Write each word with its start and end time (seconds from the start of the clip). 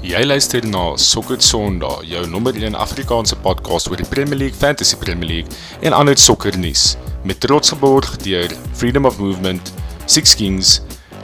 Jy 0.00 0.22
luister 0.24 0.64
na 0.64 0.94
Sokker 0.96 1.42
Sondag, 1.44 2.06
jou 2.08 2.22
nommer 2.32 2.56
1 2.56 2.72
Afrikaanse 2.72 3.36
podcast 3.44 3.90
oor 3.90 4.00
die 4.00 4.08
Premier 4.08 4.38
League, 4.40 4.56
Fantasy 4.56 4.96
Premier 4.96 5.28
League 5.28 5.58
en 5.84 5.92
ander 5.92 6.16
sokkernuus 6.16 6.94
met 7.28 7.42
trots 7.44 7.74
geborg 7.74 8.14
deur 8.24 8.48
Freedom 8.72 9.04
of 9.04 9.20
Movement, 9.20 9.74
Six 10.08 10.32
Kings 10.40 10.78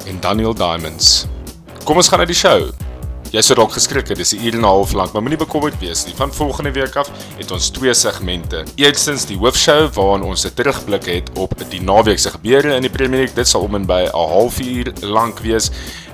en 0.04 0.20
Daniel 0.20 0.52
Diamonds. 0.52 1.24
Kom 1.88 1.96
ons 1.96 2.12
gaan 2.12 2.20
na 2.20 2.28
die 2.28 2.36
show. 2.36 2.68
Jy 3.36 3.42
sou 3.44 3.54
dalk 3.58 3.74
geskrik 3.76 4.08
het, 4.08 4.16
dis 4.16 4.32
'n 4.32 4.46
uur 4.46 4.54
en 4.54 4.60
'n 4.60 4.64
half 4.64 4.92
lank, 4.92 5.12
maar 5.12 5.20
moenie 5.22 5.38
bekommerd 5.38 5.78
wees 5.78 6.06
nie. 6.06 6.14
Van 6.16 6.32
volgende 6.32 6.70
week 6.72 6.96
af 6.96 7.10
het 7.36 7.50
ons 7.50 7.68
twee 7.68 7.94
segmente. 7.94 8.64
Eerstens 8.76 9.26
die 9.26 9.36
hoofshow 9.36 9.92
waarin 9.92 10.22
ons 10.22 10.46
'n 10.46 10.54
terugblik 10.54 11.04
het 11.04 11.30
op 11.34 11.52
die 11.68 11.82
naweek 11.82 12.18
se 12.18 12.30
gebeure 12.30 12.74
in 12.74 12.80
die 12.80 12.90
Premier 12.90 13.18
League. 13.18 13.34
Dit 13.34 13.48
sal 13.48 13.60
om 13.60 13.74
en 13.74 13.86
by 13.86 14.08
'n 14.08 14.16
halfuur 14.16 14.92
lank 15.00 15.38
wees. 15.38 15.70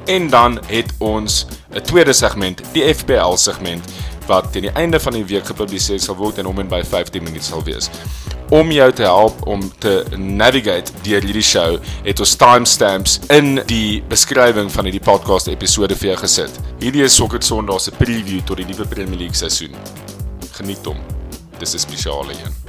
En 0.06 0.30
dan 0.30 0.58
het 0.66 0.92
ons 0.98 1.46
'n 1.70 1.80
tweede 1.80 2.12
segment, 2.12 2.60
die 2.72 2.94
FPL 2.94 3.36
segment 3.36 3.84
wat 4.32 4.52
teen 4.52 4.68
die 4.68 4.74
einde 4.80 5.00
van 5.00 5.16
die 5.16 5.24
week 5.28 5.44
gepubliseer 5.50 6.00
sal 6.00 6.16
word 6.16 6.40
en 6.40 6.48
om 6.48 6.60
en 6.62 6.70
by 6.70 6.80
15 6.86 7.24
minute 7.24 7.44
sal 7.44 7.64
wees. 7.66 7.90
Om 8.52 8.72
jou 8.72 8.88
te 8.96 9.04
help 9.04 9.46
om 9.48 9.64
te 9.80 9.92
navigate 10.16 10.92
deur 11.04 11.24
hierdie 11.24 11.44
show, 11.44 11.76
het 12.06 12.20
ons 12.20 12.34
timestamps 12.40 13.18
in 13.32 13.60
die 13.68 14.00
beskrywing 14.12 14.72
van 14.72 14.88
hierdie 14.88 15.04
podcast 15.04 15.52
episode 15.52 15.96
vir 16.00 16.12
jou 16.12 16.18
gesit. 16.24 16.60
Hierdie 16.80 17.04
is 17.04 17.16
Sokker 17.16 17.44
Sondag 17.44 17.80
se 17.84 17.94
preview 17.96 18.40
tot 18.48 18.60
die 18.60 18.68
nuwe 18.68 18.88
Premier 18.88 19.24
League 19.24 19.36
seisoen. 19.38 19.76
Geniet 20.56 20.84
hom. 20.88 21.00
Dis 21.60 21.74
'n 21.74 21.84
spesiale 21.84 22.32
een. 22.32 22.60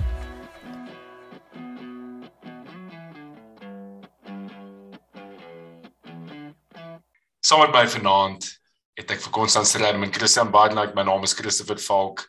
Saam 7.43 7.59
met 7.59 7.71
my 7.71 7.87
vanaand 7.87 8.62
het 8.99 9.11
ek 9.11 9.21
vir 9.25 9.31
Konstant 9.33 9.67
Strydom 9.67 10.03
en 10.05 10.13
Christian 10.13 10.51
Badenhuyk. 10.53 10.93
My 10.97 11.03
naam 11.07 11.23
is 11.25 11.33
Christopher 11.33 11.77
Falk. 11.81 12.27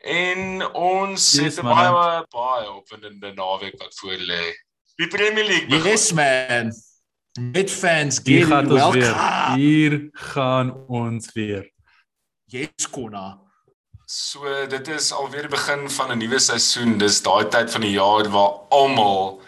En 0.00 0.64
ons 0.74 1.32
Yes, 1.36 1.56
het 1.56 1.64
'n 1.64 1.68
man. 1.68 1.76
baie 1.92 2.24
baie 2.30 2.70
opwindende 2.72 3.32
naweek 3.34 3.76
wat 3.78 3.94
voor 3.98 4.16
lê. 4.16 4.54
Die 4.96 5.06
Premier 5.08 5.44
League 5.44 5.68
begin. 5.68 5.90
Yes 5.90 6.12
man. 6.12 6.72
Met 7.52 7.70
fans 7.70 8.20
Hier 8.24 8.46
get 8.46 8.48
gaan 8.48 8.72
ons 8.72 8.94
weer. 8.94 9.02
welcome. 9.14 9.56
Hier 9.56 10.08
gaan 10.12 10.86
ons 10.88 11.32
weer. 11.32 11.70
Yes 12.46 12.90
Konna. 12.90 13.38
So 14.06 14.66
dit 14.66 14.88
is 14.88 15.12
alweer 15.12 15.42
die 15.42 15.50
begin 15.50 15.90
van 15.90 16.10
'n 16.12 16.18
nuwe 16.18 16.38
seisoen. 16.38 16.98
Dis 16.98 17.22
daai 17.22 17.48
tyd 17.48 17.70
van 17.70 17.80
die 17.80 17.92
jaar 17.92 18.28
waar 18.28 18.50
almal 18.70 19.42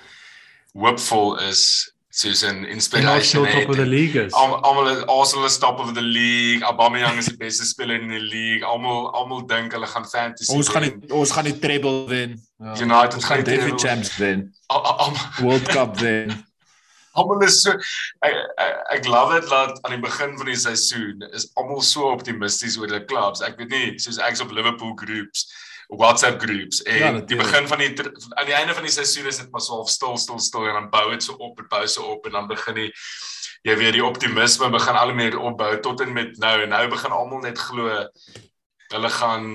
hoopvol 0.72 1.38
is, 1.38 1.91
soos 2.12 2.42
'n 2.44 2.48
En 2.64 2.68
inspiration 2.76 3.44
top 3.48 3.68
of 3.70 3.76
the 3.76 3.86
league 3.86 4.14
is. 4.26 4.32
Al- 4.34 4.60
Almal 4.68 4.88
is 4.92 5.02
Arsenal 5.08 5.46
is 5.46 5.58
top 5.58 5.78
of 5.80 5.94
the 5.94 6.02
league. 6.02 6.62
Aubameyang 6.62 7.16
is 7.18 7.26
die 7.32 7.36
beste 7.36 7.64
speler 7.64 8.00
in 8.00 8.08
die 8.12 8.20
league. 8.20 8.62
Almal 8.68 9.10
almal 9.16 9.46
dink 9.48 9.72
hulle 9.72 9.86
gaan 9.86 10.04
fantasy. 10.04 10.52
Ons 10.52 10.68
gaan 10.68 10.82
die 10.82 10.94
ons 11.10 11.30
gaan 11.32 11.44
die 11.48 11.58
treble 11.58 12.04
wen. 12.08 12.36
Ja. 12.58 12.76
United 12.86 13.14
ons 13.14 13.24
gaan 13.24 13.42
die 13.44 13.56
treble- 13.56 13.78
Champions 13.78 14.16
wen. 14.20 14.54
World 15.40 15.68
Cup 15.72 15.98
wen. 16.00 16.30
Almal 17.16 17.42
is 17.44 17.60
so 17.62 17.72
ek 18.24 18.36
ek, 18.56 18.76
ek 18.98 19.06
love 19.06 19.40
dit 19.40 19.48
dat 19.50 19.78
aan 19.84 19.92
die 19.96 20.00
begin 20.00 20.36
van 20.36 20.46
die 20.48 20.56
seisoen 20.56 21.20
is 21.32 21.50
almal 21.60 21.80
so 21.84 22.08
optimisties 22.12 22.76
oor 22.78 22.88
hulle 22.88 23.04
clubs. 23.04 23.40
Ek 23.44 23.56
weet 23.60 23.68
nie, 23.72 23.98
soos 24.00 24.16
ek's 24.18 24.40
op 24.40 24.50
Liverpool 24.52 24.94
groups, 24.96 25.48
WhatsApp 25.98 26.40
groups 26.40 26.82
en 26.82 26.98
Ja, 26.98 27.10
die 27.20 27.36
begin 27.36 27.68
van 27.68 27.78
die 27.78 27.90
aan 28.38 28.48
die 28.48 28.54
einde 28.56 28.74
van 28.74 28.86
die 28.86 28.92
seisoen 28.92 29.26
is 29.26 29.38
dit 29.42 29.50
maar 29.50 29.60
so 29.60 29.80
half 29.80 29.90
stil 29.90 30.16
stil 30.16 30.38
stil 30.38 30.68
en 30.68 30.78
dan 30.80 30.90
bou 30.90 31.10
dit 31.10 31.22
so 31.22 31.36
op, 31.38 31.56
dit 31.56 31.68
bou 31.68 31.86
so 31.86 32.14
op 32.14 32.26
en 32.26 32.32
dan 32.38 32.48
begin 32.48 32.74
die 32.74 32.88
jy 33.62 33.76
weet 33.78 33.92
die 33.98 34.04
optimisme 34.04 34.70
begin 34.70 34.96
al 34.98 35.12
hoe 35.12 35.18
meer 35.18 35.38
opbou 35.38 35.70
tot 35.80 36.00
en 36.00 36.12
met 36.12 36.38
nou 36.42 36.56
en 36.62 36.74
nou 36.74 36.86
begin 36.88 37.14
almal 37.14 37.44
net 37.44 37.58
glo 37.58 37.92
hulle 38.92 39.10
gaan 39.18 39.46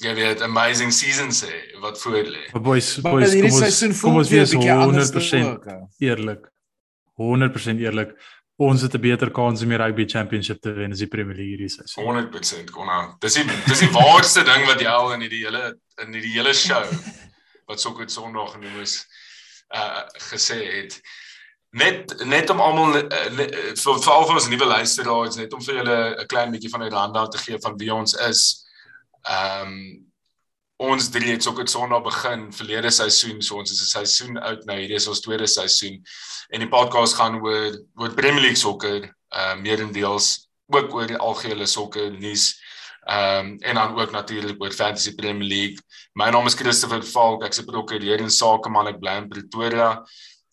jy 0.00 0.14
weet 0.16 0.40
amazing 0.44 0.92
seasons 0.92 1.42
hê 1.44 1.58
wat 1.82 2.00
voor 2.00 2.24
lê. 2.24 2.46
Maar 2.52 2.62
boys, 2.64 2.88
boys, 3.04 3.34
kom 3.36 3.58
ons 3.60 4.00
kom 4.00 4.20
ons 4.22 4.32
wees 4.32 4.54
bietjie 4.54 4.72
anders 4.72 5.12
100% 5.12 5.50
ook. 5.50 5.66
hè. 5.68 5.76
eerlik. 6.08 6.46
100% 7.20 7.82
eerlik. 7.84 8.14
Ons 8.60 8.82
het 8.82 8.94
'n 8.94 9.00
beter 9.00 9.30
kans 9.30 9.62
om 9.62 9.68
die 9.68 9.78
rugby 9.80 10.04
championship 10.04 10.60
te 10.60 10.72
wen 10.72 10.92
as 10.92 10.98
die 10.98 11.06
Premier 11.08 11.34
League 11.34 11.56
hierdie 11.56 11.68
seisoen. 11.68 12.04
100% 12.04 12.70
kon 12.70 12.88
aan. 12.88 13.16
Dis 13.18 13.34
die 13.34 13.44
dis 13.66 13.78
die 13.78 13.90
waarste 13.90 14.44
ding 14.44 14.66
wat 14.66 14.80
jy 14.80 14.86
al 14.86 15.12
in 15.12 15.20
hierdie 15.24 15.44
hele 15.46 15.78
in 16.02 16.12
hierdie 16.12 16.34
hele 16.34 16.52
show 16.52 16.84
wat 17.68 17.80
Sokker 17.80 18.10
Sondag 18.10 18.52
genoem 18.52 18.80
is 18.80 19.06
uh 19.74 20.02
gesê 20.30 20.58
het. 20.66 21.00
Net 21.70 22.24
net 22.26 22.50
om 22.50 22.60
almal 22.60 22.96
uh, 22.96 23.30
ne- 23.36 23.48
uh, 23.48 23.72
vir 23.74 24.02
veral 24.02 24.26
vir 24.26 24.34
ons 24.34 24.48
nuwe 24.48 24.66
luisteraars 24.66 25.36
net 25.36 25.52
om 25.52 25.62
vir 25.62 25.74
julle 25.74 25.98
'n 26.20 26.26
klein 26.26 26.52
bietjie 26.52 26.70
van 26.70 26.82
'n 26.84 26.92
rundown 26.92 27.30
te 27.30 27.38
gee 27.38 27.58
van 27.58 27.78
wie 27.78 27.94
ons 27.94 28.12
is. 28.28 28.66
Ehm 29.24 29.72
um, 29.72 30.09
ons 30.80 31.10
drie 31.12 31.34
het 31.34 31.44
Sokker 31.44 31.68
Sondag 31.68 32.02
begin 32.06 32.46
verlede 32.56 32.90
seisoen, 32.90 33.42
so 33.44 33.58
ons 33.60 33.72
is 33.72 33.82
'n 33.82 33.90
seisoen 33.90 34.38
oud 34.38 34.64
nou. 34.64 34.78
Hierdie 34.78 34.96
is 34.96 35.08
ons 35.08 35.20
tweede 35.20 35.46
seisoen 35.46 36.00
en 36.50 36.60
die 36.60 36.68
podcast 36.68 37.14
gaan 37.14 37.40
oor 37.44 37.76
oor 38.00 38.14
Premier 38.16 38.40
League 38.40 38.56
sokker, 38.56 39.12
uh 39.30 39.54
meerendeels 39.60 40.48
ook 40.72 40.94
oor 40.94 41.06
die 41.06 41.18
algehele 41.18 41.66
sokker 41.66 42.10
nuus. 42.10 42.56
Ehm 43.08 43.46
um, 43.46 43.58
en 43.60 43.74
dan 43.74 43.98
ook 43.98 44.10
natuurlik 44.10 44.62
oor 44.62 44.72
Fantasy 44.72 45.14
Premier 45.14 45.48
League. 45.48 45.78
My 46.14 46.30
naam 46.30 46.46
is 46.46 46.54
Christopher 46.54 47.02
Falk. 47.02 47.44
Ek's 47.44 47.60
'n 47.60 47.64
prokureur 47.64 48.20
en 48.20 48.30
sakeman. 48.30 48.86
Ek 48.86 49.00
bly 49.00 49.16
in 49.16 49.28
Pretoria. 49.28 50.04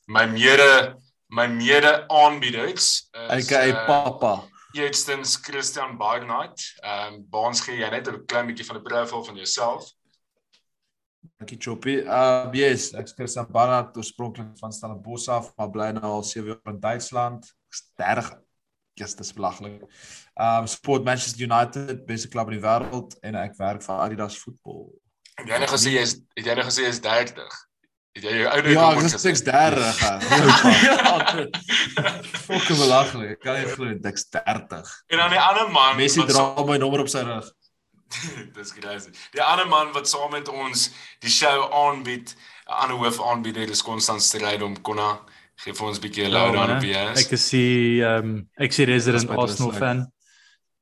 My 0.07 0.25
mede 0.25 0.95
my 1.29 1.47
mede 1.47 2.07
aanbieders 2.07 3.09
is 3.13 3.51
AKA 3.51 3.67
uh, 3.67 3.85
Papa. 3.85 4.43
eerstens 4.73 5.37
Christian 5.41 5.97
Barnard. 5.97 6.59
Ehm 6.83 7.13
um, 7.13 7.25
baans 7.29 7.61
gee 7.61 7.77
jy 7.77 7.89
net 7.89 8.07
'n 8.07 8.25
klein 8.25 8.47
bietjie 8.47 8.65
van 8.65 8.77
'n 8.77 8.83
profiel 8.83 9.23
van 9.23 9.35
jouself. 9.35 9.96
Dankie 11.37 11.57
Choppy. 11.61 11.99
Uh 12.01 12.49
yes, 12.57 12.91
ek's 12.97 13.13
Christian 13.13 13.45
Barnard, 13.53 13.97
oorspronklik 13.97 14.55
van 14.57 14.71
Stellenbosch 14.73 15.27
af, 15.29 15.51
maar 15.55 15.69
bly 15.69 15.91
nou 15.93 16.09
al 16.17 16.23
7 16.25 16.47
jaar 16.49 16.73
in 16.73 16.79
Duitsland. 16.81 17.45
30. 18.01 18.31
Yes, 18.97 19.13
dis 19.15 19.33
belaglik. 19.37 19.83
Um 20.33 20.65
sport 20.67 21.05
Manchester 21.05 21.45
United, 21.45 22.05
beste 22.09 22.27
klub 22.33 22.49
in 22.49 22.57
die 22.57 22.63
wêreld 22.65 23.13
en 23.21 23.37
ek 23.37 23.53
werk 23.61 23.85
vir 23.85 24.01
Adidas 24.07 24.39
voetbal. 24.41 24.87
Het 25.37 25.53
jy 25.53 25.61
nou 25.61 25.69
gesê 25.75 25.93
jy 25.93 26.05
is 26.07 26.15
het 26.33 26.49
jy 26.49 26.57
nou 26.57 26.65
gesê 26.65 26.87
jy 26.87 26.93
is 26.95 27.01
30? 27.05 27.57
Het 28.17 28.25
jy 28.25 28.33
jou 28.39 28.49
ouderdom 28.49 28.73
Ja, 28.73 28.87
ek 28.97 29.05
is 29.05 29.29
ek's 29.29 29.45
30. 29.45 30.01
hè. 30.01 30.13
Ja, 30.87 31.21
Fucking 32.47 32.81
belaglik. 32.81 33.35
Ek 33.37 33.43
kan 33.45 33.61
nie 33.61 33.69
glo 33.75 33.93
ek's 34.09 34.25
30. 34.33 34.89
En 35.13 35.21
dan 35.21 35.37
die 35.37 35.43
ander 35.45 35.69
man 35.69 36.01
Messi 36.01 36.25
dra 36.25 36.49
my 36.65 36.81
nommer 36.81 37.05
op 37.05 37.13
sy 37.13 37.21
rug. 37.29 37.53
Dis 38.55 38.73
crazy. 38.73 39.11
Die 39.33 39.41
ander 39.43 39.67
man 39.67 39.93
wat 39.93 40.07
saam 40.09 40.31
met 40.31 40.49
ons 40.49 40.89
die 41.23 41.31
show 41.31 41.67
aanbied, 41.71 42.35
'n 42.67 42.77
ander 42.83 42.97
hoof 42.97 43.21
aanbieder, 43.21 43.69
is 43.69 43.83
Konstant 43.83 44.21
Strydom 44.21 44.81
Konna. 44.81 45.19
Gee 45.57 45.73
vir 45.73 45.87
ons 45.87 45.97
'n 45.97 46.01
bietjie 46.01 46.25
'n 46.25 46.31
lowdown 46.31 46.75
op 46.75 46.81
wie 46.81 46.93
hy 46.93 47.11
is. 47.11 47.25
Ek 47.25 47.31
is 47.33 47.49
die 47.49 48.03
ehm 48.03 48.23
um, 48.23 48.49
ek 48.57 48.69
is 48.69 48.77
die 48.83 48.85
resident 48.85 49.27
Dis 49.27 49.37
Arsenal 49.37 49.73
fan. 49.73 50.05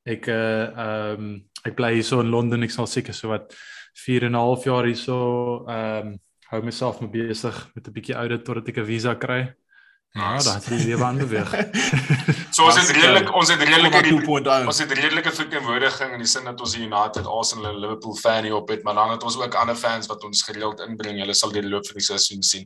Ek 0.06 0.28
uh 0.28 0.36
ehm 0.36 1.19
um, 1.19 1.44
ek 1.66 1.75
bly 1.75 1.94
hier 1.94 2.03
so 2.03 2.19
in 2.19 2.30
Londen. 2.30 2.63
Ek 2.63 2.72
sal 2.72 2.88
seker 2.88 3.13
so 3.13 3.30
wat 3.30 3.56
4 3.96 4.28
en 4.28 4.36
'n 4.36 4.42
half 4.42 4.66
jaar 4.66 4.86
hier 4.86 5.00
so 5.00 5.66
ehm 5.68 6.07
um, 6.07 6.19
hou 6.52 6.62
myself 6.62 7.02
mee 7.02 7.09
besig 7.09 7.56
met 7.75 7.88
'n 7.88 7.94
bietjie 7.94 8.16
audit 8.16 8.46
totdat 8.46 8.69
ek 8.69 8.78
'n 8.78 8.86
visa 8.86 9.16
kry. 9.16 9.53
Ja, 10.16 10.38
daar 10.40 10.53
het 10.53 10.68
die 10.68 10.86
lewe 10.86 11.03
aanbeweeg. 11.03 11.52
So 12.56 12.64
ons 12.64 12.78
het 12.80 12.88
Dis, 12.88 12.96
redelik 12.96 13.28
uh, 13.28 13.36
ons 13.36 13.50
het 13.52 13.62
redelike 13.68 14.02
2.0. 14.06 14.68
ons 14.70 14.78
het 14.80 14.92
redelike 14.96 15.31
verteenwoordiging 15.36 16.14
in 16.16 16.22
die 16.24 16.30
sin 16.30 16.46
dat 16.48 16.62
ons 16.64 16.76
die 16.78 16.86
United, 16.86 17.26
Arsenal 17.28 17.74
en 17.74 17.81
Liverpool 17.84 18.16
fan 18.16 18.48
hier 18.48 18.56
op 18.56 18.70
het, 18.72 18.84
maar 18.88 18.96
dan 18.96 19.12
het 19.12 19.25
ons 19.28 19.36
ook 19.42 19.58
ander 19.59 19.75
fans 19.75 20.08
wat 20.08 20.24
ons 20.24 20.44
gereeld 20.48 20.80
inbring. 20.86 21.20
Hulle 21.20 21.36
sal 21.36 21.52
deur 21.52 21.68
die 21.68 21.72
loop 21.74 21.88
van 21.90 22.00
die 22.00 22.06
seisoen 22.06 22.46
sien 22.48 22.64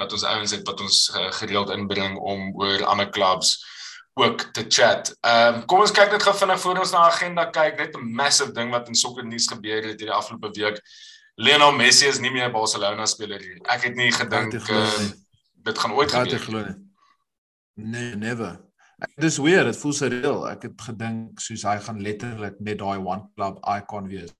dat 0.00 0.12
ons 0.12 0.24
ouens 0.24 0.54
het 0.56 0.64
wat 0.68 0.80
ons 0.80 1.02
uh, 1.12 1.26
gereeld 1.36 1.74
inbring 1.76 2.16
om 2.16 2.48
oor 2.62 2.86
ander 2.88 3.10
clubs 3.12 3.52
ook 4.16 4.46
te 4.56 4.64
chat. 4.68 5.12
Ehm 5.20 5.60
um, 5.60 5.60
kom 5.68 5.84
ons 5.84 5.92
kyk 5.92 6.16
net 6.16 6.24
gou 6.24 6.34
vinnig 6.40 6.64
voor 6.64 6.80
ons 6.86 6.96
na 6.96 7.04
die 7.04 7.12
agenda 7.12 7.46
kyk, 7.58 7.76
net 7.76 8.00
'n 8.00 8.08
massive 8.22 8.56
ding 8.56 8.72
wat 8.72 8.88
in 8.88 8.96
sokker 8.96 9.28
nuus 9.28 9.50
gebeur 9.52 9.84
het 9.84 10.00
hierdie 10.00 10.16
afgelope 10.16 10.48
week. 10.56 10.80
Lionel 11.36 11.76
Messi 11.76 12.08
is 12.08 12.24
nie 12.24 12.32
meer 12.32 12.48
'n 12.48 12.56
Barcelona 12.56 13.04
speler 13.06 13.38
nie. 13.38 13.60
Ek 13.68 13.84
het 13.84 13.94
nie 13.94 14.10
gedink 14.12 14.56
uh, 14.56 14.88
dit 15.68 15.78
gaan 15.78 15.92
ooit 15.92 16.12
gebeur. 16.12 16.64
nie? 16.72 16.85
Nee, 17.76 18.14
never. 18.16 18.56
Dis 19.20 19.36
weer, 19.38 19.64
dit 19.68 19.76
voel 19.76 19.92
surreal. 19.92 20.44
Ek 20.48 20.62
het 20.70 20.80
gedink 20.88 21.40
soos 21.44 21.64
hy 21.68 21.74
gaan 21.84 21.98
letterlik 22.00 22.56
net 22.64 22.78
daai 22.80 22.96
one 22.98 23.26
club 23.36 23.58
icon 23.68 24.06
wees. 24.08 24.32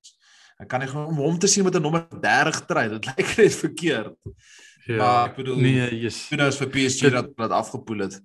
Ek 0.60 0.70
kan 0.72 0.80
nie 0.80 0.88
glo 0.88 1.02
om 1.10 1.18
hom 1.20 1.36
te 1.38 1.46
sien 1.52 1.64
met 1.66 1.76
'n 1.76 1.82
nommer 1.84 2.06
30 2.22 2.62
trui. 2.66 2.88
Dit 2.94 3.06
lyk 3.10 3.34
net 3.36 3.52
verkeerd. 3.60 4.14
Ja, 4.86 4.96
Maar 4.96 5.28
ek 5.28 5.36
bedoel- 5.36 5.60
nee, 5.60 5.90
yes. 6.00 6.28
Kudos 6.30 6.56
vir 6.56 6.68
PSG 6.72 7.00
Dit- 7.10 7.12
dat 7.12 7.36
dat 7.36 7.50
afgepoel 7.50 7.98
het. 8.06 8.20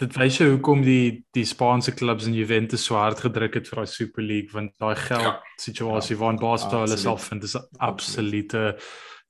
Dit 0.00 0.16
wys 0.18 0.36
jou 0.40 0.48
hoekom 0.50 0.82
die 0.82 1.24
die 1.30 1.44
Spaanse 1.44 1.92
klubs 1.94 2.26
in 2.26 2.34
Juventus 2.34 2.84
so 2.84 2.96
hard 2.96 3.20
gedruk 3.20 3.54
het 3.54 3.68
vir 3.68 3.76
daai 3.76 3.86
Super 3.86 4.22
League 4.24 4.50
want 4.52 4.72
daai 4.78 4.96
geld 4.96 5.22
Ja. 5.22 5.40
situasie 5.60 6.16
waarin 6.16 6.40
Barca 6.40 6.80
hulle 6.80 6.96
self 6.96 7.28
vind 7.28 7.44
is 7.44 7.54
absolute 7.78 8.76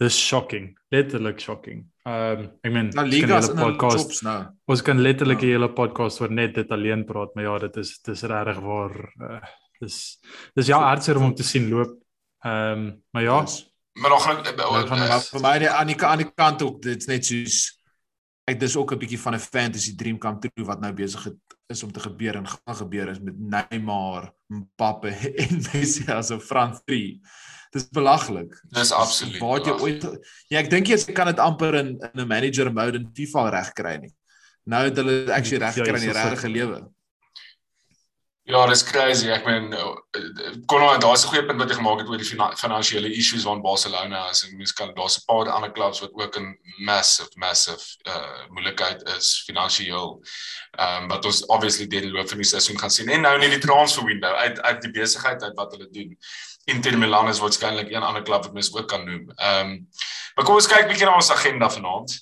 dis 0.02 0.18
shocking. 0.18 0.68
Letterlik 0.94 1.40
shocking. 1.40 1.86
Ehm 2.04 2.38
um, 2.38 2.46
ek 2.66 2.72
meen 2.74 2.90
Nou 2.96 3.04
ons 3.06 3.10
kan 3.10 3.10
Liga 3.14 3.38
is 3.38 3.48
hele 3.48 3.52
in 3.52 3.58
'n 3.58 3.66
podcast 3.70 4.06
chops 4.06 4.22
nou. 4.26 4.38
ons 4.74 4.82
kan 4.82 4.98
letterlik 5.00 5.40
Ja. 5.42 5.46
'n 5.46 5.52
hele 5.54 5.72
podcast 5.72 6.20
oor 6.20 6.30
net 6.30 6.54
dit 6.54 6.70
alleen 6.70 7.04
praat, 7.06 7.34
maar 7.34 7.44
ja, 7.44 7.58
dit 7.58 7.76
is 7.76 7.98
dis 8.02 8.22
regtig 8.22 8.58
waar 8.60 8.94
uh, 9.20 9.42
Dis 9.82 10.18
dis 10.54 10.66
ja 10.70 10.78
hartseer 10.78 11.18
om 11.18 11.22
hom 11.30 11.34
te 11.34 11.42
sien 11.42 11.68
loop. 11.70 11.98
Ehm 12.44 12.78
um, 12.78 13.02
maar 13.12 13.22
ja, 13.22 13.40
Yes. 13.40 13.72
Maar 14.00 14.10
nog 14.10 14.26
Nou, 14.26 14.86
van 14.88 14.98
Maar 14.98 15.20
vir 15.20 15.40
my 15.40 15.68
aan 15.68 15.86
die 15.86 16.04
aan 16.04 16.18
die 16.18 16.30
kant 16.34 16.62
ook 16.62 16.82
dit's 16.82 17.06
net 17.06 17.26
soos 17.26 17.78
ek 18.50 18.60
dis 18.60 18.76
ook 18.76 18.92
'n 18.92 18.98
bietjie 18.98 19.20
van 19.20 19.34
'n 19.34 19.38
fantasy 19.38 19.94
dream 19.96 20.18
come 20.18 20.38
true 20.38 20.66
wat 20.66 20.80
nou 20.80 20.92
besig 20.92 21.28
is 21.68 21.82
om 21.82 21.92
te 21.92 22.00
gebeur 22.00 22.36
en 22.36 22.46
gaan 22.46 22.76
gebeur 22.76 23.08
is 23.08 23.20
met 23.20 23.38
Neymar, 23.38 24.32
Mbappe 24.48 25.08
en 25.42 25.62
Messi 25.72 26.10
as 26.10 26.30
'n 26.30 26.40
front 26.40 26.82
three. 26.86 27.20
Dis 27.72 27.88
belaglik. 27.88 28.56
Dis 28.68 28.92
absoluut 28.92 29.38
Waar 29.40 29.60
het 29.60 29.66
jy 29.66 29.76
ooit 29.80 30.02
Ja, 30.52 30.58
ek 30.60 30.70
dink 30.70 30.90
jy 30.92 30.98
kan 31.16 31.30
dit 31.30 31.40
amper 31.40 31.78
in 31.80 31.94
in 31.96 32.20
'n 32.20 32.28
manager 32.28 32.72
mode 32.72 33.00
in 33.00 33.08
FIFA 33.16 33.48
regkry 33.48 33.96
nie. 33.96 34.12
Nou 34.64 34.84
het 34.84 34.96
hulle 34.96 35.32
actually 35.32 35.64
Ja, 35.64 35.70
regkry 35.70 35.94
in 35.94 36.06
die 36.08 36.18
regte 36.18 36.48
lewe. 36.48 36.82
Ja, 38.44 38.66
dis 38.66 38.82
crazy. 38.82 39.28
Ek 39.30 39.44
meen 39.46 39.70
kon 40.66 40.82
daar's 41.00 41.22
'n 41.24 41.28
goeie 41.30 41.46
punt 41.46 41.60
wat 41.62 41.70
jy 41.70 41.76
gemaak 41.78 42.00
het 42.00 42.08
oor 42.08 42.18
die 42.18 42.26
fina 42.26 42.50
finansiële 42.58 43.12
issues 43.14 43.46
van 43.46 43.62
Barcelona 43.62 44.30
is 44.30 44.42
en 44.42 44.56
mens 44.56 44.72
kan 44.72 44.90
daar's 44.94 45.16
'n 45.18 45.24
paar 45.26 45.48
ander 45.48 45.72
clubs 45.72 46.00
wat 46.00 46.10
ook 46.12 46.36
in 46.36 46.58
massive 46.84 47.30
massive 47.36 47.84
uh 48.04 48.48
moeilikheid 48.50 49.02
is 49.16 49.42
finansiëel. 49.46 50.20
Ehm 50.72 51.02
um, 51.02 51.08
wat 51.08 51.24
ons 51.24 51.46
obviously 51.46 51.86
deur 51.86 52.00
die 52.00 52.10
loop 52.10 52.28
van 52.28 52.38
die 52.38 52.46
seisoen 52.46 52.78
gaan 52.78 52.90
sien 52.90 53.08
en 53.08 53.20
nou 53.20 53.40
in 53.40 53.50
die 53.50 53.66
transfer 53.68 54.04
window 54.04 54.34
uit 54.34 54.60
uit 54.60 54.82
die 54.82 54.90
besigheid 54.90 55.42
uit 55.42 55.54
wat 55.54 55.72
hulle 55.72 55.88
doen. 55.90 56.18
Inter 56.64 56.98
Milan 56.98 57.28
is 57.28 57.40
waarskynlik 57.42 57.90
een 57.90 58.02
ander 58.02 58.22
klub 58.22 58.44
wat 58.44 58.52
mens 58.52 58.74
ook 58.74 58.88
kan 58.88 59.04
noem. 59.04 59.30
Ehm 59.36 59.70
um, 59.70 59.88
maar 60.34 60.44
kom 60.44 60.54
ons 60.54 60.66
kyk 60.66 60.86
bietjie 60.88 61.06
na 61.06 61.14
ons 61.14 61.30
agenda 61.30 61.68
vanaand. 61.70 62.12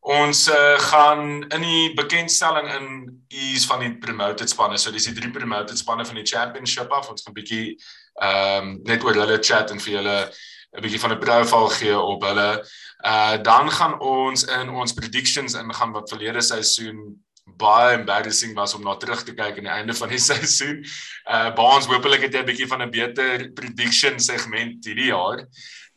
Ons 0.00 0.48
uh, 0.48 0.78
gaan 0.78 1.44
in 1.54 1.62
die 1.62 1.94
bekendstelling 1.94 2.70
in 2.74 2.86
ease 3.28 3.66
van 3.66 3.84
die 3.84 3.92
promoted 3.98 4.50
spanne. 4.50 4.78
So 4.78 4.90
dis 4.90 5.06
die 5.06 5.14
drie 5.14 5.30
promoted 5.30 5.78
spanne 5.78 6.06
van 6.06 6.18
die 6.18 6.26
championship 6.26 6.90
af. 6.90 7.10
Ons 7.10 7.22
gaan 7.26 7.36
bietjie 7.36 7.76
ehm 8.22 8.72
um, 8.72 8.78
net 8.88 9.04
oor 9.04 9.14
hulle 9.14 9.38
chat 9.42 9.70
en 9.70 9.80
vir 9.80 9.98
julle 9.98 10.18
'n 10.76 10.82
bietjie 10.84 11.00
van 11.00 11.12
'n 11.12 11.18
profile 11.18 11.70
gee 11.70 11.98
op 11.98 12.22
hulle. 12.22 12.50
Uh 13.04 13.36
dan 13.42 13.70
gaan 13.70 14.00
ons 14.00 14.44
in 14.44 14.68
ons 14.68 14.92
predictions 14.92 15.54
ingaan 15.54 15.92
wat 15.92 16.10
verlede 16.10 16.40
seisoen 16.40 17.24
baie 17.56 17.96
embarrassing 17.98 18.54
was 18.54 18.74
om 18.74 18.82
na 18.84 18.96
terug 18.96 19.22
te 19.24 19.32
kyk 19.34 19.58
aan 19.58 19.64
die 19.64 19.76
einde 19.78 19.94
van 19.94 20.08
die 20.08 20.18
seisoen. 20.30 20.84
Uh 21.30 21.54
Baans 21.54 21.86
hoopelik 21.86 22.22
het 22.22 22.32
jy 22.34 22.40
'n 22.42 22.46
bietjie 22.46 22.66
van 22.68 22.82
'n 22.82 22.90
beter 22.90 23.50
prediction 23.54 24.18
segment 24.20 24.84
hierdie 24.84 25.10
jaar 25.12 25.46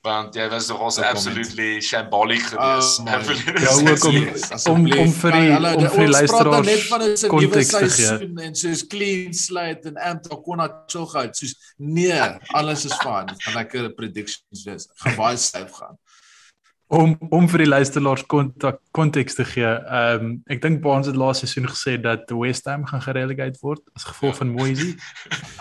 want 0.03 0.33
jy 0.35 0.47
was 0.49 0.67
nogal 0.67 0.89
so 0.91 1.01
absolutely 1.05 1.79
shambolic 1.79 2.41
geweest. 2.41 2.99
Oh, 2.99 3.05
uh, 3.05 3.11
man. 3.11 3.23
verlede 3.23 3.59
Ja, 3.61 3.69
ook 3.69 4.03
om- 4.03 4.11
seisoen. 4.17 4.51
Asseblief. 4.55 4.97
om 4.97 5.11
vir 5.13 5.31
die- 5.31 5.51
hulle- 5.53 5.75
om 5.75 5.81
vir 5.81 5.89
die 5.89 5.89
ons 5.89 5.95
nou 5.97 6.09
luisteraars 6.09 6.65
net 6.65 6.83
van 6.89 7.01
'n 7.01 7.41
nuwe 7.41 7.63
seisoen 7.63 8.37
en 8.39 8.55
soos 8.55 8.87
clean 8.87 9.33
slate 9.33 9.87
en 9.87 9.97
amped 9.97 10.31
Akona 10.33 10.83
Chogout 10.87 11.35
soos 11.37 11.53
nee, 11.77 12.21
alles 12.53 12.85
is 12.85 12.93
fyn. 12.97 13.25
Dit 13.27 13.43
gaan 13.43 13.53
lekker 13.53 13.89
predictions 13.93 14.63
wees. 14.65 14.87
Gaan 14.95 15.15
baie 15.15 15.37
styf 15.37 15.71
gaan. 15.71 15.97
Om 16.91 17.15
om 17.29 17.47
vir 17.47 17.63
die 17.63 17.69
luisteraars 17.69 18.25
kontak 18.27 18.81
konteks 18.91 19.37
te 19.39 19.45
gee. 19.47 19.67
Ehm 19.67 20.25
um, 20.25 20.33
ek 20.51 20.61
dink 20.63 20.81
Baans 20.83 21.07
het 21.07 21.15
laas 21.15 21.39
seisoen 21.39 21.69
gesê 21.71 21.95
dat 22.01 22.31
West 22.35 22.67
Ham 22.67 22.83
gaan 22.89 23.03
gerelegate 23.05 23.59
word 23.63 23.83
as 23.95 24.07
gevolg 24.09 24.35
van 24.41 24.51
Moisey. 24.57 24.95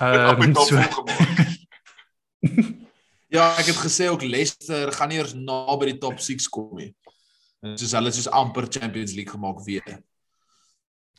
Ja, 0.01 0.35
Ehm 0.35 0.43
um, 0.43 0.55
so. 0.67 0.77
Ja, 3.31 3.53
ek 3.61 3.69
het 3.71 3.77
gesê 3.79 4.09
ook 4.11 4.25
Leicester 4.27 4.91
gaan 4.93 5.13
nie 5.13 5.21
eers 5.21 5.37
naby 5.39 5.93
die 5.93 5.99
top 6.03 6.19
6 6.19 6.49
kom 6.51 6.73
nie. 6.75 6.91
En 7.63 7.77
soos 7.79 7.93
hulle 7.95 8.11
soos 8.11 8.27
amper 8.35 8.67
Champions 8.67 9.13
League 9.15 9.31
gemaak 9.31 9.61
weer. 9.63 10.01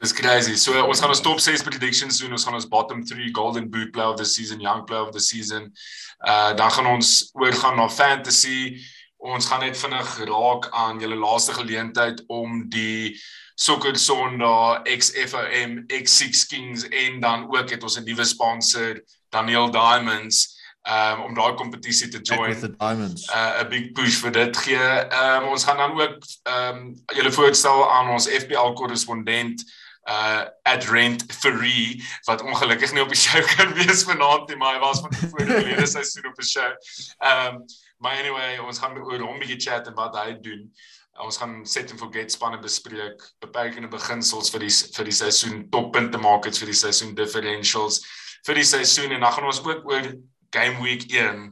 Dis 0.02 0.12
crazy. 0.18 0.58
So 0.58 0.76
ons 0.82 1.00
gaan 1.00 1.14
ons 1.14 1.22
top 1.24 1.40
6 1.40 1.64
predictions 1.64 2.20
doen. 2.20 2.34
Ons 2.36 2.44
gaan 2.44 2.58
ons 2.58 2.68
bottom 2.68 3.06
3 3.06 3.32
Golden 3.38 3.70
Boot 3.72 3.94
player 3.96 4.12
of 4.12 4.18
the 4.20 4.26
season, 4.26 4.60
young 4.60 4.84
player 4.84 5.06
of 5.06 5.14
the 5.16 5.24
season. 5.24 5.72
Uh 6.20 6.52
dan 6.58 6.72
gaan 6.72 6.90
ons 6.98 7.30
oorgaan 7.32 7.80
na 7.80 7.88
fantasy. 7.88 8.82
Ons 9.22 9.46
gaan 9.46 9.62
net 9.62 9.78
vinnig 9.78 10.16
raak 10.26 10.68
aan 10.74 11.00
julle 11.00 11.16
laaste 11.16 11.54
geleentheid 11.54 12.24
om 12.28 12.64
die 12.74 13.14
Soccer 13.56 13.96
Sondag 13.96 14.82
XFOM 14.90 15.84
X6 15.94 16.48
Kings 16.50 16.88
en 16.90 17.20
dan 17.22 17.46
ook 17.46 17.70
het 17.70 17.84
ons 17.84 18.00
'n 18.00 18.04
nuwe 18.04 18.26
sponsor 18.26 19.02
Daniel 19.30 19.70
Diamonds 19.72 20.58
um 20.90 21.22
om 21.22 21.34
daai 21.34 21.54
kompetisie 21.54 22.08
te 22.10 22.20
Join 22.22 22.50
with 22.50 22.60
the 22.62 22.76
Diamonds. 22.78 23.30
uh, 23.30 23.62
'n 23.62 23.70
big 23.70 23.92
push 23.94 24.18
vir 24.24 24.32
dit 24.32 24.58
gee. 24.58 24.88
Um, 25.14 25.44
ons 25.54 25.64
gaan 25.64 25.78
dan 25.78 26.02
ook 26.02 26.18
ehm 26.44 26.78
um, 26.78 27.04
julle 27.14 27.32
voorstel 27.32 27.92
aan 27.92 28.10
ons 28.10 28.28
FPL 28.28 28.74
korrespondent 28.74 29.62
uh 30.10 30.46
at 30.64 30.84
rent 30.90 31.24
free 31.30 32.02
wat 32.26 32.42
ongelukkig 32.42 32.94
nie 32.94 33.02
op 33.02 33.14
die 33.14 33.18
show 33.18 33.46
kan 33.56 33.74
wees 33.74 34.04
vanaand 34.04 34.50
nie 34.50 34.58
maar 34.58 34.74
hy 34.74 34.80
was 34.80 35.00
van 35.00 35.14
voor 35.14 35.46
die 35.46 35.54
verlede 35.62 35.86
seisoen 35.86 36.28
op 36.28 36.36
die 36.36 36.50
show. 36.50 36.72
Ehm 37.20 37.56
um, 37.56 37.66
maar 38.02 38.18
anyway 38.20 38.58
ons 38.60 38.82
gaan 38.82 38.98
oor 38.98 39.22
hom 39.28 39.40
bietjie 39.42 39.60
chat 39.62 39.88
en 39.88 39.98
wat 39.98 40.18
hy 40.18 40.34
doen. 40.42 40.66
Uh, 41.12 41.26
ons 41.28 41.38
gaan 41.38 41.60
set 41.68 41.92
and 41.92 42.00
forget 42.00 42.32
spanne 42.32 42.60
bespreek, 42.62 43.22
beperkende 43.44 43.92
beginsels 43.92 44.52
vir 44.54 44.66
die 44.66 44.74
vir 44.98 45.10
die 45.12 45.18
seisoen, 45.20 45.68
toppunte 45.74 46.22
maak 46.22 46.50
het 46.50 46.58
vir 46.58 46.74
die 46.74 46.82
seisoen 46.82 47.16
differentials 47.16 48.02
vir 48.48 48.58
die 48.58 48.66
seisoen 48.66 49.14
en 49.16 49.22
dan 49.22 49.36
gaan 49.36 49.50
ons 49.50 49.62
ook 49.66 49.86
oor 49.90 50.08
game 50.56 50.82
week 50.82 51.06
1 51.12 51.52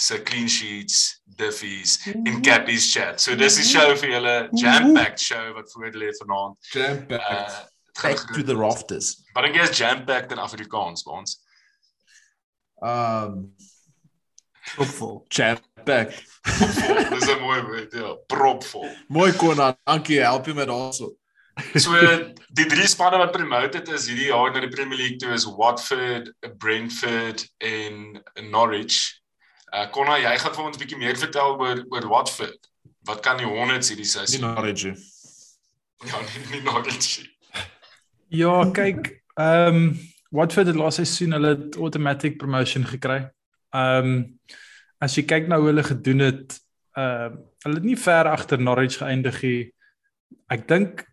se 0.00 0.22
clean 0.22 0.48
sheets, 0.48 1.20
diffies 1.36 1.98
en 2.12 2.40
cappies 2.42 2.92
chat. 2.92 3.20
So 3.20 3.36
dis 3.36 3.58
die 3.60 3.66
show 3.68 3.96
vir 4.00 4.14
julle 4.14 4.36
jam-packed 4.56 5.20
show 5.20 5.42
wat 5.56 5.72
voor 5.72 5.92
lê 5.92 6.12
vanaand. 6.20 6.70
Jam 6.72 7.04
Uh 7.08 7.18
packed. 7.18 7.68
dit 7.90 7.98
gaan 7.98 8.14
Back 8.14 8.34
to 8.34 8.42
the 8.42 8.56
rafters. 8.56 9.16
Maar 9.34 9.50
ek 9.50 9.58
is 9.60 9.78
jam-packed 9.78 10.32
in 10.32 10.40
Afrikaans 10.40 11.04
by 11.04 11.18
ons. 11.20 11.36
Um 12.80 13.42
propvol. 14.74 15.24
jam 15.28 15.60
packed. 15.84 16.22
Dis 17.12 17.28
'n 17.28 17.40
mooi 17.40 17.60
woord, 17.62 17.92
ja, 17.92 18.14
propvol. 18.26 18.88
Mooi 19.08 19.32
Konan, 19.32 19.76
dankie. 19.84 20.20
Help 20.20 20.46
jy 20.46 20.54
met 20.54 20.68
daarso. 20.68 21.14
So 21.74 21.92
die 22.56 22.66
drie 22.66 22.86
spanne 22.88 23.18
wat 23.20 23.32
promoted 23.32 23.88
is 23.92 24.06
hierdie 24.08 24.30
jaar 24.30 24.52
na 24.54 24.60
die 24.64 24.70
Premier 24.72 24.96
League 24.98 25.18
toe 25.20 25.32
is 25.36 25.44
Watford, 25.44 26.30
Brentford 26.58 27.44
en 27.58 28.22
Norwich. 28.50 29.20
Uh 29.74 29.86
Konna, 29.92 30.16
jy 30.18 30.32
gaan 30.38 30.54
vir 30.54 30.64
ons 30.64 30.76
'n 30.76 30.80
bietjie 30.80 30.98
meer 30.98 31.18
vertel 31.18 31.58
oor 31.60 31.84
oor 31.90 32.08
Watford. 32.08 32.58
Wat 33.04 33.20
kan 33.20 33.36
die 33.36 33.46
Hornets 33.46 33.88
hierdie 33.88 34.06
Nie 34.06 34.12
seisoen? 34.14 34.40
Norwich. 34.40 34.82
Ja, 36.06 36.20
nie, 36.20 36.46
nie 36.50 36.62
Norwich. 36.62 37.18
nie. 37.18 37.28
Ja, 38.40 38.70
kyk, 38.70 39.22
ehm 39.36 39.74
um, 39.76 39.98
Watford 40.30 40.66
het 40.70 40.76
laas 40.78 40.94
seisoen 40.94 41.32
hulle 41.34 41.48
het 41.56 41.76
automatic 41.76 42.38
promotion 42.38 42.84
gekry. 42.86 43.28
Ehm 43.74 44.06
um, 44.06 44.40
as 45.00 45.16
jy 45.16 45.24
kyk 45.28 45.48
na 45.48 45.58
hoe 45.60 45.70
hulle 45.70 45.86
gedoen 45.86 46.26
het, 46.26 46.58
ehm 46.96 47.36
uh, 47.36 47.46
hulle 47.64 47.76
het 47.76 47.84
nie 47.84 47.96
ver 48.00 48.28
agter 48.30 48.60
Norwich 48.60 48.96
geëindig 49.00 49.42
nie. 49.44 49.72
Ek 50.48 50.66
dink 50.68 51.04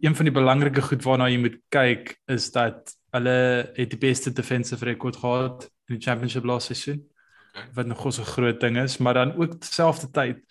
een 0.00 0.14
van 0.14 0.26
die 0.28 0.34
belangrike 0.34 0.82
goed 0.82 1.02
waarna 1.02 1.28
jy 1.30 1.40
moet 1.42 1.58
kyk 1.74 2.16
is 2.30 2.50
dat 2.54 2.94
hulle 3.14 3.38
het 3.76 3.90
die 3.90 3.98
beste 3.98 4.30
defensive 4.30 4.86
record 4.86 5.18
gehad 5.18 5.66
in 5.88 5.98
die 5.98 6.04
championship 6.04 6.46
laas 6.46 6.70
seisoen. 6.70 7.02
Okay. 7.52 7.68
Wat 7.74 7.86
nog 7.86 8.06
'n 8.06 8.32
groot 8.34 8.60
ding 8.60 8.76
is, 8.78 8.98
maar 8.98 9.14
dan 9.14 9.34
ook 9.36 9.60
terselfdertyd 9.60 10.42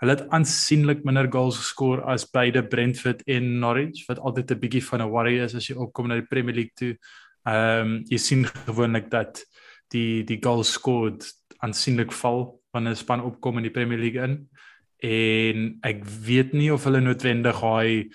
Hulle 0.00 0.14
het 0.16 0.30
aansienlik 0.32 1.02
minder 1.04 1.26
goals 1.28 1.58
geskor 1.60 2.00
as 2.08 2.24
beide 2.32 2.62
Brentford 2.64 3.20
en 3.28 3.58
Norwich 3.60 4.06
wat 4.08 4.18
altyd 4.18 4.52
'n 4.52 4.60
bietjie 4.60 4.84
van 4.84 5.02
'n 5.02 5.12
worry 5.12 5.38
is 5.44 5.54
as 5.54 5.68
jy 5.68 5.76
opkom 5.76 6.08
na 6.08 6.14
die 6.14 6.30
Premier 6.30 6.54
League 6.54 6.74
toe. 6.74 6.96
Ehm 7.44 7.80
um, 7.80 8.02
jy 8.08 8.16
sien 8.16 8.44
gewoonlik 8.66 9.10
dat 9.10 9.44
die 9.88 10.24
die 10.24 10.38
goals 10.40 10.72
scored 10.72 11.39
aansienlik 11.64 12.12
val 12.12 12.60
wanneer 12.72 12.92
'n 12.92 12.96
span 12.96 13.22
opkom 13.22 13.56
in 13.56 13.62
die 13.68 13.76
Premier 13.76 13.98
League 13.98 14.22
in. 14.22 14.48
En 15.02 15.78
ek 15.82 16.04
weet 16.04 16.52
nie 16.52 16.72
of 16.72 16.84
hulle 16.84 17.00
noodwendig 17.00 17.60
daai 17.60 18.10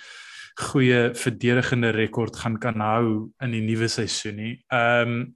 goeie 0.56 1.14
verdedigende 1.14 1.92
rekord 1.92 2.36
gaan 2.36 2.60
kan 2.60 2.80
hou 2.80 3.32
in 3.44 3.52
die 3.52 3.64
nuwe 3.66 3.88
seisoen 3.88 4.36
nie. 4.36 4.54
Ehm 4.72 5.10
um, 5.10 5.36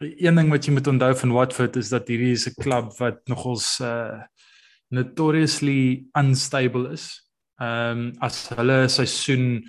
een 0.00 0.34
ding 0.34 0.48
wat 0.48 0.64
jy 0.64 0.72
moet 0.72 0.86
onthou 0.88 1.12
van 1.14 1.32
Watford 1.32 1.74
is 1.76 1.90
dat 1.92 2.08
hierdie 2.08 2.32
is 2.32 2.46
'n 2.48 2.56
klub 2.56 2.92
wat 2.98 3.20
nogals 3.28 3.80
uh 3.80 4.22
notoriously 4.90 6.04
unstable 6.16 6.92
is. 6.92 7.30
Ehm 7.60 7.98
um, 7.98 8.12
as 8.20 8.48
hulle 8.48 8.88
seisoen 8.88 9.64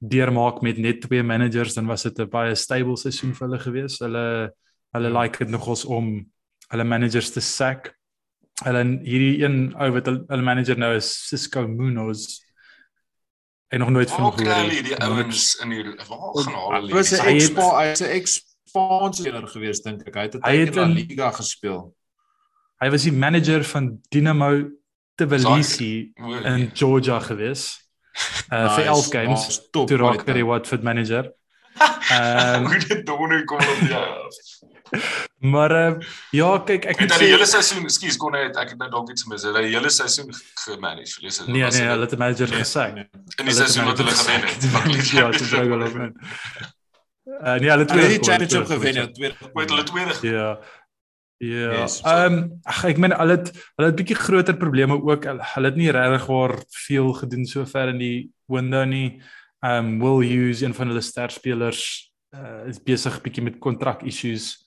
deurmaak 0.00 0.60
met 0.62 0.78
net 0.78 1.00
twee 1.00 1.22
managers 1.22 1.74
dan 1.74 1.86
was 1.86 2.02
dit 2.02 2.18
'n 2.18 2.28
baie 2.28 2.54
stable 2.54 2.96
seisoen 2.96 3.34
vir 3.34 3.48
hulle 3.48 3.58
gewees. 3.58 3.98
Hulle 3.98 4.52
hulle 4.92 5.10
like 5.22 5.38
dit 5.38 5.48
nogals 5.48 5.84
om 5.84 6.26
hulle 6.72 6.84
managers 6.84 7.30
te 7.32 7.40
sack. 7.40 7.92
Hulle 8.64 8.82
hierdie 9.04 9.42
een 9.44 9.74
ou 9.76 9.90
wat 9.92 10.06
hulle, 10.08 10.24
hulle 10.28 10.42
manager 10.42 10.78
nou 10.80 10.94
is 10.96 11.10
Cisco 11.28 11.66
Munoz. 11.68 12.40
Ek 13.68 13.78
nog 13.82 13.90
nooit 13.90 14.10
van 14.10 14.32
gehoor. 14.32 14.46
hulle 14.54 14.66
nie. 14.68 14.74
hierdie 14.78 14.96
ouens 15.02 15.54
in 15.62 15.70
hier 15.74 15.90
waar 16.08 16.34
gaan 16.44 16.54
Hy 16.54 16.80
hulle 16.80 16.94
was 16.94 17.12
'n 17.12 17.20
Hy 17.20 17.32
het- 17.34 17.42
expa, 17.42 17.66
hy's 17.82 18.00
'n 18.00 18.10
expansie 18.20 19.32
gewees 19.52 19.80
dink 19.82 20.06
ek. 20.08 20.14
Hy 20.14 20.22
het 20.22 20.32
tyd 20.32 20.66
het 20.66 20.76
in 20.76 20.82
La 20.82 20.86
Liga 20.94 21.30
gespeel. 21.30 21.94
Hy 22.80 22.90
was 22.90 23.02
die 23.02 23.12
manager 23.12 23.64
van 23.64 24.00
Dynamo 24.10 24.70
Tbilisi 25.16 26.12
in 26.16 26.54
nie. 26.60 26.70
Georgia 26.74 27.18
gewees. 27.20 27.80
Uh 28.52 28.68
vir 28.76 28.84
Nice, 28.84 28.88
11 28.88 29.10
games. 29.12 29.60
top 29.72 29.88
toe 29.88 29.96
raak 29.98 30.26
hy 30.26 30.32
die 30.34 30.44
Watford 30.46 30.82
manager. 30.82 31.32
Ehm 32.10 32.64
Hoe 32.66 32.78
dit 32.78 33.06
donor 33.06 33.44
kom 33.44 33.58
op 33.58 33.90
af. 33.92 34.34
Maar 35.52 35.72
uh, 35.76 36.06
ja, 36.30 36.50
kyk, 36.68 36.86
ek 36.92 37.02
het 37.04 37.16
die 37.18 37.30
hele 37.32 37.46
seisoen, 37.48 37.84
ekskuus, 37.88 38.16
kon 38.20 38.36
net 38.36 38.56
ek 38.60 38.74
het 38.74 38.78
nou 38.82 38.88
dalk 38.92 39.10
iets 39.14 39.26
mis. 39.30 39.44
Hulle 39.48 39.64
die 39.66 39.74
hele 39.74 39.90
seisoen 39.90 40.32
gemanage 40.62 41.12
verlede 41.16 41.34
seisoen. 41.34 41.52
Nee, 41.52 41.66
nee, 41.66 41.90
hulle 41.90 42.08
het 42.08 42.16
'n 42.16 42.22
manager 42.22 42.54
gesê. 42.54 42.86
Nee. 42.94 43.08
In 43.36 43.50
die 43.50 43.58
seisoen 43.60 43.84
wat 43.90 43.98
hulle 43.98 44.16
gewen 44.22 44.48
het. 44.48 45.10
Ja, 45.16 45.30
te 45.30 45.44
bring 45.44 45.70
hulle 45.74 45.90
in. 45.90 46.16
Uh, 47.26 47.54
nee, 47.60 47.70
hulle 47.70 47.84
het 47.84 47.92
die 47.92 48.22
championship 48.22 48.66
gewen, 48.66 49.12
tweede. 49.12 49.50
Met 49.54 49.70
hulle 49.70 49.82
tweede. 49.82 50.18
Ja. 50.22 50.58
Ja. 51.38 51.84
Ehm 51.84 52.32
um, 52.32 52.60
ek 52.88 52.96
meen 52.96 53.12
hulle 53.12 53.34
het 53.36 53.50
hulle 53.76 53.90
het 53.90 53.96
bietjie 53.98 54.16
groter 54.16 54.56
probleme 54.56 54.96
ook. 54.96 55.26
Hulle 55.26 55.68
het 55.68 55.76
nie 55.76 55.90
regtig 55.92 56.24
waar 56.32 56.54
veel 56.86 57.12
gedoen 57.12 57.44
sover 57.46 57.92
in 57.92 57.98
die 58.00 58.30
window 58.48 58.86
nie. 58.88 59.20
Ehm 59.60 59.84
um, 59.84 59.98
will 60.00 60.24
use 60.24 60.64
een 60.64 60.74
van 60.74 60.88
hulle 60.88 61.04
sterspelers 61.04 62.12
uh, 62.34 62.64
is 62.68 62.80
besig 62.80 63.20
bietjie 63.20 63.44
met 63.44 63.58
kontrak 63.60 64.02
issues. 64.02 64.65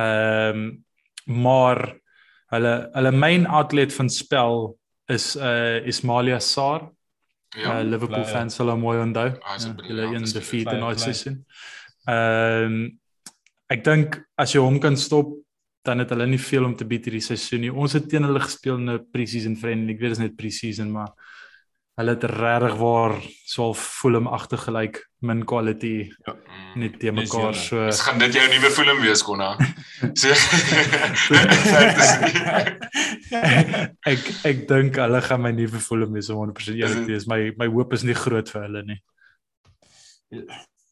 Ehm 0.00 0.62
um, 0.62 0.70
maar 1.30 1.78
hulle 2.54 2.74
hulle 2.96 3.10
main 3.14 3.44
outlet 3.46 3.92
van 3.94 4.08
spel 4.10 4.56
is 5.06 5.36
uh 5.36 5.86
Ismalia 5.86 6.40
Sarr. 6.40 6.88
Ja, 7.50 7.80
uh, 7.80 7.84
Liverpool 7.84 8.22
play, 8.22 8.30
fans 8.30 8.54
sal 8.54 8.70
hom 8.70 8.82
mooi 8.84 8.98
onthou. 9.02 9.28
Ah, 9.42 9.58
ja, 9.58 9.74
hulle 9.82 10.08
in 10.14 10.24
die 10.24 10.34
defeat 10.34 10.70
in 10.72 10.82
daai 10.84 10.98
seisoen. 10.98 11.44
Ehm 12.08 12.82
ek 13.70 13.84
dink 13.86 14.16
as 14.34 14.50
jy 14.54 14.62
hom 14.64 14.80
kan 14.82 14.96
stop 14.98 15.36
dan 15.86 16.02
het 16.02 16.10
hulle 16.10 16.26
nie 16.26 16.40
veel 16.42 16.66
om 16.66 16.74
te 16.76 16.84
bied 16.84 17.06
hierdie 17.06 17.22
seisoen 17.24 17.62
nie. 17.64 17.70
Ons 17.72 17.94
het 17.96 18.08
teen 18.10 18.26
hulle 18.26 18.42
gespeel 18.42 18.80
in 18.80 18.90
'n 18.90 19.04
pre-season 19.12 19.56
friendly. 19.56 19.94
Ek 19.94 20.00
weet 20.00 20.10
dit 20.10 20.18
is 20.18 20.24
net 20.24 20.36
pre-season, 20.36 20.90
maar 20.90 21.12
hulle 22.00 22.16
het 22.16 22.24
regtig 22.24 22.74
waar 22.80 23.12
so 23.44 23.74
Fulham 23.76 24.28
agtig 24.30 24.62
gelyk 24.64 25.02
min 25.26 25.42
quality 25.44 26.08
ja. 26.26 26.34
net 26.80 26.96
te 27.00 27.12
mekaar 27.12 27.54
so 27.54 27.86
Dis 27.90 28.00
gaan 28.06 28.18
dit 28.22 28.34
jou 28.38 28.46
nuwe 28.48 28.70
Fulham 28.72 29.00
wees 29.04 29.22
konna. 29.26 29.50
So 30.20 30.28
ek 34.10 34.20
ek 34.48 34.58
dink 34.70 34.92
hulle 35.02 35.20
gaan 35.26 35.42
my 35.44 35.52
nuwe 35.56 35.80
Fulham 35.84 36.12
wees 36.16 36.28
100% 36.32 36.80
eerlik 36.80 37.06
wees. 37.10 37.24
My 37.30 37.40
my 37.60 37.68
hoop 37.70 37.90
is 37.96 38.02
nie 38.06 38.16
groot 38.16 38.48
vir 38.54 38.62
hulle 38.66 38.82
nie. 38.88 39.00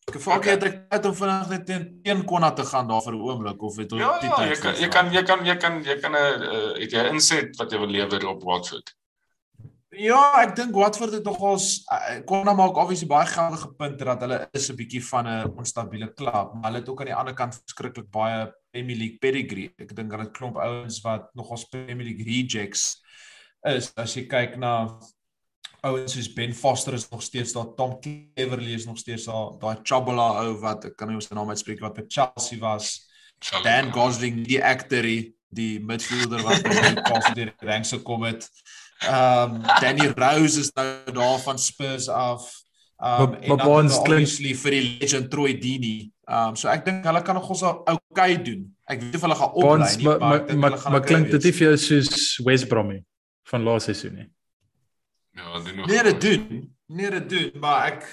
Ek 0.08 0.16
voel 0.20 0.34
ek 0.38 0.44
het 0.92 1.04
om 1.08 1.14
vinnig 1.16 1.48
net 1.52 1.64
teen 1.68 1.82
teen 2.04 2.20
konna 2.28 2.50
te 2.56 2.64
gaan 2.68 2.86
daar 2.88 3.02
vir 3.06 3.14
'n 3.14 3.24
oomblik 3.30 3.60
of 3.62 3.74
het 3.76 3.90
ja, 3.92 3.98
ja, 3.98 4.04
tyd. 4.20 4.30
Ja, 4.30 4.36
jy 4.84 4.88
kan 4.92 5.06
jy 5.12 5.22
kan 5.22 5.40
jy 5.46 5.56
kan 5.56 5.74
jy 5.84 5.96
kan 6.04 6.12
'n 6.12 6.16
uh, 6.52 6.72
het 6.80 6.90
jy 6.92 7.02
inset 7.12 7.48
wat 7.56 7.72
jy 7.72 7.78
wil 7.78 7.92
lewer 7.96 8.22
op 8.28 8.42
Watford. 8.42 8.97
Ja, 9.98 10.18
ek 10.44 10.52
dink 10.54 10.76
Watford 10.78 11.16
het 11.16 11.24
nogals 11.26 11.80
eh, 11.90 12.20
kon 12.26 12.44
nou 12.46 12.52
maak 12.54 12.76
obviously 12.78 13.08
baie 13.10 13.26
geldige 13.26 13.72
punte 13.80 14.06
dat 14.06 14.20
hulle 14.22 14.36
is 14.54 14.68
'n 14.70 14.76
bietjie 14.78 15.02
van 15.02 15.26
'n 15.26 15.50
onstabiele 15.58 16.12
klub, 16.14 16.54
maar 16.54 16.70
hulle 16.70 16.78
het 16.78 16.88
ook 16.88 17.00
aan 17.00 17.10
die 17.10 17.14
ander 17.14 17.34
kant 17.34 17.58
verskriklik 17.58 18.10
baie 18.10 18.46
Premier 18.70 18.96
League 18.96 19.18
pedigree. 19.18 19.72
Ek 19.76 19.96
dink 19.96 20.12
hulle 20.12 20.24
het 20.28 20.36
klomp 20.38 20.56
ouens 20.56 21.00
wat 21.02 21.34
nogals 21.34 21.64
Premier 21.64 22.06
League 22.06 22.24
rejects 22.24 23.02
is. 23.66 23.90
As 23.96 24.14
jy 24.14 24.26
kyk 24.26 24.56
na 24.56 25.00
ouens 25.82 26.12
soos 26.12 26.32
Ben 26.32 26.54
Foster 26.54 26.94
is 26.94 27.10
nog 27.10 27.22
steeds 27.22 27.52
daar, 27.52 27.74
Tom 27.74 27.98
Cleverley 28.00 28.74
is 28.74 28.86
nog 28.86 28.98
steeds 28.98 29.24
daar, 29.24 29.58
daai 29.58 29.78
Chabala 29.82 30.44
ou 30.44 30.60
wat 30.60 30.84
ek 30.84 30.96
kan 30.96 31.08
nie 31.08 31.20
sy 31.20 31.34
naam 31.34 31.50
uitspreek 31.50 31.80
wat 31.80 31.94
by 31.94 32.04
Chelsea 32.06 32.58
was. 32.58 33.08
Chabala. 33.40 33.64
Dan 33.64 33.92
Gosling, 33.92 34.46
die 34.46 34.62
actor, 34.62 35.02
die 35.50 35.80
midfielder 35.80 36.42
wat 36.42 36.62
by 36.66 36.74
Newcastle 36.86 37.34
deur 37.34 37.50
die 37.50 37.66
ranks 37.66 37.90
gekom 37.90 38.22
het. 38.22 38.46
Ehm 38.46 38.87
um, 39.06 39.60
Danny 39.80 40.08
Rose 40.16 40.60
is 40.60 40.72
nou 40.74 41.12
daar 41.12 41.38
van 41.38 41.58
Spurs 41.58 42.08
af. 42.08 42.48
Ehm 42.98 43.22
um, 43.22 43.34
en 43.34 43.56
dan 43.56 43.90
obviously 43.92 44.54
vir 44.58 44.74
die 44.74 44.96
legend 45.00 45.30
Troy 45.30 45.58
Deeney. 45.58 46.10
Um, 46.26 46.56
so 46.58 46.68
ek 46.68 46.82
dink 46.84 47.04
hulle 47.06 47.22
kan 47.22 47.38
nog 47.38 47.48
ons 47.48 47.62
okay 47.62 48.34
doen. 48.42 48.64
Ek 48.90 49.04
weet 49.04 49.14
of 49.14 49.26
hulle 49.28 49.36
gaan 49.38 49.52
opbly 49.52 49.92
nie, 49.96 50.08
maar 50.08 50.18
maar 50.18 50.56
maar, 50.58 50.80
maar 50.90 51.04
klink 51.06 51.30
dit 51.30 51.46
nie 51.46 51.54
vir 51.60 51.68
jou 51.68 51.76
soos 51.84 52.40
West 52.44 52.68
Bromwich 52.68 53.04
van 53.48 53.62
laaste 53.62 53.94
seisoen 53.94 54.18
nie? 54.18 54.26
Ja, 55.38 55.60
doen 55.62 55.76
nog. 55.76 55.86
Nee, 55.86 56.02
dit 56.02 56.20
doen. 56.20 56.74
Nee, 56.86 57.10
dit 57.10 57.28
doen, 57.30 57.60
maar 57.62 57.86
ek 57.92 58.04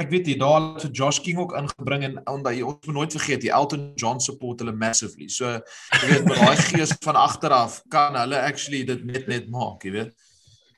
ek 0.00 0.10
weet 0.12 0.30
jy 0.30 0.36
daar 0.40 0.60
het 0.62 0.86
vir 0.86 0.94
Josh 0.96 1.20
King 1.24 1.38
ook 1.42 1.54
ingebring 1.58 2.06
en 2.08 2.18
omdat 2.30 2.56
jy 2.56 2.64
ons 2.68 2.88
moet 2.88 2.96
nooit 3.02 3.16
vergeet 3.18 3.44
die 3.44 3.52
Elton 3.52 3.90
John 4.00 4.20
support 4.22 4.62
hulle 4.62 4.72
massively. 4.72 5.28
So 5.28 5.52
jy 6.00 6.10
weet 6.12 6.28
met 6.28 6.40
daai 6.40 6.62
gees 6.70 6.94
van 7.04 7.18
agteraf 7.20 7.80
kan 7.92 8.18
hulle 8.18 8.40
actually 8.40 8.84
dit 8.88 9.04
net 9.04 9.28
net 9.30 9.50
maak, 9.52 9.84
jy 9.84 9.94
weet. 9.98 10.16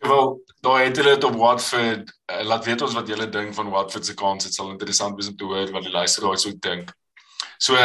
Wel, 0.02 0.32
daai 0.66 0.88
het 0.88 0.98
hulle 0.98 1.14
dit 1.14 1.24
op 1.28 1.36
Watford. 1.38 2.10
Uh, 2.26 2.40
laat 2.48 2.66
weet 2.66 2.82
ons 2.82 2.96
wat 2.98 3.10
julle 3.12 3.28
dink 3.30 3.54
van 3.54 3.70
Watford 3.70 4.06
se 4.06 4.16
kans. 4.18 4.48
Dit 4.48 4.56
sal 4.56 4.72
interessant 4.72 5.14
wees 5.18 5.30
om 5.30 5.36
te 5.38 5.46
hoor 5.46 5.70
wat 5.76 5.86
die 5.86 5.94
luisteraars 5.94 6.46
so 6.48 6.58
dink. 6.66 6.90
So 7.62 7.78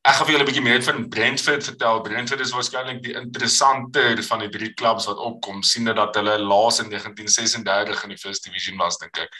Ek 0.00 0.16
gaan 0.16 0.26
vir 0.26 0.32
julle 0.32 0.44
'n 0.44 0.48
bietjie 0.48 0.64
meer 0.64 0.82
van 0.82 1.08
Brentford 1.12 1.64
vertel. 1.64 2.00
Brentford 2.00 2.40
is 2.40 2.52
waarskynlik 2.56 3.02
die 3.04 3.12
interessanter 3.20 4.22
van 4.22 4.38
die 4.40 4.48
drie 4.48 4.70
klubs 4.72 5.04
wat 5.10 5.18
opkom, 5.20 5.62
sien 5.62 5.84
dat 5.84 6.14
hulle 6.16 6.38
laas 6.40 6.80
in 6.80 6.88
1936 6.88 8.04
in 8.04 8.14
die 8.14 8.16
First 8.16 8.44
Division 8.44 8.78
was, 8.78 8.96
dink 8.96 9.18
ek. 9.18 9.36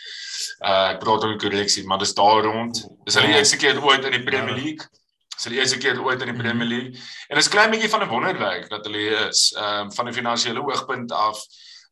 Uh 0.61 0.93
ek 0.93 1.00
praat 1.00 1.25
oor 1.25 1.38
korreksie, 1.40 1.87
maar 1.87 1.99
dis 1.99 2.12
daar 2.14 2.45
rond. 2.45 2.83
Dis 3.07 3.17
hulle 3.17 3.33
eerste 3.38 3.57
keer 3.57 3.81
ooit 3.81 4.05
in 4.05 4.19
die 4.19 4.23
Premier 4.23 4.52
ja. 4.52 4.62
League. 4.62 4.85
Dis 5.33 5.49
hulle 5.49 5.62
eerste 5.62 5.79
keer 5.81 5.97
ooit 6.05 6.21
in 6.21 6.35
die 6.35 6.37
Premier 6.37 6.67
mhm. 6.67 6.73
League. 6.75 7.09
En 7.31 7.40
dit 7.40 7.45
is 7.47 7.49
klein 7.49 7.71
bietjie 7.73 7.88
van 7.88 8.05
'n 8.05 8.12
wonderwerk 8.12 8.69
dat 8.69 8.85
hulle 8.85 9.29
is, 9.31 9.55
ehm 9.57 9.88
um, 9.88 9.93
van 9.93 10.09
'n 10.09 10.12
finansiële 10.12 10.61
oogpunt 10.61 11.12
af. 11.12 11.40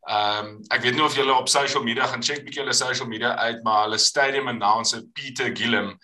Ehm 0.09 0.47
um, 0.47 0.51
ek 0.73 0.83
weet 0.83 0.95
nie 0.97 1.05
of 1.05 1.17
julle 1.17 1.35
op 1.35 1.49
social 1.49 1.83
media 1.85 2.07
gaan 2.07 2.23
check 2.23 2.45
bietjie 2.45 2.63
hulle 2.63 2.77
social 2.77 3.09
media 3.09 3.35
uit, 3.37 3.63
maar 3.65 3.87
hulle 3.87 3.99
stadium 3.99 4.49
announcer 4.49 5.03
Peter 5.13 5.51
Gillum 5.57 5.97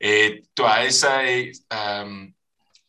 het 0.00 0.44
toe 0.54 0.68
hy 0.68 0.92
sê 0.94 1.16
ehm 1.68 2.06
um, 2.06 2.20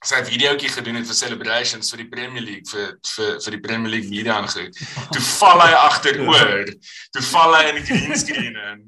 sy 0.01 0.17
videoetjie 0.25 0.71
gedoen 0.73 0.97
het 0.97 1.05
vir 1.05 1.17
celebrations 1.17 1.91
vir 1.93 2.01
die 2.01 2.09
Premier 2.09 2.45
League 2.45 2.69
vir 2.71 2.95
vir 3.05 3.35
vir 3.43 3.55
die 3.57 3.61
Premier 3.67 3.91
League 3.95 4.09
media 4.09 4.39
aangehoor. 4.39 4.71
Toe 5.13 5.21
val 5.27 5.61
hy 5.61 5.71
agteroor. 5.77 6.71
Toe 7.13 7.25
val 7.29 7.57
hy 7.57 7.63
in 7.69 7.81
die 7.81 7.85
green 7.85 8.17
screen 8.17 8.57
in. 8.57 8.85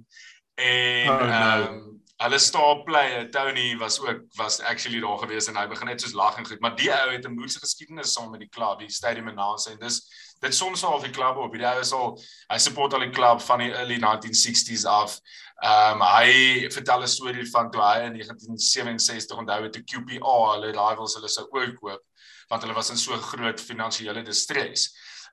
En 0.57 1.11
oh, 1.13 1.19
ehm 1.27 1.67
um, 1.67 1.81
hulle 2.23 2.39
star 2.39 2.83
player 2.87 3.29
Tony 3.31 3.77
was 3.77 3.99
ook 3.99 4.21
was 4.39 4.59
actually 4.61 4.99
daar 5.03 5.17
gewees 5.17 5.47
en 5.47 5.57
hy 5.59 5.65
begin 5.67 5.89
net 5.91 6.01
soos 6.01 6.13
lag 6.15 6.37
en 6.37 6.47
goed, 6.47 6.61
maar 6.63 6.75
die 6.79 6.91
ou 6.93 7.09
het 7.11 7.25
'n 7.27 7.35
moeilike 7.35 7.59
geskiedenis 7.59 8.13
saam 8.13 8.31
met 8.31 8.39
die 8.39 8.49
klub, 8.49 8.79
die 8.79 8.89
stadium 8.89 9.27
announcer 9.27 9.73
en 9.73 9.79
dis 9.79 9.99
dit 10.43 10.55
soms 10.55 10.83
al 10.83 10.97
of 10.97 11.03
die 11.03 11.13
klub 11.13 11.37
op. 11.39 11.55
Die 11.55 11.65
ou 11.67 11.79
is 11.79 11.91
al 11.95 12.13
hy 12.51 12.59
support 12.61 12.93
al 12.93 13.05
die 13.05 13.13
klub 13.15 13.41
van 13.47 13.63
die 13.63 13.71
early 13.71 13.99
1960s 14.01 14.85
af. 14.89 15.17
Ehm 15.63 16.01
um, 16.01 16.07
hy 16.17 16.67
vertel 16.73 17.03
'n 17.03 17.07
storie 17.07 17.45
van 17.51 17.71
toe 17.71 17.81
hy 17.81 18.07
in 18.07 18.17
1967 18.19 19.37
onthou 19.37 19.61
het 19.63 19.73
toe 19.73 19.83
QPR 19.91 20.49
hulle 20.53 20.71
rivals 20.75 21.15
hulle 21.15 21.29
sou 21.29 21.47
oorkoop 21.51 22.01
want 22.49 22.61
hulle 22.61 22.75
was 22.75 22.89
in 22.89 22.97
so 22.97 23.17
groot 23.17 23.61
finansiële 23.61 24.23
distress. 24.23 24.89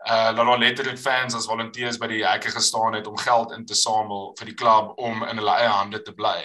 Uh 0.09 0.29
hulle 0.29 0.51
het 0.51 0.61
letterlik 0.61 0.99
fans 0.99 1.35
as 1.35 1.49
volunteers 1.51 1.99
by 1.99 2.07
die 2.07 2.23
hekke 2.25 2.51
gestaan 2.51 2.95
het 2.95 3.07
om 3.07 3.19
geld 3.19 3.53
in 3.53 3.67
te 3.67 3.75
samel 3.75 4.31
vir 4.39 4.53
die 4.53 4.55
klub 4.55 4.95
om 4.99 5.25
in 5.27 5.43
hulle 5.43 5.57
eie 5.57 5.73
hande 5.73 6.03
te 6.03 6.13
bly. 6.13 6.39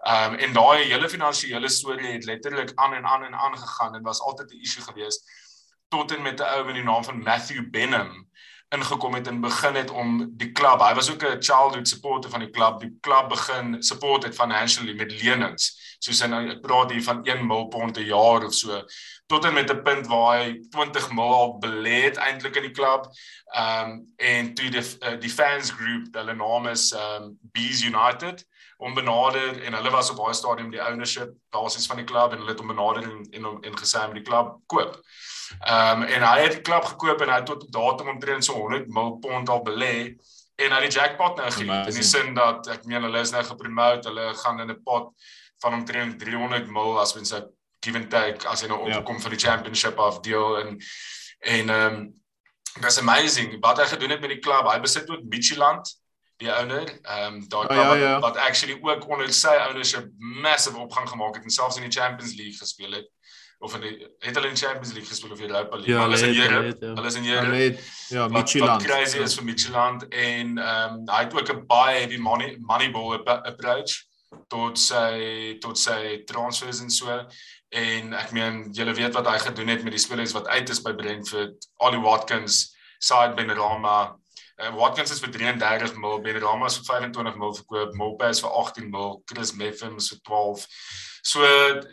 Ehm 0.00 0.32
um, 0.32 0.38
en 0.38 0.52
daai 0.52 0.90
hele 0.90 1.08
finansiële 1.08 1.68
storie 1.68 2.12
het 2.16 2.24
letterlik 2.24 2.72
aan 2.74 2.94
en 2.94 3.06
aan 3.06 3.24
en 3.24 3.34
aan 3.34 3.56
gegaan 3.58 3.94
en 3.94 4.02
was 4.02 4.20
altyd 4.20 4.50
'n 4.50 4.60
issue 4.66 4.82
geweest 4.82 5.24
tot 5.90 6.12
en 6.14 6.22
met 6.22 6.40
'n 6.40 6.50
ou 6.54 6.64
met 6.64 6.74
die 6.74 6.84
naam 6.86 7.04
van 7.04 7.22
Matthew 7.22 7.70
Benham 7.70 8.28
ingekom 8.70 9.14
het 9.14 9.26
en 9.26 9.40
begin 9.40 9.74
het 9.74 9.90
om 9.90 10.30
die 10.38 10.52
klub. 10.52 10.80
Hy 10.80 10.94
was 10.94 11.10
ook 11.10 11.22
'n 11.22 11.42
childhood 11.42 11.88
supporter 11.88 12.30
van 12.30 12.40
die 12.40 12.50
klub. 12.50 12.80
Die 12.80 12.96
klub 13.00 13.28
begin 13.28 13.82
support 13.82 14.22
het 14.22 14.34
financially 14.34 14.94
met 14.94 15.22
lenings. 15.22 15.96
Soos 15.98 16.20
hy 16.20 16.48
ek 16.50 16.60
praat 16.60 16.90
hier 16.90 17.02
van 17.02 17.24
1 17.26 17.46
mil 17.46 17.66
pond 17.66 17.92
per 17.92 18.02
jaar 18.02 18.44
of 18.44 18.54
so 18.54 18.82
tot 19.30 19.44
en 19.44 19.52
met 19.52 19.70
'n 19.70 19.82
punt 19.82 20.06
waar 20.06 20.38
hy 20.38 20.60
20 20.70 21.12
mil 21.12 21.32
al 21.34 21.58
belê 21.58 22.02
het 22.02 22.16
eintlik 22.16 22.56
in 22.56 22.62
die 22.62 22.76
klub. 22.78 23.06
Ehm 23.54 23.90
um, 23.90 24.12
en 24.16 24.54
toe 24.54 24.68
die 24.70 24.82
uh, 24.82 25.20
die 25.20 25.30
fans 25.30 25.70
groep, 25.70 26.06
hulle 26.12 26.34
naam 26.34 26.66
is 26.66 26.92
ehm 26.92 27.22
um, 27.22 27.38
Bees 27.40 27.82
United 27.82 28.46
om 28.76 28.94
benader 28.94 29.62
en 29.62 29.72
hulle 29.72 29.90
was 29.90 30.10
op 30.10 30.16
daai 30.16 30.34
stadium 30.34 30.70
die 30.70 30.82
ownership 30.88 31.30
basis 31.50 31.86
van 31.86 31.96
die 31.96 32.04
klub 32.04 32.32
en 32.32 32.38
hulle 32.38 32.50
het 32.50 32.58
hom 32.58 32.72
benader 32.74 33.02
en 33.02 33.26
en, 33.30 33.46
en 33.60 33.78
gesê 33.78 34.02
om 34.08 34.14
die 34.14 34.26
klub 34.30 34.56
koop. 34.66 34.98
Ehm 35.60 36.02
um, 36.02 36.08
en 36.08 36.26
hy 36.30 36.40
het 36.40 36.58
die 36.58 36.66
klub 36.70 36.84
gekoop 36.84 37.20
en 37.20 37.28
hy 37.28 37.38
het 37.38 37.46
tot 37.46 37.72
datum 37.72 38.08
omtrent 38.08 38.44
so 38.44 38.58
100 38.58 38.88
mil 38.88 39.16
pond 39.22 39.48
al 39.48 39.62
belê 39.70 39.94
en 40.56 40.74
hy 40.74 40.80
die 40.88 40.96
jackpot 40.98 41.36
nou 41.36 41.50
geniet 41.50 41.86
in 41.92 42.00
die 42.00 42.08
sin 42.10 42.34
dat 42.34 42.66
ek 42.74 42.84
meen 42.84 43.06
hulle 43.06 43.22
is 43.22 43.30
nou 43.30 43.44
gepromote, 43.44 44.08
hulle 44.08 44.34
gaan 44.42 44.60
in 44.60 44.74
'n 44.74 44.82
pot 44.84 45.14
van 45.62 45.74
omtrent 45.74 46.18
300 46.18 46.66
mil 46.66 46.98
as 46.98 47.14
mens 47.14 47.32
sê 47.32 47.44
give 47.80 47.96
and 47.96 48.10
take 48.10 48.48
as 48.48 48.62
hy 48.62 48.68
nou 48.68 48.88
ja. 48.88 48.98
opkom 48.98 49.16
ja. 49.16 49.22
vir 49.26 49.36
die 49.36 49.44
championship 49.46 49.98
of 49.98 50.20
deal 50.26 50.58
en 50.60 50.78
en 51.40 51.70
ehm 51.70 51.94
um, 51.94 52.08
that's 52.80 52.98
amazing 52.98 53.56
wat 53.60 53.80
hy 53.80 53.86
gedoen 53.90 54.10
het 54.14 54.20
met 54.20 54.30
die 54.30 54.38
klub. 54.38 54.68
Hy 54.68 54.78
besit 54.80 55.10
ook 55.10 55.24
Micheland 55.32 55.88
die 56.40 56.50
owner 56.52 56.88
ehm 57.02 57.34
um, 57.34 57.40
daai 57.48 57.66
oh, 57.66 57.76
ja, 57.76 57.94
ja. 57.94 58.18
wat 58.20 58.36
actually 58.36 58.78
ook 58.80 59.08
onder 59.08 59.32
sy 59.32 59.54
ownership 59.68 60.10
massive 60.18 60.78
opgang 60.78 61.08
gemaak 61.08 61.34
het 61.34 61.44
en 61.44 61.56
selfs 61.56 61.76
in 61.80 61.88
die 61.88 62.00
Champions 62.00 62.34
League 62.34 62.58
gespeel 62.58 62.92
het 63.00 63.08
of 63.60 63.74
in 63.74 63.80
die 63.84 63.96
het 64.24 64.34
hulle 64.34 64.48
in 64.48 64.56
Champions 64.56 64.92
League 64.92 65.08
gespeel 65.08 65.32
of 65.32 65.40
Europa 65.40 65.76
League. 65.76 65.94
Ja, 65.94 66.00
hulle 66.00 66.14
is 66.14 66.22
in 66.22 66.34
Europe. 66.34 66.76
Ja. 66.80 66.94
Hulle 66.94 67.06
is 67.06 67.14
in 67.14 67.26
Europe. 67.26 67.82
Ja, 68.08 68.28
Micheland. 68.28 68.82
Wat 68.82 68.90
crazy 68.90 69.18
is 69.18 69.34
vir 69.36 69.44
Micheland 69.44 70.08
en 70.08 70.58
ehm 70.58 70.94
um, 70.94 71.02
hy 71.08 71.24
het 71.24 71.34
ook 71.34 71.52
'n 71.52 71.66
baie 71.66 71.98
heavy 71.98 72.16
money 72.16 72.56
moneyball 72.60 73.20
approach 73.24 74.08
tot 74.48 74.78
sy 74.78 75.56
tot 75.60 75.78
sy 75.78 76.22
transfers 76.26 76.80
en 76.80 76.90
so 76.90 77.26
en 77.70 78.14
ek 78.18 78.32
meen 78.34 78.62
julle 78.74 78.94
weet 78.94 79.14
wat 79.14 79.28
hy 79.30 79.38
gedoen 79.38 79.68
het 79.70 79.84
met 79.86 79.94
die 79.94 80.02
spelers 80.02 80.34
wat 80.34 80.48
uit 80.48 80.70
is 80.70 80.82
by 80.82 80.92
Brentford. 80.98 81.68
Ollie 81.78 82.02
Watkins 82.02 82.74
Saad 82.98 83.36
Benrahma. 83.36 84.16
Uh, 84.60 84.74
Watkins 84.76 85.12
is 85.14 85.22
vir 85.22 85.30
33 85.32 85.94
mil 85.96 86.18
Benrahma 86.24 86.66
is 86.66 86.80
vir 86.80 87.00
25 87.00 87.38
mil 87.38 87.54
verkoop 87.54 87.94
Mopes 87.94 88.42
vir 88.44 88.58
18 88.64 88.90
mil 88.90 89.22
Chris 89.30 89.54
Meffens 89.56 90.10
vir 90.12 90.20
12 90.28 90.66
so 91.22 91.44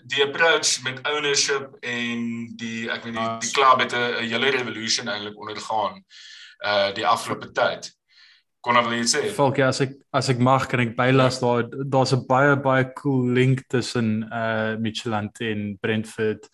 die 0.03 0.23
approach 0.23 0.81
met 0.83 1.07
ownership 1.07 1.75
en 1.81 2.55
die 2.55 2.87
ek 2.91 3.03
weet 3.03 3.17
die, 3.17 3.27
die 3.43 3.51
klub 3.51 3.81
het 3.83 3.93
'n 3.93 4.23
hele 4.23 4.51
revolution 4.55 5.07
eintlik 5.07 5.39
ondergaan 5.39 6.03
uh 6.65 6.91
die 6.93 7.07
afgelope 7.07 7.51
tyd 7.51 7.91
kon 8.61 8.77
hulle 8.79 8.99
net 8.99 9.11
sê. 9.11 9.23
Volk, 9.35 9.59
ja, 9.61 9.69
as 9.71 9.81
ek 9.85 9.93
as 10.17 10.29
ek 10.33 10.41
mag 10.43 10.65
kan 10.69 10.83
ek 10.83 10.95
bylas 10.97 11.39
daar 11.43 11.67
daar's 11.67 12.13
'n 12.13 12.25
baie 12.27 12.55
baie 12.55 12.85
cool 12.97 13.33
link 13.33 13.67
tussen 13.69 14.23
uh 14.31 14.75
Michelin 14.79 15.29
en 15.39 15.77
Brentford 15.81 16.49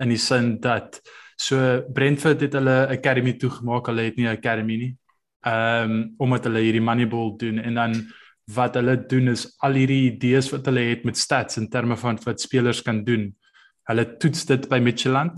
in 0.00 0.08
die 0.08 0.18
sin 0.18 0.60
dat 0.60 1.00
so 1.36 1.82
Brentford 1.94 2.40
het 2.40 2.54
hulle 2.54 2.88
academy 2.88 3.34
toegemaak, 3.34 3.86
hulle 3.86 4.02
het 4.08 4.16
nie 4.16 4.26
'n 4.26 4.36
academy 4.36 4.76
nie. 4.76 4.96
Ehm 5.46 5.90
um, 5.90 6.14
omdat 6.18 6.44
hulle 6.44 6.60
hierdie 6.60 6.82
Moneyball 6.82 7.36
doen 7.36 7.58
en 7.58 7.74
dan 7.74 7.92
wat 8.54 8.74
hulle 8.74 8.96
doen 9.06 9.28
is 9.28 9.56
al 9.60 9.74
hierdie 9.74 10.12
idees 10.12 10.50
wat 10.50 10.66
hulle 10.66 10.80
het 10.80 11.04
met 11.04 11.16
stats 11.16 11.58
in 11.58 11.68
terme 11.68 11.96
van 11.96 12.18
wat 12.24 12.40
spelers 12.40 12.82
kan 12.82 13.04
doen. 13.04 13.34
Hulle 13.88 14.16
toets 14.16 14.46
dit 14.46 14.68
by 14.68 14.78
Michelin 14.78 15.30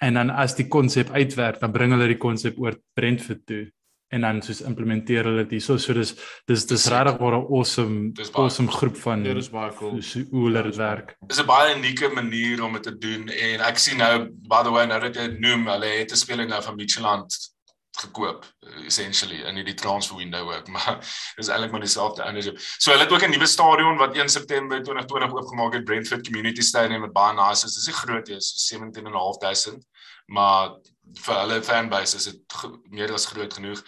en 0.00 0.14
dan 0.14 0.30
as 0.30 0.54
die 0.54 0.68
konsep 0.68 1.10
uitwerk, 1.10 1.60
dan 1.60 1.72
bring 1.72 1.92
hulle 1.92 2.06
die 2.06 2.18
konsep 2.18 2.58
oor 2.58 2.76
Brentford 2.94 3.46
toe 3.46 3.66
en 4.08 4.24
dan 4.24 4.40
soos 4.42 4.62
implementeer 4.64 5.26
hulle 5.28 5.44
dit 5.44 5.58
hierso 5.58 5.76
so 5.80 5.94
dis 5.96 6.14
dis 6.48 6.64
dis 6.70 6.86
regtig 6.92 7.18
waar 7.20 7.36
'n 7.38 7.46
awesome 7.58 8.12
awesome 8.32 8.70
groep 8.72 8.96
van 8.96 9.22
dit 9.22 9.36
is 9.36 9.50
baie 9.50 9.72
cool 9.80 10.00
hoe 10.30 10.44
hulle 10.46 10.62
dit 10.62 10.76
werk. 10.76 11.16
Dis 11.26 11.40
'n 11.40 11.46
baie 11.46 11.76
unieke 11.76 12.08
manier 12.08 12.64
om 12.64 12.72
dit 12.72 12.82
te 12.82 12.96
doen 12.98 13.28
en 13.28 13.60
ek 13.60 13.78
sien 13.78 13.98
nou 13.98 14.28
by 14.48 14.62
the 14.62 14.70
way 14.70 14.86
nou 14.86 15.00
dat 15.00 15.14
jy 15.16 15.26
noem 15.38 15.68
hulle 15.68 15.92
het 16.00 16.12
'n 16.12 16.16
speler 16.24 16.46
nou 16.46 16.62
van 16.62 16.76
Micheland 16.76 17.36
gekoop 17.98 18.44
essentially 18.86 19.42
in 19.42 19.56
hierdie 19.56 19.74
transfer 19.74 20.16
window 20.16 20.48
ook 20.48 20.68
maar 20.74 20.98
dis 21.36 21.48
eintlik 21.48 21.70
maar 21.70 21.80
dieselfde 21.80 22.24
ownership. 22.24 22.58
So 22.78 22.90
hulle 22.90 23.04
het 23.04 23.12
ook 23.12 23.24
'n 23.26 23.30
nuwe 23.30 23.46
stadion 23.46 23.96
wat 23.96 24.16
1 24.16 24.28
September 24.28 24.82
2020 24.82 25.32
oopgemaak 25.32 25.72
het 25.72 25.84
Brentford 25.84 26.24
Community 26.24 26.60
Stadium 26.60 27.00
met 27.00 27.12
baie 27.12 27.34
nice 27.34 27.66
is. 27.66 27.74
Dis 27.74 27.86
nie 27.86 27.94
groot 27.94 28.28
nie, 28.28 28.40
so 28.40 28.78
17.500 28.78 29.84
maar 30.28 30.76
vir 31.16 31.40
hulle 31.42 31.62
fanbase 31.62 32.16
is 32.16 32.24
dit 32.24 32.56
meer 32.90 33.12
as 33.12 33.26
groot 33.26 33.54
genoeg. 33.54 33.82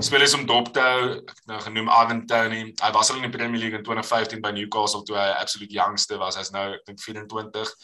Spelers 0.00 0.34
om 0.34 0.46
dop 0.48 0.70
te 0.72 0.80
hou, 0.80 1.08
ek 1.18 1.34
het 1.36 1.48
nou 1.50 1.58
genoem 1.60 1.88
Ivan 1.92 2.22
Toney. 2.26 2.72
Hy 2.80 2.90
was 2.94 3.10
al 3.10 3.18
in 3.20 3.26
die 3.28 3.36
Premier 3.36 3.60
League 3.60 3.76
in 3.76 3.84
2015 3.84 4.40
by 4.40 4.52
Newcastle 4.56 5.02
toe 5.04 5.18
hy 5.18 5.26
absolute 5.36 5.74
youngster 5.74 6.18
was. 6.18 6.38
Hy's 6.40 6.52
nou 6.54 6.70
ek 6.78 6.86
dink 6.88 7.02
24. 7.02 7.74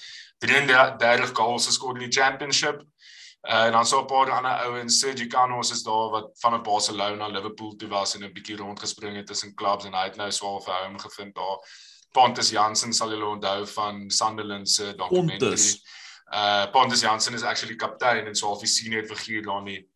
33 0.41 1.35
goals 1.37 1.67
geskoor 1.69 1.99
in 1.99 2.07
die 2.07 2.15
Championship. 2.15 2.81
Uh, 3.49 3.69
en 3.69 3.77
dan 3.77 3.87
so 3.87 4.01
'n 4.01 4.07
paar 4.07 4.31
ander 4.31 4.65
ouens, 4.67 4.99
Sergio 4.99 5.27
Canos 5.27 5.71
is 5.71 5.83
daar 5.83 6.11
wat 6.11 6.33
van 6.41 6.55
'n 6.55 6.63
Barcelona, 6.63 7.29
Liverpool 7.29 7.77
toe 7.77 7.89
was 7.89 8.15
en 8.15 8.25
'n 8.25 8.33
bietjie 8.33 8.57
rondgespring 8.57 9.17
het 9.17 9.27
tussen 9.27 9.55
clubs 9.55 9.85
en 9.85 9.95
hy 9.95 10.05
het 10.05 10.17
nou 10.17 10.31
swaar 10.31 10.61
vir 10.61 10.85
hom 10.85 10.99
gevind 10.99 11.35
daar. 11.35 11.59
Pontus 12.13 12.51
Jansen 12.51 12.93
sal 12.93 13.11
julle 13.11 13.27
onthou 13.27 13.67
van 13.67 14.11
Sunderland 14.11 14.71
se 14.71 14.95
dokumentary. 14.95 15.39
Pontus 15.39 15.83
uh 16.33 16.67
Pontus 16.71 17.01
Jansen 17.01 17.35
is 17.35 17.43
actually 17.43 17.77
kaptein 17.77 18.27
en 18.27 18.35
so 18.35 18.53
'n 18.53 18.67
senior 18.67 19.05
figuur 19.05 19.43
daar 19.43 19.63
nie 19.63 19.89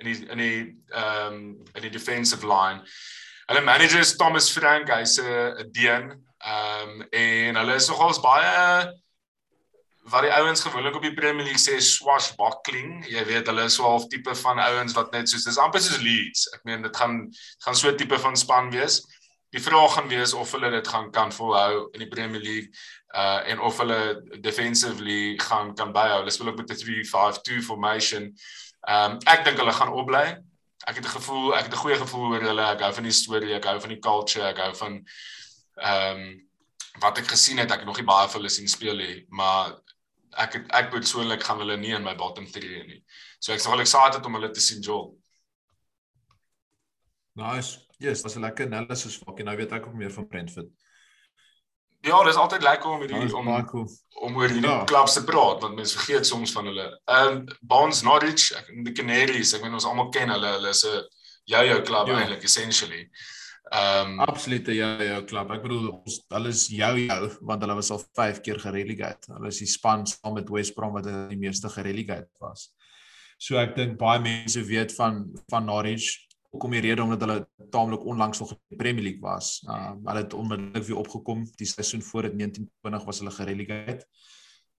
in 0.00 0.06
die 0.06 0.28
in 0.30 0.38
die 0.38 0.84
ehm 0.88 1.34
um, 1.34 1.64
in 1.74 1.82
die 1.82 1.90
defensive 1.90 2.46
line. 2.46 2.82
Hulle 3.46 3.60
manager 3.60 4.00
is 4.00 4.16
Thomas 4.16 4.50
Frank, 4.50 4.88
hy's 4.88 5.18
'n 5.18 5.70
DN. 5.72 6.10
Ehm 6.38 6.88
um, 6.88 7.06
en 7.10 7.56
hulle 7.56 7.74
is 7.74 7.88
nogals 7.88 8.20
baie 8.20 8.90
wat 10.10 10.24
die 10.24 10.32
ouens 10.32 10.62
gewoonlik 10.64 10.96
op 10.96 11.04
die 11.04 11.14
Premier 11.14 11.44
League 11.44 11.60
sê 11.60 11.76
swashbuckling. 11.80 13.04
Jy 13.06 13.24
weet 13.28 13.46
hulle 13.46 13.66
is 13.68 13.76
so 13.78 13.84
half 13.86 14.08
tipe 14.10 14.34
van 14.42 14.58
ouens 14.58 14.96
wat 14.96 15.12
net 15.12 15.28
soos 15.28 15.44
dis 15.46 15.58
amper 15.60 15.82
soos 15.82 16.00
Leeds. 16.02 16.48
Ek 16.56 16.64
meen 16.64 16.82
dit 16.82 16.96
gaan 16.96 17.28
gaan 17.64 17.76
so 17.76 17.90
'n 17.90 17.96
tipe 17.96 18.18
van 18.18 18.36
span 18.36 18.70
wees. 18.70 19.02
Die 19.50 19.62
vraag 19.62 19.94
gaan 19.94 20.08
wees 20.08 20.32
of 20.32 20.52
hulle 20.52 20.70
dit 20.70 20.88
gaan 20.88 21.10
kan 21.10 21.32
volhou 21.32 21.88
in 21.92 22.04
die 22.04 22.08
Premier 22.08 22.40
League 22.40 22.70
uh 23.14 23.40
en 23.50 23.60
of 23.60 23.78
hulle 23.82 24.22
defensively 24.40 25.38
gaan 25.38 25.74
kan 25.74 25.92
byhou. 25.92 26.20
Hulle 26.20 26.30
speel 26.30 26.52
ook 26.52 26.60
met 26.62 26.70
'n 26.70 26.78
3-5-2 26.84 27.62
formation. 27.62 28.30
Um 28.88 29.18
ek 29.26 29.44
dink 29.44 29.58
hulle 29.58 29.72
gaan 29.72 29.92
opbly. 29.92 30.38
Ek 30.86 30.94
het 30.96 31.04
'n 31.04 31.16
gevoel, 31.16 31.56
ek 31.56 31.64
het 31.64 31.74
'n 31.74 31.82
goeie 31.82 31.98
gevoel 31.98 32.30
oor 32.30 32.42
hulle. 32.42 32.66
Ek 32.70 32.80
hou 32.80 32.92
van 32.92 33.02
die 33.02 33.12
storie, 33.12 33.54
ek 33.54 33.64
hou 33.64 33.80
van 33.80 33.88
die 33.88 33.98
culture, 33.98 34.46
ek 34.46 34.58
hou 34.58 34.74
van 34.74 34.92
um 35.92 36.48
wat 37.00 37.18
ek 37.18 37.26
gesien 37.26 37.58
het. 37.58 37.70
Ek 37.70 37.78
het 37.78 37.86
nog 37.86 37.96
nie 37.96 38.06
baie 38.06 38.28
vir 38.28 38.40
hulle 38.40 38.50
sien 38.50 38.68
speel 38.68 38.96
nie, 38.96 39.26
maar 39.28 39.74
ek 40.38 40.52
het, 40.52 40.72
ek 40.72 40.90
persoonlik 40.90 41.42
gaan 41.42 41.58
hulle 41.58 41.76
nie 41.76 41.94
in 41.94 42.04
my 42.04 42.14
bottom 42.14 42.46
3 42.46 42.84
nie. 42.86 43.02
So 43.40 43.52
ek 43.52 43.58
is 43.58 43.64
nogal 43.66 43.80
excited 43.80 44.26
om 44.26 44.34
hulle 44.34 44.50
te 44.50 44.60
sien 44.60 44.80
Joel. 44.80 45.16
Nice. 47.34 47.89
Yes, 48.00 48.22
was 48.22 48.36
'n 48.36 48.40
lekker 48.40 48.66
analysis 48.66 49.18
vir 49.20 49.34
ek 49.34 49.44
nou 49.44 49.56
weet 49.56 49.72
ek 49.76 49.86
ook 49.86 49.94
meer 49.94 50.10
van 50.10 50.26
Brentford. 50.26 50.70
Ja, 52.00 52.22
dis 52.24 52.38
altyd 52.40 52.62
lekker 52.64 52.88
om 52.88 53.02
hierdie 53.02 53.34
om 53.36 53.48
cool. 53.68 53.88
om 54.24 54.36
oor 54.36 54.48
hierdie 54.48 54.64
ja. 54.64 54.84
klubs 54.88 55.18
te 55.18 55.24
praat 55.24 55.60
want 55.60 55.76
mense 55.76 55.98
vergeet 55.98 56.26
soms 56.26 56.54
van 56.56 56.70
hulle. 56.70 56.86
Ehm 57.04 57.34
um, 57.34 57.42
Barnes 57.60 58.00
Norwich, 58.02 58.54
ek 58.56 58.70
die 58.86 58.94
Canaries, 58.96 59.52
ek 59.52 59.66
weet 59.66 59.76
ons 59.76 59.88
almal 59.88 60.08
ken 60.14 60.32
hulle. 60.32 60.54
Hulle 60.56 60.72
is 60.72 60.80
'n 60.88 61.04
jou-jou 61.52 61.82
klub 61.90 62.08
ja. 62.08 62.22
eintlik 62.22 62.48
essentially. 62.48 63.02
Ehm 63.70 64.14
um, 64.14 64.24
absolute 64.24 64.78
jou-jou 64.78 65.20
klub. 65.28 65.52
Ek 65.52 65.62
bedoel 65.62 65.92
ons 65.92 66.16
hulle 66.32 66.54
is 66.56 66.64
jou-jou 66.72 67.20
want 67.52 67.66
hulle 67.66 67.78
was 67.82 67.92
al 67.92 68.02
5 68.16 68.40
keer 68.40 68.64
gerelegate. 68.64 69.34
Hulle 69.36 69.52
is 69.52 69.60
die 69.60 69.68
span 69.68 70.06
saam 70.08 70.40
met 70.40 70.48
West 70.48 70.74
Brom 70.74 70.96
wat 70.96 71.04
die 71.04 71.36
meeste 71.36 71.68
gerelegate 71.68 72.32
was. 72.40 72.70
So 73.36 73.60
ek 73.60 73.76
dink 73.76 74.00
baie 74.00 74.24
mense 74.24 74.64
weet 74.64 74.96
van 74.96 75.26
van 75.52 75.68
Norwich 75.68 76.29
hoekom 76.50 76.74
die 76.74 76.82
rede 76.82 77.02
omdat 77.02 77.22
hulle 77.24 77.38
taamlik 77.70 78.04
onlangs 78.04 78.40
nog 78.42 78.50
in 78.50 78.60
die 78.68 78.78
Premier 78.78 79.06
League 79.06 79.22
was. 79.22 79.60
Uh 79.68 79.92
hulle 80.04 80.22
het 80.24 80.34
onmiddellik 80.34 80.86
weer 80.88 80.96
opgekom 80.96 81.46
die 81.56 81.66
seisoen 81.66 82.02
voor 82.02 82.28
dit 82.28 82.38
1920 82.38 83.04
was 83.04 83.18
hulle 83.18 83.34
gerelegate. 83.36 84.06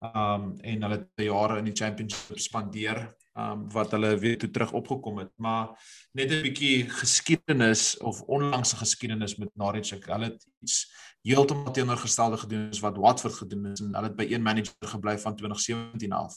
Um 0.02 0.54
en 0.60 0.82
hulle 0.82 0.98
het 0.98 1.26
jare 1.26 1.58
in 1.62 1.70
die 1.70 1.76
Championship 1.78 2.40
spandeer 2.40 3.06
um 3.40 3.70
wat 3.72 3.92
hulle 3.96 4.18
weer 4.20 4.38
toe 4.38 4.50
terug 4.50 4.74
opgekom 4.74 5.18
het. 5.24 5.32
Maar 5.36 5.70
net 6.12 6.32
'n 6.32 6.42
bietjie 6.42 6.90
geskiedenis 6.90 7.98
of 7.98 8.22
onlangse 8.22 8.76
geskiedenis 8.76 9.36
met 9.36 9.50
Norwich. 9.54 9.90
Hulle 9.90 10.26
het 10.26 10.48
iets 10.60 10.92
heeltemal 11.22 11.72
teenoorgestelde 11.72 12.38
gedoen 12.38 12.70
as 12.70 12.80
wat 12.80 12.98
Watford 12.98 13.34
gedoen 13.34 13.64
het 13.64 13.80
en 13.80 13.96
hulle 13.96 14.08
het 14.08 14.16
by 14.16 14.28
een 14.30 14.42
manager 14.42 14.76
gebly 14.80 15.20
van 15.20 15.36
2017 15.36 16.12
af. 16.12 16.36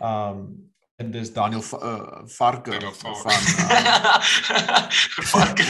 Um 0.00 0.73
en 0.96 1.10
dis 1.10 1.32
Daniel 1.32 1.62
uh, 1.82 2.22
Varke 2.24 2.78
van 2.94 3.12
uh, 3.12 4.18
Varke 5.32 5.66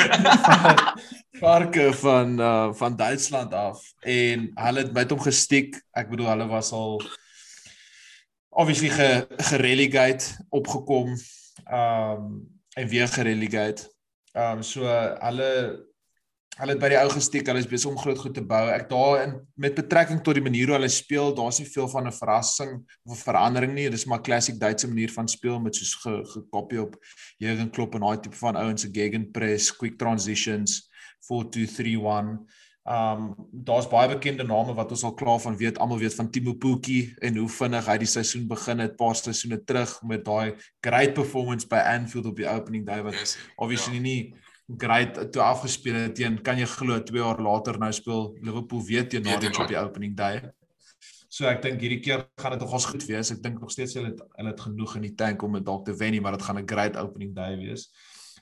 Varke 1.45 1.93
van 1.93 2.41
uh, 2.41 2.73
van 2.73 2.97
Duitsland 2.97 3.55
af 3.55 3.81
en 4.01 4.51
hulle 4.55 4.85
het 4.85 4.93
met 4.93 5.11
hom 5.11 5.21
gestiek. 5.21 5.81
Ek 5.97 6.11
bedoel 6.13 6.29
hulle 6.35 6.49
was 6.51 6.73
al 6.73 7.01
obviously 8.49 8.93
ge, 8.93 9.27
gerelegate 9.51 10.45
opgekom 10.49 11.17
um 11.73 12.29
en 12.75 12.89
weer 12.89 13.09
gerelegate. 13.09 13.89
Um 14.33 14.63
so 14.63 14.85
hulle 14.85 15.51
hulle 16.55 16.75
het 16.75 16.81
by 16.83 16.91
die 16.93 16.99
ou 17.01 17.09
gesteek, 17.11 17.49
hulle 17.51 17.63
is 17.63 17.69
besig 17.69 17.91
om 17.91 17.99
groot 17.99 18.19
goed 18.21 18.35
te 18.37 18.43
bou. 18.47 18.63
Ek 18.71 18.87
daar 18.91 19.25
in 19.25 19.35
met 19.61 19.75
betrekking 19.75 20.21
tot 20.25 20.39
die 20.39 20.45
manier 20.45 20.71
hoe 20.71 20.77
hulle 20.79 20.91
speel, 20.93 21.33
daar's 21.35 21.59
nie 21.59 21.69
veel 21.69 21.89
van 21.91 22.07
'n 22.07 22.15
verrassing 22.15 22.73
of 23.05 23.13
'n 23.19 23.25
verandering 23.25 23.75
nie. 23.75 23.91
Dit 23.91 23.99
is 23.99 24.07
maar 24.07 24.23
klassiek 24.23 24.59
Duitse 24.61 24.89
manier 24.89 25.11
van 25.11 25.29
speel 25.29 25.61
met 25.61 25.75
soos 25.75 25.95
gekopie 26.35 26.81
op 26.81 26.97
Jurgen 27.39 27.71
Klopp 27.71 27.95
en 27.95 28.01
daai 28.01 28.21
tipe 28.21 28.37
van 28.37 28.57
ouens 28.57 28.83
se 28.83 28.89
gegenpress, 28.93 29.77
quick 29.77 29.99
transitions, 29.99 30.91
4-2-3-1. 31.21 32.47
Um 32.85 33.35
daar's 33.51 33.89
baie 33.89 34.09
bekende 34.09 34.45
name 34.45 34.75
wat 34.75 34.91
ons 34.91 35.05
al 35.05 35.15
klaar 35.15 35.41
van 35.41 35.57
weet, 35.57 35.79
almal 35.79 35.99
weet 35.99 36.15
van 36.15 36.31
Timo 36.31 36.53
Pukki 36.53 37.15
en 37.19 37.37
hoe 37.37 37.49
vinnig 37.49 37.87
hy 37.87 37.97
die 37.99 38.07
seisoen 38.07 38.47
begin 38.47 38.79
het, 38.79 38.97
paar 38.97 39.15
seisoene 39.17 39.65
terug 39.65 40.03
met 40.03 40.25
daai 40.25 40.55
great 40.85 41.15
performance 41.15 41.67
by 41.67 41.81
Anfield 41.81 42.27
op 42.27 42.37
die 42.37 42.49
opening 42.49 42.85
day 42.87 43.03
wat 43.03 43.39
obviously 43.57 43.95
ja. 43.95 44.01
nie 44.01 44.35
great 44.67 45.33
toe 45.33 45.43
afgespeel 45.43 45.95
het 45.95 46.15
teen 46.17 46.41
kan 46.43 46.59
jy 46.59 46.67
glo 46.67 47.03
2 47.03 47.21
jaar 47.21 47.41
later 47.41 47.79
nou 47.79 47.93
speel 47.93 48.37
Liverpool 48.41 48.85
weer 48.85 49.09
teen 49.09 49.23
Norwich 49.23 49.61
op 49.61 49.69
die 49.69 49.79
opening 49.79 50.17
day. 50.17 50.41
So 51.29 51.49
ek 51.51 51.63
dink 51.65 51.83
hierdie 51.83 52.01
keer 52.01 52.29
gaan 52.41 52.55
dit 52.55 52.63
nogals 52.63 52.87
goed 52.87 53.05
wees. 53.09 53.33
Ek 53.35 53.43
dink 53.43 53.61
nog 53.61 53.73
steeds 53.75 53.97
hulle 53.99 54.13
het 54.13 54.21
hulle 54.39 54.53
het 54.53 54.61
genoeg 54.61 54.97
in 55.01 55.09
die 55.09 55.15
tank 55.19 55.43
om 55.43 55.57
dit 55.59 55.65
dalk 55.67 55.85
te 55.89 55.97
wen 55.99 56.15
nie, 56.15 56.21
maar 56.23 56.39
dit 56.39 56.47
gaan 56.47 56.59
'n 56.59 56.69
great 56.69 56.97
opening 56.97 57.35
day 57.35 57.57
wees. 57.59 57.91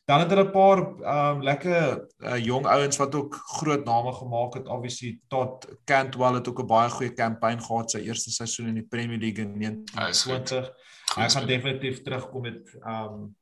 Dan 0.05 0.21
het 0.21 0.31
hulle 0.31 0.45
'n 0.45 0.53
paar 0.53 0.79
um 1.15 1.43
lekker 1.43 2.07
uh, 2.21 2.39
jong 2.39 2.67
ouens 2.67 2.97
wat 2.97 3.15
ook 3.15 3.35
groot 3.59 3.85
name 3.85 4.13
gemaak 4.13 4.55
het. 4.55 4.67
Obviously 4.69 5.21
tot 5.29 5.67
Cantwell 5.85 6.35
het 6.35 6.49
ook 6.49 6.63
'n 6.63 6.67
baie 6.67 6.91
goeie 6.91 7.13
kampanje 7.13 7.65
gehad 7.65 7.91
sy 7.91 7.99
eerste 7.99 8.31
seisoen 8.31 8.67
in 8.67 8.75
die 8.75 8.89
Premier 8.89 9.19
League 9.19 9.45
in 9.45 9.59
1920. 9.59 10.71
Hy 11.15 11.29
gaan 11.29 11.47
definitief 11.47 12.03
terugkom 12.03 12.43
met 12.43 12.77
um 12.85 13.35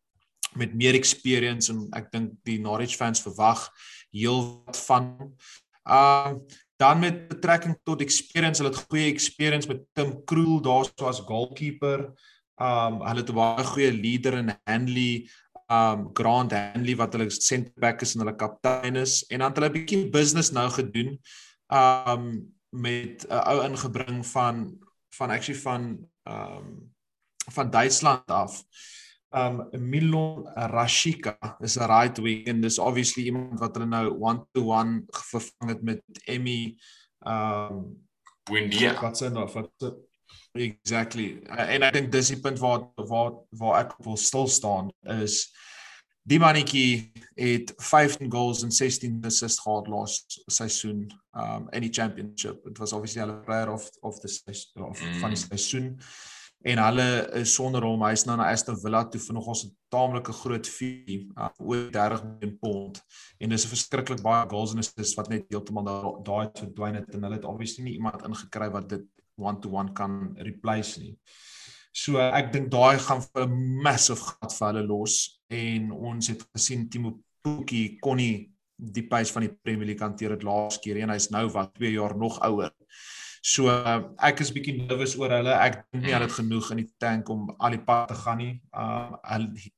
met 0.54 0.74
meer 0.74 0.94
experience 0.94 1.72
en 1.72 1.86
ek 1.92 2.10
dink 2.12 2.32
die 2.44 2.58
Norwich 2.60 2.96
fans 2.96 3.22
verwag 3.22 3.68
heel 4.10 4.62
wat 4.66 4.76
van. 4.88 5.34
Ehm 5.84 6.34
uh, 6.34 6.58
dan 6.80 6.98
met 6.98 7.28
betrekking 7.28 7.76
tot 7.84 8.00
experience, 8.00 8.62
hulle 8.62 8.72
het 8.72 8.86
goeie 8.88 9.10
experience 9.12 9.68
met 9.68 9.82
Tim 9.92 10.14
Krul 10.24 10.62
daarso 10.64 11.10
as 11.10 11.20
goalkeeper. 11.28 12.06
Um 12.56 13.02
hulle 13.04 13.20
het 13.20 13.30
'n 13.30 13.36
baie 13.36 13.64
goeie 13.64 13.92
leader 13.92 14.38
in 14.38 14.54
Hanley, 14.64 15.28
um 15.68 16.08
Grant 16.12 16.52
Hanley 16.52 16.96
wat 16.96 17.12
hulle 17.12 17.30
center 17.30 17.72
back 17.76 18.00
is 18.00 18.14
en 18.14 18.24
hulle 18.24 18.36
kaptein 18.36 18.96
is 18.96 19.26
en 19.28 19.38
dan 19.38 19.48
het 19.48 19.56
hulle 19.58 19.68
'n 19.68 19.76
bietjie 19.78 20.10
business 20.10 20.52
nou 20.52 20.70
gedoen. 20.70 21.20
Um 21.68 22.54
met 22.70 23.26
'n 23.28 23.42
ou 23.50 23.64
ingebring 23.64 24.26
van 24.26 24.78
van 25.10 25.30
actually 25.30 25.60
van 25.60 26.08
um 26.24 26.92
van 27.50 27.70
Duitsland 27.70 28.26
af 28.26 28.64
um 29.32 29.68
Milon 29.78 30.46
Rashika 30.56 31.38
is 31.60 31.76
'n 31.78 31.86
right 31.86 32.18
wing 32.18 32.46
en 32.46 32.60
dis 32.60 32.78
obviously 32.78 33.24
iemand 33.24 33.60
wat 33.60 33.76
hulle 33.76 33.86
nou 33.86 34.16
one 34.18 34.44
to 34.52 34.64
one 34.70 35.04
vervang 35.30 35.68
het 35.70 35.82
met 35.82 36.02
Emmy 36.26 36.76
um 37.26 38.08
Buendia. 38.50 39.00
wat 39.00 39.18
sê 39.20 39.30
nou 39.30 39.46
wat 39.54 39.94
exactly 40.58 41.38
uh, 41.46 41.66
en 41.74 41.86
ek 41.86 41.94
dink 41.94 42.12
dis 42.12 42.32
die 42.34 42.40
punt 42.42 42.58
waar 42.58 42.88
waar 42.96 43.32
waar 43.50 43.84
ek 43.84 43.94
wil 44.04 44.16
stil 44.18 44.48
staan 44.50 44.90
is 45.22 45.46
die 46.26 46.40
mannetjie 46.42 47.12
het 47.38 47.72
15 47.78 48.30
goals 48.30 48.64
en 48.66 48.72
16 48.74 49.20
assists 49.24 49.62
gehad 49.62 49.88
laas 49.88 50.18
seisoen 50.50 51.06
um 51.38 51.68
in 51.70 51.86
die 51.86 51.94
championship 51.94 52.66
it 52.66 52.78
was 52.82 52.92
obviously 52.92 53.22
hulle 53.22 53.38
player 53.46 53.70
of 53.70 53.86
of 54.02 54.18
the 54.20 54.30
of 54.82 54.98
mm. 54.98 55.20
van 55.22 55.30
die 55.30 55.42
seisoen 55.44 55.94
en 56.62 56.80
hulle 56.84 57.06
is 57.40 57.54
sonder 57.56 57.84
hom 57.88 58.02
hy's 58.04 58.26
nou 58.28 58.36
na 58.36 58.50
Aston 58.52 58.76
Villa 58.80 59.00
toe 59.08 59.20
vir 59.20 59.36
nog 59.36 59.46
ons 59.48 59.64
'n 59.64 59.70
taamlike 59.88 60.32
groot 60.42 60.66
fee 60.68 61.28
uh, 61.36 61.48
oor 61.58 61.88
30 61.90 62.24
miljoen 62.24 62.58
pond 62.60 63.00
en 63.40 63.48
dis 63.48 63.64
'n 63.64 63.72
verskriklik 63.74 64.20
baie 64.22 64.48
goals 64.48 64.72
en 64.72 64.82
assists 64.84 65.16
wat 65.16 65.30
net 65.30 65.46
heeltemal 65.48 65.84
daai 65.84 66.22
daai 66.24 66.46
verdwyn 66.60 67.00
het 67.00 67.14
en 67.14 67.22
hulle 67.22 67.38
het 67.40 67.48
obviously 67.48 67.84
nie 67.84 67.94
iemand 67.94 68.26
ingekry 68.28 68.68
wat 68.70 68.88
dit 68.88 69.06
one 69.38 69.58
to 69.60 69.70
one 69.70 69.92
kan 69.92 70.36
replace 70.36 71.00
nie. 71.00 71.16
So 71.92 72.20
ek 72.20 72.52
dink 72.52 72.70
daai 72.70 72.98
gaan 72.98 73.22
vir 73.22 73.46
'n 73.46 73.82
massive 73.82 74.20
gat 74.20 74.52
vir 74.52 74.66
hulle 74.68 74.86
los 74.86 75.40
en 75.48 75.92
ons 75.92 76.28
het 76.28 76.44
gesien 76.54 76.88
Timo 76.90 77.20
Pukki 77.42 77.98
kon 78.00 78.16
nie 78.16 78.52
die 78.76 79.06
pace 79.08 79.32
van 79.32 79.42
die 79.46 79.56
Premier 79.64 79.86
League 79.86 80.06
hanteer 80.06 80.30
het 80.36 80.44
laas 80.44 80.78
keer 80.78 81.00
en 81.02 81.10
hy's 81.10 81.30
nou 81.30 81.48
wat 81.48 81.74
2 81.74 81.92
jaar 81.92 82.16
nog 82.16 82.38
ouer. 82.40 82.72
So 83.40 83.72
uh, 83.72 84.02
ek 84.20 84.42
is 84.44 84.52
bietjie 84.52 84.76
nervus 84.82 85.16
oor 85.16 85.32
hulle. 85.32 85.52
Ek 85.64 85.82
dink 85.88 86.04
nie 86.04 86.14
hulle 86.14 86.28
het 86.28 86.36
genoeg 86.36 86.72
in 86.74 86.82
die 86.82 86.90
tank 87.00 87.28
om 87.32 87.48
al 87.58 87.76
die 87.76 87.84
pad 87.84 88.10
te 88.12 88.18
gaan 88.20 88.42
nie. 88.42 88.54
Uh 88.76 89.16
hulle 89.32 89.70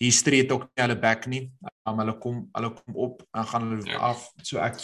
hier 0.00 0.12
street 0.12 0.52
ook 0.52 0.66
nie 0.68 0.84
hulle 0.84 0.96
back 1.00 1.26
nie. 1.26 1.42
Um, 1.88 1.98
hulle 2.00 2.14
kom 2.20 2.42
hulle 2.56 2.70
kom 2.76 2.96
op 3.06 3.22
en 3.36 3.48
gaan 3.52 3.66
hulle 3.68 3.88
ja. 3.88 3.98
af. 4.12 4.28
So 4.44 4.60
ek 4.60 4.78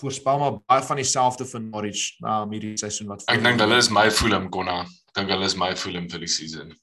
voorspel 0.00 0.42
maar 0.42 0.58
baie 0.62 0.86
van 0.88 1.02
dieselfde 1.02 1.46
vir 1.50 1.62
Norwich 1.66 2.06
um, 2.22 2.54
hierdie 2.54 2.74
seisoen 2.80 3.10
wat 3.12 3.26
Ek 3.30 3.42
dink 3.44 3.62
hulle 3.62 3.78
is 3.82 3.90
my 3.90 4.08
Fulham 4.10 4.50
konna. 4.50 4.84
Dink 5.18 5.30
hulle 5.34 5.46
is 5.46 5.58
my 5.58 5.74
Fulham 5.78 6.10
vir 6.12 6.22
die 6.22 6.30
season. 6.30 6.74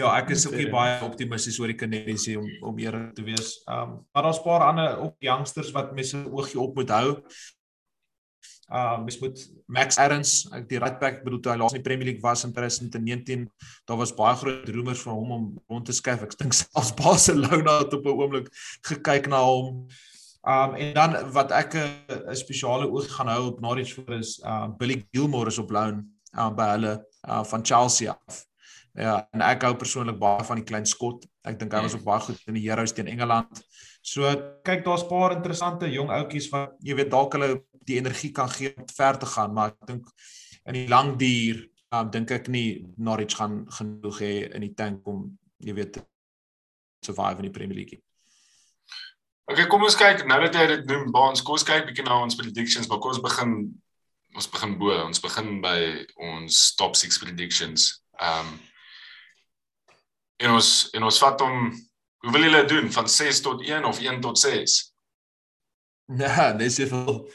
Ja, 0.00 0.14
ek 0.16 0.30
is 0.32 0.46
ook 0.48 0.56
nie 0.56 0.70
baie 0.72 0.96
optimisties 1.04 1.58
oor 1.60 1.68
die 1.68 1.76
Canaries 1.76 2.24
om 2.32 2.46
om 2.70 2.78
eerlik 2.80 3.12
te 3.16 3.24
wees. 3.26 3.58
Um 3.68 3.98
maar 4.12 4.24
daar's 4.24 4.40
'n 4.40 4.46
paar 4.46 4.64
ander 4.70 4.98
ook 4.98 5.16
youngsters 5.20 5.72
wat 5.76 5.92
mense 5.94 6.16
oogie 6.16 6.60
op 6.60 6.74
moet 6.74 6.90
hou. 6.90 7.08
Um 8.72 9.04
mens 9.04 9.18
moet 9.20 9.38
Max 9.66 9.98
Arons, 9.98 10.48
ek 10.54 10.68
die 10.68 10.78
right 10.78 10.98
back 11.00 11.24
bedoel 11.24 11.40
toe 11.40 11.52
hy 11.52 11.58
laas 11.58 11.74
in 11.74 11.82
die 11.82 11.88
Premier 11.88 12.06
League 12.06 12.22
was 12.22 12.44
in 12.44 12.52
2019, 12.52 13.50
daar 13.84 13.96
was 13.96 14.14
baie 14.14 14.36
groot 14.36 14.68
roemers 14.68 15.02
vir 15.02 15.12
hom 15.12 15.32
om 15.32 15.62
rond 15.68 15.86
te 15.86 15.92
skuif. 15.92 16.22
Ek 16.22 16.38
dink 16.38 16.52
selfs 16.52 16.94
Barcelona 16.94 17.78
het 17.84 17.94
op 17.94 18.06
'n 18.06 18.16
oomblik 18.16 18.48
gekyk 18.88 19.28
na 19.28 19.44
hom. 19.44 19.86
Um 20.48 20.74
en 20.74 20.94
dan 20.94 21.32
wat 21.32 21.52
ek 21.52 21.74
'n 21.74 22.34
spesiale 22.34 22.88
oog 22.88 23.10
gaan 23.10 23.28
hou 23.28 23.46
op 23.52 23.60
Norwich 23.60 23.94
vir 23.94 24.18
is 24.18 24.40
uh 24.44 24.68
Billy 24.78 25.04
Gilmore 25.12 25.48
is 25.48 25.58
op 25.58 25.70
loan 25.70 26.08
uh, 26.38 26.50
by 26.50 26.70
hulle 26.76 26.94
uh, 27.28 27.44
van 27.44 27.64
Chelsea 27.64 28.16
af. 28.26 28.49
Ja, 29.00 29.14
en 29.32 29.40
ek 29.40 29.62
hou 29.64 29.72
persoonlik 29.80 30.18
baie 30.20 30.44
van 30.44 30.58
die 30.60 30.66
klein 30.68 30.84
skot. 30.88 31.24
Ek 31.48 31.56
dink 31.60 31.72
hy 31.72 31.80
was 31.86 31.94
ook 31.96 32.04
baie 32.04 32.20
goed 32.20 32.40
in 32.50 32.58
die 32.58 32.66
Heroes 32.66 32.92
teen 32.92 33.08
Engeland. 33.08 33.62
So 34.04 34.28
kyk, 34.66 34.84
daar's 34.84 35.04
'n 35.04 35.08
paar 35.08 35.32
interessante 35.32 35.88
jong 35.88 36.10
ouetjies 36.10 36.50
wat 36.52 36.76
jy 36.84 36.94
weet 36.94 37.10
dalk 37.10 37.32
hulle 37.32 37.62
die 37.88 37.96
energie 37.96 38.32
kan 38.32 38.48
gee 38.48 38.74
om 38.76 38.84
ver 38.86 39.18
te 39.18 39.26
gaan, 39.26 39.54
maar 39.54 39.72
ek 39.72 39.86
dink 39.86 40.04
in 40.66 40.74
die 40.74 40.88
lang 40.88 41.16
duur, 41.16 41.66
um, 41.92 42.10
dink 42.10 42.30
ek 42.30 42.48
nie 42.48 42.84
Norwich 42.96 43.36
gaan 43.36 43.64
genoeg 43.70 44.20
hê 44.20 44.54
in 44.54 44.60
die 44.60 44.74
tank 44.74 45.06
om 45.06 45.38
jy 45.58 45.74
weet 45.74 46.02
survive 47.02 47.38
in 47.38 47.48
die 47.48 47.56
Premier 47.58 47.76
League. 47.76 48.02
Okay, 49.50 49.66
kom 49.66 49.82
ons 49.82 49.96
kyk 49.96 50.26
nou 50.26 50.40
dat 50.40 50.54
jy 50.54 50.66
dit 50.66 50.86
noem, 50.86 51.08
ons 51.14 51.42
kom 51.42 51.56
ons 51.56 51.64
kyk 51.64 51.86
bietjie 51.86 52.04
na 52.04 52.22
ons 52.22 52.36
predictions, 52.36 52.88
maar 52.88 52.98
kom 52.98 53.10
ons 53.10 53.22
begin 53.22 53.80
ons 54.36 54.46
begin 54.46 54.78
bo, 54.78 54.92
ons 55.06 55.20
begin 55.20 55.60
by 55.60 56.06
ons 56.16 56.76
top 56.76 56.94
6 56.96 57.18
predictions. 57.18 58.04
Ehm 58.20 58.46
um, 58.46 58.58
en 60.40 60.56
ons 60.56 60.70
en 60.96 61.06
ons 61.08 61.20
vat 61.24 61.44
hom 61.44 61.70
hoe 62.20 62.32
wil 62.34 62.46
julle 62.48 62.64
doen 62.68 62.90
van 62.92 63.08
6 63.08 63.40
tot 63.44 63.62
1 63.64 63.84
of 63.88 64.00
1 64.00 64.20
tot 64.20 64.38
6? 64.38 64.80
Nee, 66.10 66.56
dis 66.60 66.74
soveel. 66.74 67.30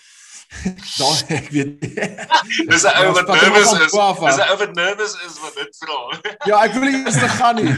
Dan 0.98 1.16
ek 1.28 1.50
weet. 1.50 1.82
Dis 2.72 2.84
'n 2.86 2.94
ou 3.02 3.12
wat 3.18 3.28
nervus 3.28 3.72
is. 3.72 3.80
Dis 3.80 3.94
'n 4.38 4.50
ou 4.52 4.58
wat 4.62 4.74
nervus 4.78 5.14
is 5.26 5.40
wat 5.42 5.56
dit 5.56 5.78
vra. 5.82 6.00
ja, 6.50 6.62
ek 6.64 6.74
wil 6.78 6.88
eers 6.92 7.20
te 7.20 7.30
gaan 7.38 7.56
nie. 7.56 7.76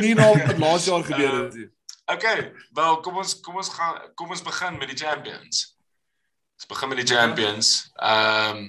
Nie 0.00 0.14
nou 0.14 0.32
wat 0.46 0.58
laas 0.58 0.88
jaar 0.88 1.04
gebeur 1.04 1.34
het 1.42 1.54
nie. 1.54 1.68
Uh, 1.68 2.14
okay, 2.14 2.52
wel 2.72 3.00
kom 3.04 3.20
ons 3.22 3.36
kom 3.40 3.60
ons 3.60 3.68
gaan 3.74 4.00
kom 4.14 4.30
ons 4.30 4.42
begin 4.42 4.78
met 4.78 4.88
die 4.88 4.98
champions. 5.04 5.76
Ons 6.56 6.68
begin 6.72 6.88
met 6.88 7.02
die 7.04 7.10
champions. 7.14 7.90
Ehm 7.94 8.56
um, 8.56 8.66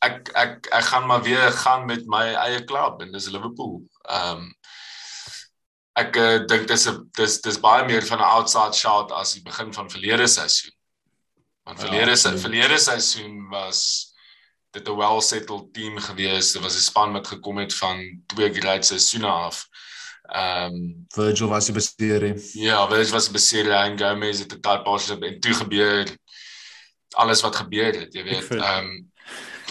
ek 0.00 0.30
ek 0.34 0.68
ek 0.72 0.84
gaan 0.92 1.06
maar 1.06 1.22
weer 1.22 1.52
gaan 1.52 1.86
met 1.86 2.06
my 2.06 2.24
eie 2.46 2.64
klub 2.64 3.02
en 3.04 3.12
dis 3.12 3.30
Liverpool. 3.32 3.80
Ehm 4.08 4.44
um, 4.44 4.54
ek 6.00 6.16
uh, 6.16 6.36
dink 6.48 6.68
dis 6.68 6.86
'n 6.88 7.10
dis 7.18 7.40
dis 7.44 7.60
baie 7.60 7.84
meer 7.84 8.06
van 8.06 8.20
'n 8.20 8.32
outside 8.36 8.76
shot 8.76 9.12
as 9.12 9.34
die 9.34 9.42
begin 9.42 9.72
van 9.72 9.90
verlede 9.90 10.26
seisoen. 10.26 10.72
Want 11.64 11.80
ja, 11.80 11.86
verlede 11.86 12.16
se 12.16 12.38
verlede 12.38 12.78
seisoen 12.78 13.48
was 13.50 14.14
dit 14.72 14.88
'n 14.88 14.96
well 14.96 15.20
settled 15.20 15.72
team 15.74 15.98
gewees. 15.98 16.52
Dit 16.52 16.62
was 16.62 16.76
'n 16.76 16.88
span 16.90 17.12
wat 17.12 17.26
gekom 17.26 17.58
het 17.58 17.74
van 17.74 18.22
twee 18.26 18.52
great 18.52 18.86
seisoene 18.86 19.26
af. 19.26 19.66
Ehm 20.22 20.74
um, 20.74 21.04
Virgil 21.08 21.48
was 21.48 21.64
die 21.64 21.74
bestuurder. 21.74 22.40
Ja, 22.52 22.88
Virgil 22.88 23.12
was 23.12 23.30
bestuurder 23.30 23.74
en 23.74 23.98
Gomez 23.98 24.38
het 24.38 24.52
'n 24.52 24.60
tyd 24.60 24.82
pas 24.82 25.10
en 25.10 25.40
toe 25.40 25.54
gebeur 25.54 26.16
alles 27.10 27.40
wat 27.40 27.56
gebeur 27.56 27.94
het, 28.00 28.14
jy 28.14 28.22
weet. 28.22 28.50
Ehm 28.50 28.84
um, 28.84 29.09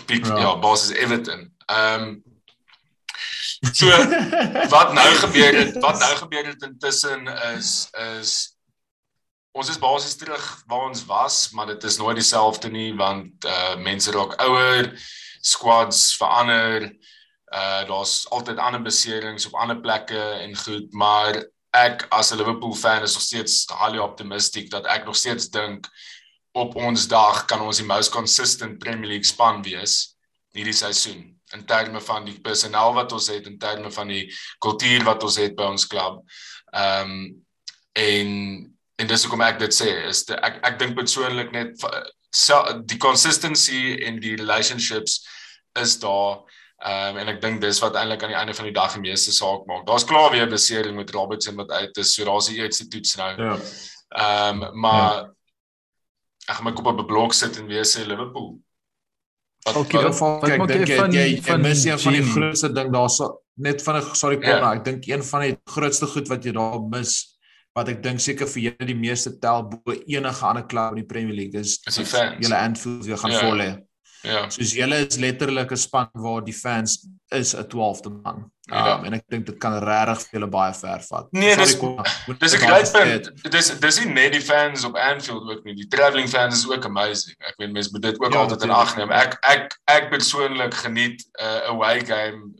Piek, 0.09 0.25
ja, 0.25 0.39
ja 0.43 0.57
basis 0.59 0.95
Everton. 0.97 1.47
Ehm 1.69 2.03
um, 2.03 2.11
So 3.59 3.87
wat 4.69 4.93
nou 4.93 5.09
gebeur 5.19 5.55
het, 5.57 5.77
wat 5.83 5.99
nou 5.99 6.15
gebeur 6.15 6.45
het 6.47 6.61
intussen 6.63 7.27
is 7.27 7.89
is 7.91 8.31
ons 9.51 9.69
is 9.69 9.79
basies 9.81 10.15
terug 10.15 10.63
waar 10.67 10.87
ons 10.87 11.03
was, 11.05 11.49
maar 11.51 11.67
dit 11.67 11.83
is 11.83 11.97
nooit 11.97 12.15
dieselfde 12.15 12.69
nie 12.71 12.93
want 12.95 13.45
uh 13.45 13.75
mense 13.75 14.11
raak 14.15 14.37
ouer, 14.45 14.93
squads 15.41 16.15
verander. 16.15 16.87
Uh 17.51 17.83
daar's 17.89 18.29
altyd 18.29 18.63
ander 18.63 18.81
beserings 18.81 19.49
op 19.49 19.59
ander 19.59 19.79
plekke 19.79 20.21
en 20.45 20.55
goed, 20.55 20.93
maar 20.93 21.43
ek 21.75 22.07
as 22.09 22.31
'n 22.31 22.39
Liverpool 22.39 22.75
fan 22.75 23.03
is 23.03 23.13
nog 23.13 23.23
steeds 23.27 23.65
highly 23.67 23.99
optimistic 23.99 24.69
dat 24.71 24.85
ek 24.85 25.05
nog 25.05 25.15
steeds 25.15 25.49
dink 25.49 25.89
op 26.57 26.75
ons 26.75 27.07
dag 27.07 27.43
kan 27.45 27.61
ons 27.61 27.81
die 27.81 27.87
most 27.87 28.11
consistent 28.13 28.79
Premier 28.79 29.13
League 29.13 29.27
span 29.27 29.61
wees 29.65 30.15
hierdie 30.55 30.73
seisoen 30.73 31.27
in 31.53 31.65
terme 31.65 32.01
van 32.01 32.25
die 32.25 32.37
personeel 32.41 32.93
wat 32.97 33.13
ons 33.13 33.29
het 33.29 33.47
in 33.49 33.57
terme 33.61 33.91
van 33.91 34.09
die 34.09 34.25
kultuur 34.63 35.05
wat 35.07 35.23
ons 35.25 35.37
het 35.41 35.55
by 35.57 35.69
ons 35.73 35.87
klub. 35.89 36.23
Ehm 36.73 37.13
um, 37.13 37.21
en 37.99 38.29
en 38.99 39.07
dis 39.07 39.23
hoekom 39.23 39.41
ek 39.41 39.57
dit 39.59 39.73
sê 39.73 39.89
is 40.07 40.25
die, 40.27 40.35
ek 40.45 40.59
ek 40.67 40.77
dink 40.79 40.95
persoonlik 40.95 41.49
net 41.51 41.73
so, 42.35 42.59
die 42.85 42.99
consistency 43.01 43.97
in 44.05 44.19
die 44.21 44.35
relationships 44.37 45.21
is 45.79 45.97
daar 45.99 46.43
Ehm 46.79 47.09
um, 47.11 47.17
en 47.19 47.27
ek 47.33 47.41
dink 47.43 47.57
dis 47.59 47.81
wat 47.83 47.97
eintlik 47.99 48.21
aan 48.23 48.31
die 48.31 48.37
einde 48.39 48.53
van 48.55 48.67
die 48.69 48.75
dag 48.75 48.93
die 48.95 49.01
meeste 49.03 49.33
saak 49.35 49.65
maak. 49.67 49.81
Daar's 49.87 50.05
klaar 50.07 50.29
weer 50.31 50.47
besering 50.47 50.95
met 50.95 51.11
Robertson 51.11 51.57
wat 51.59 51.73
uit 51.75 51.97
is, 51.99 52.13
so 52.13 52.23
daar's 52.23 52.47
die 52.47 52.61
eerste 52.61 52.87
toets 52.87 53.17
nou. 53.19 53.33
Ja. 53.35 53.57
Ehm 54.15 54.63
um, 54.63 54.79
maar 54.79 55.15
ja. 55.17 55.25
Ek 56.49 56.57
gaan 56.57 56.65
my 56.65 56.73
kop 56.73 56.89
op 56.91 56.99
'n 56.99 57.07
blok 57.07 57.33
sit 57.33 57.57
en 57.61 57.67
weer 57.69 57.85
sê 57.85 58.05
Liverpool. 58.07 58.57
Wat 59.65 59.75
in 59.75 59.85
ieder 59.85 60.11
geval 60.11 60.39
kyk 60.39 60.67
dink 60.67 60.87
jy 60.87 60.97
jy, 61.13 61.27
jy 61.45 61.57
mis 61.57 61.83
een 61.85 61.99
van 61.99 62.13
die 62.13 62.23
grootste 62.23 62.69
ding 62.73 62.93
daarso 62.93 63.25
net 63.59 63.83
van 63.83 63.99
'n 63.99 64.15
sorry 64.15 64.37
Konna, 64.39 64.71
yeah. 64.71 64.77
ek 64.77 64.85
dink 64.85 65.05
een 65.07 65.23
van 65.23 65.41
die 65.41 65.57
grootste 65.65 66.07
goed 66.07 66.27
wat 66.27 66.43
jy 66.43 66.51
daar 66.51 66.79
mis 66.81 67.37
wat 67.75 67.89
ek 67.89 68.01
dink 68.03 68.19
seker 68.19 68.47
vir 68.47 68.61
julle 68.63 68.85
die 68.87 68.97
meeste 68.97 69.37
tel 69.39 69.67
bo 69.69 69.93
enige 69.93 70.45
ander 70.45 70.65
klub 70.65 70.95
in 70.95 71.03
die 71.03 71.09
Premier 71.11 71.35
League 71.35 71.59
is 71.59 71.79
is 71.85 71.95
die 72.01 72.05
fans. 72.05 72.39
Julle 72.39 72.57
Anfield 72.57 73.05
jy 73.05 73.17
gaan 73.17 73.31
yeah. 73.31 73.45
vol 73.45 73.59
hê. 73.59 73.71
Ja. 74.21 74.49
Soos 74.51 74.73
julle 74.75 74.95
is 75.07 75.17
letterlik 75.17 75.71
'n 75.71 75.77
span 75.77 76.09
waar 76.13 76.43
die 76.43 76.53
fans 76.53 77.07
is 77.31 77.53
'n 77.55 77.63
12de 77.67 78.09
man. 78.23 78.51
Ja. 78.69 78.97
Um, 78.99 79.05
en 79.05 79.13
ek 79.13 79.23
dink 79.27 79.45
dit 79.45 79.57
kan 79.57 79.73
regtig 79.83 80.19
vir 80.27 80.39
julle 80.39 80.49
baie 80.49 80.73
ver 80.73 81.01
vat. 81.09 81.27
Nee, 81.31 81.53
Sorry, 81.53 81.65
dis- 81.65 82.25
moet 82.27 82.39
Dis 82.39 82.53
'n 82.53 82.57
great 82.59 82.91
punt. 82.91 83.31
gesê 83.31 83.49
Dis 83.49 83.79
dis 83.79 83.99
nie 84.03 84.13
net 84.13 84.31
die 84.33 84.41
fans 84.41 84.83
op 84.83 84.95
Anfield 84.95 85.49
ook 85.51 85.63
nie. 85.63 85.75
Die 85.75 85.87
travelling 85.87 86.29
fans 86.29 86.57
is 86.59 86.69
ook 86.69 86.85
amazing. 86.85 87.35
Ek 87.39 87.55
weet 87.57 87.71
mense 87.71 87.89
moet 87.91 88.01
dit 88.01 88.19
ook 88.19 88.33
Ja, 88.33 88.39
altyd 88.39 88.63
in 88.63 88.71
ag 88.71 88.95
neem. 88.97 89.11
Ek 89.11 89.37
ek 89.41 89.79
ek 89.87 90.09
persoonlik 90.09 90.73
geniet 90.73 91.23
'n 91.39 91.43
uh, 91.43 91.69
away 91.69 92.05
game 92.05 92.53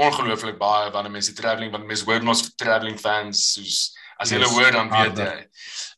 ongelooflik 0.00 0.58
baie 0.58 0.90
wanneer 0.90 1.12
mense 1.12 1.32
travelling 1.32 1.70
want 1.72 1.86
mense 1.86 2.04
hoor 2.04 2.20
ons 2.28 2.54
travelling 2.56 2.98
fans 3.00 3.52
soos 3.52 3.92
as 4.18 4.30
jy 4.30 4.38
Yes, 4.38 4.48
hulle 4.48 4.58
hoor 4.58 4.72
dan 4.72 4.90
weet 4.90 5.22
jy. 5.22 5.46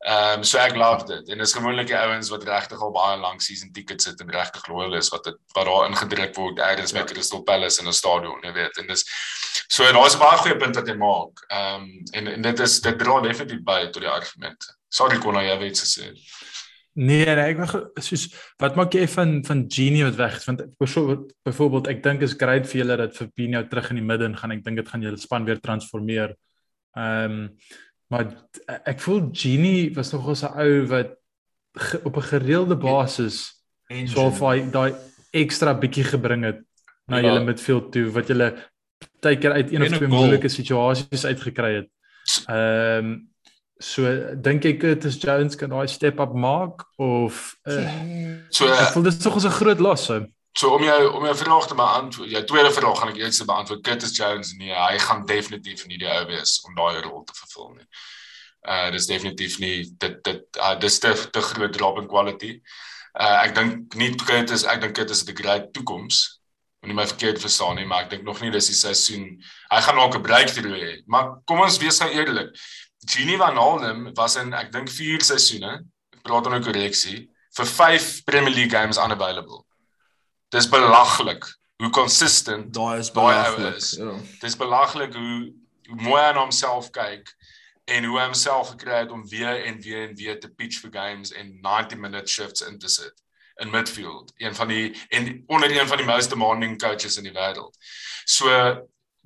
Ehm 0.05 0.39
um, 0.39 0.45
so 0.45 0.59
ek 0.61 0.77
love 0.77 1.07
dit. 1.09 1.29
En 1.33 1.39
dis 1.39 1.55
gewoonlik 1.57 1.89
die 1.89 1.97
ouens 1.97 2.29
wat 2.33 2.45
regtig 2.45 2.81
al 2.83 2.93
baie 2.93 3.19
lank 3.23 3.43
season 3.43 3.73
tickets 3.73 4.11
het 4.11 4.21
en 4.21 4.31
regtig 4.31 4.67
loyal 4.69 4.99
is 4.99 5.09
wat 5.15 5.25
dit 5.25 5.39
wat 5.57 5.71
daar 5.71 5.89
ingedruk 5.89 6.35
word 6.37 6.61
by 6.61 6.75
Ja. 6.77 7.05
Crystal 7.05 7.43
Palace 7.43 7.81
in 7.81 7.89
'n 7.89 7.93
stadion, 7.93 8.41
jy 8.43 8.53
weet. 8.53 8.79
En 8.79 8.87
dis 8.87 9.05
so 9.69 9.93
daar's 9.93 10.19
baie 10.19 10.39
goeie 10.39 10.57
punt 10.57 10.77
wat 10.77 10.87
jy 10.87 10.97
maak. 10.97 11.45
Ehm 11.49 11.83
um, 11.83 12.03
en 12.13 12.27
en 12.27 12.43
dit 12.43 12.61
is 12.61 12.81
dit 12.81 12.99
dra 12.99 13.21
definitief 13.21 13.63
by 13.65 13.87
tot 13.91 14.03
die 14.03 14.11
argument. 14.11 14.77
Sorry 14.89 15.19
Konna, 15.19 15.43
jy 15.43 15.59
weet 15.59 15.77
se 15.77 15.87
sê. 15.87 16.13
Nee, 16.95 17.27
nee, 17.27 17.47
ek 17.51 17.59
wou 17.59 17.81
soos 17.99 18.29
wat 18.63 18.77
maak 18.79 18.93
jy 18.95 19.09
van 19.11 19.41
van 19.43 19.65
Genie 19.67 20.05
wat 20.07 20.19
weg 20.21 20.37
is 20.39 20.45
want 20.47 20.61
byvoorbeeld 20.79 21.89
ek 21.91 22.03
dink 22.05 22.23
is 22.23 22.37
great 22.39 22.69
vir 22.71 22.81
julle 22.85 22.97
dat 23.01 23.17
Fabinho 23.17 23.65
terug 23.67 23.89
in 23.91 23.99
die 23.99 24.07
midde 24.07 24.29
gaan. 24.39 24.55
Ek 24.55 24.63
dink 24.63 24.79
dit 24.79 24.93
gaan 24.93 25.03
julle 25.03 25.19
span 25.19 25.49
weer 25.49 25.59
transformeer. 25.59 26.37
Ehm 26.95 27.41
um, 27.41 27.49
maar 28.11 28.27
ek 28.85 29.01
voel 29.01 29.29
Genie 29.33 29.95
was 29.95 30.13
nog 30.13 30.29
'n 30.29 30.59
ou 30.59 30.87
wat 30.87 31.17
ge, 31.79 32.01
op 32.05 32.17
'n 32.17 32.29
gereelde 32.33 32.77
basis 32.77 33.63
Engine. 33.89 34.09
so 34.09 34.27
of 34.27 34.41
hy 34.41 34.71
daai 34.71 34.95
ekstra 35.33 35.75
bietjie 35.75 36.05
gebring 36.05 36.45
het 36.45 36.61
na 37.07 37.17
Ja. 37.19 37.23
julle 37.29 37.45
midfield 37.45 37.93
toe 37.93 38.11
wat 38.11 38.27
julle 38.29 38.55
partykeer 38.99 39.53
uit 39.53 39.73
een 39.73 39.83
of 39.83 39.89
twee 39.89 40.09
moeilike 40.09 40.49
situasies 40.49 41.25
uitgekry 41.25 41.75
het. 41.75 41.89
Ehm 42.49 43.05
um, 43.05 43.29
so 43.79 44.07
dink 44.41 44.65
ek 44.65 44.79
Curtis 44.81 45.17
Jones 45.21 45.57
kan 45.57 45.69
daai 45.71 45.89
step 45.89 46.21
up 46.21 46.33
maak 46.33 46.85
of 46.97 47.57
uh, 47.67 47.91
So 48.49 48.65
ek 48.67 48.81
uh, 48.81 48.91
voel 48.93 49.03
dit 49.03 49.13
is 49.13 49.19
tog 49.19 49.37
'n 49.45 49.51
groot 49.51 49.81
los. 49.81 50.05
So. 50.05 50.27
So 50.59 50.75
om 50.75 50.83
jou 50.87 50.99
om 51.19 51.25
jou 51.25 51.37
vraag 51.37 51.67
te 51.67 51.75
beantwoord. 51.75 52.31
Jou 52.31 52.45
tweede 52.45 52.73
vraag 52.73 52.99
gaan 52.99 53.13
ek 53.13 53.21
eers 53.23 53.43
beantwoord. 53.45 53.83
Curtis 53.87 54.17
Jones 54.17 54.55
nee, 54.59 54.75
hy 54.75 54.99
gaan 55.03 55.25
definitief 55.27 55.87
nie 55.91 55.99
die 55.99 56.11
ou 56.11 56.23
wees 56.31 56.61
om 56.69 56.77
daai 56.79 57.03
rol 57.03 57.25
te 57.27 57.35
vervul 57.41 57.75
nie. 57.75 57.89
Uh 58.65 58.91
dis 58.95 59.11
definitief 59.11 59.59
nie 59.61 59.77
dit 60.01 60.21
dit 60.25 60.61
uh, 60.61 60.77
dis 60.81 60.99
te 61.03 61.13
te 61.35 61.43
groot 61.51 61.75
drop 61.75 61.99
in 62.03 62.09
quality. 62.09 62.55
Uh 63.19 63.43
ek 63.43 63.59
dink 63.59 63.99
nie 63.99 64.15
Curtis, 64.23 64.65
ek 64.65 64.81
dink 64.87 64.97
Curtis 64.97 65.25
het 65.27 65.35
'n 65.35 65.43
great 65.43 65.69
toekoms. 65.75 66.23
Moenie 66.85 67.01
my 67.01 67.07
verkeerd 67.09 67.41
verstaan 67.41 67.77
nie, 67.77 67.87
maar 67.89 68.05
ek 68.05 68.11
dink 68.11 68.25
nog 68.25 68.41
nie 68.41 68.51
dis 68.51 68.67
die 68.71 68.79
seisoen. 68.79 69.29
Hy 69.73 69.81
gaan 69.81 69.97
dalk 69.97 70.17
'n 70.17 70.23
breakthrough 70.23 70.81
hê, 70.81 71.03
maar 71.07 71.41
kom 71.47 71.61
ons 71.61 71.79
wees 71.79 71.99
nou 71.99 72.11
eerlik. 72.13 72.55
Genie 73.05 73.37
van 73.37 73.57
Halden 73.57 74.15
was 74.15 74.37
in 74.37 74.55
ek 74.55 74.73
dink 74.73 74.89
4 74.89 75.21
seisoene, 75.21 75.83
ek 76.15 76.23
praat 76.23 76.47
onder 76.47 76.63
korreksie, 76.63 77.29
vir 77.57 77.67
5 77.67 78.25
Premier 78.25 78.55
League 78.55 78.71
games 78.71 78.99
unavailable. 78.99 79.65
Dis 80.49 80.69
belaglik 80.69 81.45
hoe 81.77 81.91
consistent 81.91 82.75
daai 82.75 82.99
is 82.99 83.11
belaglik. 83.13 83.81
Ja. 83.99 84.15
dis 84.41 84.57
belaglik 84.57 85.15
hoe 85.15 85.53
hoe 85.89 86.01
mooi 86.01 86.23
hy 86.23 86.31
na 86.33 86.41
homself 86.41 86.91
kyk 86.91 87.29
en 87.85 88.05
hoe 88.09 88.17
hy 88.19 88.25
homself 88.25 88.71
gekry 88.73 89.03
het 89.03 89.11
om 89.13 89.27
weer 89.29 89.65
en 89.65 89.81
weer 89.81 90.09
en 90.09 90.15
weer 90.17 90.41
te 90.41 90.49
pitch 90.49 90.81
vir 90.81 90.93
games 90.95 91.33
en 91.33 91.59
90 91.61 91.99
minute 91.99 92.31
shifts 92.31 92.65
in 92.65 92.79
te 92.79 92.89
sit 92.89 93.23
in 93.57 93.71
midfield. 93.71 94.33
Een 94.37 94.55
van 94.55 94.69
die 94.69 94.97
en 95.09 95.43
onder 95.47 95.81
een 95.81 95.89
van 95.89 95.97
die 95.97 96.07
most 96.07 96.31
demanding 96.31 96.79
coaches 96.79 97.17
in 97.17 97.29
die 97.29 97.35
wêreld. 97.35 97.77
So 98.25 98.49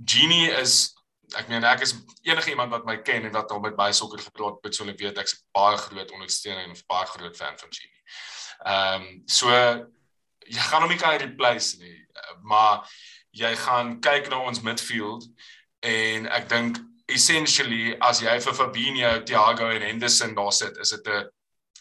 Genie 0.05 0.51
is 0.51 0.95
ek 1.37 1.49
meen 1.49 1.65
ek 1.65 1.85
is 1.85 1.95
enige 2.23 2.51
iemand 2.51 2.73
wat 2.73 2.85
my 2.89 2.97
ken 3.05 3.25
en 3.29 3.33
wat 3.33 3.51
al 3.53 3.61
met 3.61 3.77
baie 3.77 3.93
sokker 3.93 4.21
gepraat 4.23 4.61
persoonlik 4.65 4.99
weet 5.01 5.19
ek's 5.21 5.37
baie 5.57 5.77
groot 5.77 6.13
ondersteuner 6.17 6.65
en 6.65 6.77
baie 6.89 7.07
groot 7.07 7.37
fan 7.37 7.59
van 7.63 7.73
Genie. 7.79 8.03
Ehm 8.65 9.03
um, 9.03 9.23
so 9.27 9.55
jy 10.49 10.65
gaan 10.71 10.83
hom 10.83 10.91
nie 10.91 10.99
kan 10.99 11.19
replace 11.21 11.79
nie, 11.79 12.07
maar 12.43 12.89
jy 13.31 13.55
gaan 13.57 14.01
kyk 14.01 14.31
na 14.31 14.43
ons 14.49 14.63
midfield 14.65 15.27
en 15.87 16.27
ek 16.27 16.49
dink 16.49 16.79
essentially 17.09 17.97
as 18.05 18.21
jy 18.21 18.35
vir 18.45 18.55
Fabinho, 18.55 19.13
Thiago 19.25 19.71
en 19.71 19.83
Henderson 19.83 20.35
daar 20.35 20.53
sit, 20.53 20.77
is 20.79 20.91
dit 20.91 21.09
'n 21.09 21.29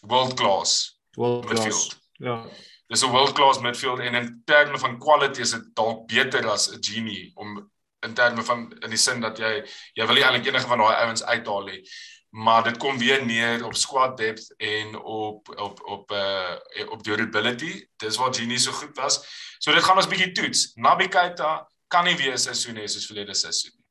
world 0.08 0.36
class 0.36 0.98
World 1.16 1.46
class. 1.46 1.64
midfield. 1.64 1.98
Ja. 2.18 2.46
Dis 2.88 3.02
'n 3.02 3.10
world 3.10 3.32
class 3.32 3.60
midfield 3.60 4.00
en 4.00 4.14
in 4.14 4.42
terme 4.44 4.78
van 4.78 4.98
quality 4.98 5.40
is 5.40 5.50
dit 5.50 5.74
dalk 5.74 6.06
beter 6.06 6.48
as 6.48 6.70
'n 6.70 6.78
Genie 6.80 7.32
om 7.34 7.70
in 8.06 8.14
terme 8.14 8.42
van 8.42 8.72
in 8.80 8.90
die 8.90 8.98
sin 8.98 9.20
dat 9.20 9.38
jy 9.38 9.64
jy 9.94 10.06
wil 10.06 10.14
nie 10.14 10.22
eintlik 10.24 10.46
enige 10.46 10.68
van 10.68 10.78
daai 10.78 10.94
ouens 11.04 11.22
uithaal 11.24 11.64
nie. 11.64 11.82
Maar 12.30 12.64
dit 12.64 12.76
kom 12.76 12.98
weer 12.98 13.24
neer 13.24 13.64
op 13.64 13.74
squad 13.74 14.16
depth 14.16 14.54
en 14.56 14.96
op 15.00 15.48
op 15.58 15.82
op 15.84 16.10
uh 16.10 16.56
op 16.88 17.02
durability. 17.02 17.88
Dis 17.96 18.16
waar 18.16 18.34
Genie 18.34 18.58
so 18.58 18.72
goed 18.72 18.96
was. 18.96 19.24
So 19.58 19.72
dit 19.72 19.82
gaan 19.82 19.96
ons 19.96 20.08
bietjie 20.08 20.32
toets. 20.32 20.72
Naby 20.74 21.08
Keita 21.08 21.68
kan 21.88 22.04
nie 22.04 22.16
weer 22.16 22.38
seisoen 22.38 22.76
hê 22.76 22.84
soos 22.84 23.06
verlede 23.08 23.34
seisoen 23.34 23.72
nie. 23.74 23.86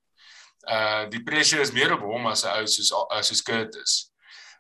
Uh 0.70 1.10
die 1.10 1.24
pressure 1.24 1.62
is 1.62 1.72
meer 1.72 1.94
op 1.94 2.06
hom 2.06 2.28
as 2.28 2.46
'n 2.46 2.54
ou 2.60 2.68
soos 2.68 2.92
uh, 2.92 3.22
soos 3.22 3.42
Curtis. 3.42 4.12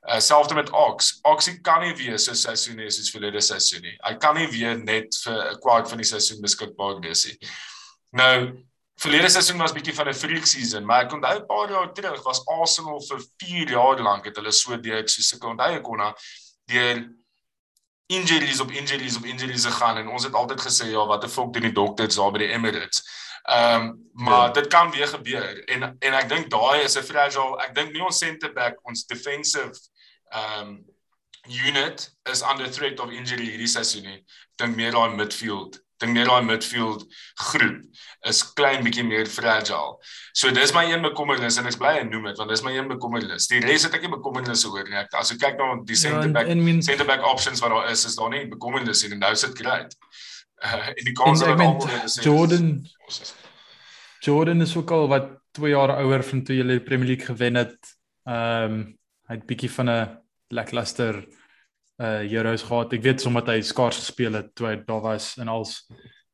Uh 0.09 0.19
selfs 0.19 0.53
met 0.53 0.69
Ox. 0.69 1.19
Oxie 1.21 1.61
kan 1.61 1.81
nie 1.81 1.93
weer 1.95 2.19
so 2.19 2.33
seisoen 2.33 2.79
hê 2.81 2.89
soos 2.89 3.11
verlede 3.13 3.41
seisoen 3.41 3.81
nie. 3.81 3.97
Hy 4.01 4.15
kan 4.17 4.35
nie 4.35 4.47
weer 4.47 4.77
net 4.77 5.21
vir 5.23 5.53
'n 5.53 5.59
kwart 5.61 5.89
van 5.89 5.97
die 5.97 6.09
seisoen 6.09 6.41
beskikbaar 6.41 6.99
wees 6.99 7.25
nie. 7.25 7.37
Nou 8.09 8.66
verlede 9.01 9.29
seisoen 9.29 9.57
was 9.61 9.73
bietjie 9.73 9.93
van 9.93 10.07
'n 10.09 10.13
freak 10.13 10.45
season, 10.45 10.85
maar 10.85 11.05
ek 11.05 11.13
onthou 11.13 11.37
'n 11.39 11.45
paar 11.45 11.69
jaar 11.69 11.93
terug 11.93 12.23
was 12.23 12.45
Arsenal 12.47 13.01
vir 13.01 13.21
4 13.37 13.69
jaar 13.69 14.01
lank 14.01 14.25
het 14.25 14.35
hulle 14.35 14.51
so 14.51 14.77
deur 14.77 15.07
so 15.07 15.21
sulke 15.21 15.47
onthou 15.47 15.71
ek 15.75 15.83
kon 15.83 16.01
deur 16.65 17.07
injuries 18.07 18.59
op 18.59 18.71
injuries 18.71 19.17
op 19.17 19.25
injuries 19.25 19.65
gegaan 19.65 19.97
en 19.97 20.07
ons 20.07 20.23
het 20.23 20.33
altyd 20.33 20.61
gesê 20.61 20.85
ja, 20.91 21.05
wat 21.05 21.23
'n 21.23 21.29
fok 21.29 21.53
doen 21.53 21.63
die 21.63 21.71
dokters 21.71 22.15
daar 22.15 22.31
by 22.31 22.39
die 22.39 22.51
Emirates. 22.51 23.03
Ehm 23.47 23.81
um, 23.81 24.09
maar 24.13 24.47
Ja. 24.47 24.53
dit 24.53 24.67
kan 24.67 24.91
weer 24.91 25.07
gebeur 25.07 25.63
en 25.65 25.97
en 25.99 26.13
ek 26.13 26.29
dink 26.29 26.49
daai 26.49 26.83
is 26.83 26.97
'n 26.97 27.03
fragile. 27.03 27.57
Ek 27.63 27.75
dink 27.75 27.91
nie 27.93 28.03
ons 28.03 28.17
center 28.17 28.53
back 28.53 28.75
ons 28.83 29.05
defensive 29.05 29.79
ehm 30.31 30.67
um, 30.67 30.85
unit 31.47 32.15
is 32.31 32.41
under 32.41 32.71
threat 32.71 32.99
of 32.99 33.09
injury 33.09 33.45
hierdie 33.45 33.67
seisoen 33.67 34.03
nie. 34.03 34.17
Ek 34.17 34.57
dink 34.57 34.75
meer 34.75 34.91
daai 34.91 35.15
midfield, 35.15 35.79
dink 36.01 36.13
meer 36.13 36.25
daai 36.29 36.43
midfield 36.45 37.05
groep 37.35 37.81
is 38.27 38.41
klein 38.57 38.83
bietjie 38.83 39.03
meer 39.07 39.25
fragile. 39.29 39.97
So 40.33 40.51
dis 40.51 40.73
my 40.73 40.83
een 40.91 41.01
bekommernis 41.05 41.57
en 41.57 41.65
ek 41.69 41.77
bly 41.81 41.93
en 42.01 42.09
noem 42.11 42.25
dit 42.29 42.37
want 42.37 42.49
dis 42.49 42.63
my 42.65 42.73
een 42.75 42.87
bekommernis. 42.91 43.47
Die 43.47 43.59
res 43.63 43.83
het 43.87 43.93
ek 43.97 44.01
nie 44.05 44.11
bekommernisse 44.13 44.69
oor 44.69 44.83
nie. 44.89 44.97
Ek 44.99 45.13
as 45.19 45.31
ek 45.31 45.39
kyk 45.39 45.57
na 45.57 45.69
die 45.85 45.95
Ja, 45.95 46.01
center 46.01 46.27
en, 46.27 46.33
back 46.33 46.47
en 46.47 46.63
min 46.63 46.81
center 46.83 47.05
back 47.05 47.23
options 47.25 47.61
wat 47.63 47.69
daar 47.73 47.89
is, 47.91 48.05
is 48.05 48.15
daar 48.15 48.29
nie 48.33 48.45
bekommernis 48.51 49.03
nie 49.03 49.11
en 49.13 49.19
nou 49.25 49.33
sit 49.35 49.57
great. 49.57 49.95
Uh, 50.63 50.87
en 50.89 51.03
die 51.05 51.13
en 51.13 51.19
kans 51.23 51.39
dat 51.39 51.49
almal 51.49 51.77
Jordan 52.25 52.69
is- 53.07 53.33
Jordan 54.25 54.61
is 54.61 54.75
ook 54.75 54.91
al 54.91 55.07
wat 55.07 55.27
2 55.57 55.69
jaar 55.69 55.95
ouer 56.01 56.23
van 56.23 56.43
toe 56.43 56.55
hulle 56.57 56.79
die 56.79 56.83
Premier 56.85 57.07
League 57.13 57.25
gewen 57.25 57.55
het. 57.55 57.77
Ehm 58.25 58.71
um, 58.73 58.79
hy 59.27 59.35
het 59.35 59.45
bietjie 59.45 59.69
van 59.71 59.89
'n 59.89 60.17
lackluster 60.55 61.25
uh 61.99 62.21
Euros 62.31 62.63
gehad. 62.63 62.93
Ek 62.93 63.03
weet 63.03 63.21
sommer 63.21 63.45
hy 63.45 63.61
skaars 63.61 63.97
gespeel 64.03 64.33
het 64.33 64.53
toe 64.55 64.67
hy 64.67 64.75
daar 64.85 65.01
was 65.01 65.37
en 65.37 65.47
als 65.47 65.83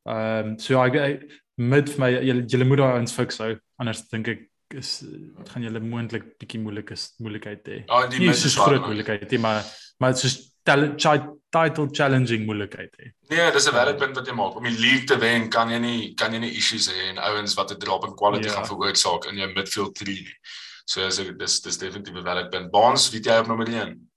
ehm 0.05 0.47
um, 0.53 0.57
so 0.59 0.73
ja, 0.73 0.85
ek, 0.87 0.95
ek 0.95 1.39
met 1.57 1.89
vir 1.89 1.99
my 1.99 2.09
julle 2.23 2.65
moet 2.65 2.81
daai 2.81 2.99
ons 2.99 3.13
fix 3.15 3.37
hou. 3.39 3.53
Anders 3.79 4.01
dink 4.09 4.27
ek 4.27 4.49
is 4.73 5.03
gaan 5.51 5.63
julle 5.63 5.79
moontlik 5.79 6.33
bietjie 6.41 6.59
moeilik 6.59 6.91
is 6.91 7.13
moeilikheid 7.21 7.67
hê. 7.69 7.83
Ja, 7.87 8.07
die 8.09 8.19
mid 8.25 8.35
so 8.35 8.47
is 8.49 8.57
groot 8.57 8.87
moeilikheid 8.87 9.29
nie, 9.31 9.39
maar 9.39 9.61
maar 10.01 10.15
soos 10.17 10.39
title 10.65 11.87
challenging 11.93 12.45
moeilikheid 12.47 12.91
hê. 12.99 13.11
Nee, 13.29 13.51
dis 13.51 13.67
'n 13.67 13.75
valid 13.75 13.97
punt 13.97 14.15
wat 14.15 14.27
jy 14.27 14.33
maak. 14.33 14.55
Om 14.55 14.63
die 14.63 14.79
league 14.79 15.05
te 15.07 15.17
wen 15.19 15.49
kan 15.49 15.69
jy 15.69 15.79
nie 15.79 16.13
kan 16.15 16.33
jy 16.33 16.39
nie 16.39 16.55
issues 16.57 16.89
hê 16.91 17.09
en 17.11 17.17
ouens 17.19 17.55
wat 17.55 17.71
'n 17.71 17.79
drop 17.79 18.05
in 18.05 18.15
quality 18.15 18.47
Ja. 18.47 18.53
gaan 18.53 18.65
veroorsaak 18.65 19.25
in 19.31 19.37
jou 19.37 19.53
midfield 19.53 19.95
3 19.95 20.13
nie. 20.13 20.37
So 20.85 21.05
is 21.07 21.17
dit 21.17 21.37
dis 21.39 21.61
dis 21.61 21.77
definitief 21.77 22.15
'n 22.15 22.23
valid 22.23 22.49
punt. 22.49 22.71
Baans, 22.71 23.09
weet 23.11 23.25
jy 23.25 23.39
op 23.39 23.47
nommer 23.47 23.67
1? 23.67 24.09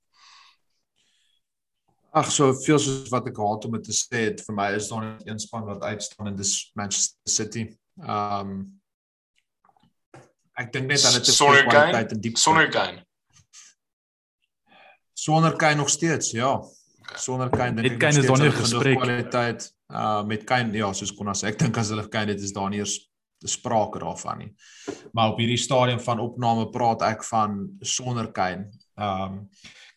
Ag 2.16 2.30
so 2.32 2.54
veel 2.64 2.78
soos 2.80 3.10
wat 3.12 3.26
ek 3.28 3.36
haat 3.42 3.66
om 3.68 3.74
dit 3.76 3.82
te 3.84 3.92
sê, 3.92 4.22
het, 4.30 4.40
vir 4.46 4.56
my 4.56 4.70
is 4.78 4.88
daar 4.88 5.04
net 5.04 5.26
een 5.28 5.40
span 5.42 5.66
wat 5.68 5.82
uitstaan 5.84 6.30
en 6.30 6.38
dis 6.38 6.54
Manchester 6.78 7.32
City. 7.38 7.66
Ehm 8.00 8.52
um, 8.52 8.56
ek 10.56 10.70
dink 10.72 10.88
net 10.88 11.02
hulle 11.04 11.20
het 11.20 11.28
Sonder 11.28 11.66
Kane? 11.66 11.72
kwaliteit 11.74 12.14
en 12.14 12.20
diepte. 12.24 12.40
Sonder 12.40 12.70
Kane. 12.72 13.02
Sonder 15.12 15.56
Kane 15.60 15.82
nog 15.82 15.90
steeds, 15.92 16.30
ja. 16.32 16.54
Sonder 17.20 17.52
Kane 17.52 17.82
dink 17.82 17.98
ek 17.98 18.00
Kane 18.06 18.22
is 18.22 18.30
daar 18.30 18.40
nie 18.40 18.54
gesprek. 18.62 18.96
kwaliteit. 19.02 19.68
Uh 19.92 20.22
met 20.24 20.48
Kane 20.48 20.72
ja, 20.72 20.88
soos 20.96 21.12
Konas, 21.14 21.44
ek 21.44 21.60
dink 21.60 21.76
as 21.76 21.92
hulle 21.92 22.08
Kane 22.08 22.32
het 22.32 22.40
is 22.40 22.56
daar 22.56 22.72
nie 22.72 22.80
eers 22.80 22.96
te 23.44 23.50
sprake 23.52 24.00
daarvan 24.00 24.40
nie. 24.40 24.50
Maar 25.12 25.34
op 25.34 25.42
hierdie 25.44 25.60
stadium 25.60 26.00
van 26.00 26.24
opname 26.24 26.70
praat 26.72 27.04
ek 27.12 27.28
van 27.28 27.66
sonder 27.84 28.32
Kane. 28.32 28.70
Ehm 28.96 29.36
um, 29.36 29.42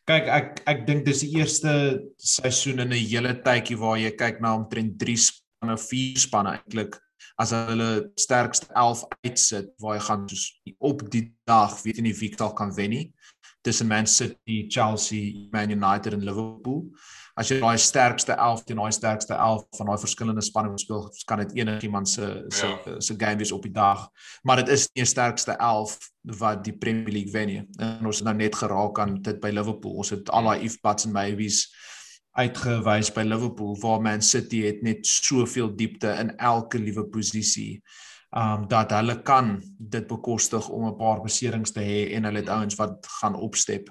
kyk 0.10 0.32
ek 0.34 0.64
ek 0.72 0.88
dink 0.88 1.06
dis 1.06 1.22
die 1.22 1.36
eerste 1.38 1.72
seisoen 2.18 2.82
in 2.86 2.94
'n 2.94 3.06
hele 3.12 3.34
tydjie 3.46 3.78
waar 3.78 3.98
jy 3.98 4.12
kyk 4.18 4.42
na 4.42 4.56
omtrent 4.58 4.98
3 4.98 5.18
spanne, 5.28 5.78
4 5.78 6.20
spanne 6.26 6.56
eintlik 6.58 6.98
as 7.40 7.54
hulle 7.54 8.10
sterkste 8.20 8.68
11 8.76 9.06
uitsit 9.24 9.68
waar 9.80 9.96
jy 9.98 10.04
gaan 10.08 10.26
soos 10.30 10.46
op 10.92 11.06
die 11.14 11.26
dag 11.48 11.78
weet 11.84 12.02
jy 12.02 12.04
nie 12.08 12.18
wie 12.22 12.32
kan 12.36 12.74
wen 12.76 12.90
nie 12.96 13.06
tussen 13.62 13.88
Man 13.88 14.08
City, 14.08 14.68
Chelsea, 14.70 15.50
Man 15.52 15.70
United 15.70 16.14
en 16.14 16.24
Liverpool. 16.24 16.86
As 17.40 17.48
jy 17.48 17.60
daai 17.62 17.78
sterkste 17.80 18.36
11 18.36 18.64
teen 18.68 18.80
daai 18.82 18.92
sterkste 18.92 19.34
11 19.34 19.78
van 19.78 19.88
daai 19.92 20.02
verskillende 20.02 20.42
spanne 20.44 20.80
speel, 20.82 21.06
kan 21.26 21.40
dit 21.40 21.54
enigiemand 21.62 22.10
se 22.10 22.26
se 22.52 22.68
ja. 22.68 22.98
se 23.00 23.16
game 23.18 23.40
wees 23.40 23.54
op 23.56 23.64
die 23.64 23.72
dag. 23.72 24.10
Maar 24.44 24.64
dit 24.64 24.74
is 24.76 24.90
nie 24.94 25.04
'n 25.04 25.08
sterkste 25.08 25.56
11 25.58 25.98
wat 26.40 26.64
die 26.64 26.78
Premier 26.78 27.14
League 27.14 27.32
wen 27.32 27.48
nie. 27.48 27.64
En 27.80 28.06
ons 28.06 28.20
het 28.20 28.26
nou 28.26 28.36
net 28.36 28.56
geraak 28.56 29.00
aan 29.00 29.22
dit 29.22 29.40
by 29.40 29.50
Liverpool. 29.50 29.96
Ons 30.04 30.10
het 30.10 30.30
al 30.30 30.44
daai 30.44 30.66
if 30.66 30.82
buts 30.82 31.06
and 31.06 31.14
maybes 31.14 31.70
uitgewys 32.32 33.12
by 33.14 33.22
Liverpool 33.22 33.78
waar 33.80 34.02
Man 34.02 34.22
City 34.22 34.62
het 34.66 34.82
net 34.82 35.08
soveel 35.08 35.76
diepte 35.76 36.12
in 36.20 36.36
elke 36.38 36.80
liewe 36.80 37.08
posisie 37.08 37.82
um 38.38 38.68
dat 38.70 38.92
hulle 38.94 39.22
kan 39.26 39.56
dit 39.78 40.08
bekostig 40.08 40.68
om 40.70 40.86
'n 40.86 40.98
paar 40.98 41.22
beserings 41.22 41.72
te 41.72 41.82
hê 41.82 42.14
en 42.14 42.24
hulle 42.24 42.40
het 42.40 42.50
ouens 42.50 42.76
wat 42.76 43.08
gaan 43.20 43.36
opstep. 43.36 43.90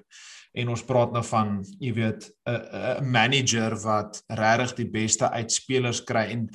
En 0.59 0.73
ons 0.75 0.85
praat 0.85 1.13
nou 1.15 1.23
van, 1.31 1.59
jy 1.79 1.93
weet, 1.95 2.31
'n 2.51 3.05
manager 3.05 3.77
wat 3.85 4.23
regtig 4.27 4.75
die 4.83 4.91
beste 4.91 5.31
uit 5.31 5.53
spelers 5.53 6.03
kry 6.05 6.25
en 6.35 6.49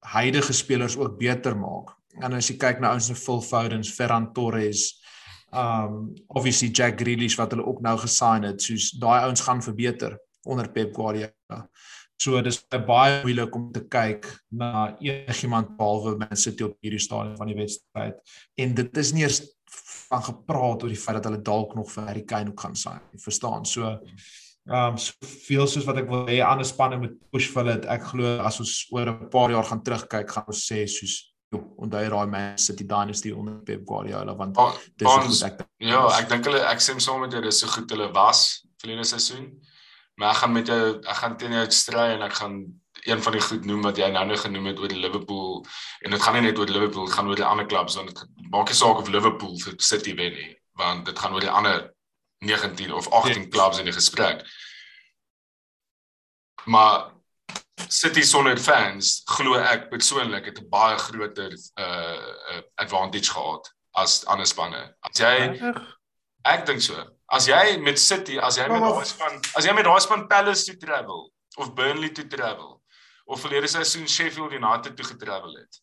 huidige 0.00 0.52
spelers 0.52 0.96
ook 0.96 1.18
beter 1.18 1.56
maak. 1.56 1.96
En 2.22 2.32
as 2.32 2.48
jy 2.48 2.56
kyk 2.56 2.80
na 2.80 2.90
ouens 2.90 3.06
so 3.06 3.14
Phil 3.14 3.42
Foden, 3.42 3.84
Ferran 3.84 4.32
Torres, 4.32 5.00
um 5.52 6.14
obviously 6.28 6.68
Jack 6.68 7.00
Grealish 7.00 7.36
wat 7.38 7.50
hulle 7.50 7.66
ook 7.66 7.80
nou 7.82 7.96
gesign 7.98 8.46
het, 8.46 8.62
soos 8.62 8.90
daai 8.90 9.24
ouens 9.24 9.40
gaan 9.40 9.62
verbeter 9.62 10.18
onder 10.46 10.70
Pep 10.70 10.94
Guardiola. 10.94 11.66
So 12.20 12.40
dis 12.44 12.60
baie 12.86 13.22
moeilik 13.24 13.54
om 13.56 13.70
te 13.72 13.80
kyk 13.88 14.26
na 14.52 14.96
enigiemand 15.00 15.76
behalwe 15.78 16.18
Man 16.20 16.36
City 16.36 16.66
op 16.66 16.76
hierdie 16.84 17.00
stadium 17.00 17.36
van 17.40 17.48
die 17.48 17.56
wedstryd. 17.56 18.20
En 18.60 18.74
dit 18.76 19.00
is 19.02 19.12
nie 19.16 19.24
eers 19.24 19.40
van 20.10 20.22
gepraat 20.26 20.82
oor 20.82 20.92
die 20.92 20.98
feit 20.98 21.16
dat 21.20 21.28
hulle 21.30 21.42
dalk 21.46 21.74
nog 21.78 21.90
vir 21.94 22.06
Harry 22.08 22.22
Kane 22.26 22.50
ook 22.50 22.60
gaan 22.60 22.76
sign. 22.76 23.02
Verstaan? 23.24 23.66
So 23.66 23.96
ehm 24.70 24.92
um, 24.92 24.98
soveel 25.00 25.66
soos 25.66 25.86
wat 25.88 25.98
ek 26.02 26.10
wil 26.10 26.26
hê 26.28 26.42
ander 26.44 26.66
spanne 26.68 26.98
moet 27.00 27.16
push 27.32 27.48
vir 27.54 27.72
dit. 27.72 27.86
Ek 27.90 28.04
glo 28.12 28.36
as 28.44 28.60
ons 28.60 28.74
oor 28.92 29.08
'n 29.08 29.30
paar 29.32 29.50
jaar 29.50 29.64
gaan 29.64 29.82
terugkyk, 29.82 30.30
gaan 30.30 30.50
ons 30.52 30.66
sê 30.66 30.86
soos 30.86 31.30
Jo, 31.50 31.58
en 31.82 31.90
daai 31.90 32.26
Man 32.30 32.58
City 32.58 32.84
dynasty 32.86 33.32
onder 33.34 33.56
Pep 33.66 33.80
Guardiola 33.86 34.36
want 34.38 34.54
dis 34.94 35.08
goed 35.08 35.42
ek 35.48 35.64
Ja, 35.82 36.04
ek 36.14 36.28
dink 36.30 36.46
hulle 36.46 36.60
ek 36.62 36.78
sê 36.78 36.94
saam 37.02 37.24
met 37.24 37.32
jou 37.34 37.42
dis 37.42 37.58
so 37.58 37.66
goed 37.66 37.90
hulle 37.90 38.06
was 38.14 38.62
verlede 38.78 39.04
seisoen. 39.04 39.48
Maar 40.14 40.30
ek 40.30 40.38
gaan 40.42 40.52
met 40.52 40.70
jou 40.70 40.84
ek 41.00 41.18
gaan 41.22 41.36
teen 41.40 41.56
jou 41.58 41.64
stry 41.74 42.06
en 42.14 42.22
ek 42.22 42.36
gaan 42.38 42.54
een 43.04 43.22
van 43.22 43.32
die 43.32 43.40
goed 43.40 43.64
noem 43.64 43.82
wat 43.82 43.96
jy 43.96 44.08
nou 44.10 44.24
nou 44.26 44.38
genoem 44.38 44.66
het 44.70 44.78
oor 44.78 44.92
Liverpool 44.92 45.66
en 46.00 46.10
dit 46.10 46.22
gaan 46.22 46.34
nie 46.34 46.42
net 46.48 46.58
oor 46.58 46.68
Liverpool, 46.68 47.06
dit 47.06 47.14
gaan 47.14 47.28
oor 47.28 47.36
die 47.36 47.44
ander 47.44 47.66
klubs 47.66 47.96
want 47.98 48.12
dit 48.12 48.50
maak 48.50 48.68
nie 48.68 48.76
saak 48.78 49.02
of 49.02 49.08
Liverpool 49.08 49.56
vir 49.64 49.74
City 49.76 50.14
wen 50.14 50.32
nie, 50.32 50.50
want 50.80 51.06
dit 51.06 51.18
gaan 51.18 51.34
oor 51.34 51.44
die 51.44 51.54
ander 51.60 51.94
19 52.44 52.92
of 52.92 53.08
18 53.12 53.50
klubs 53.50 53.78
in 53.78 53.84
die 53.84 53.94
gesprek. 53.94 54.44
Maar 56.64 57.10
City 57.88 58.22
sonder 58.22 58.58
fans 58.60 59.20
glo 59.36 59.58
ek 59.58 59.88
persoonlik 59.90 60.44
het 60.44 60.60
'n 60.60 60.68
baie 60.68 60.98
groter 60.98 61.52
uh 61.76 62.60
advantage 62.74 63.30
gehad 63.30 63.72
as 63.92 64.24
ander 64.26 64.46
spanne. 64.46 64.94
As 65.00 65.18
jy 65.18 65.60
ek 66.44 66.66
dink 66.66 66.80
so. 66.80 66.96
As 67.28 67.46
jy 67.46 67.78
met 67.78 67.98
City, 67.98 68.38
as 68.38 68.56
jy 68.56 68.68
met 68.68 68.80
daai 68.80 69.04
span, 69.06 69.40
as 69.56 69.64
jy 69.64 69.72
met 69.72 69.84
daai 69.84 70.00
span 70.00 70.26
Palace 70.26 70.64
toe 70.64 70.76
travel 70.76 71.32
of 71.56 71.74
Burnley 71.74 72.10
toe 72.10 72.26
travel 72.26 72.79
of 73.30 73.40
verlede 73.44 73.70
seisoen 73.70 74.08
Sheffield 74.08 74.52
United 74.52 74.96
toe 74.96 75.06
getravel 75.06 75.54
het. 75.60 75.80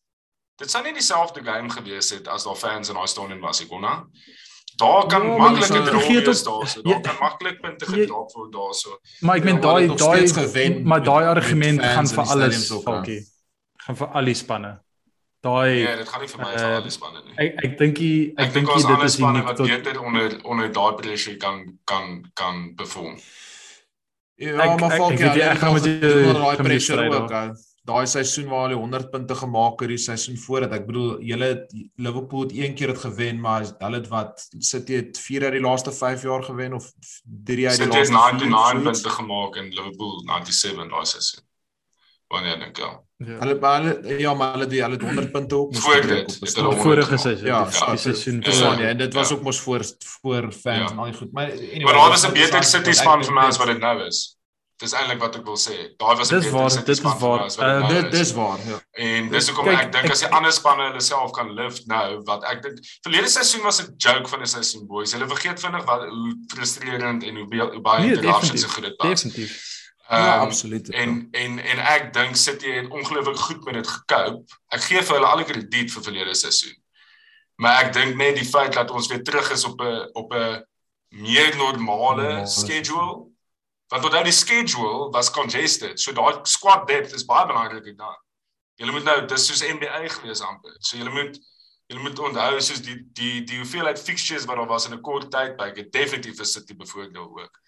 Dit 0.58 0.74
sou 0.74 0.82
nie 0.84 0.94
dieselfde 0.94 1.44
game 1.46 1.70
gewees 1.70 2.10
het 2.16 2.28
as 2.28 2.48
daar 2.48 2.58
fans 2.58 2.90
in 2.90 2.98
daai 2.98 3.08
stadion 3.08 3.42
was, 3.44 3.62
ek 3.64 3.72
kon 3.72 3.86
nou. 3.86 3.98
Daar 4.78 5.08
kan 5.10 5.24
ja, 5.26 5.38
maklik 5.42 5.72
'n 5.74 5.86
draw 5.86 6.08
wees 6.08 6.44
daar, 6.44 6.68
so 6.68 6.82
daar 6.82 6.94
ja, 6.94 7.00
kan 7.02 7.16
maklik 7.20 7.62
punte 7.62 7.86
gedrop 7.86 8.34
word 8.34 8.52
daarso. 8.54 9.00
Maar 9.22 9.38
ek 9.38 9.44
meen 9.44 9.62
daai 9.62 9.88
daai 9.96 10.84
maar 10.84 11.04
daai 11.04 11.26
argument 11.26 11.82
gaan 11.82 12.08
vir 12.08 12.36
alles, 12.36 12.68
Falkie. 12.84 13.22
Gaan 13.86 13.98
vir 13.98 14.08
al 14.08 14.26
die 14.26 14.38
spanne 14.38 14.74
daai 15.48 15.84
Nee, 15.84 15.96
dit 15.96 16.10
gaan 16.10 16.24
nie 16.24 16.30
vir 16.32 16.42
my 16.42 16.52
uh, 16.52 16.60
vir 16.60 16.76
al 16.78 16.86
die 16.86 16.94
spanne 16.94 17.24
nie. 17.24 17.36
Ek 17.44 17.60
ek 17.68 17.76
dink 17.82 18.00
ek, 18.04 18.46
ek 18.46 18.54
dink 18.56 18.72
dit 18.74 19.04
is 19.08 19.18
nie 19.22 19.44
wat 19.50 19.60
tot... 19.60 19.72
beter 19.72 20.00
onder 20.02 20.38
onder 20.44 20.72
daai 20.80 20.94
pressure 21.02 21.38
kan 21.42 21.62
kan 21.92 22.18
kan 22.42 22.64
perform. 22.80 23.20
Ja, 24.38 24.54
ek, 24.62 24.80
maar 24.80 24.94
volk 25.00 25.18
ja, 25.18 25.32
ek 25.34 25.64
gaan 25.64 25.74
met 25.74 25.88
daai 26.38 26.62
pressure 26.62 27.08
ook. 27.10 27.32
Daai 27.88 28.04
seisoen 28.12 28.50
waar 28.52 28.68
hulle 28.68 28.78
100 28.78 29.10
punte 29.10 29.36
gemaak 29.40 29.80
het, 29.80 29.90
die 29.90 29.98
seisoen 29.98 30.38
voor 30.44 30.66
dit. 30.66 30.76
Ek 30.76 30.86
bedoel, 30.86 31.22
julle 31.26 31.50
Liverpool 31.96 32.44
het 32.44 32.54
een 32.54 32.76
keer 32.76 32.92
dit 32.92 33.02
gewen, 33.06 33.40
maar 33.42 33.66
hulle 33.80 34.02
het 34.02 34.10
wat 34.12 34.44
City 34.60 35.00
het 35.00 35.18
4 35.24 35.48
uit 35.48 35.58
die 35.58 35.64
laaste 35.64 35.94
5 35.96 36.28
jaar 36.28 36.44
gewen 36.44 36.78
of 36.78 36.92
3 37.00 37.70
uit 37.70 37.80
die 37.82 37.88
laaste 37.88 38.14
99 38.14 38.84
punte 38.92 39.16
gemaak 39.16 39.58
en 39.64 39.74
Liverpool 39.74 40.20
97 40.22 40.92
daai 40.92 41.06
seisoen. 41.16 41.44
Wanneer 42.28 42.60
dink 42.60 42.78
jy? 42.78 42.92
Ja. 42.92 43.07
Hulle 43.18 43.58
hulle 43.60 44.20
ja, 44.20 44.34
maar 44.34 44.52
hulle 44.54 44.68
die 44.70 44.82
hulle 44.84 44.98
100 45.02 45.32
punte 45.32 45.56
ook 45.56 45.72
moes 45.74 45.84
voor 45.84 46.08
dit. 46.08 46.34
Die 46.40 46.82
vorige 46.82 47.18
seisoen. 47.18 47.48
Ja, 47.48 47.64
die 47.66 47.98
seisoen 47.98 48.44
voor 48.44 48.82
ja, 48.82 48.90
en 48.90 48.98
dit 48.98 49.14
was 49.14 49.30
ja. 49.30 49.36
ook 49.36 49.42
mos 49.42 49.60
voor 49.60 49.86
voor 50.22 50.52
fans 50.52 50.92
en 50.92 50.98
al 50.98 51.14
goed. 51.14 51.32
Maar 51.32 51.52
anyway, 51.52 51.80
maar 51.84 51.94
daar 51.94 52.10
was 52.10 52.28
'n 52.28 52.34
beter 52.34 52.64
City 52.64 52.92
span 52.92 53.24
vir 53.24 53.34
my 53.34 53.42
as 53.42 53.58
wat 53.58 53.68
dit 53.68 53.80
nou 53.80 54.04
is. 54.06 54.38
Dis 54.78 54.94
eintlik 54.94 55.20
wat 55.20 55.36
ek 55.36 55.46
wil 55.46 55.58
sê. 55.58 55.98
Daai 55.98 56.16
was 56.16 56.32
'n 56.32 56.40
beter 56.40 56.70
City 56.70 56.94
span 56.94 57.18
vir 57.20 57.30
my 57.30 57.46
as 57.46 57.56
wat 57.56 57.66
dit 57.66 57.80
nou 57.80 57.94
is. 57.94 58.02
Dit 58.02 58.12
dis 58.12 58.34
waar, 58.34 58.60
ja. 58.68 58.78
En 58.92 59.30
dis 59.30 59.50
hoekom 59.50 59.68
ek 59.68 59.92
dink 59.92 60.12
as 60.12 60.20
die 60.20 60.30
ander 60.30 60.52
spanne 60.52 60.84
hulle 60.88 61.02
self 61.02 61.32
kan 61.32 61.50
lift 61.54 61.88
nou, 61.88 62.22
wat 62.24 62.44
ek 62.44 62.62
dink 62.62 62.78
verlede 63.02 63.30
seisoen 63.30 63.64
was 63.64 63.82
'n 63.82 63.94
joke 63.98 64.30
van 64.30 64.42
'n 64.42 64.46
seisoen 64.46 64.86
boys. 64.88 65.12
Hulle 65.12 65.28
vergeet 65.28 65.60
vinnig 65.60 65.84
wat 65.86 66.06
hoe 66.06 66.38
frustrerend 66.54 67.24
en 67.24 67.36
hoe 67.36 67.48
baie 67.82 68.00
nee, 68.00 68.14
interruptions 68.14 68.62
so 68.62 68.68
goed 68.68 68.84
dit 68.84 68.94
was. 68.98 69.10
Definitief. 69.10 69.77
Um, 70.10 70.18
ja, 70.18 70.40
absoluut. 70.40 70.90
En 70.90 71.28
en 71.32 71.60
en 71.60 71.80
ek 71.84 72.14
dink 72.14 72.36
City 72.36 72.72
het 72.72 72.90
ongelooflik 72.90 73.38
goed 73.38 73.64
met 73.66 73.74
dit 73.74 73.88
gekoop. 73.88 74.54
Ek 74.72 74.82
gee 74.82 75.02
vir 75.04 75.16
hulle 75.18 75.28
alle 75.28 75.44
krediet 75.44 75.92
vir 75.92 76.04
verlede 76.04 76.36
seisoen. 76.36 76.78
Maar 77.60 77.82
ek 77.84 77.94
dink 77.94 78.16
net 78.16 78.38
die 78.40 78.48
feit 78.48 78.72
dat 78.74 78.92
ons 78.92 79.10
weer 79.12 79.24
terug 79.24 79.52
is 79.52 79.66
op 79.68 79.82
'n 79.82 80.08
op 80.14 80.32
'n 80.34 80.64
meer 81.10 81.56
normale 81.58 82.30
ja, 82.30 82.46
schedule. 82.46 83.28
Want 83.88 84.04
onthou 84.04 84.24
die 84.24 84.32
schedule 84.32 85.10
was 85.12 85.32
congested. 85.32 86.00
So 86.00 86.14
daai 86.14 86.40
squad 86.44 86.88
depth 86.88 87.14
is 87.14 87.26
baie 87.26 87.46
belangrik 87.46 87.98
dan. 87.98 88.16
Julle 88.76 88.92
moet 88.92 89.04
nou 89.04 89.26
dis 89.26 89.46
soos 89.46 89.64
NBA 89.64 90.08
gewees 90.08 90.42
amper. 90.42 90.76
So 90.80 90.98
julle 90.98 91.12
moet 91.12 91.40
julle 91.88 92.02
moet 92.02 92.20
onthou 92.20 92.60
soos 92.62 92.82
die 92.82 92.98
die 93.14 93.44
die 93.44 93.58
hoeveelheid 93.58 94.00
fixtures 94.00 94.46
wat 94.46 94.56
daar 94.56 94.68
was 94.68 94.86
in 94.88 94.94
'n 94.94 95.02
kort 95.02 95.32
tydperk, 95.32 95.78
het 95.78 95.92
definitief 95.92 96.36
vir 96.38 96.46
City 96.46 96.76
bevoordeel 96.76 97.28
ook. 97.40 97.60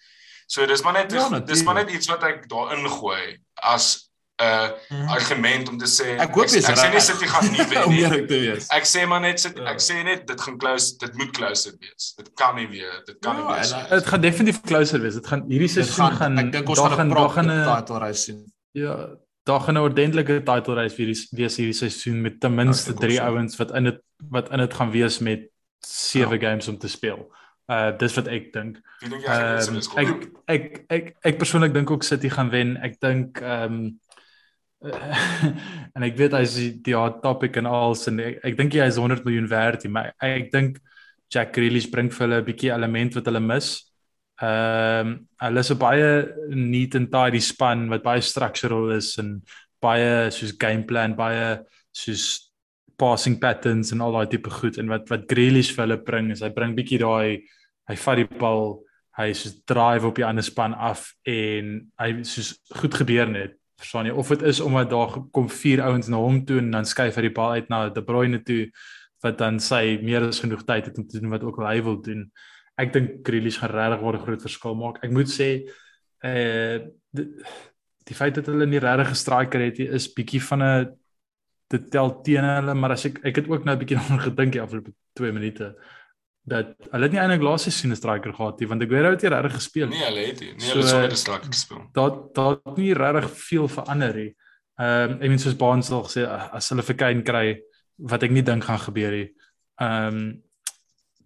So 0.50 0.66
dis 0.66 0.82
maar 0.82 0.96
net 0.98 1.12
ja, 1.14 1.26
dis 1.46 1.62
maar 1.62 1.78
net 1.78 1.90
iets 1.94 2.10
wat 2.10 2.24
ek 2.26 2.48
daarin 2.50 2.86
gooi 2.90 3.38
as 3.54 4.10
'n 4.40 4.44
uh, 4.44 4.68
mm. 4.88 5.08
argument 5.14 5.68
om 5.68 5.76
te 5.78 5.86
sê 5.86 6.16
ek 6.16 6.34
hoop 6.34 6.48
jy 6.48 6.62
ek, 6.64 6.70
ek 6.72 6.78
sê 6.80 6.88
nie 6.90 7.02
City 7.04 7.26
gaan 7.28 7.50
nie 7.52 7.66
wen 7.70 7.92
nie. 7.92 8.56
ek 8.78 8.88
sê 8.88 9.04
maar 9.06 9.20
net 9.22 9.38
sit, 9.42 9.58
ek 9.72 9.82
sê 9.84 10.00
net 10.02 10.24
dit 10.26 10.40
gaan 10.46 10.56
close 10.58 10.96
dit 10.98 11.18
moet 11.20 11.30
closer 11.36 11.74
wees. 11.78 12.14
Dit 12.18 12.32
kan 12.40 12.56
nie 12.58 12.66
weer 12.72 12.98
dit 13.06 13.18
kan 13.20 13.36
ja, 13.36 13.42
nie 13.44 13.58
wees. 13.60 13.74
Dit 13.92 14.10
gaan 14.10 14.24
definitief 14.24 14.60
closer 14.66 15.02
wees. 15.04 15.18
Dit 15.20 15.28
gaan 15.30 15.44
hierdie 15.50 15.70
seisoen 15.70 16.16
gaan 16.18 16.38
ek 16.42 16.52
dink 16.56 16.72
ons 16.74 16.82
gaan 16.98 17.12
'n 17.14 17.34
gaan 17.36 17.50
'n 17.52 17.64
title 17.68 18.00
race 18.02 18.22
sien. 18.26 18.40
Ja, 18.74 18.96
daar 19.46 19.60
gaan 19.66 19.78
'n 19.78 19.86
ordentlike 19.86 20.42
title 20.50 20.74
race 20.80 20.96
vir 20.96 21.04
hierdie 21.04 21.20
wees 21.42 21.60
hierdie 21.60 21.78
seisoen 21.84 22.22
met 22.26 22.40
ten 22.40 22.54
minste 22.54 22.94
3 22.94 23.20
ja, 23.20 23.28
ouens 23.28 23.60
wat 23.60 23.76
in 23.78 23.92
dit 23.92 24.02
wat 24.34 24.50
in 24.50 24.64
dit 24.66 24.74
gaan 24.74 24.90
wees 24.90 25.18
met 25.18 25.46
7 25.86 26.40
ja. 26.40 26.48
games 26.48 26.68
om 26.68 26.78
te 26.78 26.88
speel. 26.88 27.28
Uh 27.70 27.92
dis 27.98 28.16
wat 28.18 28.26
ek 28.26 28.52
dink. 28.54 28.78
Ehm 29.06 29.76
um, 29.76 29.82
ek 30.02 30.08
ek 30.50 30.64
ek 30.90 31.10
ek 31.30 31.36
persoonlik 31.38 31.74
dink 31.76 31.90
ook 31.94 32.06
City 32.06 32.30
gaan 32.32 32.50
wen. 32.50 32.74
Ek 32.82 32.96
dink 32.98 33.38
ehm 33.38 33.76
um, 33.76 33.84
en 35.94 36.06
ek 36.06 36.16
weet 36.16 36.34
hy's 36.34 36.56
die 36.80 36.96
hot 36.96 37.20
topic 37.22 37.58
en 37.60 37.68
als 37.68 38.06
en 38.08 38.18
ek, 38.24 38.40
ek 38.48 38.56
dink 38.56 38.74
hy 38.74 38.86
is 38.88 38.96
100 38.96 39.26
miljoen 39.26 39.48
werd, 39.50 39.84
maar 39.92 40.08
ek, 40.16 40.30
ek 40.30 40.50
dink 40.54 40.80
Jack 41.30 41.52
Grealish 41.54 41.90
bring 41.92 42.08
vir 42.10 42.26
hulle 42.26 42.40
'n 42.40 42.48
bietjie 42.48 42.72
element 42.74 43.14
wat 43.14 43.30
hulle 43.30 43.44
mis. 43.44 43.68
Ehm 44.40 45.06
um, 45.06 45.14
hulle 45.46 45.62
is 45.62 45.70
'n 45.70 45.78
baie 45.78 46.10
neat 46.56 46.98
and 46.98 47.12
tidy 47.12 47.40
span 47.44 47.86
wat 47.92 48.02
baie 48.02 48.24
structural 48.24 48.90
is 48.96 49.14
en 49.22 49.42
baie 49.80 50.30
soos 50.34 50.56
game 50.58 50.82
plan, 50.90 51.14
baie 51.14 51.60
soos 51.92 52.50
passing 52.98 53.38
patterns 53.40 53.92
en 53.92 54.02
al 54.04 54.12
daai 54.18 54.28
tipe 54.32 54.50
goed 54.50 54.78
en 54.80 54.90
wat 54.90 55.08
wat 55.12 55.30
Grealish 55.30 55.70
vir 55.76 55.86
hulle 55.86 56.02
bring 56.02 56.34
is 56.34 56.42
hy 56.42 56.50
bring 56.50 56.74
bietjie 56.76 56.98
daai 57.00 57.38
hy 57.90 57.96
vat 57.98 58.20
die 58.20 58.28
bal, 58.40 58.78
hy 59.18 59.32
soos 59.36 59.58
drive 59.68 60.06
op 60.08 60.18
die 60.18 60.26
ander 60.26 60.46
span 60.46 60.74
af 60.74 61.10
en 61.28 61.74
hy 62.00 62.10
soos 62.28 62.54
goed 62.80 62.94
gebeur 63.02 63.28
net. 63.30 63.56
Verstaan 63.80 64.10
jy? 64.10 64.14
Of 64.14 64.30
dit 64.32 64.42
is 64.48 64.60
omdat 64.60 64.92
daar 64.92 65.18
kom 65.34 65.48
vier 65.50 65.82
ouens 65.88 66.08
na 66.12 66.20
hom 66.20 66.42
toe 66.46 66.60
en 66.62 66.70
dan 66.74 66.88
skuif 66.88 67.16
hy 67.18 67.26
die 67.28 67.36
bal 67.36 67.56
uit 67.58 67.70
na 67.72 67.88
De 67.88 68.04
Bruyne 68.04 68.42
toe 68.46 68.68
wat 69.24 69.40
dan 69.40 69.60
sy 69.60 69.98
meer 70.04 70.28
as 70.28 70.40
genoeg 70.40 70.64
tyd 70.68 70.88
het 70.88 70.98
om 71.00 71.06
te 71.08 71.20
doen 71.20 71.32
wat 71.32 71.44
ook 71.44 71.60
al 71.60 71.70
hy 71.72 71.80
wil 71.84 72.00
doen. 72.04 72.30
ek 72.80 72.94
dink 72.94 73.08
Grealish 73.26 73.58
gaan 73.60 73.74
regtig 73.74 74.00
'n 74.00 74.24
groot 74.24 74.42
verskil 74.42 74.74
maak. 74.74 75.04
Ek 75.04 75.10
moet 75.12 75.28
sê 75.28 75.68
uh 76.24 76.78
die, 77.12 77.26
die 78.08 78.16
feit 78.16 78.34
dat 78.34 78.46
hulle 78.46 78.66
nie 78.66 78.80
regtig 78.80 79.10
'n 79.10 79.22
striker 79.22 79.60
het 79.60 79.78
nie 79.78 79.88
is 79.88 80.08
bietjie 80.14 80.40
van 80.40 80.62
'n 80.62 80.96
dit 81.70 81.90
tel 81.90 82.10
teen 82.22 82.44
hulle, 82.44 82.74
maar 82.74 82.92
as 82.92 83.04
ek 83.04 83.20
ek 83.24 83.36
het 83.36 83.48
ook 83.48 83.64
nou 83.64 83.74
'n 83.76 83.78
bietjie 83.78 83.98
daaroor 84.00 84.24
gedink 84.30 84.52
die 84.52 84.62
afgelope 84.62 84.92
2 85.14 85.32
minute 85.32 85.76
dat 86.48 86.74
hulle 86.90 87.06
het 87.06 87.12
nie 87.12 87.20
eintlik 87.20 87.42
laaste 87.44 87.70
seisoen 87.70 87.92
'n 87.92 87.96
striker 87.96 88.32
gehad 88.34 88.60
nie 88.60 88.68
want 88.68 88.82
Aguero 88.82 89.10
het 89.10 89.22
nie 89.22 89.30
regtig 89.30 89.54
gespeel 89.54 89.88
nie. 89.88 89.98
Nee, 89.98 90.06
hulle 90.08 90.26
het 90.26 90.40
nie. 90.40 90.52
Nee, 90.54 90.68
hulle 90.70 90.82
so, 90.82 90.88
sonder 90.88 91.10
'n 91.10 91.16
striker 91.16 91.52
gespeel. 91.52 91.82
Daar 91.92 92.50
het 92.50 92.76
nie 92.76 92.94
regtig 92.94 93.30
veel 93.30 93.68
verander 93.68 94.14
nie. 94.14 94.36
Ehm 94.80 95.10
um, 95.10 95.16
ek 95.20 95.28
meen 95.28 95.38
soos 95.38 95.56
Baans 95.56 95.90
al 95.90 96.04
gesê 96.04 96.24
as 96.26 96.68
hulle 96.72 96.82
vir 96.82 96.96
Kane 96.96 97.22
kry 97.22 97.60
wat 97.96 98.22
ek 98.22 98.30
nie 98.30 98.42
dink 98.42 98.64
gaan 98.64 98.78
gebeur 98.78 99.10
nie. 99.10 99.28
Ehm 99.80 100.16
um, 100.16 100.42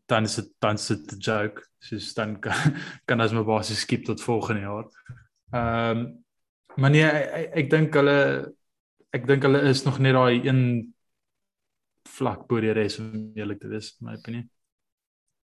dan 0.06 0.24
is 0.24 0.34
dit 0.34 0.50
dan 0.60 0.74
is 0.74 0.86
dit 0.86 1.12
'n 1.12 1.18
joke. 1.18 1.62
Soos 1.78 2.14
dan 2.14 2.38
kan, 2.44 2.74
kan 3.06 3.20
as 3.20 3.32
my 3.32 3.42
basis 3.42 3.80
skip 3.80 4.04
tot 4.04 4.22
volgende 4.22 4.60
jaar. 4.60 4.86
Ehm 5.52 5.98
um, 5.98 6.24
maar 6.76 6.90
nee, 6.90 7.06
ek, 7.06 7.50
ek, 7.54 7.70
dink 7.70 7.94
hulle 7.94 8.52
ek 9.14 9.26
dink 9.26 9.42
hulle 9.46 9.60
is 9.70 9.84
nog 9.84 9.98
net 9.98 10.14
daai 10.14 10.42
een 10.42 10.94
vlak 12.08 12.48
bo 12.48 12.60
die 12.60 12.72
res 12.74 12.98
om 12.98 13.32
eerlik 13.36 13.60
te 13.60 13.68
wees, 13.68 13.94
my 14.00 14.16
opinie. 14.18 14.48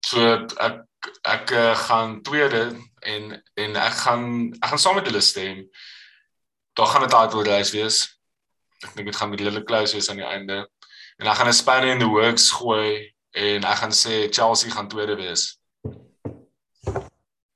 So 0.05 0.21
ek 0.61 0.83
ek 1.25 1.51
uh, 1.53 1.73
gaan 1.87 2.21
tweede 2.25 2.75
en 3.01 3.23
en 3.57 3.75
ek 3.75 3.95
gaan 4.03 4.25
ek 4.59 4.69
gaan 4.73 4.81
saam 4.81 4.99
met 4.99 5.07
hulle 5.09 5.21
stem. 5.21 5.65
Daar 6.77 6.91
gaan 6.91 7.05
'n 7.05 7.09
title 7.09 7.43
race 7.43 7.71
wees. 7.73 7.97
Ek 8.85 8.93
dink 8.95 9.07
dit 9.09 9.15
gaan 9.15 9.29
met 9.29 9.39
hulle 9.39 9.63
close 9.63 9.93
wees 9.93 10.09
aan 10.09 10.21
die 10.21 10.29
einde. 10.29 10.69
En 11.17 11.27
ek 11.27 11.37
gaan 11.37 11.47
'n 11.47 11.53
spanner 11.53 11.93
in 11.93 11.99
the 11.99 12.09
works 12.09 12.51
gooi 12.51 13.13
en 13.31 13.63
ek 13.63 13.81
gaan 13.81 13.91
sê 13.91 14.29
Chelsea 14.29 14.71
gaan 14.71 14.87
tweede 14.87 15.15
wees. 15.15 15.57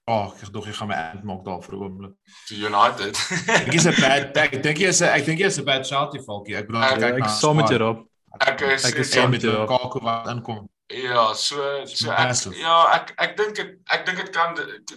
Ag, 0.09 0.33
oh, 0.33 0.33
ek 0.41 0.49
dink 0.53 0.65
jy 0.65 0.73
gaan 0.73 0.89
my 0.89 0.97
end 0.97 1.23
maak 1.23 1.45
daar 1.45 1.61
vir 1.61 1.75
'n 1.75 1.83
oomblik. 1.85 2.13
To 2.47 2.55
United. 2.55 3.13
ek 3.61 3.73
is 3.73 3.85
'n 3.85 4.01
bad 4.01 4.37
ek 4.37 4.57
dink 4.63 4.77
jy 4.77 4.89
is 4.89 5.01
'n 5.01 5.13
ek 5.13 5.25
dink 5.25 5.39
jy 5.39 5.45
is 5.53 5.59
'n 5.61 5.65
bad 5.65 5.85
Chelsea 5.85 6.21
volkie. 6.25 6.57
Ek 6.57 6.65
bedoel 6.65 6.81
ek 6.81 7.21
ek 7.21 7.29
saam 7.29 7.61
met 7.61 7.69
jou 7.69 7.81
op. 7.93 8.09
Ek 8.41 8.61
is 8.61 8.85
ek 8.89 9.05
is 9.05 9.11
saam 9.11 9.29
met 9.29 9.41
jou. 9.41 9.67
Kaku 9.69 10.01
wat 10.01 10.33
inkom. 10.33 10.65
Ja, 10.89 11.33
so 11.33 11.85
so 11.85 12.09
ek 12.09 12.55
ja, 12.57 12.77
ek 12.95 13.11
ek 13.21 13.35
dink 13.37 13.59
ek 13.61 13.75
ek 13.93 14.05
dink 14.07 14.21
dit 14.23 14.31
kan 14.33 14.55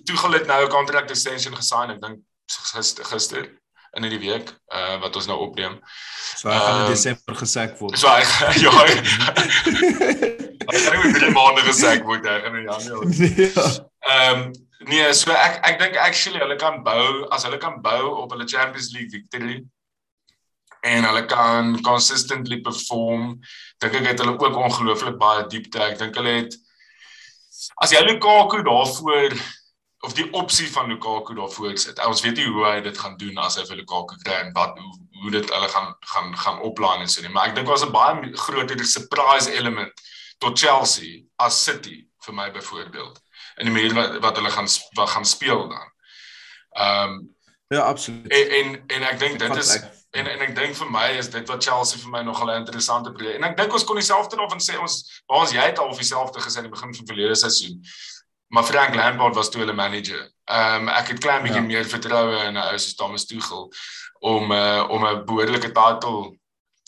toegel 0.09 0.39
het 0.39 0.47
nou 0.49 0.65
'n 0.65 0.73
contract 0.73 1.11
extension 1.13 1.53
gesign 1.53 1.93
ek 1.93 2.01
dink 2.01 2.23
gister 2.73 3.05
gister 3.05 3.45
in 3.97 4.07
hierdie 4.07 4.23
week 4.23 4.49
uh 4.73 4.97
wat 5.03 5.17
ons 5.17 5.29
nou 5.29 5.37
opneem. 5.45 5.77
So 6.41 6.49
hy 6.49 6.57
gaan 6.57 6.81
in 6.81 6.87
um, 6.87 6.93
Desember 6.95 7.37
gesek 7.37 7.77
word. 7.81 7.99
So 8.01 8.09
hy 8.09 8.25
ja. 8.65 8.73
Hy 10.65 10.81
gaan 10.87 10.97
nie 10.97 11.13
meer 11.13 11.35
maande 11.37 11.67
gesek 11.69 12.09
word 12.09 12.25
hy 12.25 12.39
in 12.49 12.61
Januarie. 12.65 13.33
Ja. 13.53 13.69
Ehm 14.13 14.49
nee, 14.89 15.13
so 15.13 15.31
ek 15.37 15.61
ek 15.69 15.79
dink 15.79 16.01
actually 16.01 16.41
hulle 16.41 16.57
kan 16.57 16.81
bou 16.87 17.29
as 17.37 17.45
hulle 17.45 17.61
kan 17.61 17.83
bou 17.85 18.17
op 18.25 18.33
hulle 18.33 18.49
Champions 18.49 18.95
League 18.97 19.13
victory 19.13 19.61
en 20.83 21.07
hulle 21.07 21.25
kan 21.31 21.77
consistently 21.87 22.59
perform. 22.61 23.37
Dink 23.83 23.95
ek 24.01 24.13
het 24.13 24.23
hulle 24.23 24.35
ook 24.35 24.59
ongelooflik 24.59 25.19
baie 25.21 25.47
diepte. 25.47 25.83
Ek 25.85 25.99
dink 26.01 26.19
hulle 26.19 26.37
het 26.43 26.57
as 27.85 27.93
jy 27.95 28.01
Lukaku 28.03 28.63
daarvoor 28.67 29.37
of 30.03 30.17
die 30.19 30.27
opsie 30.35 30.67
van 30.75 30.91
Lukaku 30.91 31.37
daarvoor 31.39 31.77
sit. 31.79 32.01
Ons 32.07 32.25
weet 32.27 32.41
nie 32.41 32.49
hoe 32.51 32.65
hy 32.67 32.81
dit 32.83 32.99
gaan 32.99 33.15
doen 33.21 33.39
as 33.39 33.61
hy 33.61 33.67
vir 33.69 33.83
Lukaku 33.83 34.19
kry 34.25 34.41
en 34.43 34.53
wat 34.57 34.79
hoe 34.79 34.93
hoe 35.23 35.31
dit 35.31 35.51
hulle 35.55 35.69
gaan 35.71 35.93
gaan 36.13 36.33
gaan 36.39 36.59
oplaan 36.67 37.05
en 37.05 37.11
so 37.11 37.23
nie. 37.23 37.31
Maar 37.31 37.53
ek 37.53 37.61
dink 37.61 37.69
was 37.71 37.85
'n 37.87 37.95
baie 37.95 38.33
groter 38.35 38.85
surprise 38.85 39.53
element 39.53 39.93
tot 40.39 40.59
Chelsea 40.59 41.23
as 41.39 41.65
City 41.65 42.09
vir 42.27 42.35
my 42.35 42.51
byvoorbeeld. 42.51 43.21
In 43.57 43.71
die 43.71 43.75
manier 43.75 43.95
wat 43.95 44.19
wat 44.19 44.37
hulle 44.37 44.51
gaan 44.51 44.69
wat 44.99 45.15
gaan 45.15 45.25
speel 45.25 45.69
dan. 45.69 45.89
Ehm 46.75 47.11
um, 47.11 47.37
ja, 47.69 47.81
absoluut. 47.81 48.33
En 48.33 48.51
en, 48.51 48.85
en 48.87 49.03
ek 49.03 49.19
dink 49.19 49.39
dit 49.39 49.57
is 49.57 49.77
ek, 49.77 50.02
En 50.13 50.27
en 50.29 50.43
ek 50.45 50.55
dink 50.57 50.77
vir 50.77 50.91
my 50.93 51.07
is 51.17 51.31
dit 51.33 51.49
wat 51.49 51.65
Chelsea 51.65 52.01
vir 52.03 52.11
my 52.13 52.21
nogal 52.23 52.51
'n 52.51 52.61
interessante 52.61 53.13
projek. 53.13 53.37
En 53.37 53.45
ek 53.49 53.57
dink 53.57 53.73
ons 53.73 53.85
kon 53.85 53.97
dieselfde 53.97 54.37
daarvan 54.37 54.61
sê 54.61 54.77
ons 54.81 55.23
waar 55.27 55.41
ons 55.41 55.53
jy 55.53 55.61
het 55.61 55.79
al 55.79 55.89
of 55.89 55.97
dieselfde 55.97 56.41
gesê 56.41 56.57
aan 56.57 56.69
die 56.69 56.77
begin 56.77 56.95
van 56.95 57.07
verlede 57.07 57.35
seisoen. 57.35 57.81
Maar 58.53 58.65
Frank 58.65 58.95
Lampard 58.95 59.35
was 59.35 59.51
toe 59.51 59.61
hulle 59.61 59.73
manager. 59.73 60.29
Ehm 60.45 60.83
um, 60.83 60.89
ek 60.89 61.09
het 61.09 61.19
klein 61.19 61.43
bietjie 61.43 61.61
ja. 61.61 61.67
meer 61.67 61.85
vertroue 61.85 62.45
in 62.45 62.55
'n 62.55 62.61
ou 62.61 62.79
soos 62.79 62.95
Thomas 62.95 63.25
Tuchel 63.25 63.73
om 64.21 64.53
uh, 64.53 64.85
om 64.89 65.07
'n 65.07 65.25
behoorlike 65.25 65.73
titel 65.73 66.37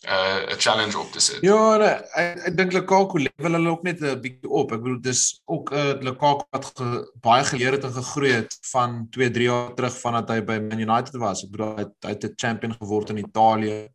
uh 0.06 0.52
'n 0.52 0.58
challenge 0.58 0.98
op 0.98 1.12
te 1.12 1.20
sit. 1.20 1.38
Ja, 1.40 1.76
nee, 1.76 1.94
ek 2.20 2.42
ek 2.48 2.56
dink 2.56 2.72
Lukaku 2.72 3.18
level 3.18 3.56
hulle 3.56 3.70
ook 3.70 3.82
net 3.82 4.00
'n 4.00 4.20
bietjie 4.20 4.50
op. 4.50 4.72
Ek 4.72 4.82
bedoel 4.82 5.00
dis 5.00 5.40
ook 5.44 5.72
'n 5.72 5.76
uh, 5.76 6.00
Lukaku 6.00 6.44
wat 6.50 6.64
ge, 6.74 7.10
baie 7.20 7.44
geleer 7.44 7.72
het 7.72 7.84
en 7.84 7.92
gegroei 7.92 8.32
het 8.32 8.58
van 8.72 9.06
2, 9.10 9.30
3 9.30 9.48
jaar 9.48 9.74
terug 9.74 10.00
vandat 10.00 10.28
hy 10.28 10.40
by 10.42 10.58
Man 10.58 10.80
United 10.80 11.16
was. 11.16 11.44
Ek 11.44 11.50
bedoel 11.50 11.76
hy 11.76 12.10
het 12.10 12.24
'n 12.24 12.32
champion 12.36 12.74
geword 12.74 13.10
in 13.10 13.18
Italië. 13.18 13.88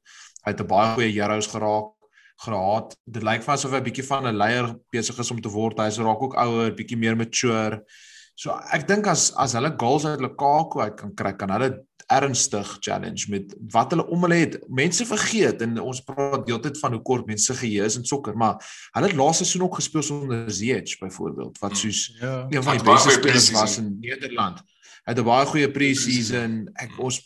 Hy 0.43 0.51
het 0.51 0.62
'n 0.62 0.68
baie 0.68 0.93
goeie 0.93 1.22
heroes 1.22 1.47
geraak 1.47 1.93
gehad. 2.39 2.95
Dit 3.05 3.24
lyk 3.24 3.43
vir 3.43 3.53
asof 3.53 3.72
hy 3.72 3.78
'n 3.78 3.84
bietjie 3.84 4.07
van 4.07 4.28
'n 4.28 4.38
leier 4.38 4.76
besig 4.91 5.20
is 5.20 5.32
om 5.32 5.41
te 5.41 5.49
word. 5.49 5.78
Hy's 5.78 5.97
raak 5.97 6.22
ook 6.22 6.36
ouer, 6.36 6.72
bietjie 6.72 6.97
meer 6.97 7.16
mature. 7.16 7.84
So 8.36 8.55
ek 8.72 8.88
dink 8.88 9.07
as 9.07 9.34
as 9.36 9.53
hulle 9.53 9.76
goals 9.78 10.05
uit 10.05 10.22
Lukaku 10.22 10.82
uit 10.82 10.95
kan 10.95 11.14
kry, 11.16 11.34
kan 11.34 11.49
hulle 11.49 11.86
ernstig 12.10 12.78
challenge 12.80 13.30
met 13.30 13.53
wat 13.74 13.93
hulle 13.93 14.05
om 14.07 14.24
hulle 14.26 14.41
het. 14.41 14.57
Mense 14.68 15.05
vergeet 15.05 15.62
en 15.62 15.78
ons 15.82 16.01
praat 16.03 16.45
deeltyd 16.47 16.80
van 16.82 16.95
hoe 16.97 17.01
kort 17.05 17.30
mense 17.30 17.53
geheue 17.62 17.86
is 17.86 17.97
in 17.99 18.05
sokker, 18.05 18.38
maar 18.38 18.57
hulle 18.97 19.12
het 19.12 19.18
laaste 19.20 19.45
seisoen 19.45 19.68
ook 19.68 19.80
gespeel 19.82 20.05
sonder 20.05 20.51
Ziyech 20.51 20.97
byvoorbeeld 20.99 21.60
wat 21.60 21.72
hmm. 21.72 21.80
soos 21.80 22.16
ja. 22.20 22.45
een 22.49 22.64
van 22.64 22.78
die 22.78 22.86
beste 22.91 23.10
spelers 23.18 23.51
was 23.51 23.78
in 23.78 23.97
Nederland. 23.99 24.64
Hy 25.03 25.14
het 25.14 25.20
'n 25.20 25.26
baie 25.26 25.45
goeie 25.45 25.72
pre-season. 25.72 26.70
Ek 26.74 26.97
ons 26.97 27.22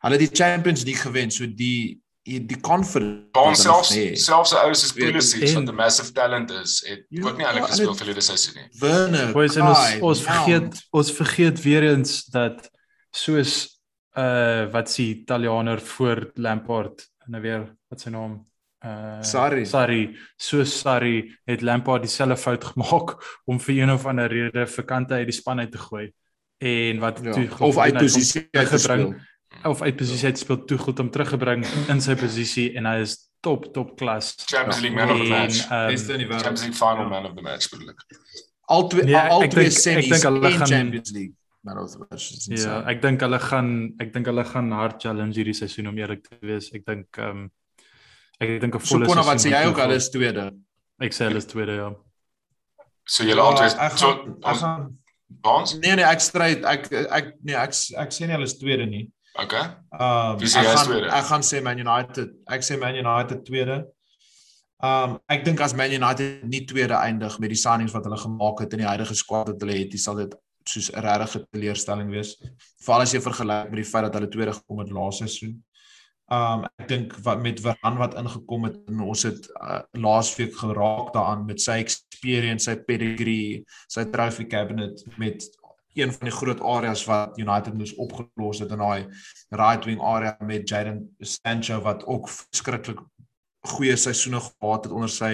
hulle 0.00 0.18
die 0.18 0.32
Champions 0.32 0.84
League 0.84 1.02
gewen, 1.02 1.30
so 1.30 1.46
die 1.46 2.00
die 2.26 2.58
confidence 2.60 3.38
ons 3.38 3.60
selfs 3.62 3.92
selfs 4.18 4.50
se 4.50 4.58
ouers 4.58 4.82
is 4.82 4.92
Pulisic 4.92 5.44
wat 5.54 5.68
'n 5.70 5.74
massive 5.74 6.12
talent 6.12 6.50
is 6.50 6.82
het 6.86 7.04
ja, 7.08 7.22
ook 7.22 7.36
nie 7.36 7.46
eintlik 7.46 7.70
gespeel 7.70 7.94
vir 7.94 8.06
hulle 8.06 8.20
seisoen 8.20 8.54
nie. 8.58 8.66
Werner, 8.80 9.30
ons 9.36 9.56
ons 10.00 10.22
vergeet 10.22 10.82
ons 10.90 11.12
vergeet 11.12 11.62
weer 11.62 11.82
eens 11.82 12.24
dat 12.24 12.70
soos 13.10 13.75
uh 14.16 14.66
wat 14.72 14.90
s'ie 14.90 15.22
Italianer 15.22 15.80
voor 15.80 16.30
Lampard 16.34 17.06
nou 17.26 17.42
weer 17.42 17.64
wat 17.90 18.00
sy 18.00 18.10
naam 18.14 18.38
uh 18.84 19.22
Sarri. 19.22 19.64
Sarri. 19.66 20.02
So 20.36 20.64
Sarri 20.64 21.32
het 21.44 21.62
Lampard 21.62 22.02
dieselfde 22.06 22.36
fout 22.36 22.64
gemaak 22.64 23.16
om 23.50 23.60
vir 23.60 23.82
een 23.82 23.92
of 23.92 24.06
ander 24.06 24.30
rede 24.32 24.66
vir 24.66 24.84
kante 24.84 25.14
uit 25.14 25.30
die 25.30 25.36
span 25.36 25.60
uit 25.60 25.72
te 25.72 25.78
gooi 25.78 26.10
en 26.58 27.00
wat 27.02 27.20
ja, 27.22 27.32
toe 27.32 27.48
of 27.68 27.78
uit 27.78 27.98
posisie 27.98 28.48
gebring 28.52 29.16
of 29.64 29.82
uit 29.82 29.96
posisie 29.96 30.26
uit 30.26 30.38
speel 30.38 30.64
toe 30.64 30.78
goed 30.78 31.00
om 31.00 31.10
teruggebring 31.10 31.66
in 31.92 32.00
sy 32.00 32.16
posisie 32.16 32.70
en 32.76 32.88
hy 32.88 33.02
is 33.04 33.18
top 33.44 33.68
top 33.74 33.96
klas. 34.00 34.34
Champions 34.46 34.80
League 34.80 34.96
man 34.96 35.10
of 35.10 35.20
the 35.20 35.28
match. 35.28 35.60
um, 35.70 36.40
Champions 36.40 36.62
League 36.64 36.78
final 36.80 37.04
ja. 37.04 37.08
man 37.08 37.26
of 37.26 37.36
the 37.36 37.42
match 37.42 37.68
bedoelik 37.70 38.00
al 38.66 38.88
twee 38.88 39.04
nee, 39.04 39.16
al 39.16 39.48
twee 39.48 39.70
semis 39.70 40.24
in 40.24 40.66
Champions 40.66 41.10
League 41.10 41.34
of 41.74 42.08
versus 42.08 42.46
Ja, 42.46 42.80
ek 42.86 43.02
dink 43.02 43.20
hulle 43.26 43.38
gaan 43.42 43.70
ek 44.02 44.12
dink 44.14 44.26
hulle 44.30 44.44
gaan 44.46 44.70
hard 44.72 45.00
challenge 45.02 45.38
hierdie 45.40 45.56
seisoen 45.56 45.90
om 45.90 45.98
eerlik 45.98 46.22
te 46.28 46.38
wees. 46.40 46.70
Ek 46.76 46.86
dink 46.86 47.18
ehm 47.18 47.46
um, 47.46 47.50
ek 48.38 48.60
dink 48.62 48.74
'n 48.74 48.78
volle 48.78 49.08
seisoen. 49.08 49.22
So 49.22 49.30
wat 49.30 49.42
sê 49.42 49.50
jy 49.50 49.64
ook 49.70 49.82
alles 49.86 50.10
tweede? 50.14 50.46
Ek 51.00 51.12
sê 51.16 51.26
alles 51.30 51.50
tweede 51.50 51.74
ja. 51.80 51.90
So 53.06 53.24
julle 53.24 53.42
altyd 53.42 53.98
so 53.98 54.14
ons 54.42 54.62
Bonds? 55.26 55.74
Nee 55.82 55.96
nee, 55.98 56.06
ek 56.06 56.22
stryd 56.22 56.64
ek 56.64 56.86
ek 56.92 57.34
nee 57.42 57.58
ek 57.58 57.74
ek 57.74 58.14
sê 58.14 58.28
nie 58.28 58.36
alles 58.38 58.54
tweede 58.60 58.86
nie. 58.86 59.06
Okay. 59.36 59.64
Ehm 59.98 60.38
um, 60.38 60.40
ek 60.40 60.70
gaan 60.70 61.10
ek 61.18 61.28
gaan 61.32 61.44
sê 61.44 61.60
Man 61.62 61.82
United. 61.82 62.32
Ek 62.48 62.62
sê 62.64 62.78
Man 62.80 62.96
United 62.96 63.42
tweede. 63.48 63.82
Ehm 64.84 65.16
um, 65.16 65.18
ek 65.32 65.44
dink 65.44 65.60
as 65.60 65.74
Man 65.74 65.92
United 65.92 66.44
nie 66.46 66.62
tweede 66.68 66.96
eindig 67.00 67.38
met 67.42 67.52
die 67.52 67.60
signings 67.60 67.94
wat 67.96 68.06
hulle 68.06 68.20
gemaak 68.22 68.62
het 68.64 68.76
in 68.76 68.84
die 68.84 68.88
huidige 68.88 69.18
squad 69.18 69.50
wat 69.50 69.64
hulle 69.64 69.78
het, 69.80 69.90
dis 69.92 70.06
sal 70.06 70.22
dit 70.22 70.34
soos 70.68 70.90
'n 70.92 71.00
regte 71.00 71.46
teleurstelling 71.50 72.10
wees. 72.10 72.36
Veral 72.82 73.02
as 73.02 73.12
jy 73.12 73.20
vergelyk 73.20 73.70
met 73.70 73.80
die 73.82 73.90
feit 73.90 74.04
dat 74.04 74.14
hulle 74.14 74.28
tweede 74.28 74.52
gekom 74.52 74.78
het 74.78 74.90
laaste 74.90 75.26
seisoen. 75.26 75.62
Um 76.28 76.64
ek 76.78 76.88
dink 76.88 77.12
wat 77.22 77.42
met 77.42 77.60
Varane 77.60 77.98
wat 77.98 78.16
ingekom 78.18 78.64
het 78.64 78.76
en 78.88 79.00
ons 79.00 79.22
het 79.22 79.46
uh, 79.62 79.82
laasweek 79.92 80.56
geraak 80.58 81.12
daaraan 81.14 81.44
met 81.46 81.60
sy 81.60 81.78
experience, 81.78 82.64
sy 82.64 82.74
pedigree, 82.76 83.62
sy 83.88 84.04
trophy 84.10 84.46
cabinet 84.50 85.04
met 85.18 85.46
een 85.96 86.12
van 86.12 86.28
die 86.28 86.34
groot 86.34 86.60
areas 86.60 87.04
wat 87.08 87.38
United 87.38 87.74
moes 87.74 87.94
opgelos 87.94 88.58
het 88.60 88.72
in 88.74 88.82
daai 88.82 89.06
right 89.50 89.86
wing 89.88 90.02
area 90.02 90.36
met 90.44 90.68
Jadon 90.68 91.06
Sancho 91.20 91.80
wat 91.80 92.04
ook 92.04 92.28
verskriklik 92.28 93.00
goeie 93.66 93.96
seisoene 93.96 94.40
gehad 94.40 94.84
het 94.84 94.92
onder 94.92 95.10
sy 95.10 95.32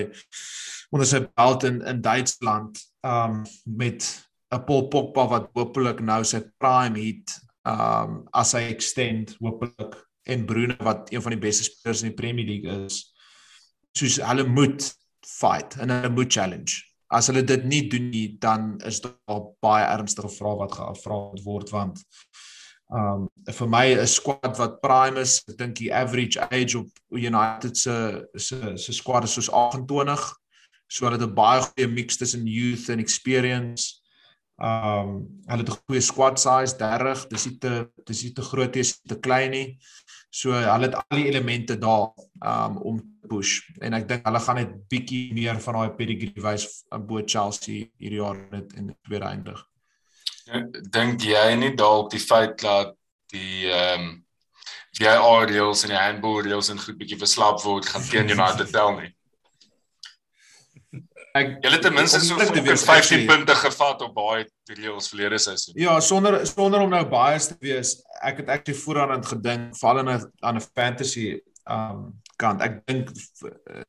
onder 0.92 1.08
sy 1.08 1.24
belt 1.24 1.66
in 1.68 1.80
in 1.82 2.04
Duitsland 2.04 2.78
um 3.02 3.42
met 3.64 4.06
'n 4.52 4.64
Paul 4.66 4.88
Pogba 4.88 5.26
wat 5.28 5.50
hopelik 5.54 6.00
nou 6.00 6.22
sy 6.24 6.42
prime 6.58 6.98
hit 6.98 7.34
um 7.64 8.22
as 8.34 8.52
hy 8.52 8.66
extend 8.68 9.36
hopelik 9.40 9.96
en 10.26 10.46
Bruno 10.46 10.76
wat 10.80 11.12
een 11.12 11.22
van 11.22 11.34
die 11.34 11.42
beste 11.42 11.64
spelers 11.64 12.02
in 12.02 12.10
die 12.10 12.18
Premier 12.18 12.46
League 12.46 12.86
is. 12.86 13.14
Soos 13.96 14.20
hulle 14.22 14.44
moet 14.44 14.92
fight 15.26 15.76
en 15.80 15.90
hulle 15.90 16.10
moet 16.10 16.32
challenge. 16.32 16.92
as 17.12 17.28
hulle 17.28 17.42
dit 17.44 17.64
nie 17.68 17.82
doen 17.92 18.08
nie, 18.10 18.28
dan 18.40 18.78
is 18.88 19.02
daar 19.04 19.42
baie 19.60 19.84
ernstige 19.84 20.30
vrae 20.32 20.56
wat 20.62 20.76
gevra 20.78 21.18
word 21.44 21.72
want 21.74 22.00
um 22.92 23.26
vir 23.48 23.68
my 23.72 23.86
'n 23.94 24.06
squad 24.06 24.58
wat 24.58 24.80
prime 24.82 25.20
is, 25.20 25.40
ek 25.48 25.56
dink 25.58 25.76
die 25.76 25.92
average 25.92 26.40
age 26.50 26.78
op 26.78 26.88
United 27.12 27.76
se 27.76 28.26
se 28.36 28.76
se 28.76 28.92
squad 28.92 29.24
is 29.24 29.32
soos 29.32 29.50
28. 29.50 30.24
So 30.88 31.06
hulle 31.06 31.18
het 31.18 31.28
'n 31.28 31.34
baie 31.34 31.62
goeie 31.62 31.88
mix 31.88 32.16
tussen 32.16 32.46
youth 32.46 32.88
en 32.88 32.98
experience. 32.98 34.01
Um 34.58 35.14
hulle 35.48 35.64
het 35.64 35.70
'n 35.70 35.80
goeie 35.86 36.00
squad 36.00 36.38
size 36.38 36.76
30. 36.76 37.26
Dis 37.28 37.46
nie 37.46 37.58
te 37.58 37.88
dis 38.06 38.22
nie 38.22 38.32
te 38.32 38.42
groot 38.42 38.74
nie, 38.74 38.84
te 39.08 39.18
klein 39.20 39.50
nie. 39.50 39.78
So 40.30 40.52
hulle 40.52 40.86
het 40.88 40.94
al 40.94 41.18
die 41.18 41.28
elemente 41.28 41.78
daar 41.78 42.12
um 42.40 42.76
om 42.76 42.98
te 42.98 43.28
push 43.28 43.60
en 43.80 43.94
ek 43.94 44.08
dink 44.08 44.26
hulle 44.26 44.40
gaan 44.40 44.56
net 44.56 44.88
bietjie 44.88 45.32
meer 45.34 45.60
van 45.60 45.74
daai 45.74 45.96
pedigree 45.96 46.42
wys 46.42 46.84
bo 47.08 47.22
Chelsea 47.24 47.86
hierdie 47.98 48.20
jaar 48.20 48.38
net 48.50 48.72
in 48.72 48.86
die 48.86 48.98
tweede 49.06 49.26
eindig. 49.26 49.60
Dink 50.90 51.22
jy 51.22 51.54
nie 51.56 51.74
dalk 51.74 52.10
die 52.10 52.20
feit 52.20 52.58
dat 52.62 52.96
die 53.32 53.70
ehm 53.70 54.00
um, 54.00 54.18
VAR 54.92 55.48
reels 55.48 55.84
en 55.84 55.88
die 55.94 55.96
handball 55.96 56.42
reels 56.44 56.68
en 56.68 56.78
goed 56.78 56.98
bietjie 56.98 57.16
verslap 57.16 57.62
word 57.64 57.86
gaan 57.88 58.02
teen 58.04 58.28
United 58.30 58.68
tel 58.72 58.92
nie? 58.98 59.08
Ek 61.32 61.54
hulle 61.64 61.78
ten 61.80 61.94
minste 61.96 62.20
so 62.20 62.36
15 62.36 63.24
punte 63.28 63.54
gevat 63.56 64.02
op 64.04 64.12
baie 64.14 64.44
reels 64.76 65.08
verlede 65.08 65.38
seisoen. 65.40 65.78
Ja, 65.80 65.94
sonder 66.00 66.42
sonder 66.46 66.84
om 66.84 66.90
nou 66.92 67.04
baie 67.08 67.38
te 67.40 67.56
wees, 67.60 67.94
ek 68.20 68.42
het 68.42 68.52
actually 68.52 68.76
vooraan 68.82 69.24
gedink 69.24 69.78
val 69.80 70.02
in 70.02 70.10
'n 70.12 70.28
aan 70.40 70.60
'n 70.60 70.66
fantasy 70.74 71.40
um 71.64 72.20
kant. 72.42 72.62
Ek 72.64 72.80
dink 72.88 73.10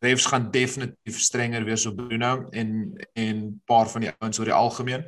refs 0.04 0.28
gaan 0.32 0.50
definitief 0.54 1.20
strenger 1.26 1.66
wees 1.68 1.86
op 1.90 1.98
Bruno 2.00 2.34
en 2.52 2.76
en 3.20 3.46
paar 3.70 3.90
van 3.92 4.06
die 4.06 4.12
ouens 4.20 4.40
oor 4.40 4.52
die 4.52 4.58
algemeen. 4.58 5.08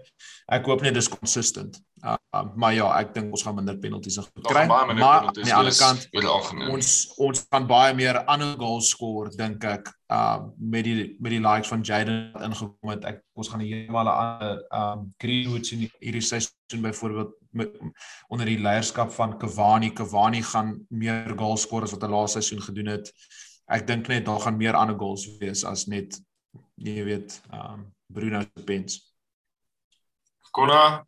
Ek 0.51 0.65
hoop 0.69 0.83
net 0.85 0.97
dis 0.97 1.11
consistent. 1.11 1.79
Uh, 2.05 2.17
maar 2.59 2.73
ja, 2.75 2.85
ek 2.99 3.13
dink 3.15 3.31
ons 3.33 3.43
gaan 3.45 3.55
minder 3.57 3.77
penalties 3.81 4.19
kry. 4.45 4.65
Maar 4.69 4.91
aan 4.91 5.37
die 5.39 5.53
ander 5.55 5.77
kant 5.79 6.03
ons 6.69 6.89
ons 7.23 7.45
kan 7.49 7.65
baie 7.69 7.95
meer 7.97 8.19
ander 8.29 8.53
goals 8.59 8.91
skoor 8.93 9.31
dink 9.33 9.63
ek 9.65 9.89
uh 10.13 10.43
met 10.59 10.85
die 10.85 11.15
met 11.23 11.33
die 11.33 11.41
likes 11.41 11.71
van 11.71 11.81
Jaden 11.81 12.35
ingekom 12.45 12.91
het. 12.93 13.07
Ek 13.09 13.23
ons 13.33 13.49
gaan 13.49 13.63
heeltemal 13.63 14.11
'n 14.11 14.19
ander 14.25 14.61
um 14.81 15.07
Greenwood 15.23 15.65
sien 15.65 15.87
hierdie 15.97 16.21
seisoen 16.21 16.85
byvoorbeeld 16.85 17.33
met 17.55 17.79
onder 18.27 18.49
die 18.49 18.59
leierskap 18.59 19.11
van 19.15 19.37
Cavani. 19.39 19.93
Cavani 19.93 20.43
gaan 20.43 20.75
meer 20.89 21.33
goals 21.37 21.65
skoor 21.65 21.87
as 21.87 21.95
wat 21.95 22.05
hy 22.05 22.11
laaste 22.11 22.41
seisoen 22.41 22.63
gedoen 22.67 22.93
het. 22.95 23.11
Ek 23.71 23.87
dink 23.87 24.07
net 24.11 24.27
daar 24.27 24.43
gaan 24.43 24.59
meer 24.59 24.77
ander 24.77 24.97
goals 24.99 25.25
wees 25.39 25.65
as 25.65 25.87
net 25.89 26.19
jy 26.75 27.03
weet 27.07 27.39
um 27.53 27.91
Bruno 28.13 28.43
se 28.45 28.63
pens. 28.67 28.99
Konna 30.55 31.05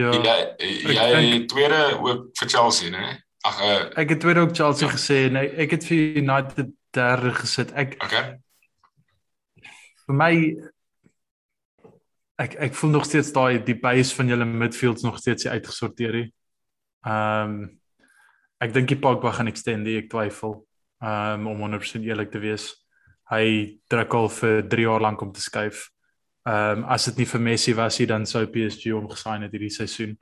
Ja. 0.00 0.10
Jy 0.14 0.94
jy 0.94 1.46
tweede 1.50 1.80
ook 1.98 2.30
vir 2.38 2.48
Chelsea, 2.48 2.90
né? 2.90 3.18
Ag 3.44 3.60
uh, 3.64 3.80
ek 4.00 4.14
het 4.14 4.20
tweede 4.20 4.40
ook 4.40 4.54
Chelsea 4.56 4.86
ja. 4.86 4.92
gesê 4.94 5.16
en 5.28 5.36
ek, 5.40 5.56
ek 5.66 5.74
het 5.76 5.86
vir 5.88 6.20
United 6.22 6.70
derde 6.96 7.32
gesit. 7.40 7.72
Ek 7.72 7.96
Okay. 8.04 8.38
Vir 10.06 10.16
my 10.16 10.32
ek 12.40 12.56
ek 12.68 12.74
voel 12.78 12.90
nog 12.94 13.04
steeds 13.04 13.32
daai 13.36 13.60
die 13.64 13.76
base 13.76 14.14
van 14.16 14.30
julle 14.32 14.46
midfields 14.48 15.04
nog 15.04 15.18
steeds 15.20 15.46
uitgesorteer 15.46 16.16
hier. 16.18 16.32
Ehm 17.06 17.54
um, 17.60 17.68
ek 18.60 18.74
dink 18.76 18.90
die 18.92 18.98
Pogba 19.00 19.32
gaan 19.32 19.48
extend, 19.48 19.88
ek 19.88 20.10
twyfel. 20.12 20.60
Ehm 21.00 21.46
um, 21.46 21.62
om 21.64 21.72
100% 21.72 22.04
eerlik 22.04 22.30
te 22.32 22.40
wees. 22.42 22.70
Hy 23.30 23.78
druk 23.88 24.14
al 24.14 24.28
vir 24.36 24.62
3 24.68 24.84
jaar 24.84 25.00
lank 25.00 25.22
om 25.24 25.32
te 25.32 25.40
skuif. 25.40 25.88
Ehm 26.48 26.84
um, 26.84 26.84
as 26.88 27.08
dit 27.08 27.22
nie 27.22 27.28
vir 27.32 27.40
Messi 27.40 27.74
was 27.76 27.98
nie 28.00 28.08
dan 28.08 28.26
sou 28.26 28.46
PSG 28.46 28.92
hom 28.96 29.08
gesign 29.10 29.46
het 29.46 29.56
hierdie 29.56 29.72
seisoen. 29.76 30.16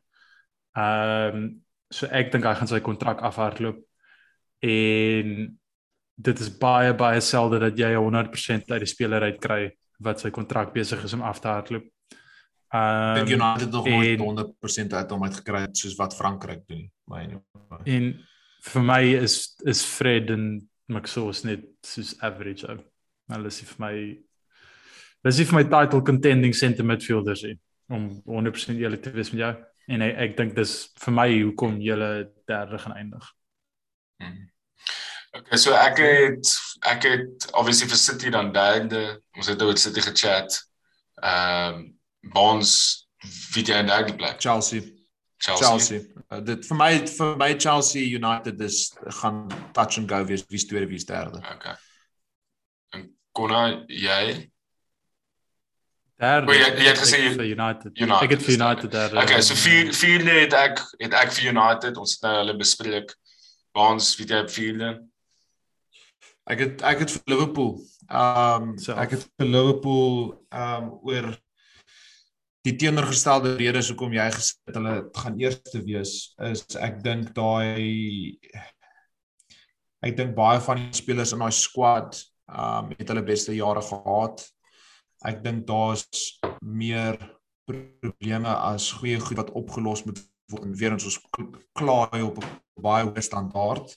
Ehm 0.77 1.43
um, 1.43 1.49
so 1.91 2.07
ek 2.13 2.33
dink 2.33 2.45
hy 2.45 2.55
gaan 2.55 2.69
sy 2.69 2.83
kontrak 2.85 3.23
afhardloop 3.25 3.79
en 4.61 5.29
dit 6.19 6.41
is 6.45 6.51
baie 6.61 6.93
baie 6.95 7.21
selde 7.25 7.61
dat 7.63 7.79
jy 7.79 7.95
100% 7.95 8.75
uit 8.75 8.83
die 8.83 8.91
speler 8.91 9.25
uit 9.25 9.39
kry 9.41 9.63
wat 10.05 10.21
sy 10.21 10.31
kontrak 10.35 10.75
besig 10.75 11.01
is 11.05 11.15
om 11.17 11.23
af 11.23 11.41
te 11.41 11.49
hardloop. 11.49 11.87
Um, 12.69 13.27
United 13.27 13.71
nog 13.71 13.87
nooit 13.89 14.21
100% 14.21 14.93
uit 14.93 15.11
hom 15.11 15.23
uit 15.25 15.37
gekry 15.41 15.61
het 15.61 15.77
soos 15.77 15.95
wat 15.97 16.17
Frankryk 16.17 16.67
doen, 16.69 16.83
my 17.09 17.23
en 17.25 17.39
en 17.85 18.09
vir 18.73 18.85
my 18.85 19.01
is 19.17 19.57
is 19.65 19.81
Fred 19.89 20.29
en 20.31 20.69
Maxos 20.93 21.43
net 21.49 21.65
soos 21.81 22.13
average. 22.21 22.77
Hulle 23.33 23.49
is 23.49 23.61
vir 23.61 23.81
my 23.85 23.95
Dis 25.25 25.41
vir 25.41 25.57
my 25.57 25.65
title 25.65 26.03
contending 26.07 26.55
center 26.55 26.85
midfielders 26.85 27.43
hier 27.43 27.57
om 27.89 28.23
100% 28.29 28.79
eerlik 28.79 29.03
te 29.03 29.11
wees 29.17 29.33
met 29.33 29.41
jou 29.41 29.55
en 29.89 30.05
ek, 30.05 30.15
ek 30.27 30.37
dink 30.37 30.55
dis 30.57 30.75
vir 31.01 31.17
my 31.17 31.29
hoekom 31.33 31.81
julle 31.83 32.11
derde 32.49 32.79
gaan 32.79 32.97
eindig. 33.01 33.35
Hmm. 34.23 34.47
Okay, 35.39 35.59
so 35.61 35.73
ek 35.77 36.01
het 36.05 36.53
ek 36.89 37.05
het 37.09 37.49
obviously 37.53 37.89
vir 37.89 38.01
City 38.01 38.33
dan 38.33 38.53
derde, 38.53 39.23
ons 39.37 39.49
het 39.49 39.63
oor 39.63 39.81
City 39.81 40.05
gechat. 40.05 40.61
Ehm 41.23 41.81
um, 41.81 41.87
Bonds 42.21 43.09
wie 43.53 43.63
die 43.63 43.75
en 43.75 43.87
derde 43.87 44.15
plek. 44.15 44.41
Chelsea. 44.41 44.83
Chelsea. 45.37 45.67
Chelsea. 45.67 46.01
Uh, 46.29 46.41
dit 46.45 46.67
vir 46.67 46.77
my 46.77 46.93
vir 47.07 47.37
my 47.39 47.55
Chelsea 47.55 48.03
United 48.03 48.61
is 48.61 48.93
gaan 49.21 49.47
touch 49.73 49.99
and 49.99 50.11
go 50.11 50.25
wees 50.25 50.45
wie 50.49 50.67
tweede 50.67 50.89
wie 50.91 51.05
derde. 51.05 51.39
Okay. 51.55 51.75
En 52.91 53.11
Konna 53.33 53.85
jy 53.87 54.51
Derde. 56.19 56.51
Oh, 56.51 56.55
jy, 56.55 56.71
jy 56.83 56.87
het 56.91 56.99
gesê 56.99 57.19
vir 57.31 57.45
United. 57.47 57.93
United. 57.95 58.23
Ek 58.25 58.33
het 58.35 58.41
vir 58.43 58.55
United 58.57 58.91
derde. 58.91 59.21
Okay, 59.23 59.43
so 59.47 59.55
vier 59.55 59.93
vierde 59.95 60.33
het 60.35 60.55
ek 60.59 60.81
het 60.99 61.13
ek 61.15 61.31
vir 61.37 61.53
United. 61.53 62.01
Ons 62.03 62.17
het 62.17 62.27
nou 62.27 62.33
hulle 62.41 62.55
bespreek. 62.59 63.15
Waans 63.79 64.09
weet 64.19 64.33
jy 64.35 64.41
op 64.43 64.51
vierde? 64.51 64.89
Ek 66.51 66.65
het 66.65 66.83
ek 66.91 67.05
het 67.05 67.15
vir 67.15 67.23
Liverpool. 67.31 67.77
Ehm 68.09 68.73
um, 68.73 68.99
ek 68.99 69.15
het 69.15 69.29
vir 69.39 69.51
Liverpool 69.53 70.11
ehm 70.51 70.89
um, 70.89 70.91
oor 71.07 71.31
die 72.69 72.77
teenoorgestelde 72.81 73.55
redes 73.59 73.91
hoekom 73.93 74.15
jy 74.17 74.29
gesê 74.35 74.57
het 74.69 74.79
hulle 74.81 74.97
gaan 75.17 75.41
eerste 75.41 75.83
wees 75.87 76.15
is 76.51 76.65
ek 76.77 77.01
dink 77.05 77.33
daai 77.37 78.37
ek 80.05 80.15
dink 80.21 80.37
baie 80.37 80.61
van 80.69 80.85
die 80.85 81.01
spelers 81.01 81.35
in 81.35 81.43
daai 81.45 81.55
squad 81.55 82.21
um, 82.47 82.93
het 82.95 83.09
hulle 83.09 83.25
beste 83.27 83.57
jare 83.57 83.83
gehad 83.89 84.45
ek 85.27 85.43
dink 85.43 85.67
daar's 85.67 86.39
meer 86.63 87.19
probleme 87.69 88.53
as 88.73 88.93
goeie 89.01 89.21
goed 89.21 89.41
wat 89.41 89.55
opgelos 89.59 90.05
moet 90.07 90.21
word 90.53 90.65
en 90.65 90.77
weer 90.81 90.97
ons 90.97 91.19
klaai 91.77 92.23
op 92.25 92.41
'n 92.41 92.83
baie 92.83 93.05
hoë 93.05 93.23
standaard. 93.23 93.97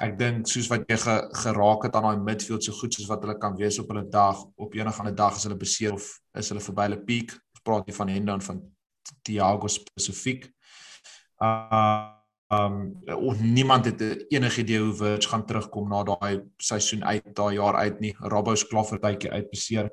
Ek 0.00 0.18
dink 0.18 0.46
soos 0.46 0.68
wat 0.70 0.88
jy 0.88 0.96
ge, 0.96 1.14
geraak 1.44 1.84
het 1.84 1.96
aan 1.96 2.02
daai 2.02 2.24
midfield 2.26 2.64
so 2.64 2.72
goed 2.72 2.94
soos 2.94 3.08
wat 3.08 3.22
hulle 3.22 3.38
kan 3.38 3.56
wees 3.56 3.78
op 3.78 3.88
hulle 3.88 4.08
dag 4.08 4.38
op 4.56 4.74
enige 4.74 4.98
ander 4.98 5.14
dag 5.14 5.34
as 5.34 5.44
hulle 5.44 5.58
beseer 5.58 5.92
of 5.92 6.06
is 6.34 6.48
hulle 6.48 6.60
verby 6.60 6.82
hulle 6.82 7.04
piek. 7.04 7.34
Praat 7.62 7.86
nie 7.86 7.94
van 7.94 8.08
Hendo 8.08 8.32
en 8.32 8.42
van 8.42 8.62
Thiago 9.22 9.68
spesifiek. 9.68 10.50
Uh 11.38 12.22
Um 12.52 13.00
niemand 13.40 13.84
het 13.84 14.24
enige 14.28 14.60
idee 14.60 14.78
hoe 14.78 14.94
Virgil 14.94 15.28
gaan 15.28 15.46
terugkom 15.46 15.88
na 15.88 16.02
daai 16.02 16.42
seisoen 16.56 17.04
uit, 17.04 17.34
daai 17.34 17.54
jaar 17.54 17.76
uit 17.76 18.00
nie. 18.00 18.12
Robbo's 18.18 18.66
klaar 18.68 18.84
vir 18.84 19.00
tydjie 19.00 19.30
uit 19.30 19.48
beseer. 19.50 19.88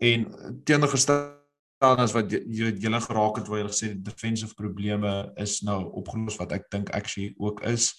En 0.00 0.24
teenoorgestel 0.64 2.00
as 2.00 2.14
wat 2.16 2.32
jy 2.32 2.70
julle 2.80 3.00
geraak 3.04 3.36
het 3.40 3.50
waar 3.52 3.60
jy 3.60 3.66
gesê 3.68 3.90
die 3.92 4.06
defensive 4.08 4.56
probleme 4.56 5.12
is 5.36 5.58
nou 5.64 5.82
opgelos 6.00 6.38
wat 6.40 6.54
ek 6.56 6.70
dink 6.72 6.94
actually 6.96 7.34
ook 7.36 7.60
is. 7.68 7.92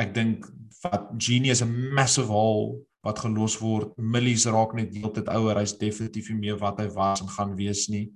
Ek 0.00 0.14
dink 0.16 0.48
wat 0.80 1.12
Genius 1.18 1.60
'n 1.60 1.92
massive 1.92 2.32
hole 2.32 2.80
wat 3.04 3.18
gelos 3.18 3.58
word. 3.60 3.92
Millies 3.98 4.46
raak 4.46 4.72
net 4.74 4.94
heeltyd 4.94 5.28
ouer. 5.28 5.58
Hy's 5.58 5.76
definitief 5.76 6.30
nie 6.30 6.38
meer 6.38 6.58
wat 6.58 6.80
hy 6.80 6.88
was 6.88 7.20
en 7.20 7.28
gaan 7.28 7.56
wees 7.56 7.88
nie. 7.88 8.12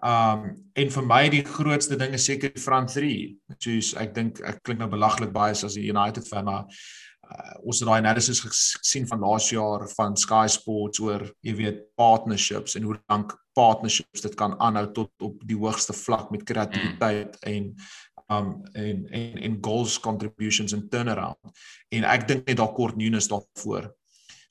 Um 0.00 0.56
en 0.80 0.90
vir 0.94 1.04
my 1.04 1.28
die 1.28 1.44
grootste 1.44 1.96
ding 2.00 2.14
is 2.16 2.24
seker 2.24 2.54
front 2.56 2.94
3. 2.96 3.12
Soos 3.60 3.92
ek 4.00 4.14
dink 4.16 4.40
ek 4.40 4.62
klink 4.64 4.80
nou 4.80 4.88
belaglik 4.88 5.32
baie 5.32 5.52
as 5.52 5.76
'n 5.76 5.84
United 5.84 6.28
fan 6.28 6.44
maar 6.48 6.64
uh, 6.64 7.54
ons 7.62 7.80
het 7.80 7.88
daai 7.88 8.00
analysis 8.00 8.40
gesien 8.40 9.06
van 9.06 9.20
laas 9.20 9.50
jaar 9.50 9.84
van 9.96 10.16
Sky 10.16 10.46
Sports 10.48 11.00
oor 11.00 11.26
jy 11.44 11.54
weet 11.54 11.84
partnerships 12.00 12.76
en 12.76 12.88
hoe 12.88 12.96
lank 13.12 13.36
partnerships 13.52 14.24
dit 14.24 14.34
kan 14.34 14.56
aanhou 14.60 14.86
tot 14.92 15.12
op 15.22 15.42
die 15.44 15.58
hoogste 15.58 15.92
vlak 15.92 16.30
met 16.30 16.46
kreatiwiteit 16.48 17.36
en 17.44 17.74
um 18.30 18.50
en 18.72 19.06
en 19.10 19.38
en 19.42 19.58
goals 19.60 19.98
contributions 20.00 20.72
and 20.72 20.90
turnaround. 20.90 21.62
En 21.90 22.04
ek 22.04 22.28
dink 22.28 22.46
net 22.46 22.56
daar 22.56 22.72
kort 22.72 22.96
Nunes 22.96 23.28
daarvoor. 23.28 23.90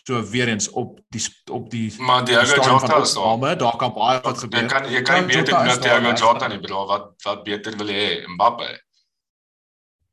So 0.10 0.24
weer 0.26 0.50
eens 0.50 0.70
op 0.74 0.98
die 1.14 1.22
op 1.54 1.70
die 1.70 1.94
Maar 2.02 2.26
Diego 2.26 2.64
Jota 2.64 3.02
is 3.04 3.14
daar. 3.14 3.58
Daar 3.58 3.78
kan 3.78 3.94
baie 3.94 4.22
wat 4.26 4.42
gebeur. 4.42 4.62
Jy 4.62 4.68
kan 4.68 4.92
jy 4.92 5.02
kan 5.06 5.28
beter 5.30 5.54
doen 5.54 5.66
met 5.70 5.82
Diego 5.86 6.14
Jota 6.24 6.48
nie, 6.50 6.60
bro. 6.60 6.86
Wat 6.90 7.12
wat 7.28 7.44
beter 7.44 7.78
wil 7.78 7.94
hê? 7.94 8.26
Mbappe. 8.34 8.70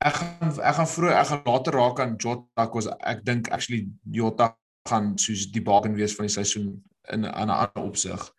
Ek 0.04 0.20
gaan 0.20 0.52
ek 0.60 0.78
gaan 0.80 0.90
vroeg 0.92 1.16
ek 1.16 1.30
gaan 1.32 1.44
later 1.48 1.80
raak 1.80 2.04
aan 2.04 2.16
Jota 2.20 2.68
kos 2.68 2.90
ek 2.92 3.24
dink 3.24 3.48
actually 3.48 3.86
Jota 4.04 4.52
gaan 4.88 5.14
soos 5.18 5.48
die 5.52 5.64
baken 5.64 5.96
wees 5.96 6.14
van 6.18 6.28
die 6.28 6.34
seisoen 6.34 6.68
in 7.08 7.24
'n 7.24 7.32
ander 7.32 7.82
opsig. 7.82 8.32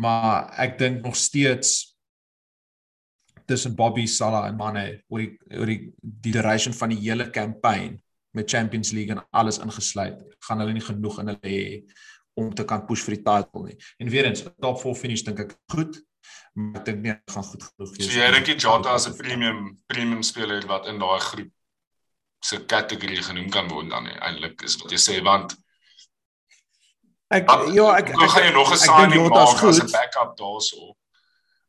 maar 0.00 0.52
ek 0.58 0.78
dink 0.78 1.02
nog 1.04 1.16
steeds 1.16 1.96
tussen 3.46 3.74
Bobby 3.74 4.06
Salah 4.06 4.46
en 4.46 4.56
Mane 4.56 5.02
oor 5.10 5.24
die 5.24 5.58
oor 5.58 5.70
die 5.70 5.80
die 6.00 6.32
duration 6.32 6.74
van 6.76 6.94
die 6.94 7.00
hele 7.02 7.30
campaign 7.34 7.98
met 8.36 8.50
Champions 8.50 8.92
League 8.92 9.14
en 9.14 9.24
alles 9.30 9.58
ingesluit, 9.58 10.22
gaan 10.46 10.62
hulle 10.62 10.72
nie 10.72 10.84
genoeg 10.84 11.18
in 11.20 11.32
hulle 11.32 11.50
hê 11.54 11.64
om 12.38 12.52
te 12.54 12.64
kan 12.64 12.86
push 12.86 13.02
vir 13.06 13.16
die 13.16 13.24
title 13.26 13.64
nie. 13.66 13.76
En 13.98 14.08
weer 14.08 14.28
eens, 14.30 14.44
top 14.62 14.80
4 14.80 14.94
finish 14.94 15.24
dink 15.26 15.40
ek 15.40 15.56
goed, 15.72 15.98
maar 16.54 16.80
ek 16.80 16.86
dink 16.86 17.02
nie 17.04 17.14
dit 17.14 17.34
gaan 17.34 17.44
goed 17.44 17.64
genoeg 17.68 17.96
wees. 17.96 18.06
So 18.06 18.20
jy 18.20 18.30
dink 18.36 18.60
Jota 18.62 18.94
as 18.94 19.08
'n 19.08 19.16
premium 19.18 19.78
premium 19.86 20.22
speler 20.22 20.66
wat 20.66 20.86
in 20.86 20.98
daai 20.98 21.20
groep 21.20 21.50
se 22.40 22.64
kategorie 22.64 23.22
genoem 23.22 23.50
kan 23.50 23.68
word 23.68 23.90
dan 23.90 24.08
eintlik 24.08 24.62
is 24.64 24.78
wat 24.80 24.94
jy 24.94 25.00
sê 25.00 25.18
want 25.24 25.52
ek 27.36 27.50
ja 27.76 27.86
ek 27.98 28.14
ek 28.14 28.32
gaan 28.34 28.46
jy 28.48 28.52
nog 28.56 28.72
'n 28.72 28.80
signing 28.80 29.28
maak 29.28 29.62
as 29.62 29.80
'n 29.82 29.92
backup 29.92 30.36
daarso 30.38 30.94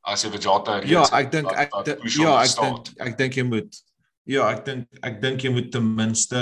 as 0.01 0.23
jy 0.23 0.31
vir 0.31 0.41
Jota 0.47 0.79
reeds 0.79 0.91
Ja, 0.91 1.03
ek 1.19 1.31
dink 1.31 1.51
ek 1.51 1.69
ja, 1.75 2.41
ek 2.41 2.55
dink 2.61 2.93
ek 3.07 3.17
dink 3.17 3.35
jy 3.35 3.43
moet 3.43 3.81
Ja, 4.29 4.51
ek 4.53 4.65
dink 4.65 5.01
ek 5.01 5.19
dink 5.21 5.43
jy 5.43 5.51
moet 5.53 5.71
ten 5.73 5.85
minste 5.97 6.41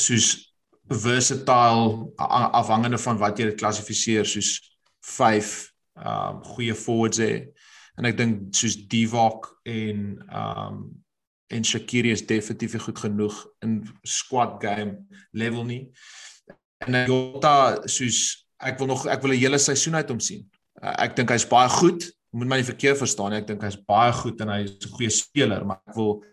soos 0.00 0.54
versatile 0.88 2.10
afhangende 2.18 2.98
van 3.00 3.20
wat 3.20 3.38
jy 3.38 3.50
dit 3.50 3.60
klassifiseer 3.60 4.28
soos 4.28 4.58
5 5.04 5.52
um 6.04 6.42
goeie 6.54 6.74
forwards 6.74 7.20
hê. 7.22 7.46
En 7.98 8.08
ek 8.08 8.16
dink 8.18 8.54
soos 8.56 8.76
Divock 8.90 9.52
en 9.68 10.06
um 10.28 10.84
en 11.52 11.62
Shaqiri 11.62 12.10
is 12.10 12.24
definitief 12.26 12.72
goed 12.82 12.98
genoeg 12.98 13.34
in 13.62 13.84
squad 14.02 14.56
game 14.62 15.04
level 15.36 15.66
nie. 15.68 15.82
En 16.82 16.96
Jota 17.06 17.84
soos 17.84 18.48
ek 18.64 18.80
wil 18.80 18.90
nog 18.90 19.04
ek 19.06 19.22
wil 19.22 19.36
'n 19.36 19.42
hele 19.44 19.58
seisoen 19.58 19.94
uit 20.00 20.08
hom 20.08 20.20
sien. 20.20 20.48
Ek 20.82 21.14
dink 21.16 21.30
hy's 21.30 21.46
baie 21.46 21.68
goed. 21.68 22.10
Moet 22.32 22.48
my 22.48 22.56
nie 22.56 22.66
verkeerd 22.66 22.98
verstaan 22.98 23.30
nie. 23.30 23.38
Ek 23.38 23.46
dink 23.46 23.62
hy's 23.62 23.76
baie 23.76 24.12
goed 24.12 24.40
en 24.40 24.48
hy's 24.48 24.72
'n 24.72 24.96
goeie 24.96 25.10
speler, 25.10 25.64
maar 25.64 25.80
ek 25.86 25.94
wil 25.94 26.24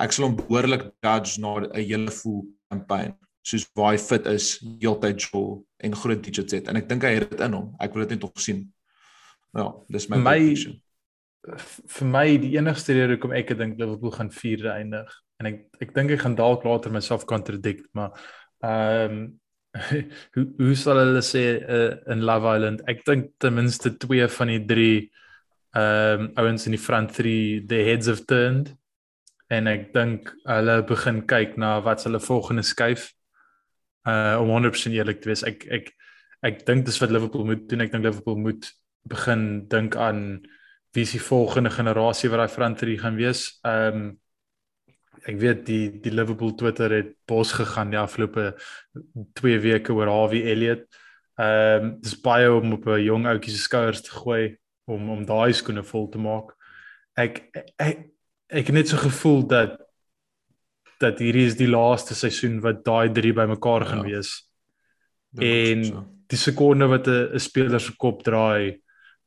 ek 0.00 0.12
sal 0.12 0.28
hom 0.28 0.36
behoorlik 0.40 0.90
judge 1.04 1.40
na 1.40 1.56
'n 1.60 1.70
hele 1.74 2.12
full 2.12 2.44
campaign 2.70 3.14
soos 3.46 3.66
waar 3.78 3.94
hy 3.94 4.00
fit 4.02 4.26
is 4.26 4.48
heeltyd 4.82 5.22
jol 5.22 5.62
en 5.84 5.94
groot 5.94 6.22
digits 6.22 6.56
het 6.56 6.68
en 6.68 6.80
ek 6.80 6.88
dink 6.90 7.06
hy 7.06 7.14
het 7.16 7.30
dit 7.30 7.44
in 7.46 7.54
hom. 7.54 7.70
Ek 7.80 7.94
wil 7.94 8.04
dit 8.04 8.16
net 8.16 8.26
nog 8.26 8.42
sien. 8.42 8.66
Ja 9.56 9.70
dis 9.88 10.08
my 10.10 10.18
my 10.18 10.40
vir 11.46 12.08
my 12.10 12.26
die 12.42 12.56
enigste 12.58 12.96
rede 12.96 13.14
hoekom 13.14 13.34
ek 13.38 13.54
dink 13.58 13.78
Liverpool 13.78 14.14
gaan 14.16 14.32
4de 14.34 14.72
eindig 14.72 15.12
en 15.40 15.50
ek 15.52 15.60
ek 15.84 15.94
dink 15.94 16.14
ek 16.16 16.24
gaan 16.24 16.38
dalk 16.38 16.64
later 16.66 16.90
myself 16.90 17.26
contradict 17.26 17.86
maar 17.94 18.16
ehm 18.66 19.18
um, 19.18 19.26
hoe 20.34 20.46
hoe 20.56 20.74
sal 20.80 20.96
hulle 20.96 21.20
sê 21.20 21.42
uh, 21.60 21.90
in 22.08 22.22
Love 22.24 22.48
Island? 22.48 22.80
Ek 22.88 23.02
dink 23.04 23.34
ten 23.36 23.52
minste 23.52 23.90
twee 24.00 24.24
van 24.38 24.48
die 24.48 24.62
drie 24.64 24.98
ehm 25.76 26.26
um, 26.26 26.30
ouens 26.40 26.66
in 26.66 26.74
die 26.74 26.80
front 26.80 27.12
3 27.14 27.66
the 27.68 27.82
heads 27.84 28.08
have 28.10 28.24
turned 28.24 28.72
en 29.52 29.70
ek 29.70 29.92
dink 29.94 30.32
hulle 30.48 30.80
begin 30.88 31.22
kyk 31.30 31.56
na 31.60 31.76
wat 31.86 32.02
hulle 32.06 32.20
volgende 32.22 32.64
skuif. 32.66 33.12
Uh 34.06 34.38
om 34.42 34.50
100% 34.54 34.94
eerlik 34.94 35.22
te 35.22 35.30
wees, 35.30 35.44
ek 35.46 35.66
ek 35.70 35.92
ek 36.46 36.66
dink 36.66 36.86
dis 36.86 36.98
wat 37.02 37.14
Liverpool 37.14 37.46
moet 37.46 37.64
doen. 37.70 37.82
Ek 37.86 37.92
dink 37.94 38.04
Liverpool 38.06 38.38
moet 38.38 38.68
begin 39.06 39.66
dink 39.70 39.96
aan 39.96 40.46
wie 40.96 41.04
is 41.04 41.14
die 41.14 41.22
volgende 41.22 41.70
generasie 41.70 42.30
wat 42.32 42.42
daai 42.42 42.54
front 42.54 42.78
three 42.80 42.98
gaan 42.98 43.18
wees. 43.18 43.48
Um 43.66 44.16
ek 45.26 45.40
weet 45.42 45.64
die 45.66 45.84
die 46.02 46.14
Liverpool 46.14 46.54
Twitter 46.54 46.92
het 46.94 47.14
bos 47.26 47.52
gegaan 47.56 47.90
die 47.90 47.98
afgelope 47.98 48.52
2 49.40 49.58
weke 49.64 49.94
oor 49.94 50.10
Harvey 50.10 50.44
Elliott. 50.52 50.86
Um 51.38 51.96
dis 52.02 52.18
baie 52.22 52.50
om 52.52 52.78
op 52.78 52.86
'n 52.86 53.02
jong 53.04 53.26
ouetjie 53.26 53.54
se 53.54 53.62
skouers 53.62 54.02
te 54.02 54.10
gooi 54.10 54.56
om 54.86 55.10
om 55.10 55.24
daai 55.26 55.52
skoene 55.52 55.82
vol 55.82 56.08
te 56.08 56.18
maak. 56.18 56.54
Ek 57.16 57.42
ek 57.78 58.15
ek 58.48 58.70
het 58.70 58.74
net 58.74 58.88
so 58.88 58.96
gevoel 58.96 59.46
dat 59.46 59.78
dat 61.00 61.18
hierdie 61.20 61.44
is 61.44 61.58
die 61.58 61.68
laaste 61.68 62.14
seisoen 62.16 62.60
wat 62.64 62.84
daai 62.86 63.12
drie 63.12 63.34
bymekaar 63.36 63.84
gaan 63.84 64.06
ja. 64.06 64.16
wees. 64.16 64.30
En 65.36 65.84
so. 65.84 66.04
die 66.32 66.38
sekonde 66.40 66.88
wat 66.88 67.08
'n 67.08 67.38
speler 67.38 67.80
se 67.80 67.92
kop 67.96 68.22
draai 68.24 68.80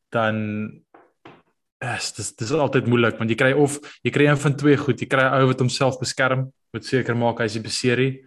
dan 0.09 0.81
is 1.79 2.11
dis 2.11 2.35
dis 2.35 2.51
is 2.51 2.57
altyd 2.57 2.87
moeilik 2.87 3.19
want 3.19 3.29
jy 3.29 3.37
kry 3.37 3.51
of 3.53 3.77
jy 4.03 4.11
kry 4.11 4.25
een 4.27 4.41
van 4.41 4.55
twee 4.55 4.77
goed, 4.77 4.99
jy 4.99 5.07
kry 5.07 5.23
'n 5.23 5.41
ou 5.41 5.47
wat 5.47 5.59
homself 5.59 5.99
beskerm, 5.99 6.51
wat 6.73 6.83
seker 6.83 7.15
maak 7.15 7.39
hy's 7.39 7.53
die 7.53 7.63
beserie 7.63 8.25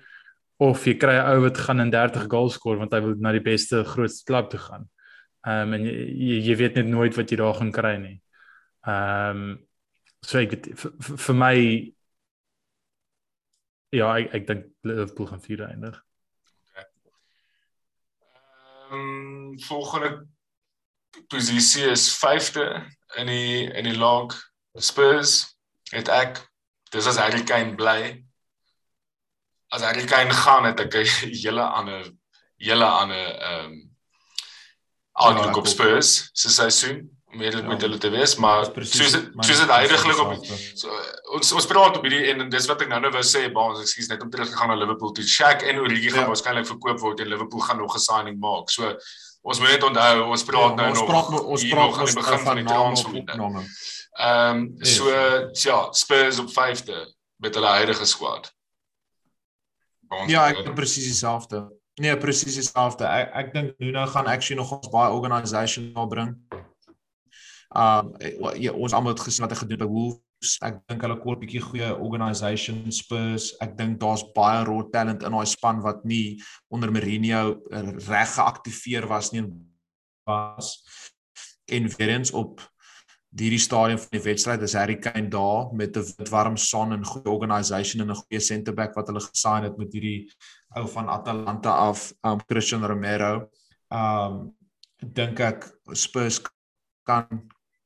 of 0.58 0.86
jy 0.86 0.94
kry 0.94 1.18
'n 1.18 1.26
ou 1.34 1.42
wat 1.42 1.58
gaan 1.58 1.80
in 1.80 1.90
30 1.90 2.30
goals 2.30 2.54
skoor 2.54 2.78
want 2.78 2.92
hy 2.92 3.00
wil 3.00 3.14
na 3.18 3.32
die 3.32 3.44
beste 3.44 3.84
grootste 3.84 4.24
klub 4.24 4.50
toe 4.50 4.60
gaan. 4.60 4.88
Ehm 5.46 5.68
um, 5.68 5.74
en 5.74 5.84
jy, 5.84 6.38
jy 6.48 6.56
weet 6.56 6.74
net 6.76 6.86
nooit 6.86 7.14
wat 7.16 7.30
jy 7.30 7.36
daar 7.36 7.54
gaan 7.54 7.72
kry 7.72 7.96
nie. 7.98 8.18
Ehm 8.86 9.42
um, 9.42 9.58
weet 10.30 10.68
vir, 10.78 10.92
vir 11.18 11.34
my 11.34 11.56
ja 13.92 14.12
ek 14.16 14.34
ek 14.38 14.46
dink 14.48 14.68
Liverpool 14.86 15.28
gaan 15.28 15.42
vier 15.42 15.64
eindig. 15.66 15.98
Okay. 16.70 16.86
Ehm 18.90 18.98
um, 18.98 19.60
volgende 19.66 20.26
posisie 21.28 21.90
is 21.90 22.08
5de 22.16 22.64
in 23.20 23.26
die 23.26 23.68
in 23.68 23.84
die 23.84 23.98
log 23.98 24.36
Spurs 24.78 25.56
het 25.92 26.08
ek 26.08 26.40
dis 26.92 27.06
as 27.06 27.20
Harry 27.20 27.44
Kane 27.44 27.74
bly. 27.76 28.24
As 29.72 29.84
Harry 29.84 30.04
Kane 30.04 30.32
gaan 30.32 30.64
het 30.64 30.80
ek 30.80 30.94
'n 30.94 31.34
hele 31.44 31.62
ander 31.62 32.12
hele 32.56 32.84
ander 32.84 33.26
ehm 33.38 33.64
um, 33.64 33.90
aanloop 35.12 35.56
op 35.56 35.66
Spurs 35.66 36.30
se 36.32 36.48
seisoen 36.48 37.10
meer 37.32 37.56
ja. 37.56 37.96
te 37.98 38.10
wees 38.12 38.36
maar 38.36 38.64
soos 38.64 39.16
soos 39.40 39.60
dit 39.62 39.70
heidaglik 39.72 40.18
op 40.20 40.44
so, 40.74 40.88
ons 41.36 41.52
ons 41.56 41.66
praat 41.66 41.96
op 41.96 42.04
hierdie 42.06 42.30
en 42.32 42.48
dis 42.52 42.68
wat 42.70 42.84
ek 42.84 42.90
nou 42.92 43.00
nou 43.04 43.12
wou 43.14 43.24
sê 43.26 43.46
baas 43.52 43.80
ekskuus 43.82 44.10
net 44.10 44.22
om 44.24 44.30
terug 44.32 44.50
te 44.50 44.56
gaan 44.58 44.72
na 44.72 44.78
Liverpool 44.78 45.12
toe. 45.16 45.24
Shaq 45.24 45.64
en 45.68 45.80
Origi 45.82 46.10
ja. 46.10 46.16
gaan 46.16 46.30
waarskynlik 46.30 46.68
verkoop 46.68 47.00
word 47.02 47.22
en 47.24 47.30
Liverpool 47.32 47.64
gaan 47.64 47.80
nog 47.80 47.96
'n 47.96 48.04
signing 48.06 48.38
maak. 48.40 48.70
So 48.70 48.92
ons 49.42 49.60
moet 49.60 49.74
net 49.74 49.82
onthou 49.82 50.30
ons 50.30 50.44
praat 50.44 50.70
ja, 50.70 50.76
nou 50.76 50.88
ons 50.88 50.98
nog 50.98 51.08
praat, 51.08 51.30
ons 51.54 51.68
praat 51.68 52.00
ons 52.06 52.14
begin 52.20 52.42
van 52.46 52.56
die 52.56 52.64
transfer 52.64 53.12
ehm 54.12 54.58
so 54.84 55.10
ja 55.66 55.78
Spurs 55.92 56.38
op 56.38 56.50
5de 56.52 56.98
met 57.36 57.54
hulle 57.54 57.66
huidige 57.66 58.04
squad. 58.04 58.52
Ja 60.28 60.48
ek 60.48 60.56
het 60.56 60.74
presies 60.74 61.08
dieselfde. 61.08 61.70
Nee 62.00 62.16
presies 62.16 62.54
dieselfde. 62.54 63.04
Ek 63.04 63.32
ek 63.34 63.52
dink 63.52 63.78
Nuno 63.78 64.06
gaan 64.06 64.26
actually 64.26 64.60
nog 64.60 64.72
ons 64.72 64.88
baie 64.88 65.12
organisation 65.12 65.92
daar 65.92 66.08
bring 66.08 66.36
Um 67.74 68.12
ja, 68.60 68.72
ons 68.72 68.92
almal 68.92 69.14
het 69.14 69.24
gesien 69.24 69.46
wat 69.46 69.54
hy 69.54 69.62
gedoen 69.62 69.78
het 69.78 69.84
by 69.86 69.90
Wolves. 69.90 70.56
Ek 70.62 70.80
dink 70.90 71.02
hulle 71.02 71.16
'n 71.16 71.40
bietjie 71.40 71.62
goeie 71.62 71.90
organisation 71.96 72.92
Spurs. 72.92 73.54
Ek 73.60 73.76
dink 73.76 74.00
daar's 74.00 74.24
baie 74.34 74.64
raw 74.64 74.82
talent 74.90 75.22
in 75.22 75.32
daai 75.32 75.46
span 75.46 75.80
wat 75.82 76.04
nie 76.04 76.42
onder 76.68 76.90
Mourinho 76.90 77.62
reg 78.08 78.34
geaktiveer 78.34 79.06
was 79.08 79.32
nie 79.32 79.44
was 80.26 80.84
en 81.66 81.88
weer 81.96 82.08
eens 82.08 82.30
op 82.30 82.60
hierdie 83.32 83.60
stadium 83.60 83.98
van 83.98 84.12
die 84.12 84.22
wedstryd 84.26 84.62
is 84.62 84.74
Harry 84.76 84.98
Kane 85.00 85.28
daar 85.32 85.72
met 85.72 85.96
'n 85.96 86.04
wit 86.18 86.28
warm 86.28 86.56
son 86.56 86.92
en 86.92 87.04
goeie 87.04 87.30
organisation 87.30 88.02
en 88.02 88.10
'n 88.10 88.22
goeie 88.22 88.40
center 88.40 88.74
back 88.74 88.94
wat 88.94 89.06
hulle 89.06 89.20
gesign 89.20 89.64
het 89.64 89.78
met 89.78 89.92
hierdie 89.92 90.30
ou 90.76 90.86
van 90.88 91.08
Atalanta 91.08 91.70
af, 91.70 92.12
um 92.24 92.40
Christian 92.46 92.84
Romero. 92.84 93.48
Um 93.90 94.56
dink 94.98 95.40
ek 95.40 95.78
Spurs 95.92 96.40
kan 97.04 97.26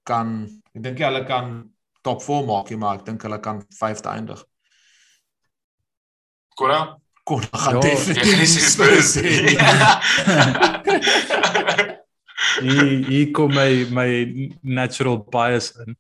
kan 0.06 0.36
ek 0.74 0.84
dink 0.84 1.02
hulle 1.02 1.24
kan 1.28 1.56
top 2.06 2.22
4 2.22 2.46
maak, 2.46 2.70
maar 2.78 3.00
ek 3.00 3.06
dink 3.08 3.24
hulle 3.26 3.40
kan 3.42 3.62
5de 3.80 4.12
eindig. 4.12 4.44
Kora? 6.56 6.80
Kora 7.26 7.58
gaan 7.64 7.74
ja, 7.74 7.80
definitief 7.88 8.68
Spurs 8.70 9.16
hê. 9.18 9.56
Hier 13.10 13.32
kom 13.36 13.52
my 13.52 13.86
my 13.90 14.10
natural 14.62 15.18
bias 15.32 15.72
in. 15.82 15.96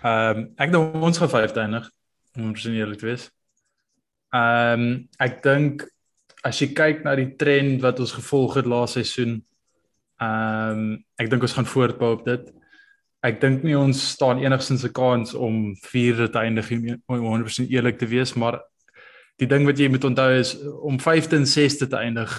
Ehm 0.00 0.38
um, 0.38 0.46
ek 0.56 0.72
dink 0.72 1.02
ons 1.10 1.20
gaan 1.20 1.34
5de 1.34 1.64
eindig 1.64 1.90
om 2.38 2.54
presies 2.54 2.78
eerlik 2.78 3.02
te 3.02 3.10
wees. 3.10 3.26
Ehm 4.36 4.86
um, 4.86 5.08
ek 5.18 5.42
dink 5.44 5.84
as 6.46 6.62
jy 6.62 6.70
kyk 6.72 7.02
na 7.04 7.18
die 7.18 7.34
trend 7.36 7.82
wat 7.84 8.00
ons 8.00 8.14
gevolg 8.16 8.56
het 8.60 8.70
laaste 8.70 9.02
seisoen, 9.02 9.40
ehm 10.22 10.86
um, 10.86 10.96
ek 11.18 11.28
dink 11.34 11.44
ons 11.44 11.58
gaan 11.58 11.68
voortbou 11.74 12.14
op 12.20 12.24
dit 12.30 12.48
ek 13.22 13.40
dink 13.40 13.64
nie 13.64 13.76
ons 13.76 14.00
staan 14.14 14.40
enigstens 14.40 14.84
'n 14.84 14.92
kans 14.92 15.34
om 15.34 15.74
eindig 15.94 16.70
om 17.06 17.20
100% 17.20 17.70
eerlik 17.70 17.98
te 17.98 18.06
wees, 18.06 18.34
maar 18.34 18.60
die 19.38 19.46
ding 19.46 19.66
wat 19.66 19.78
jy 19.78 19.88
moet 19.88 20.04
onthou 20.04 20.30
is 20.38 20.56
om 20.82 20.98
5de 20.98 21.36
en 21.36 21.46
6de 21.46 21.88
te 21.88 21.96
eindig 21.96 22.32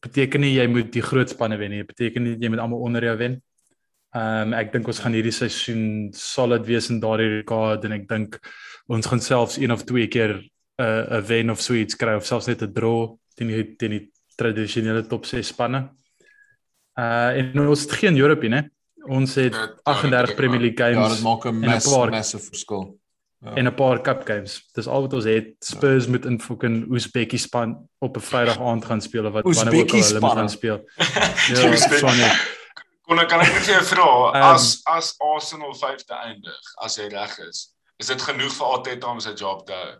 beteken 0.00 0.40
nie 0.40 0.54
jy 0.54 0.66
moet 0.66 0.92
die 0.92 1.02
groot 1.02 1.30
spanne 1.30 1.58
wen 1.58 1.70
nie, 1.70 1.82
dit 1.82 1.90
beteken 1.90 2.22
nie 2.22 2.36
jy 2.38 2.50
moet 2.52 2.62
almal 2.62 2.84
onder 2.86 3.02
jou 3.02 3.16
wen. 3.16 3.42
Ehm 4.14 4.52
um, 4.52 4.54
ek 4.54 4.72
dink 4.72 4.86
ons 4.86 5.00
gaan 5.02 5.12
hierdie 5.12 5.34
seisoen 5.34 6.10
solid 6.14 6.66
wees 6.66 6.90
in 6.90 7.00
daardie 7.00 7.40
rekord 7.40 7.84
en 7.84 7.92
ek 7.92 8.06
dink 8.08 8.38
ons 8.88 9.06
gaan 9.06 9.20
selfs 9.20 9.58
een 9.58 9.72
of 9.72 9.84
twee 9.84 10.06
keer 10.08 10.38
'n 10.38 10.48
uh, 10.82 11.18
'n 11.18 11.26
wen 11.26 11.50
of 11.50 11.60
so 11.60 11.74
iets 11.74 11.96
kry 11.96 12.14
of 12.14 12.26
selfs 12.26 12.46
net 12.46 12.62
'n 12.62 12.72
draw 12.72 13.16
teen 13.36 13.48
die 13.48 13.76
teen 13.76 13.90
die 13.90 14.10
tradisionele 14.36 15.06
top 15.06 15.26
6 15.26 15.48
spanne. 15.48 15.90
Uh 16.98 17.30
en 17.36 17.68
ons 17.68 17.82
het 17.82 17.92
geen 17.92 18.16
Europie, 18.16 18.48
né? 18.48 18.70
Ons 19.08 19.34
het 19.34 19.54
Ja, 19.54 19.60
ja, 19.60 19.74
38 19.92 20.26
dit 20.26 20.36
Premier 20.36 20.60
League 20.60 20.78
Ja, 20.88 20.92
games 20.94 21.14
dit 21.16 21.22
maak 21.24 21.44
'n 21.44 21.48
en 21.48 21.54
'n 21.54 21.64
massive 21.66 21.96
paar- 21.96 22.10
massive 22.10 22.44
verskil. 22.44 22.98
Ja. 23.44 23.52
en 23.54 23.66
'n 23.66 23.74
paar 23.74 24.00
cup 24.02 24.26
games. 24.26 24.68
Dis 24.74 24.86
al 24.86 25.02
wat 25.02 25.12
ons 25.12 25.24
het. 25.24 25.54
Spurs 25.60 26.06
moet 26.06 26.24
in 26.24 26.40
fucking 26.40 26.86
Uzbekistan 26.94 27.88
op 27.98 28.16
'n 28.16 28.20
Vrydag 28.20 28.58
aand 28.60 28.84
gaan 28.84 29.00
speel 29.00 29.26
of 29.26 29.32
wat 29.32 29.44
wanneer 29.44 29.82
ook 29.82 29.90
al 29.92 30.00
hulle 30.02 30.20
moet 30.20 30.32
gaan 30.32 30.50
speel. 30.50 30.80
Ja, 31.48 31.68
net. 32.14 32.54
Kon 33.06 33.18
ek 33.18 33.28
kan 33.28 33.40
ek 33.40 33.52
net 33.52 33.62
vir 33.62 33.74
jou 33.74 33.84
vra 33.84 34.32
Ehm, 34.34 34.42
as 34.54 34.80
as 34.84 35.14
Arsenal 35.18 35.74
5de 35.74 36.14
eindig, 36.14 36.60
as 36.82 36.96
hy 36.96 37.06
reg 37.08 37.38
is, 37.38 37.74
is 37.98 38.06
dit 38.06 38.22
genoeg 38.22 38.52
vir 38.52 38.66
Arteta 38.66 39.06
om 39.06 39.20
sy 39.20 39.32
job 39.34 39.66
te 39.66 39.72
hou? 39.72 39.94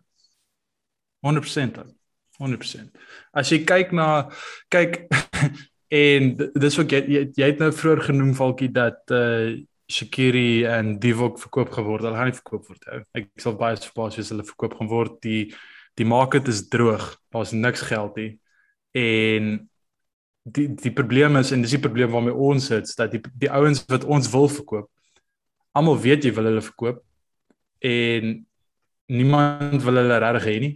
100% 1.21 1.75
dan. 1.75 1.95
100%. 2.39 2.91
As 3.33 3.49
jy 3.51 3.65
kyk 3.65 3.93
na 3.93 4.29
kyk 4.69 5.07
en 5.89 6.35
dis 6.37 6.79
ook 6.79 6.93
jy 6.93 7.03
jy, 7.37 7.47
het 7.47 7.63
nou 7.63 7.71
vroeër 7.73 8.07
genoem 8.11 8.35
Falkie 8.35 8.73
dat 8.75 9.15
uh 9.15 9.57
Shakiri 9.87 10.65
en 10.67 10.97
Divock 10.99 11.39
verkoop 11.39 11.71
geword. 11.71 12.03
Hulle 12.03 12.19
gaan 12.19 12.27
nie 12.27 12.35
verkoop 12.35 12.65
word 12.67 12.89
hou. 12.91 12.97
Ek 13.15 13.29
sal 13.39 13.55
baie 13.55 13.77
verbaas 13.79 14.17
wees 14.19 14.27
as 14.27 14.33
hulle 14.35 14.47
verkoop 14.49 14.75
gaan 14.81 14.91
word. 14.91 15.21
Die 15.23 15.55
die 15.97 16.07
market 16.09 16.49
is 16.51 16.65
droog. 16.69 17.05
Daar's 17.31 17.55
niks 17.55 17.85
geld 17.87 18.19
nie. 18.19 18.33
En 18.99 19.53
die 20.43 20.67
die 20.75 20.93
probleem 20.95 21.39
is 21.39 21.53
en 21.55 21.63
dis 21.63 21.77
die 21.77 21.83
probleem 21.83 22.11
waarmee 22.11 22.35
ons 22.35 22.67
sit, 22.71 22.91
dat 22.99 23.15
die 23.15 23.23
die 23.47 23.51
ouens 23.51 23.85
wat 23.91 24.05
ons 24.05 24.31
wil 24.33 24.51
verkoop, 24.51 24.91
almal 25.77 25.99
weet 26.03 26.27
jy 26.27 26.35
wil 26.35 26.51
hulle 26.51 26.65
verkoop 26.65 27.03
en 27.87 28.35
niemand 29.07 29.83
wil 29.87 30.03
hulle 30.03 30.19
regtig 30.23 30.51
hê 30.51 30.59
nie. 30.63 30.75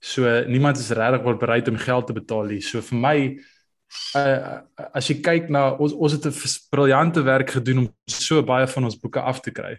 So 0.00 0.24
niemand 0.48 0.80
is 0.80 0.92
regtig 0.94 1.24
bereid 1.40 1.68
om 1.68 1.80
geld 1.80 2.06
te 2.06 2.16
betaal 2.16 2.52
nie. 2.52 2.60
So 2.64 2.80
vir 2.80 3.00
my 3.04 3.16
uh, 4.16 4.60
as 4.94 5.08
jy 5.08 5.20
kyk 5.24 5.48
na 5.50 5.70
ons 5.76 5.92
ons 5.92 6.12
het 6.12 6.26
'n 6.26 6.34
briljante 6.70 7.22
werk 7.22 7.50
gedoen 7.50 7.78
om 7.78 7.88
so 8.06 8.42
baie 8.42 8.66
van 8.66 8.84
ons 8.84 8.98
boeke 9.00 9.20
af 9.20 9.40
te 9.40 9.50
kry. 9.50 9.78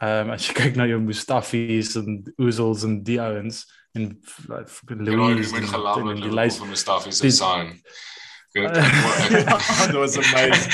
Ehm 0.00 0.28
um, 0.28 0.30
as 0.30 0.46
jy 0.48 0.54
kyk 0.54 0.76
na 0.76 0.86
jou 0.86 1.00
Mustafis 1.00 1.96
en 1.96 2.22
Oozels 2.38 2.84
en 2.84 3.02
die 3.02 3.20
ouens 3.20 3.66
en 3.92 4.02
like, 4.48 4.70
met 4.86 4.98
en, 4.98 5.06
en, 5.06 6.08
en 6.08 6.14
die 6.16 6.22
die 6.22 6.34
lys 6.34 6.56
van 6.56 6.68
Mustafi 6.68 7.12
se 7.12 7.22
die- 7.22 7.30
sign. 7.30 7.76
Ek 8.50 8.62
weet 8.62 8.74
That 9.78 9.92
was 10.02 10.16
amazing. 10.18 10.72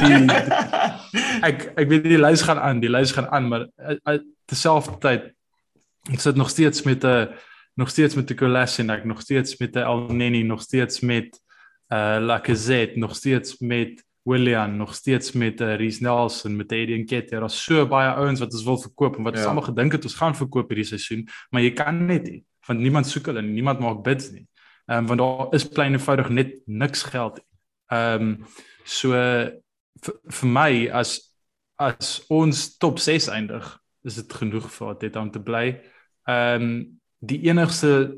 die, 0.00 0.20
ek 1.44 1.66
ek 1.76 1.88
weet 1.90 2.04
die 2.08 2.20
lys 2.20 2.42
gaan 2.46 2.58
aan, 2.58 2.80
die 2.80 2.88
lys 2.92 3.12
gaan 3.12 3.28
aan, 3.28 3.48
maar 3.48 3.66
uh, 3.76 3.96
uh, 4.08 4.18
terselfdertyd 4.48 5.30
ek 6.14 6.20
sit 6.20 6.36
nog 6.36 6.48
steeds 6.50 6.82
met 6.88 7.04
'n 7.04 7.28
nog 7.76 7.90
steeds 7.90 8.14
met 8.14 8.30
'n 8.30 8.36
Kolasinac, 8.36 9.04
nog 9.04 9.20
steeds 9.20 9.56
met 9.60 9.76
'n 9.76 9.84
Elneny, 9.84 10.42
nog 10.42 10.62
steeds 10.62 11.00
met 11.00 11.40
uh 11.92 12.18
Lacazette, 12.20 12.98
nog 12.98 13.16
steeds 13.16 13.58
met 13.58 14.04
Willian, 14.22 14.76
nog 14.76 14.94
steeds 14.94 15.32
met 15.32 15.60
uh, 15.60 15.76
Reece 15.76 16.02
Nelson, 16.02 16.56
met 16.56 16.72
Aiden 16.72 17.06
Ketter. 17.06 17.40
Daar's 17.40 17.64
so 17.64 17.86
baie 17.88 18.10
ouens 18.14 18.40
wat 18.40 18.52
ons 18.52 18.64
wil 18.64 18.78
verkoop 18.78 19.16
en 19.16 19.22
wat 19.22 19.32
ons 19.32 19.42
Ja. 19.42 19.48
almal 19.48 19.62
gedink 19.70 19.92
het 19.92 20.04
ons 20.04 20.14
gaan 20.14 20.36
verkoop 20.36 20.68
hierdie 20.68 20.86
seisoen, 20.86 21.28
maar 21.50 21.62
jy 21.62 21.72
kan 21.72 22.06
net 22.06 22.28
nie, 22.28 22.44
want 22.66 22.80
niemand 22.80 23.06
soek 23.06 23.26
hulle 23.26 23.42
nie, 23.42 23.52
niemand 23.58 23.80
maak 23.80 24.04
bids 24.04 24.30
nie. 24.30 24.46
Ehm 24.86 24.98
um, 24.98 25.06
want 25.06 25.20
daar 25.20 25.54
is 25.54 25.68
plain 25.68 25.92
eenvoudig 25.92 26.28
net 26.28 26.54
niks 26.66 27.02
geld. 27.02 27.40
Ehm 27.90 28.22
um, 28.22 28.46
so 28.84 29.12
vir, 30.02 30.46
my 30.46 30.88
as 30.92 31.16
as 31.80 32.24
ons 32.28 32.76
top 32.78 32.98
6 32.98 33.28
eindig, 33.28 33.80
is 34.04 34.14
dit 34.14 34.32
genoeg 34.32 34.70
vir 34.70 34.94
dit 35.00 35.16
om 35.16 35.30
te 35.30 35.40
bly. 35.40 35.80
Ehm 36.28 36.62
um, 36.62 37.00
die 37.18 37.40
enigste 37.48 38.16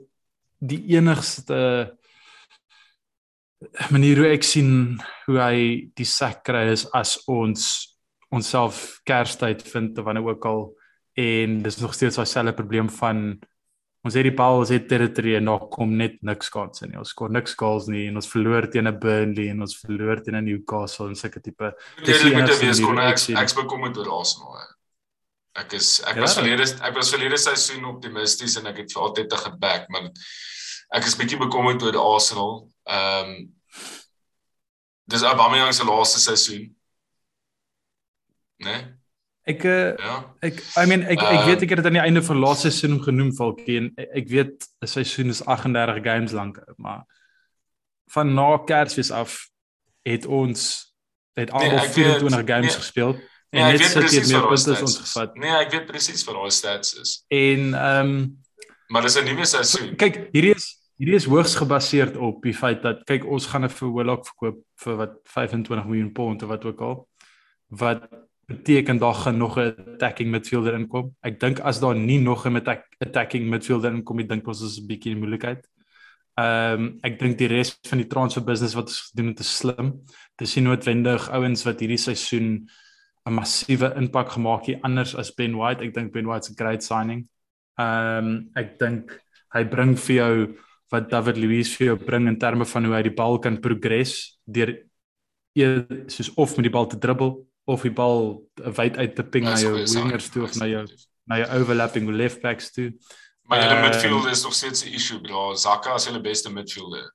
die 0.58 0.82
enigste 0.96 1.96
manier 3.90 4.16
hoe 4.16 4.30
ek 4.32 4.42
sien 4.46 4.98
hoe 5.26 5.38
hy 5.38 5.56
die 5.96 6.08
sak 6.08 6.44
kry 6.44 6.66
is 6.72 6.86
as 6.92 7.18
ons 7.30 7.96
onsself 8.32 9.00
Kerstyd 9.04 9.62
vind 9.62 9.98
of 9.98 10.04
wanneer 10.04 10.24
ook 10.24 10.44
al 10.46 10.62
en 11.20 11.62
dis 11.62 11.80
nog 11.80 11.94
steeds 11.94 12.16
daai 12.16 12.26
selfe 12.26 12.54
probleem 12.56 12.88
van 12.88 13.40
ons 14.02 14.14
het 14.18 14.24
die 14.26 14.34
bal, 14.34 14.58
ons 14.58 14.72
het 14.74 14.88
territory 14.88 15.36
en 15.36 15.44
daar 15.46 15.68
kom 15.70 15.92
net 15.94 16.16
niks 16.26 16.48
kans 16.50 16.82
in 16.82 16.90
nie. 16.90 16.98
Ons 16.98 17.12
skoor 17.14 17.30
niks 17.30 17.54
goals 17.54 17.86
nie 17.86 18.08
en 18.08 18.16
ons 18.18 18.26
verloor 18.26 18.66
teen 18.72 18.88
'n 18.88 18.98
Burnley 18.98 19.50
en 19.50 19.60
ons 19.60 19.76
verloor 19.78 20.22
teen 20.24 20.34
'n 20.34 20.44
Newcastle 20.44 21.06
en 21.08 21.14
sulke 21.14 21.40
tipe 21.40 21.72
Dis 22.04 22.22
die 22.22 22.32
moet 22.34 22.42
enigste 22.42 22.66
wees 22.66 22.80
kon 22.80 22.98
ek 22.98 23.14
ek 23.14 23.42
ek's 23.44 23.54
bekommerd 23.54 23.96
oor 23.98 24.10
Arsenal. 24.18 24.58
Ek 25.54 25.72
is 25.74 26.00
ek 26.00 26.16
Ja. 26.16 26.20
was 26.22 26.34
verlede 26.34 26.62
ek 26.82 26.94
was 26.94 27.10
verlede 27.10 27.36
seisoen 27.38 27.84
optimisties 27.84 28.56
en 28.56 28.66
ek 28.66 28.78
het 28.78 28.92
vir 28.92 29.02
altyd 29.02 29.28
te 29.28 29.36
geback, 29.36 29.88
maar 29.90 30.10
ek 30.94 31.04
is 31.06 31.14
bietjie 31.14 31.38
bekommerd 31.38 31.82
oor 31.82 32.14
Arsenal. 32.16 32.71
Ehm 32.86 33.28
um, 33.28 33.54
Dis 35.06 35.22
Aubameyang 35.22 35.72
se 35.74 35.84
laaste 35.84 36.18
seisoen. 36.20 36.74
Né? 38.62 38.70
Nee? 38.72 38.82
ek 39.44 39.64
uh, 39.66 39.96
Ja. 39.98 40.34
Ek 40.46 40.60
I 40.78 40.84
mean 40.86 41.02
ek 41.02 41.18
ek 41.18 41.22
Ehm, 41.26 41.46
weet 41.48 41.62
ek 41.66 41.72
het 41.74 41.80
dit 41.82 41.86
aan 41.88 41.96
die 41.98 42.02
einde 42.04 42.22
van 42.22 42.38
laaste 42.38 42.70
seisoen 42.70 43.00
genoem 43.02 43.32
Falkie 43.34 43.76
en 43.80 43.88
ek 43.98 44.08
ek 44.22 44.28
weet 44.30 44.68
'n 44.82 44.86
seisoen 44.86 45.28
is 45.34 45.42
38 45.44 45.98
games 46.04 46.32
lank 46.32 46.60
maar 46.78 47.02
van 48.14 48.34
na 48.34 48.56
Kersfees 48.66 49.10
af 49.10 49.48
het 50.06 50.26
ons 50.26 50.94
het 51.34 51.50
al 51.50 51.58
Nee, 51.60 51.68
nee, 51.70 51.78
ek 51.78 51.94
weet- 51.94 52.20
24 52.22 52.46
games 52.46 52.70
nee. 52.72 52.80
gespeel 52.82 53.12
Nee, 53.52 53.62
en 53.62 53.74
ek 53.74 53.78
net 53.80 53.90
sit 53.90 53.94
hier 53.94 54.02
presies 54.02 54.32
meer 54.32 54.46
punte 54.46 54.70
as 54.72 54.80
ons 54.80 54.98
gevat 54.98 55.34
Nee, 55.36 55.50
ek 55.64 55.70
weet 55.72 55.86
presies 55.86 56.24
wat 56.24 56.34
daai 56.38 56.50
stats 56.50 56.94
is. 56.94 57.24
en 57.28 57.74
ehm 57.74 58.06
um, 58.06 58.38
Maar 58.88 59.02
dis 59.02 59.16
'n 59.18 59.24
nuwe 59.24 59.44
seisoen. 59.44 59.96
kyk 59.96 60.28
hierdie 60.32 60.54
is 60.54 60.78
hierdie 61.03 61.18
is 61.18 61.26
hoogs 61.26 61.57
gebaseer 61.59 62.12
op 62.22 62.44
die 62.46 62.55
feit 62.55 62.84
dat 62.84 63.00
kyk 63.09 63.24
ons 63.26 63.48
gaan 63.50 63.64
'n 63.66 63.94
Willock 63.94 64.22
verkoop 64.26 64.62
vir 64.84 64.96
wat 64.96 65.14
25 65.24 65.86
miljoen 65.86 66.12
pond 66.12 66.42
of 66.42 66.48
wat 66.48 66.64
ook 66.64 66.80
al 66.80 67.09
wat 67.68 68.07
beteken 68.46 68.98
daar 68.98 69.14
gaan 69.14 69.36
nog 69.36 69.59
'n 69.59 69.74
attacking 69.94 70.30
midfielder 70.30 70.74
inkom. 70.74 71.14
Ek 71.22 71.40
dink 71.40 71.59
as 71.61 71.80
daar 71.80 71.96
nie 71.96 72.20
nog 72.20 72.46
'n 72.46 72.57
attack, 72.57 72.84
attacking 73.00 73.48
midfielder 73.50 73.92
inkom, 73.92 74.20
ek 74.20 74.28
dink 74.28 74.46
ons 74.46 74.62
is 74.62 74.78
'n 74.78 74.86
bietjie 74.86 75.12
in 75.12 75.18
moeilikheid. 75.18 75.66
Ehm 76.38 76.80
um, 76.80 76.98
ek 77.03 77.18
dink 77.18 77.38
die 77.38 77.48
res 77.48 77.78
van 77.88 77.98
die 77.98 78.07
transfer 78.07 78.44
business 78.44 78.74
wat 78.74 78.86
ons 78.86 79.11
gedoen 79.11 79.26
het 79.26 79.40
is 79.40 79.57
slim. 79.57 80.03
Dis 80.36 80.55
nie 80.57 80.64
noodwendig 80.64 81.30
ouens 81.30 81.64
wat 81.64 81.80
hierdie 81.80 81.98
seisoen 81.98 82.68
'n 83.26 83.34
massiewe 83.34 83.94
impak 83.96 84.28
gemaak 84.28 84.66
het 84.66 84.82
anders 84.82 85.16
as 85.16 85.34
Ben 85.34 85.57
White. 85.57 85.82
Ek 85.82 85.94
dink 85.94 86.12
Ben 86.12 86.26
White's 86.26 86.50
a 86.50 86.55
great 86.55 86.82
signing. 86.84 87.28
Ehm 87.78 88.26
um, 88.26 88.50
ek 88.55 88.78
dink 88.78 89.20
hy 89.53 89.64
bring 89.64 89.98
vir 89.98 90.16
jou 90.16 90.57
wat 90.93 91.09
David 91.11 91.38
Luiz 91.40 91.70
vir 91.78 91.86
jou 91.93 91.97
bring 91.97 92.28
in 92.28 92.38
terme 92.38 92.66
van 92.68 92.84
hoe 92.84 92.95
hy 92.99 93.03
die 93.09 93.14
bal 93.16 93.38
kan 93.40 93.57
progress 93.61 94.36
deur 94.45 94.74
e- 95.57 96.07
soos 96.12 96.30
of 96.36 96.57
met 96.57 96.64
die 96.68 96.72
bal 96.74 96.86
te 96.86 96.99
dribbel 97.01 97.47
of 97.66 97.82
die 97.86 97.93
bal 97.95 98.43
wyd 98.76 98.97
uit 98.99 99.14
te 99.16 99.22
ping 99.24 99.45
na 99.45 99.55
Dis 99.57 99.64
'n 99.64 99.66
jou 99.66 100.03
wingers 100.03 100.28
toe 100.30 100.43
of 100.45 100.55
na 100.61 100.66
jou 100.66 100.84
na 101.26 101.36
jou 101.38 101.49
overlapping 101.61 102.09
left 102.11 102.43
backs 102.43 102.72
toe. 102.72 102.93
Maar 103.49 103.59
julle 103.62 103.74
Ehm, 103.74 103.82
midfield 103.88 104.26
is 104.26 104.43
nog 104.45 104.55
steeds 104.55 104.84
'n 104.84 104.93
issue, 104.95 105.20
bro. 105.20 105.55
Zaka 105.55 105.95
is 105.95 106.07
hulle 106.07 106.20
beste 106.20 106.51
midfielder. 106.53 107.12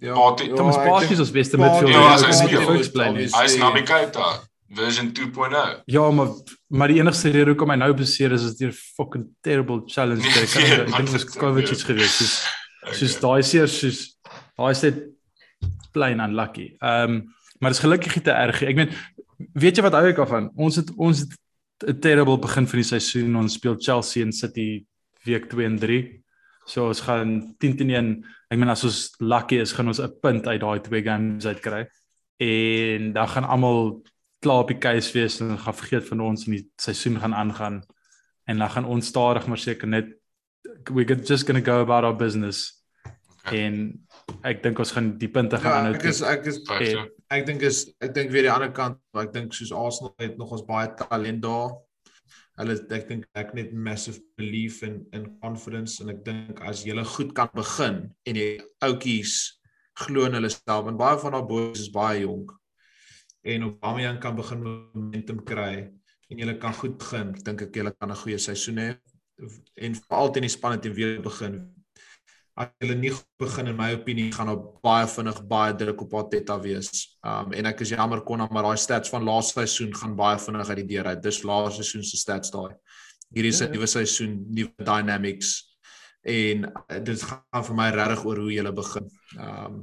Ja, 0.00 0.14
Partey- 0.14 0.54
Thomas 0.54 0.76
Partey 0.76 1.10
is 1.12 1.18
ons 1.18 1.30
beste 1.30 1.56
midfielder. 1.58 1.90
Ja, 1.90 2.16
hy 2.16 2.22
kan 2.22 2.74
nie 2.74 2.84
speel. 2.84 3.14
Hy 3.14 3.44
is 3.44 3.56
Naby 3.56 3.82
Keita 3.82 4.40
version 4.70 5.12
2.0. 5.12 5.82
Ja, 5.86 6.10
maar 6.10 6.28
maar 6.68 6.88
die 6.88 6.98
enigste 7.00 7.30
rede 7.30 7.50
hoekom 7.54 7.70
hy 7.70 7.76
nou 7.76 7.92
beseer 7.96 8.32
is 8.32 8.42
is 8.44 8.56
deur 8.58 8.72
fucking 8.72 9.28
terrible 9.42 9.82
challenge. 9.86 10.22
Nee, 10.22 10.42
Ek 10.44 10.50
kan 10.52 10.62
nee, 10.62 10.72
ek 10.72 10.86
dink 10.86 10.96
dit 11.06 11.12
was 11.12 11.24
dit- 11.24 11.38
COVID 11.40 11.70
iets 11.70 11.84
gewees. 11.88 12.16
Soos 12.18 12.34
soos 12.98 13.16
Okay. 13.16 13.20
daai 13.26 13.42
seer 13.42 13.68
soos 13.68 14.18
daai 14.56 14.70
is 14.70 14.82
net 14.82 15.02
plain 15.92 16.20
unlucky. 16.20 16.76
Ehm 16.80 17.10
um, 17.10 17.34
maar 17.60 17.70
dis 17.74 17.80
gelukkig 17.82 18.14
nie 18.14 18.22
te 18.22 18.30
erg 18.30 18.60
nie. 18.60 18.68
Ek 18.70 18.76
meen 18.76 18.92
weet 19.54 19.76
jy 19.76 19.82
wat 19.82 19.92
hou 19.98 20.06
ek 20.08 20.18
af 20.22 20.28
van? 20.28 20.50
Ons 20.56 20.76
het 20.76 20.90
ons 20.96 21.20
het 21.24 21.32
'n 21.88 22.00
terrible 22.00 22.38
begin 22.38 22.66
van 22.66 22.78
die 22.78 22.88
seisoen. 22.88 23.36
Ons 23.36 23.54
speel 23.54 23.76
Chelsea 23.78 24.22
en 24.24 24.32
City 24.32 24.84
week 25.24 25.48
2 25.50 25.64
en 25.64 25.78
3. 25.78 26.20
So 26.66 26.86
ons 26.88 27.00
gaan 27.00 27.54
10 27.58 27.76
teen 27.76 27.90
1. 27.90 28.24
Ek 28.50 28.58
meen 28.58 28.68
as 28.68 28.84
ons 28.84 29.14
lucky 29.20 29.56
is, 29.60 29.72
gaan 29.72 29.88
ons 29.88 29.98
'n 30.00 30.12
punt 30.22 30.46
uit 30.46 30.60
daai 30.60 30.80
twee 30.80 31.02
games 31.02 31.46
uitkry. 31.46 31.86
En 32.40 33.12
dan 33.12 33.28
gaan 33.28 33.44
almal 33.44 34.02
klaar 34.44 34.62
op 34.64 34.68
die 34.72 34.78
keus 34.78 35.10
wees 35.16 35.40
en 35.40 35.56
gaan 35.58 35.74
vergeet 35.74 36.08
van 36.08 36.20
ons 36.20 36.46
en 36.46 36.52
die 36.58 36.64
seisoen 36.80 37.18
gaan 37.20 37.34
aangaan. 37.34 37.82
En 38.48 38.58
dan 38.62 38.70
gaan 38.70 38.84
ons 38.88 39.06
stadig 39.06 39.46
maar 39.46 39.58
seker 39.60 39.88
net 39.88 40.14
we 40.94 41.04
get 41.04 41.26
just 41.28 41.46
going 41.46 41.58
to 41.64 41.64
go 41.72 41.80
about 41.80 42.04
our 42.04 42.16
business. 42.16 42.82
Okay. 43.44 43.64
En 43.66 43.76
ek 44.44 44.62
dink 44.62 44.78
ons 44.78 44.92
gaan 44.92 45.12
die 45.18 45.28
punte 45.32 45.56
gaan 45.56 45.72
Ja, 45.72 45.78
aanhou. 45.78 45.94
ek 45.96 46.04
is 46.10 46.20
ek 46.22 46.46
is 46.50 46.58
Vyfde. 46.68 47.04
ek 47.32 47.46
dink 47.48 47.62
is 47.62 47.78
ek 48.04 48.14
dink 48.14 48.30
weer 48.34 48.44
die 48.48 48.52
ander 48.52 48.72
kant, 48.72 48.98
maar 49.14 49.24
ek 49.28 49.32
dink 49.32 49.54
soos 49.56 49.72
Arsenal 49.72 50.14
het 50.20 50.36
nog 50.38 50.52
ons 50.52 50.64
baie 50.68 50.90
talent 50.98 51.42
daar. 51.42 51.72
Hulle 52.58 52.74
ek 52.90 53.08
dink 53.08 53.24
ek 53.38 53.54
net 53.54 53.72
massive 53.72 54.20
belief 54.36 54.82
in 54.82 55.06
in 55.16 55.28
confidence 55.40 56.00
en 56.02 56.10
ek 56.12 56.24
dink 56.26 56.60
as 56.60 56.84
jy 56.84 56.96
goed 57.16 57.32
kan 57.34 57.48
begin 57.54 58.10
en 58.26 58.34
die 58.34 58.60
outjies 58.84 59.36
glo 59.98 60.26
in 60.26 60.34
hulle 60.36 60.50
self 60.50 60.86
en 60.90 60.98
baie 60.98 61.18
van 61.18 61.32
daai 61.32 61.46
boys 61.48 61.80
is 61.80 61.90
baie 61.94 62.20
jonk. 62.26 62.52
En 63.44 63.62
Aubameyang 63.62 64.18
kan 64.20 64.36
begin 64.36 64.62
momentum 64.62 65.44
kry 65.44 65.88
en 66.28 66.38
jy 66.38 66.54
kan 66.60 66.74
goed 66.74 66.98
begin, 66.98 67.32
dink 67.44 67.62
ek 67.62 67.76
jy 67.76 67.92
kan 67.94 68.10
'n 68.10 68.22
goeie 68.22 68.38
seisoen 68.38 68.78
hê 68.78 68.88
en 69.76 69.94
veral 69.94 70.32
teen 70.32 70.42
die 70.42 70.50
spanne 70.50 70.80
teen 70.82 70.94
weer 70.94 71.20
begin 71.22 71.62
as 72.58 72.70
hulle 72.82 72.96
nie 72.98 73.12
begin 73.38 73.70
in 73.70 73.76
my 73.78 73.92
opinie 73.94 74.30
gaan 74.34 74.50
op 74.50 74.64
baie 74.82 75.06
vinnig 75.10 75.38
baie 75.50 75.74
druk 75.78 76.00
op 76.02 76.14
Arteta 76.20 76.56
wees. 76.62 77.04
Um 77.22 77.52
en 77.54 77.68
ek 77.70 77.84
is 77.84 77.92
jammer 77.94 78.22
kon 78.26 78.42
maar 78.42 78.66
daai 78.66 78.80
stats 78.82 79.12
van 79.14 79.26
laaste 79.26 79.60
seisoen 79.60 79.94
gaan 79.94 80.16
baie 80.18 80.40
vinnig 80.42 80.70
uit 80.72 80.80
die 80.82 80.88
deur 80.94 81.10
uit. 81.12 81.22
Dis 81.22 81.44
laaste 81.46 81.84
seisoen 81.84 82.08
se 82.08 82.18
stats 82.18 82.50
daai. 82.54 82.74
Hierdie 83.34 83.52
is 83.54 83.60
'n 83.62 83.68
ja, 83.68 83.72
nuwe 83.76 83.86
seisoen, 83.86 84.34
nuwe 84.50 84.88
dynamics 84.90 85.52
en 86.26 86.66
uh, 86.66 86.98
dit 86.98 87.22
gaan 87.22 87.64
vir 87.68 87.76
my 87.76 87.88
regtig 87.94 88.24
oor 88.26 88.42
hoe 88.42 88.52
jy 88.52 88.72
begin. 88.82 89.06
Um 89.38 89.78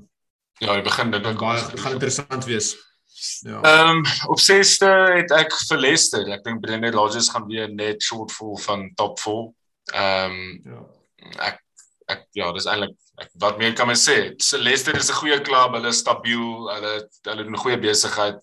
ja, 0.59 0.75
jy 0.75 0.83
begin 0.83 1.11
dit 1.11 1.23
baie 1.23 1.63
gaan 1.79 1.93
interessant 1.95 2.45
wees. 2.45 2.75
Ja. 3.41 3.61
Ehm 3.61 3.89
um, 3.89 4.05
op 4.27 4.39
6ste 4.39 4.89
het 5.15 5.31
ek 5.31 5.53
vir 5.67 5.79
Leicester. 5.79 6.27
Ek 6.35 6.43
dink 6.43 6.61
Brendan 6.61 6.93
Rodgers 6.93 7.29
gaan 7.31 7.47
weer 7.47 7.69
net 7.71 8.03
shortfall 8.03 8.57
van 8.67 8.89
top 8.95 9.19
4. 9.19 9.45
Ehm 9.93 10.31
um, 10.31 10.59
ja. 10.63 10.83
Ek 11.51 11.61
ek 12.11 12.27
ja, 12.37 12.51
dis 12.53 12.67
eintlik 12.69 12.97
wat 13.41 13.57
meer 13.57 13.73
kan 13.73 13.87
my 13.87 13.95
sê. 13.97 14.35
Leicester 14.59 14.95
is 14.99 15.09
'n 15.09 15.19
goeie 15.21 15.39
klub, 15.41 15.73
hulle 15.73 15.87
is 15.87 16.03
stabiel, 16.03 16.69
hulle 16.69 16.93
hulle 17.29 17.43
doen 17.43 17.57
goeie 17.63 17.79
besigheid. 17.79 18.39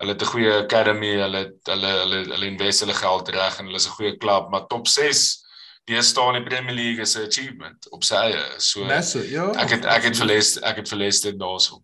Hulle 0.00 0.12
het 0.12 0.22
'n 0.22 0.32
goeie 0.32 0.52
academy, 0.64 1.12
hulle 1.20 1.42
hulle 1.68 1.92
hulle 2.02 2.22
hulle 2.32 2.46
invest 2.46 2.80
hulle 2.80 2.94
geld 2.94 3.28
reg 3.28 3.58
en 3.58 3.66
hulle 3.66 3.82
is 3.82 3.86
'n 3.86 3.96
goeie 3.98 4.16
klub, 4.16 4.50
maar 4.50 4.66
top 4.66 4.88
6 4.88 5.44
die 5.86 6.02
staan 6.02 6.34
in 6.34 6.42
die 6.42 6.50
Premier 6.50 6.74
League 6.74 7.02
is 7.02 7.16
'n 7.16 7.28
achievement 7.28 7.90
op 7.90 8.02
sy 8.04 8.14
eie. 8.14 8.44
So 8.58 8.84
Messe, 8.84 9.30
ja, 9.30 9.52
ek 9.52 9.70
het 9.70 9.84
ek 9.84 10.02
het 10.02 10.16
verlees 10.16 10.56
ek 10.58 10.76
het 10.76 10.88
verlees 10.88 11.20
dit 11.20 11.38
daarso. 11.38 11.82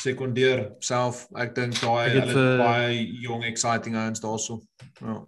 Sekondeer 0.00 0.64
self, 0.82 1.26
ek 1.38 1.54
dink 1.56 1.76
daai 1.80 2.10
hulle 2.14 2.46
baie 2.60 3.04
jong 3.22 3.44
exciting 3.48 3.96
ouens 3.98 4.22
daarso. 4.22 4.60
Ja. 5.00 5.20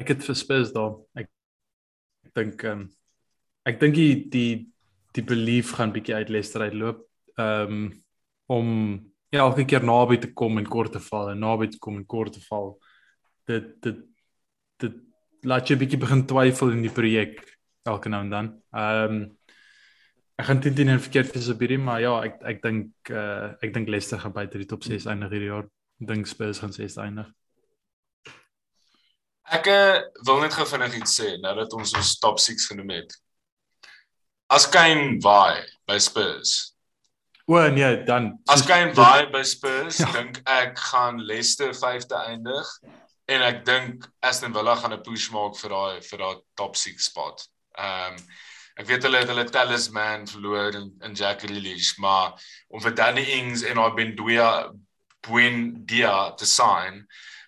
Ek 0.00 0.12
het 0.12 0.24
vir 0.26 0.38
Spurs 0.38 0.72
daar. 0.74 0.96
Ek 1.16 1.30
ek 2.26 2.32
dink 2.36 2.64
ehm 2.64 2.86
um, 2.86 2.88
ek 3.66 3.80
dink 3.80 3.96
die 3.98 4.14
die 4.30 4.50
die 5.16 5.24
belief 5.24 5.72
gaan 5.78 5.94
bietjie 5.94 6.18
uit 6.18 6.32
Leicester 6.32 6.66
uitloop. 6.66 7.04
Ehm 7.36 7.78
um, 7.78 7.86
om 8.46 8.68
ja, 9.34 9.40
elke 9.42 9.64
keer 9.66 9.82
naby 9.82 10.20
te 10.22 10.30
kom 10.32 10.60
en 10.60 10.68
kort 10.70 10.92
te 10.94 11.00
val 11.02 11.32
en 11.32 11.40
naby 11.42 11.66
te 11.72 11.80
kom 11.82 11.96
en 11.98 12.06
kort 12.06 12.36
te 12.36 12.42
val. 12.46 12.76
Dit 13.48 13.72
dit 13.82 14.04
dit 14.82 15.02
laat 15.46 15.68
jy 15.68 15.78
bietjie 15.80 16.00
begin 16.00 16.26
twyfel 16.28 16.74
in 16.76 16.84
die 16.84 16.92
projek 16.92 17.40
elke 17.86 18.10
nou 18.12 18.22
en 18.26 18.30
dan. 18.30 18.54
Ehm 18.74 19.16
um, 19.16 19.26
ek 20.36 20.46
gaan 20.50 20.60
dit 20.60 20.84
nie 20.84 20.98
verkeerd 21.00 21.32
vir 21.32 21.42
Sabiri, 21.42 21.78
maar 21.80 22.00
ja, 22.00 22.12
ek 22.28 22.40
ek 22.44 22.62
dink 22.62 23.10
uh 23.10 23.56
ek 23.64 23.72
dink 23.74 23.88
Leicester 23.88 24.20
gaan 24.20 24.34
buite 24.36 24.60
die 24.60 24.68
top 24.68 24.84
6 24.84 25.08
eindig 25.08 25.32
hierdie 25.32 25.52
jaar. 25.52 25.68
Dink 25.98 26.28
Spurs 26.28 26.60
gaan 26.60 26.74
6 26.76 26.98
eindig. 27.00 27.28
Ek 29.56 29.68
uh, 29.70 30.02
wil 30.26 30.42
net 30.42 30.56
gou 30.58 30.66
vinnig 30.68 30.98
iets 30.98 31.14
sê 31.20 31.36
nou 31.40 31.54
dat 31.56 31.72
ons 31.72 31.94
ons 31.96 32.16
top 32.20 32.42
6 32.42 32.66
genoem 32.72 32.98
het 32.98 33.14
as 34.52 34.66
Kane 34.70 35.16
vaai 35.22 35.62
by 35.88 35.98
Spurs. 35.98 36.74
O 37.46 37.62
nee, 37.70 38.04
dan 38.04 38.34
as 38.50 38.64
Kane 38.66 38.92
vaai 38.94 39.30
by 39.32 39.42
Spurs, 39.46 39.98
ja. 40.02 40.10
dink 40.14 40.42
ek 40.44 40.76
gaan 40.90 41.22
Leicester 41.22 41.72
5de 41.74 42.18
eindig 42.26 42.72
en 43.30 43.46
ek 43.46 43.64
dink 43.66 44.06
Aston 44.22 44.54
Villa 44.54 44.76
gaan 44.78 44.94
'n 44.94 45.02
push 45.06 45.30
maak 45.34 45.56
vir 45.62 45.74
daai 45.74 46.02
vir 46.10 46.22
daai 46.22 46.36
top 46.58 46.76
6 46.76 47.08
spot. 47.10 47.48
Ehm 47.78 48.20
um, 48.20 48.28
ek 48.76 48.88
weet 48.90 49.06
hulle 49.08 49.22
het 49.22 49.30
hulle 49.32 49.46
talisman 49.48 50.26
verloor 50.28 50.74
in, 50.76 50.90
in 51.06 51.14
Jack 51.16 51.44
Grealish, 51.44 51.94
maar 52.02 52.36
om 52.68 52.82
vir 52.84 52.94
Danny 52.94 53.24
Ings 53.38 53.64
en 53.64 53.80
daai 53.80 53.96
Bendoya 53.96 54.50
Buendia 55.26 56.32
te 56.38 56.46
sign, 56.46 57.04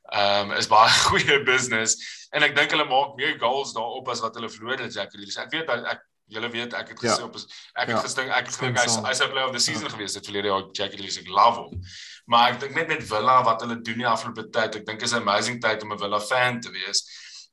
ehm 0.09 0.53
um, 0.53 0.57
is 0.57 0.71
baie 0.73 0.93
goeie 1.09 1.43
business 1.45 1.99
en 2.33 2.45
ek 2.47 2.57
dink 2.57 2.73
hulle 2.73 2.89
maak 2.89 3.17
meer 3.17 3.37
goals 3.41 3.75
daarop 3.77 4.09
as 4.09 4.25
wat 4.25 4.37
hulle 4.41 4.49
verloor 4.53 4.81
het 4.81 4.95
Jack 4.95 5.13
Grealish. 5.13 5.41
Ek 5.41 5.53
weet 5.53 5.69
ek 5.77 6.07
Julle 6.29 6.51
weet 6.53 6.75
ek 6.77 6.91
het 6.93 6.99
gesê 7.01 7.23
ja. 7.23 7.25
op 7.25 7.37
ek 7.39 7.89
het 7.89 7.95
ja. 7.95 8.01
gestink 8.05 8.33
ek 8.37 8.51
het 8.51 8.57
gedink 8.59 8.79
hy's 8.83 8.97
hy's 9.01 9.21
'n 9.25 9.31
player 9.33 9.49
of 9.49 9.55
the 9.55 9.63
season 9.65 9.89
ja. 9.89 9.93
gewees 9.95 10.13
dit 10.13 10.27
verlede 10.29 10.51
jaar 10.51 10.67
Jackie 10.77 11.01
Lees 11.01 11.17
ek 11.17 11.29
love 11.33 11.63
hom. 11.65 11.81
Maar 12.29 12.53
ek 12.53 12.61
dink 12.61 12.75
net 12.77 12.89
met 12.93 13.07
Villa 13.09 13.39
wat 13.47 13.65
hulle 13.65 13.79
doen 13.81 14.03
die 14.03 14.09
afgelope 14.09 14.45
tyd, 14.53 14.77
ek 14.77 14.85
dink 14.85 15.03
is 15.03 15.15
'n 15.15 15.25
amazing 15.25 15.61
tyd 15.65 15.83
om 15.83 15.93
'n 15.93 15.99
Villa 15.99 16.21
fan 16.21 16.61
te 16.61 16.71
wees. 16.71 17.01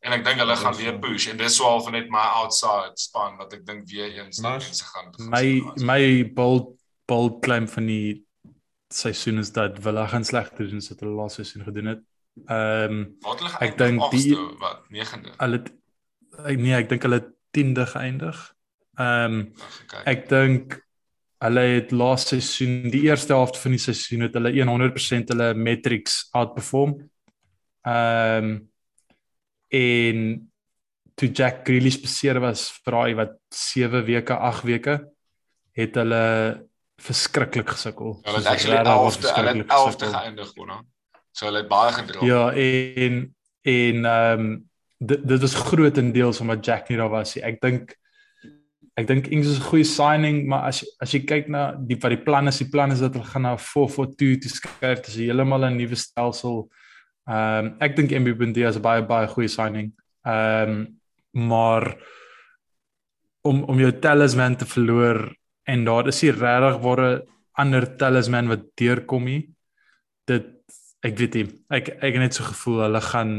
En 0.06 0.14
ek 0.14 0.26
dink 0.26 0.41
hulle 0.43 0.56
gaan 0.62 0.76
weer 0.78 0.97
push 1.01 1.30
en 1.32 1.39
dis 1.39 1.56
swaar 1.58 1.80
van 1.82 1.95
net 1.97 2.12
my 2.14 2.26
outside 2.41 2.93
span 3.01 3.39
wat 3.41 3.56
ek 3.58 3.64
dink 3.66 3.88
weer 3.89 4.12
eens 4.20 4.41
mense 4.45 4.86
gaan 4.91 5.10
My 5.34 5.45
my 5.82 6.01
bold 6.38 6.76
bold 7.10 7.41
claim 7.45 7.68
van 7.70 7.89
die 7.89 8.26
seisoen 8.93 9.41
is 9.41 9.51
dat 9.56 9.80
Villa 9.82 10.06
gaan 10.08 10.26
slegter 10.26 10.70
doen 10.70 10.84
as 10.84 10.91
wat 10.93 11.01
hulle 11.03 11.18
laaste 11.18 11.43
seisoen 11.43 11.66
gedoen 11.70 11.93
het. 11.93 12.03
Ehm 12.45 12.99
um, 12.99 13.49
ek 13.64 13.78
dink 13.80 14.03
die 14.14 14.36
wat 14.62 14.86
9de. 14.93 15.34
Hulle 15.41 15.62
nee, 16.60 16.76
ek 16.78 16.89
dink 16.91 17.08
hulle 17.08 17.22
10de 17.58 17.88
geëindig. 17.95 18.41
Ehm 19.01 19.39
um, 19.39 19.39
ek 20.06 20.28
dink 20.30 20.78
hulle 21.45 21.66
het 21.76 21.91
laaste 21.91 22.39
seisoen, 22.39 22.89
die 22.93 23.06
eerste 23.10 23.36
helfte 23.36 23.60
van 23.62 23.76
die 23.76 23.82
seisoen 23.82 24.26
het 24.26 24.38
hulle 24.38 24.53
100% 24.53 25.34
hulle 25.34 25.51
metrics 25.58 26.22
outperform. 26.38 26.97
Ehm 27.88 28.53
um, 28.53 28.56
en 29.76 30.51
toe 31.15 31.32
Jack 31.32 31.63
Grealish 31.67 31.99
beseer 32.03 32.39
was 32.43 32.67
vir 32.84 32.95
daai 32.97 33.15
wat 33.19 33.36
7 33.55 34.03
weke, 34.07 34.36
8 34.36 34.67
weke 34.67 34.95
het 35.76 35.97
hulle 35.99 36.23
verskriklik 37.03 37.73
gesukkel. 37.76 38.19
Ja, 38.23 38.32
hulle 38.32 38.43
het 38.43 38.51
actually 38.51 38.78
11de, 38.80 39.34
hulle 39.36 39.55
het 39.57 39.73
11de 39.80 40.11
geëindig, 40.13 40.53
Bona. 40.55 40.80
So 41.36 41.49
hulle 41.49 41.63
het 41.63 41.71
baie 41.71 41.91
gedra. 41.97 42.23
Ja, 42.28 42.45
en 42.51 43.21
en 43.65 44.07
ehm 44.11 44.45
um, 44.45 44.55
dit 44.97 45.28
dit 45.28 45.41
was 45.41 45.55
grootendeels 45.67 46.39
omdat 46.39 46.65
Jack 46.65 46.89
nie 46.89 46.97
daar 46.97 47.11
was 47.11 47.36
nie. 47.36 47.43
Ek 47.43 47.59
dink 47.61 47.95
ek 48.95 49.07
dink 49.09 49.28
Ings 49.28 49.49
is 49.51 49.59
'n 49.59 49.67
goeie 49.67 49.84
signing, 49.84 50.45
maar 50.47 50.69
as 50.71 50.84
as 51.03 51.11
jy 51.11 51.26
kyk 51.28 51.51
na 51.51 51.73
die 51.76 51.97
wat 51.99 52.15
die 52.15 52.23
plan 52.23 52.47
is, 52.47 52.61
die 52.63 52.69
plan 52.71 52.91
is 52.91 53.03
dat 53.03 53.13
hulle 53.13 53.28
gaan 53.28 53.43
na 53.43 53.57
442 53.57 54.39
toe 54.39 54.51
skuif, 54.51 55.03
dis 55.03 55.19
heeltemal 55.19 55.67
'n 55.67 55.76
nuwe 55.76 55.95
stelsel. 55.95 56.63
Ehm 56.63 56.84
um, 57.28 57.71
ek 57.82 57.95
dink 57.97 58.13
MB 58.13 58.36
Bundia 58.39 58.69
is 58.69 58.78
'n 58.78 58.86
baie 58.86 59.01
baie 59.01 59.28
goeie 59.28 59.49
signing. 59.49 59.93
Ehm 60.26 60.69
um, 60.69 60.99
maar 61.49 61.97
om 63.43 63.63
om 63.63 63.80
jou 63.80 63.91
talisman 63.99 64.55
te 64.55 64.65
verloor 64.65 65.36
en 65.67 65.86
daar 65.86 66.07
is 66.07 66.21
hier 66.21 66.38
regtig 66.38 66.82
ware 66.82 67.26
ander 67.53 67.97
talisman 67.97 68.47
wat 68.47 68.63
deurkom 68.76 69.26
hier. 69.28 69.43
Dit 70.26 70.51
ek 71.03 71.17
weet 71.17 71.34
nie. 71.34 71.47
Ek 71.69 71.89
ek 71.89 72.13
het 72.13 72.23
net 72.23 72.34
so 72.34 72.43
gevoel 72.43 72.86
hulle 72.88 73.01
gaan 73.01 73.34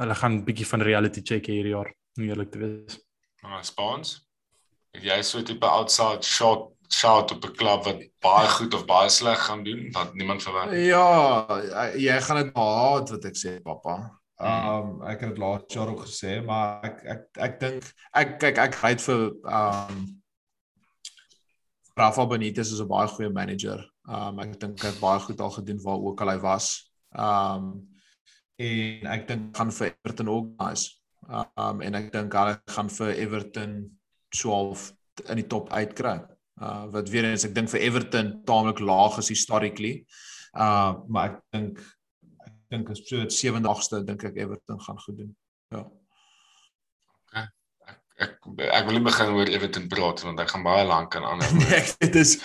hulle 0.00 0.14
gaan 0.14 0.44
bietjie 0.44 0.66
van 0.66 0.80
reality 0.80 1.20
check 1.22 1.46
hierdie 1.46 1.74
jaar, 1.74 1.90
eerlik 2.18 2.50
te 2.50 2.58
wees. 2.58 3.00
Ah, 3.42 3.60
spawns 3.62 4.24
jy 5.02 5.22
so 5.22 5.38
'n 5.38 5.44
tipe 5.44 5.66
outside 5.66 6.22
shot 6.22 6.73
shot 6.94 7.32
op 7.34 7.44
'n 7.44 7.56
klub 7.60 7.84
wat 7.88 8.02
baie 8.24 8.48
goed 8.56 8.74
of 8.74 8.86
baie 8.86 9.10
sleg 9.10 9.40
gaan 9.46 9.64
doen 9.64 9.88
wat 9.92 10.14
niemand 10.14 10.42
verwag 10.42 10.70
nie. 10.70 10.86
Ja, 10.86 11.90
jy 11.96 12.20
gaan 12.20 12.42
dit 12.42 12.54
haat 12.56 13.10
wat 13.10 13.24
ek 13.24 13.36
sê, 13.36 13.60
pappa. 13.62 13.96
Um 14.44 15.02
ek 15.06 15.20
het 15.22 15.30
dit 15.30 15.38
laat 15.38 15.72
jaar 15.72 15.88
ook 15.92 16.04
gesê, 16.08 16.40
maar 16.44 16.82
ek 16.82 17.04
ek 17.06 17.22
ek 17.46 17.60
dink 17.60 17.86
ek 18.12 18.38
kyk 18.42 18.58
ek 18.66 18.78
ry 18.82 18.94
vir 19.06 19.22
um 19.46 20.04
Rafa 21.96 22.26
Benitez 22.26 22.72
is 22.74 22.80
'n 22.80 22.88
baie 22.88 23.08
goeie 23.08 23.30
manager. 23.30 23.84
Um 24.08 24.40
ek 24.40 24.58
dink 24.58 24.82
hy 24.82 24.90
het 24.90 25.00
baie 25.00 25.20
goed 25.20 25.40
al 25.40 25.54
gedoen 25.54 25.80
waar 25.84 26.02
ook 26.02 26.20
al 26.20 26.34
hy 26.34 26.38
was. 26.42 26.90
Um 27.14 27.88
en 28.58 29.06
ek 29.06 29.28
dink 29.28 29.56
gaan 29.56 29.70
vir 29.70 29.94
Everton 29.94 30.28
organise. 30.28 30.98
Um 31.56 31.80
en 31.80 31.94
ek 31.94 32.12
dink 32.12 32.32
hulle 32.32 32.60
gaan 32.66 32.90
vir 32.90 33.14
Everton 33.14 33.98
12 34.34 34.92
in 35.30 35.36
die 35.36 35.46
top 35.46 35.70
uitkry. 35.70 36.18
Uh 36.60 36.84
wat 36.94 37.08
weer 37.10 37.24
eens 37.26 37.44
ek 37.44 37.54
dink 37.54 37.70
vir 37.72 37.82
Everton 37.88 38.30
taamlik 38.46 38.78
laag 38.78 39.18
is 39.18 39.32
historically. 39.32 40.04
Uh 40.52 40.94
maar 41.08 41.32
ek 41.32 41.40
dink 41.56 41.80
ek 42.46 42.54
dink 42.70 42.90
as 42.94 43.02
so 43.08 43.26
7de 43.26 43.70
8ste 43.70 44.04
dink 44.06 44.22
ek 44.24 44.38
Everton 44.38 44.80
gaan 44.80 45.00
goed 45.02 45.18
doen. 45.18 45.32
Ja. 45.74 45.82
Okay. 47.26 47.46
Ek 47.84 48.36
ek 48.38 48.62
ek 48.70 48.86
wil 48.86 48.98
nie 49.00 49.06
begin 49.08 49.34
oor 49.34 49.50
Everton 49.58 49.88
praat 49.90 50.22
want 50.28 50.44
ek 50.44 50.54
gaan 50.54 50.66
baie 50.66 50.86
lank 50.86 51.10
kan 51.16 51.26
ander. 51.26 51.50
nee, 51.64 51.82
dit 52.06 52.20
is 52.22 52.36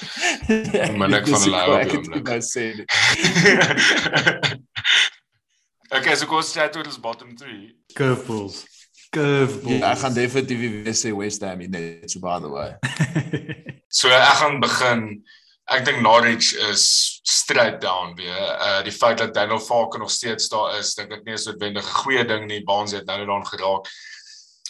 maar 0.97 1.13
net 1.13 1.29
van 1.33 1.45
hulle 1.45 1.61
ou. 1.67 1.77
Ek 1.77 1.93
het 1.97 2.09
dit 2.09 2.33
nou 2.33 2.41
sê. 2.45 2.65
Okay, 5.89 6.13
so 6.13 6.41
chat 6.45 6.75
oor 6.77 6.85
ons 6.85 6.99
bottom 7.01 7.31
3. 7.33 7.55
Curveballs 7.97 8.61
curveball. 9.09 9.79
Ja, 9.79 9.91
ek 9.91 10.03
gaan 10.03 10.13
definitief 10.13 10.59
weer 10.59 10.95
sê 10.97 11.11
West 11.15 11.43
Ham 11.45 11.63
net 11.65 12.11
so 12.11 12.21
by 12.23 12.39
the 12.39 12.49
way. 12.49 12.75
so 13.99 14.09
ek 14.09 14.39
gaan 14.41 14.59
begin. 14.63 15.03
Ek 15.69 15.83
dink 15.85 16.01
Norwich 16.01 16.53
is 16.69 17.21
straight 17.23 17.81
down 17.81 18.15
weer. 18.17 18.45
Uh 18.57 18.81
die 18.85 18.93
feit 18.93 19.17
dat 19.21 19.33
Daniel 19.33 19.61
Farke 19.61 19.97
nog 19.97 20.11
steeds 20.11 20.49
daar 20.49 20.77
is, 20.79 20.95
dink 20.97 21.13
ek 21.13 21.25
nie 21.25 21.37
is 21.37 21.45
noodwendig 21.49 21.85
'n 21.85 21.99
goeie 22.03 22.25
ding 22.25 22.47
nie. 22.47 22.63
Baans 22.63 22.93
het 22.93 23.05
nou 23.05 23.19
net 23.19 23.29
aan 23.29 23.45
geraak. 23.45 23.89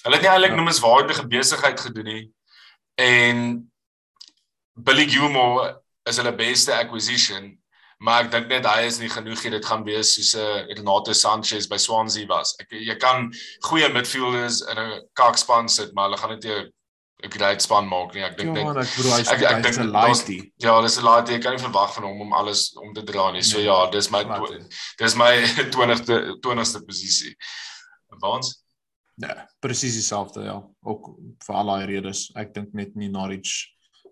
Hulle 0.03 0.15
het 0.15 0.23
nie 0.23 0.31
eintlik 0.31 0.55
ja. 0.55 0.55
noemenswaardige 0.55 1.27
besigheid 1.27 1.79
gedoen 1.79 2.07
nie. 2.07 2.25
En 2.95 3.71
Billy 4.73 5.07
Gilmore 5.09 5.81
is 6.07 6.17
hulle 6.17 6.35
beste 6.35 6.73
acquisition 6.75 7.58
maar 7.99 8.23
ek 8.25 8.31
dink 8.31 8.47
net 8.47 8.65
hy 8.65 8.85
is 8.87 8.99
nie 8.99 9.09
genoeg 9.09 9.41
hier 9.43 9.51
dit 9.51 9.65
gaan 9.65 9.83
wees 9.83 10.13
soos 10.15 10.33
'n 10.35 10.39
uh, 10.39 10.75
Renato 10.77 11.13
Sanchez 11.13 11.67
by 11.67 11.77
Swansea 11.77 12.27
was. 12.27 12.55
Ek 12.59 12.71
jy 12.71 12.95
kan 12.95 13.31
goeie 13.67 13.89
midfielders 13.93 14.61
in 14.71 14.77
'n 14.79 15.01
kakspan 15.13 15.67
sit, 15.69 15.93
maar 15.93 16.07
hulle 16.09 16.17
gaan 16.17 16.29
net 16.35 16.45
'n 16.45 17.29
great 17.29 17.61
span 17.61 17.87
maak 17.87 18.13
nie. 18.15 18.23
Ek 18.23 18.37
dink 18.37 18.55
Ja, 18.55 18.63
net 18.73 18.85
ek 18.87 18.95
bedoel 18.95 19.11
hy's 19.17 19.27
Ek- 19.31 19.41
ek 19.43 19.63
dink 19.63 19.77
'n 19.79 19.91
lighty. 19.91 20.51
ja, 20.63 20.81
dis 20.81 20.97
'n 20.97 21.03
laat 21.03 21.27
jy 21.29 21.39
kan 21.39 21.51
nie 21.55 21.63
verwag 21.63 21.93
van 21.93 22.03
hom 22.03 22.21
om 22.21 22.33
alles 22.33 22.71
om 22.77 22.93
te 22.93 23.01
dra 23.03 23.31
nie. 23.31 23.41
So 23.43 23.57
Nee, 23.57 23.65
ja, 23.65 23.89
dis 23.91 24.09
my 24.11 24.23
dis 24.97 25.15
my 25.15 25.33
20ste 25.75 26.39
20ste 26.39 26.79
posisie. 26.87 27.35
Waans? 28.21 28.63
Ja, 29.17 29.45
presies 29.61 29.93
dieselfde 29.95 30.43
ja. 30.45 30.63
Ook 30.83 31.17
vir 31.45 31.55
al 31.55 31.65
daai 31.67 31.85
redes. 31.85 32.31
Ek 32.35 32.53
dink 32.53 32.73
net 32.73 32.95
nie 32.95 33.09
Norwich 33.09 33.67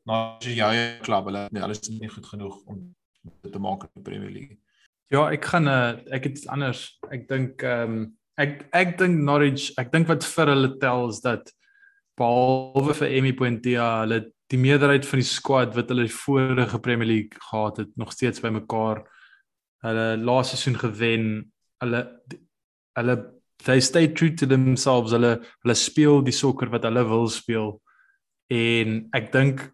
Norwich 0.05 0.55
jou 0.55 0.99
klub, 1.03 1.25
hulle 1.25 1.47
nee, 1.51 1.61
hulle 1.61 1.71
is 1.75 1.89
nie 1.89 2.07
goed 2.09 2.25
genoeg 2.25 2.57
om 2.67 2.95
te 3.51 3.59
maak 3.59 3.87
in 3.87 3.93
die 3.95 4.05
Premier 4.05 4.31
League. 4.31 4.57
Ja, 5.13 5.27
ek 5.31 5.45
gaan 5.47 5.69
uh, 5.71 5.97
ek 6.11 6.27
het 6.27 6.39
iets 6.39 6.49
anders. 6.51 6.87
Ek 7.11 7.27
dink 7.29 7.63
ehm 7.63 7.99
um, 7.99 8.07
ek 8.37 8.67
ek 8.75 8.97
dink 8.99 9.21
Norwich, 9.25 9.71
ek 9.81 9.91
dink 9.93 10.09
wat 10.11 10.25
vir 10.27 10.51
hulle 10.53 10.73
tel 10.81 11.07
is 11.09 11.23
dat 11.23 11.47
behalwe 12.17 12.93
vir 12.97 13.13
Emmy 13.19 13.31
Buendia, 13.37 13.87
hulle 14.03 14.19
die 14.51 14.59
meerderheid 14.61 15.05
van 15.05 15.21
die 15.21 15.27
squad 15.27 15.73
wat 15.75 15.89
hulle 15.91 16.07
die 16.07 16.13
vorige 16.13 16.79
Premier 16.83 17.09
League 17.09 17.39
gehad 17.49 17.81
het, 17.81 17.89
nog 17.99 18.13
steeds 18.15 18.43
bymekaar. 18.43 19.03
Hulle 19.85 20.05
laaste 20.17 20.57
seisoen 20.57 20.79
gewen. 20.81 21.25
Hulle 21.83 22.03
hulle 22.97 23.17
they 23.65 23.81
stay 23.81 24.07
true 24.07 24.33
to 24.33 24.47
themselves. 24.47 25.11
Hulle 25.11 25.37
hulle 25.63 25.75
speel 25.75 26.21
die 26.25 26.35
sokker 26.35 26.71
wat 26.73 26.87
hulle 26.87 27.03
wil 27.09 27.27
speel. 27.31 27.75
En 28.53 29.01
ek 29.17 29.31
dink 29.33 29.65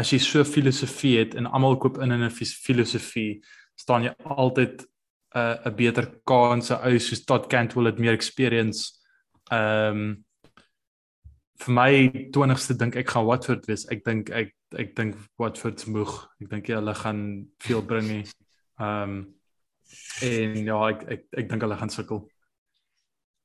as 0.00 0.12
jy 0.12 0.20
so 0.22 0.44
filosofie 0.48 1.18
het 1.20 1.36
en 1.36 1.48
almal 1.50 1.76
koop 1.80 1.98
in 2.00 2.12
in 2.14 2.24
'n 2.24 2.30
filosofie, 2.30 3.42
staan 3.76 4.04
jy 4.04 4.14
altyd 4.24 4.82
'n 4.82 5.38
uh, 5.38 5.56
'n 5.66 5.76
beter 5.76 6.06
kans 6.24 6.70
ou 6.70 6.98
soos 6.98 7.24
Todd 7.24 7.46
Cantwell 7.48 7.86
het 7.86 7.98
meer 7.98 8.12
experience. 8.12 8.98
Ehm 9.50 10.00
um, 10.00 10.24
vir 11.60 11.74
my 11.74 11.92
20ste 12.32 12.76
dink 12.76 12.96
ek 12.96 13.10
gaan 13.10 13.26
Watford 13.26 13.66
wees. 13.66 13.84
Ek 13.92 14.04
dink 14.04 14.30
ek 14.30 14.54
ek 14.78 14.94
dink 14.96 15.16
Watford 15.36 15.80
se 15.80 15.90
moeg. 15.90 16.12
Ek 16.40 16.48
dink 16.48 16.66
hulle 16.66 16.94
gaan 16.94 17.48
veel 17.60 17.82
bring. 17.82 18.10
Ehm 18.80 19.02
um, 19.02 19.34
en 20.22 20.64
ja, 20.64 20.78
ek 20.88 21.02
ek 21.08 21.26
ek 21.36 21.48
dink 21.48 21.62
hulle 21.62 21.76
gaan 21.76 21.90
sukkel. 21.90 22.28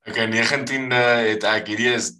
Okay, 0.07 0.27
19de 0.29 1.01
het 1.33 1.43
ek 1.43 1.67
hierdie 1.67 1.93
is 1.97 2.13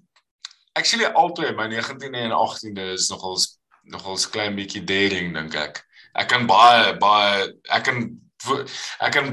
actually 0.75 1.05
albei 1.05 1.53
my 1.55 1.67
19de 1.69 2.17
en 2.17 2.33
18de 2.33 2.93
is 2.97 3.09
nogals 3.09 3.59
nogals 3.91 4.29
klein 4.29 4.55
bietjie 4.57 4.83
daring 4.86 5.33
dink 5.36 5.57
ek. 5.59 5.81
Ek 6.15 6.29
kan 6.31 6.47
baie 6.49 6.93
baie 7.01 7.51
ek 7.73 7.86
kan 7.89 8.05
ek 9.03 9.17
kan 9.17 9.29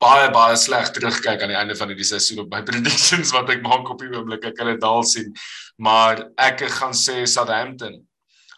baie 0.00 0.28
baie 0.32 0.56
sleg 0.56 0.92
terugkyk 0.96 1.42
aan 1.42 1.52
die 1.52 1.58
einde 1.60 1.76
van 1.76 1.92
hierdie 1.92 2.08
seisoen 2.08 2.44
op 2.44 2.52
my 2.52 2.62
predictions 2.70 3.34
wat 3.36 3.50
ek 3.52 3.64
maak 3.64 3.88
op 3.92 4.00
die 4.00 4.12
oomblik. 4.12 4.46
Ek 4.48 4.56
kan 4.58 4.70
dit 4.72 4.80
daal 4.82 5.04
sien. 5.08 5.34
Maar 5.80 6.26
ek 6.40 6.64
gaan 6.78 6.96
sê 6.96 7.22
Southampton. 7.26 8.00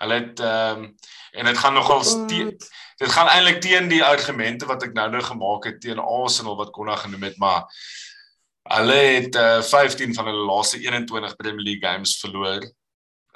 Hulle 0.03 0.22
het 0.22 0.42
ehm 0.42 0.86
um, 0.86 0.94
en 1.32 1.48
dit 1.48 1.59
gaan 1.59 1.72
nogals 1.72 2.11
te, 2.28 2.42
dit 3.00 3.12
gaan 3.14 3.28
eintlik 3.32 3.62
teen 3.64 3.86
die 3.88 4.03
argumente 4.05 4.66
wat 4.68 4.82
ek 4.84 4.90
nou 4.92 5.07
nou 5.09 5.22
gemaak 5.24 5.64
het 5.64 5.78
teen 5.80 6.03
Arsenal 6.03 6.59
wat 6.59 6.74
Konna 6.76 6.98
genoem 7.00 7.24
het, 7.24 7.38
maar 7.40 7.64
hulle 8.76 8.98
het 9.16 9.38
uh, 9.40 9.62
15 9.64 10.12
van 10.14 10.28
hulle 10.28 10.44
laaste 10.44 10.82
21 10.82 11.36
Premier 11.40 11.64
League 11.64 11.80
games 11.86 12.18
verloor. 12.20 12.66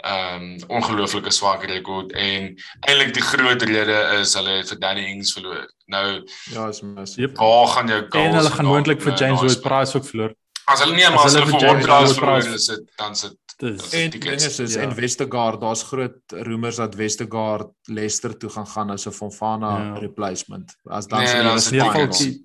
Um, 0.06 0.56
ongelooflike 0.68 1.30
swak 1.32 1.64
rekord 1.64 2.12
en 2.12 2.54
eintlik 2.86 3.14
die 3.14 3.22
groot 3.22 3.62
rede 3.62 3.96
is 4.20 4.34
hulle 4.34 4.50
het 4.60 4.68
vir 4.68 4.78
Danny 4.78 5.04
Ings 5.10 5.32
verloor. 5.32 5.64
Nou 5.86 6.22
Ja, 6.52 6.68
is 6.68 6.80
mis. 6.82 7.14
Yep. 7.16 7.36
waar 7.36 7.66
gaan 7.66 7.88
jou 7.88 8.00
goals 8.08 8.26
En 8.26 8.34
hulle 8.34 8.50
gaan 8.50 8.64
moontlik 8.66 9.00
vir 9.02 9.12
eh, 9.12 9.18
James 9.18 9.40
daai 9.40 9.48
Ward? 9.48 9.60
Prowse 9.62 9.96
ook 9.98 10.04
verloor. 10.06 10.34
As 10.66 10.80
hulle 10.82 10.94
nie 10.94 11.08
maar 11.08 11.24
as 11.24 11.34
hulle 11.34 11.46
vir 11.46 11.60
Ward-Prowse 11.60 11.86
Ward-Prowse- 11.86 12.14
verloor 12.14 12.54
is 12.54 12.66
dit 12.66 12.92
dan 12.96 13.16
sit 13.16 13.34
Dis 13.58 13.92
En 13.94 14.10
dinge 14.10 14.38
soos 14.38 14.74
Ja. 14.74 14.80
en 14.82 14.94
Westergaard, 14.94 15.60
daar's 15.60 15.82
groot 15.82 16.18
rumors 16.28 16.76
dat 16.76 16.94
Westergaard 16.94 17.70
Leicester 17.88 18.36
toe 18.38 18.50
gaan 18.50 18.66
gaan 18.66 18.90
as 18.90 19.06
'n 19.06 19.12
Fofana 19.12 19.70
Ja. 19.78 19.98
replacement. 19.98 20.76
As 20.84 21.06
dan 21.06 21.22
Nee, 21.22 21.54
is 21.54 21.68
Tickets. 21.68 22.18
die- 22.18 22.44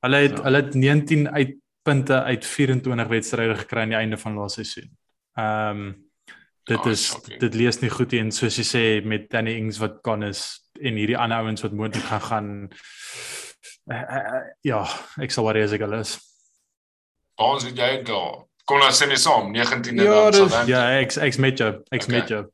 hulle 0.00 0.16
het 0.16 0.36
Ja. 0.38 0.42
hulle 0.42 0.56
het 0.56 0.74
19 0.74 1.28
uit 1.30 1.54
punte 1.82 2.22
uit 2.22 2.46
24 2.46 3.06
wedstryde 3.08 3.54
gekry 3.56 3.80
aan 3.80 3.88
die 3.88 3.98
einde 3.98 4.16
van 4.18 4.34
laaste 4.34 4.64
seisoen. 4.64 4.96
Ehm 5.34 5.68
um, 5.78 6.03
dit 6.66 6.78
Oh, 6.80 6.90
is 6.90 7.06
shocking. 7.10 7.40
dit 7.40 7.54
lees 7.54 7.80
nie 7.82 7.90
goed 7.92 8.12
nie 8.12 8.20
en 8.24 8.30
soos 8.32 8.56
jy 8.58 8.64
sê 8.64 8.82
met 9.04 9.26
Danny 9.30 9.56
Ings 9.58 9.78
wat 9.82 9.98
kan 10.02 10.22
is 10.22 10.60
en 10.80 10.96
hierdie 10.96 11.18
ander 11.18 11.42
ouens 11.44 11.62
wat 11.62 11.72
moontlik 11.76 12.04
gaan 12.08 12.20
gaan 12.30 12.48
uh, 13.90 13.96
uh, 14.00 14.40
ja, 14.64 14.80
ek 15.20 15.30
sal 15.34 15.44
worry 15.44 15.62
as 15.66 15.72
ek 15.76 15.84
hulle 15.84 16.00
is. 16.00 16.14
Waar 17.38 17.56
is 17.60 17.64
jy 17.68 18.02
daar? 18.06 18.44
Kom 18.64 18.80
ons 18.80 18.96
sê 19.02 19.08
net 19.10 19.20
saam 19.20 19.50
19de 19.52 20.04
Ja, 20.06 20.12
dan 20.14 20.30
dis- 20.32 20.40
Southampton. 20.40 20.68
Ja, 20.72 20.82
ek 21.02 21.16
ek's 21.28 21.38
met 21.42 21.58
jou. 21.60 21.70
Ek's 21.92 22.06
Okay. 22.08 22.18
met 22.20 22.28
jou. 22.32 22.44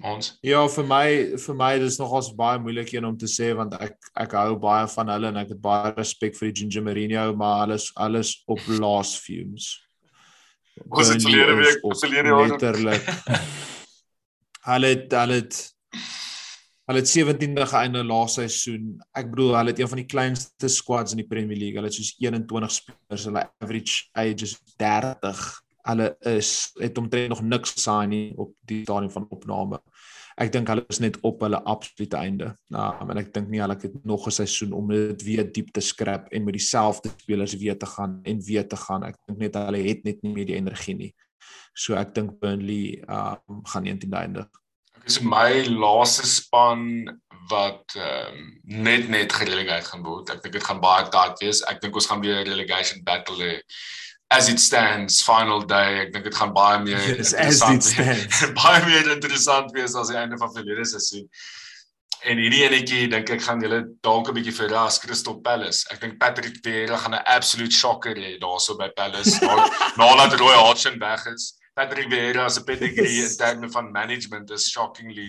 Ons. 0.00 0.28
Ja, 0.46 0.60
vir 0.70 0.84
my 0.86 1.06
vir 1.42 1.54
my 1.58 1.72
dis 1.82 1.98
nogals 1.98 2.28
baie 2.38 2.58
moeilik 2.62 2.92
een 2.94 3.04
om 3.04 3.16
te 3.18 3.26
sê 3.26 3.50
want 3.58 3.74
ek 3.82 3.96
ek 4.16 4.32
hou 4.38 4.54
baie 4.62 4.86
van 4.94 5.08
hulle 5.10 5.26
en 5.32 5.36
ek 5.42 5.48
het 5.56 5.60
baie 5.60 5.90
respek 5.96 6.36
vir 6.38 6.52
die 6.52 6.60
Ginger 6.62 6.82
Mourinho, 6.86 7.32
maar 7.36 7.64
hulle 7.66 7.74
is 7.74 7.90
alles 7.96 8.30
op 8.46 8.60
last 8.78 9.18
fumes. 9.24 9.72
Dit 10.78 10.88
Burnley 10.88 11.20
verlede 11.20 11.54
week, 11.54 11.98
verlede 11.98 12.28
jaar? 12.28 12.48
Letterlik. 12.48 13.10
hulle 14.72 14.92
het 14.94 15.12
hulle 15.12 15.40
het 15.40 15.58
hulle 16.88 17.02
het 17.02 17.10
17de 17.12 17.64
geëindig 17.68 18.04
laaste 18.08 18.46
seisoen. 18.46 18.94
Ek 19.12 19.30
bedoel 19.32 19.56
hulle 19.58 19.72
het 19.74 19.80
een 19.82 19.90
van 19.92 20.00
die 20.00 20.08
kleinste 20.08 20.70
squads 20.72 21.12
in 21.12 21.20
die 21.20 21.28
Premier 21.28 21.58
League. 21.58 21.76
Hulle 21.76 21.90
het 21.90 21.98
soos 21.98 22.14
21 22.16 22.72
spelers. 22.72 23.26
Hulle 23.28 23.44
average 23.60 24.06
age 24.16 24.46
is 24.48 24.54
30. 24.80 25.42
Hulle 25.88 26.08
is 26.32 26.52
het 26.80 26.98
omtrent 27.00 27.34
nog 27.34 27.42
niks 27.44 27.74
sign 27.82 28.12
nie 28.12 28.32
op 28.36 28.54
die 28.68 28.82
stadium 28.86 29.12
van 29.12 29.28
opname. 29.28 29.82
Ek 30.38 30.52
dink 30.54 30.68
hulle 30.70 30.84
is 30.86 31.00
net 31.02 31.16
op 31.26 31.40
hulle 31.42 31.58
absolute 31.66 32.18
einde. 32.18 32.52
Um, 32.70 33.10
en 33.10 33.18
ek 33.18 33.32
dink 33.34 33.48
nie 33.50 33.58
hulle 33.58 33.74
het 33.74 34.04
nog 34.06 34.28
'n 34.28 34.36
seisoen 34.36 34.72
om 34.72 34.88
dit 34.88 35.22
weer 35.26 35.46
diep 35.52 35.72
te 35.74 35.82
skrap 35.82 36.28
en 36.30 36.44
met 36.44 36.54
dieselfde 36.54 37.10
spelers 37.16 37.54
weer 37.58 37.78
te 37.78 37.86
gaan 37.86 38.20
en 38.22 38.44
weer 38.46 38.68
te 38.68 38.76
gaan. 38.76 39.02
Ek 39.02 39.16
dink 39.26 39.38
net 39.38 39.54
hulle 39.54 39.82
het 39.82 40.04
net 40.04 40.22
nie 40.22 40.32
meer 40.32 40.46
die 40.46 40.60
energie 40.60 40.94
nie. 40.94 41.14
So 41.74 41.94
ek 41.94 42.14
dink 42.14 42.38
Burnley 42.40 43.02
um, 43.08 43.64
gaan 43.66 43.84
19de 43.84 44.16
eindig. 44.16 44.48
Ek 44.98 45.06
is 45.10 45.20
my 45.20 45.66
laaste 45.66 46.26
span 46.26 47.10
wat 47.50 47.96
um, 47.96 48.60
net 48.62 49.08
net 49.08 49.32
gerelegeer 49.32 49.82
gaan 49.82 50.04
word. 50.04 50.30
Ek 50.30 50.42
dink 50.42 50.54
dit 50.54 50.64
gaan 50.64 50.80
baie 50.80 51.08
tight 51.10 51.40
wees. 51.42 51.64
Ek 51.66 51.80
dink 51.80 51.94
ons 51.94 52.06
gaan 52.06 52.22
weer 52.22 52.44
relegation 52.46 53.02
battle 53.02 53.42
hê. 53.42 53.56
As 54.30 54.48
it 54.50 54.60
stands, 54.60 55.22
final 55.24 55.62
day, 55.64 56.00
ek 56.04 56.10
dink 56.12 56.24
dit 56.28 56.34
gaan 56.36 56.50
baie 56.52 56.78
meer 56.84 56.98
Yes, 57.00 57.32
interessant 57.32 57.82
stands. 57.82 58.42
baie 58.60 58.82
meer 58.84 59.08
interessant 59.14 59.72
wees 59.72 59.94
as 59.96 60.10
die 60.12 60.18
einde 60.20 60.36
van 60.36 60.52
verlede 60.52 60.84
seisoen. 60.84 61.24
En 62.28 62.36
hierdie 62.36 62.64
enetjie 62.66 63.06
dink 63.08 63.30
ek 63.30 63.40
gaan 63.46 63.62
julle 63.62 63.78
dalk 64.04 64.28
'n 64.28 64.34
bietjie 64.36 64.52
verras 64.52 64.98
Crystal 65.00 65.38
Palace. 65.40 65.86
Ek 65.94 66.00
dink 66.02 66.18
Patrick 66.20 66.58
Vieira 66.64 66.98
gaan 66.98 67.14
'n 67.14 67.22
absolute 67.24 67.72
shocker 67.72 68.14
hê 68.18 68.34
daarso 68.42 68.76
by 68.76 68.90
Palace. 68.96 69.38
Na- 69.40 69.64
Nadat 70.02 70.36
Roy 70.38 70.54
Hodgson 70.60 70.98
weg 71.00 71.24
is. 71.32 71.54
Patrick 71.78 72.10
Vieira 72.10 72.50
se 72.50 72.64
pedigree 72.66 73.22
in 73.24 73.36
terme 73.38 73.70
van 73.70 73.92
management 73.92 74.50
is 74.50 74.68
shockingly 74.68 75.28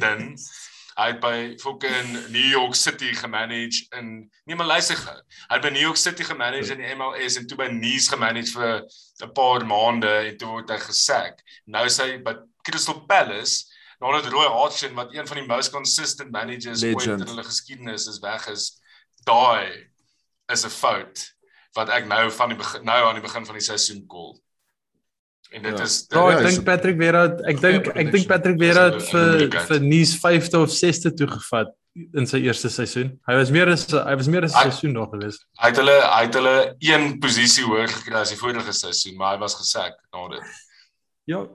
thin. 0.00 0.34
Hy 0.96 1.06
het 1.12 1.20
by 1.20 1.36
fucking 1.62 2.12
New 2.34 2.48
York 2.50 2.74
City 2.74 3.12
gemanage 3.16 3.86
in 3.96 4.30
nee 4.44 4.56
maar 4.56 4.66
luister 4.66 4.96
gou. 4.96 5.16
Hy 5.48 5.56
het 5.56 5.64
by 5.64 5.72
New 5.72 5.84
York 5.88 6.00
City 6.00 6.24
gemanage 6.24 6.74
in 6.74 6.82
die 6.82 6.94
MLS 6.94 7.38
en 7.40 7.46
toe 7.46 7.56
by 7.56 7.68
Nice 7.72 8.12
gemanage 8.12 8.52
vir 8.52 8.82
'n 9.22 9.32
paar 9.32 9.66
maande 9.66 10.12
en 10.28 10.36
toe 10.36 10.48
word 10.48 10.70
hy 10.70 10.78
gesack. 10.78 11.40
Nou 11.66 11.84
is 11.86 11.98
hy 11.98 12.18
by 12.22 12.34
Crystal 12.62 13.00
Palace 13.06 13.64
nadat 14.02 14.32
Roy 14.32 14.46
Hodgson 14.50 14.94
wat 14.94 15.14
een 15.14 15.26
van 15.26 15.36
die 15.36 15.46
most 15.46 15.70
consistent 15.70 16.30
managers 16.30 16.82
ooit 16.82 17.06
Legend. 17.06 17.20
in 17.20 17.26
hulle 17.26 17.44
geskiedenis 17.44 18.06
is 18.06 18.18
weg 18.18 18.48
is. 18.48 18.80
Daai 19.24 19.88
is 20.52 20.64
'n 20.64 20.70
fout 20.70 21.34
wat 21.72 21.88
ek 21.88 22.06
nou 22.06 22.30
van 22.30 22.48
die 22.48 22.58
begin 22.58 22.84
nou 22.84 23.00
aan 23.06 23.14
die 23.14 23.24
begin 23.24 23.46
van 23.46 23.54
die 23.54 23.64
seisoen 23.64 24.06
call. 24.06 24.40
En 25.52 25.62
dit 25.62 25.78
Ja. 25.78 25.84
is 25.84 26.06
Ja, 26.10 26.18
Ja, 26.30 26.38
ek 26.38 26.46
is 26.46 26.54
dink 26.54 26.64
Patrick 26.66 26.96
Vieira, 26.96 27.22
ek 27.48 27.60
dink 27.60 27.86
ek 27.96 28.10
dink 28.12 28.26
Patrick 28.26 28.58
Vieira 28.60 28.84
het 28.90 29.02
vir 29.10 29.48
vir 29.68 29.80
Nice 29.80 30.18
5de 30.18 30.58
of 30.64 30.70
6de 30.70 31.12
toegevat 31.14 31.72
in 32.16 32.24
sy 32.26 32.38
eerste 32.40 32.70
seisoen. 32.72 33.18
Hy 33.28 33.34
was 33.36 33.50
meer 33.52 33.68
as 33.68 33.84
hy 33.92 34.14
was 34.16 34.26
meer 34.32 34.44
as 34.48 34.54
'n 34.56 34.70
seisoen 34.70 34.94
daar 34.96 35.10
gewees. 35.12 35.38
Hy 35.60 35.68
het 35.68 35.76
hulle 35.76 35.98
hy 36.00 36.22
het 36.24 36.34
hulle 36.34 36.74
een 36.80 37.18
posisie 37.20 37.64
hoër 37.64 37.88
gekry 37.88 38.14
as 38.22 38.30
die 38.30 38.38
vorige 38.38 38.72
seisoen, 38.72 39.16
maar 39.16 39.34
hy 39.34 39.40
was 39.40 39.54
gesack 39.54 39.92
na 40.12 40.28
dit. 40.28 40.40
Ja. 41.26 41.46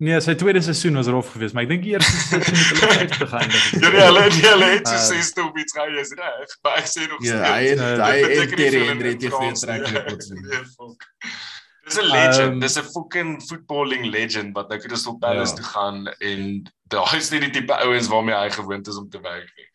Nee, 0.00 0.18
sy 0.20 0.34
tweede 0.34 0.60
seisoen 0.60 0.96
was 0.98 1.06
rof 1.06 1.30
geweest, 1.32 1.54
maar 1.54 1.62
ek 1.62 1.68
dink 1.68 1.82
die 1.84 1.92
eerste 1.94 2.10
seisoen 2.10 2.56
het 2.58 2.66
hulle 2.80 2.92
50 2.98 3.28
geëindig. 3.30 3.62
Ja, 3.82 3.88
nee, 3.90 4.00
hulle 4.10 4.20
nee, 4.26 4.50
hulle 4.50 4.64
het 4.74 4.88
so 4.88 4.94
Uh, 4.94 5.00
sesde 5.06 5.42
op 5.44 5.56
iets 5.58 5.72
gehou 5.72 5.94
is 6.00 6.10
reg, 6.18 6.56
maar 6.64 6.76
ek 6.82 6.86
sê 6.90 7.06
nog 7.08 7.22
Ja, 7.22 7.30
steeds. 7.30 7.48
hy 7.48 7.62
het 7.70 7.78
Nee, 7.78 7.94
hy 7.94 8.20
Dit 8.20 8.24
en 8.24 8.28
beteken 8.28 8.56
nie 8.58 8.64
Terry 8.64 8.70
veel 8.70 8.82
in 8.82 8.88
Henry 8.90 9.08
het 9.14 9.20
nie 9.20 9.30
goeie 9.30 9.54
Frans 9.54 9.64
Dis 11.84 11.98
'n 12.00 12.06
legend, 12.08 12.52
Ehm, 12.54 12.60
dis 12.60 12.76
'n 12.78 12.82
fucking 12.94 13.42
footballing 13.42 14.04
legend 14.10 14.54
wat 14.56 14.68
nou 14.70 14.78
Crystal 14.80 15.18
Palace 15.18 15.52
Ja. 15.52 15.56
toe 15.56 15.64
gaan 15.64 16.06
en 16.20 16.62
daai 16.88 17.16
is 17.16 17.30
nie 17.30 17.40
die 17.40 17.50
tipe 17.50 17.72
ouens 17.84 18.08
waarmee 18.08 18.34
hy 18.34 18.50
gewoond 18.50 18.88
is 18.88 18.96
om 18.96 19.08
te 19.10 19.20
werk 19.20 19.52
nie. 19.56 19.66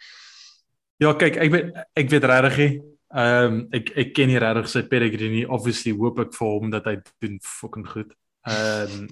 Ja, 0.98 1.14
kyk, 1.14 1.38
ek 1.38 1.52
weet 1.52 1.86
ek 1.96 2.10
weet 2.10 2.24
regtig 2.24 2.58
nie. 2.58 2.82
Ehm 3.16 3.46
um, 3.54 3.68
ek 3.72 3.90
ek 3.98 4.14
ken 4.14 4.28
nie 4.28 4.38
regtig 4.40 4.68
sy 4.70 4.82
pedigree 4.84 5.30
nie. 5.30 5.46
Obviously 5.48 5.92
hoop 5.94 6.20
ek 6.20 6.34
vir 6.34 6.48
hom 6.48 6.70
dat 6.72 6.86
hy 6.86 6.98
doen 7.22 7.40
fucking 7.42 7.88
goed. 7.88 8.14
Ehm 8.48 8.92
um, 9.00 9.08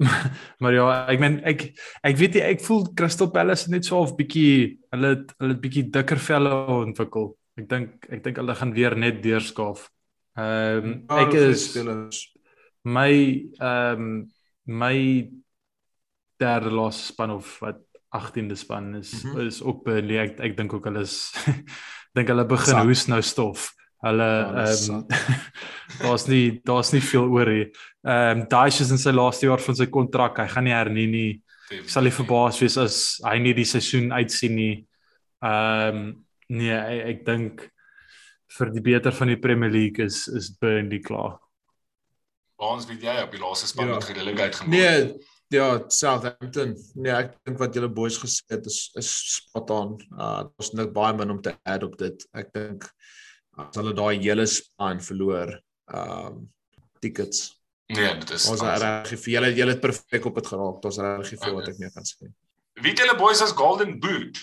maar 0.60 0.72
ja, 0.74 1.06
ek 1.08 1.20
meen 1.20 1.40
ek 1.46 1.68
ek 2.02 2.16
weet 2.18 2.34
nie 2.34 2.42
ek 2.42 2.60
voel 2.66 2.88
Crystal 2.98 3.30
Palace 3.30 3.70
net 3.70 3.84
so 3.86 4.00
of 4.02 4.16
bietjie 4.18 4.78
hulle 4.92 5.24
hulle 5.38 5.54
bietjie 5.54 5.84
dikker 5.90 6.18
velle 6.18 6.50
ontwikkel. 6.66 7.36
Ek 7.56 7.68
dink 7.70 8.08
ek 8.10 8.24
dink 8.24 8.36
hulle 8.42 8.54
gaan 8.58 8.74
weer 8.74 8.96
net 8.98 9.22
deurskaaf. 9.22 9.88
Ehm 10.34 10.84
um, 10.84 11.04
Ja, 11.08 11.26
ek 11.26 11.34
is 11.38 12.30
my 12.82 13.12
ehm 13.58 14.00
um, 14.00 14.32
my 14.64 15.30
derde 16.40 16.70
laaste 16.70 17.12
span 17.12 17.30
of 17.30 17.58
wat 17.60 17.78
18de 18.14 18.54
span 18.54 18.94
is 18.94 19.22
mm. 19.22 19.30
-hmm. 19.30 19.46
is 19.46 19.62
ook 19.62 19.84
Burnley. 19.84 20.18
Ek 20.18 20.40
ek 20.40 20.56
dink 20.56 20.72
ook 20.72 20.84
hulle 20.84 21.00
is 21.00 21.34
dink 22.14 22.28
hulle 22.28 22.46
begin 22.46 22.74
Sat. 22.74 22.84
hoes 22.84 23.06
nou 23.06 23.22
stof. 23.22 23.72
Hulle 24.02 24.30
ehm 24.64 25.06
daar's 26.02 26.26
nie 26.26 26.60
daar's 26.64 26.92
nie 26.92 27.02
veel 27.02 27.28
oor 27.30 27.48
hier. 27.48 27.70
Ehm 28.02 28.40
um, 28.40 28.48
Daesh 28.48 28.80
is 28.80 28.90
in 28.90 28.98
sy 28.98 29.10
laaste 29.10 29.46
jaar 29.46 29.60
van 29.60 29.76
sy 29.76 29.86
kontrak. 29.86 30.38
Hy 30.38 30.48
gaan 30.48 30.64
nie 30.64 30.74
hernie 30.74 31.06
nie. 31.06 31.42
Ek 31.70 31.88
sal 31.88 32.02
nie 32.02 32.12
verbaas 32.12 32.58
wees 32.60 32.76
as 32.76 33.20
hy 33.24 33.38
nie 33.38 33.54
die 33.54 33.64
seisoen 33.64 34.12
uitsien 34.12 34.54
nie. 34.54 34.86
Ehm 35.42 35.96
um, 35.96 36.26
nee, 36.48 36.74
ek, 36.74 37.06
ek 37.06 37.24
dink 37.26 37.70
vir 38.58 38.70
die 38.74 38.82
beter 38.84 39.12
van 39.12 39.28
die 39.32 39.38
Premier 39.40 39.70
League 39.70 40.04
is 40.04 40.26
is 40.28 40.50
Burnley 40.60 41.00
klaar. 41.00 41.38
Ons 42.64 42.86
weet 42.88 43.02
jy 43.02 43.14
op 43.24 43.32
die 43.34 43.40
laaste 43.42 43.66
span 43.66 43.88
Ja. 43.88 43.94
met 43.98 44.04
gereligheid 44.04 44.54
gemaak. 44.54 44.70
Nee, 44.70 45.14
ja, 45.50 45.66
Southampton. 45.88 46.76
Nee, 46.94 47.12
ek 47.12 47.34
dink 47.44 47.58
wat 47.58 47.74
julle 47.74 47.88
boys 47.92 48.16
gesê 48.22 48.46
het 48.54 48.66
is 48.70 48.90
is 48.96 49.10
spot 49.34 49.70
on. 49.74 49.96
Uh 50.14 50.44
daar's 50.46 50.72
net 50.72 50.92
baie 50.94 51.16
min 51.18 51.30
om 51.34 51.42
te 51.42 51.54
add 51.64 51.82
op 51.84 51.98
dit. 51.98 52.26
Ek 52.32 52.52
dink 52.54 52.86
as 53.58 53.76
hulle 53.76 53.92
daai 53.94 54.18
hele 54.22 54.46
span 54.46 55.00
verloor, 55.00 55.58
um 55.94 56.48
tickets. 57.00 57.60
nee, 57.92 58.14
dit 58.22 58.30
is 58.30 58.46
Ons 58.48 58.62
reg 58.62 59.10
vir 59.12 59.30
julle 59.34 59.50
julle 59.54 59.74
het 59.74 59.80
perfek 59.82 60.24
op 60.26 60.34
dit 60.40 60.46
geraak. 60.46 60.80
Daar's 60.82 60.98
regtig 60.98 61.38
veel 61.42 61.54
wat 61.54 61.68
ek 61.68 61.78
meer 61.78 61.92
kan 61.92 62.06
sê. 62.08 62.30
Weet 62.82 62.98
julle 62.98 63.18
boys 63.18 63.42
as 63.42 63.52
Golden 63.52 63.98
Boot? 64.00 64.38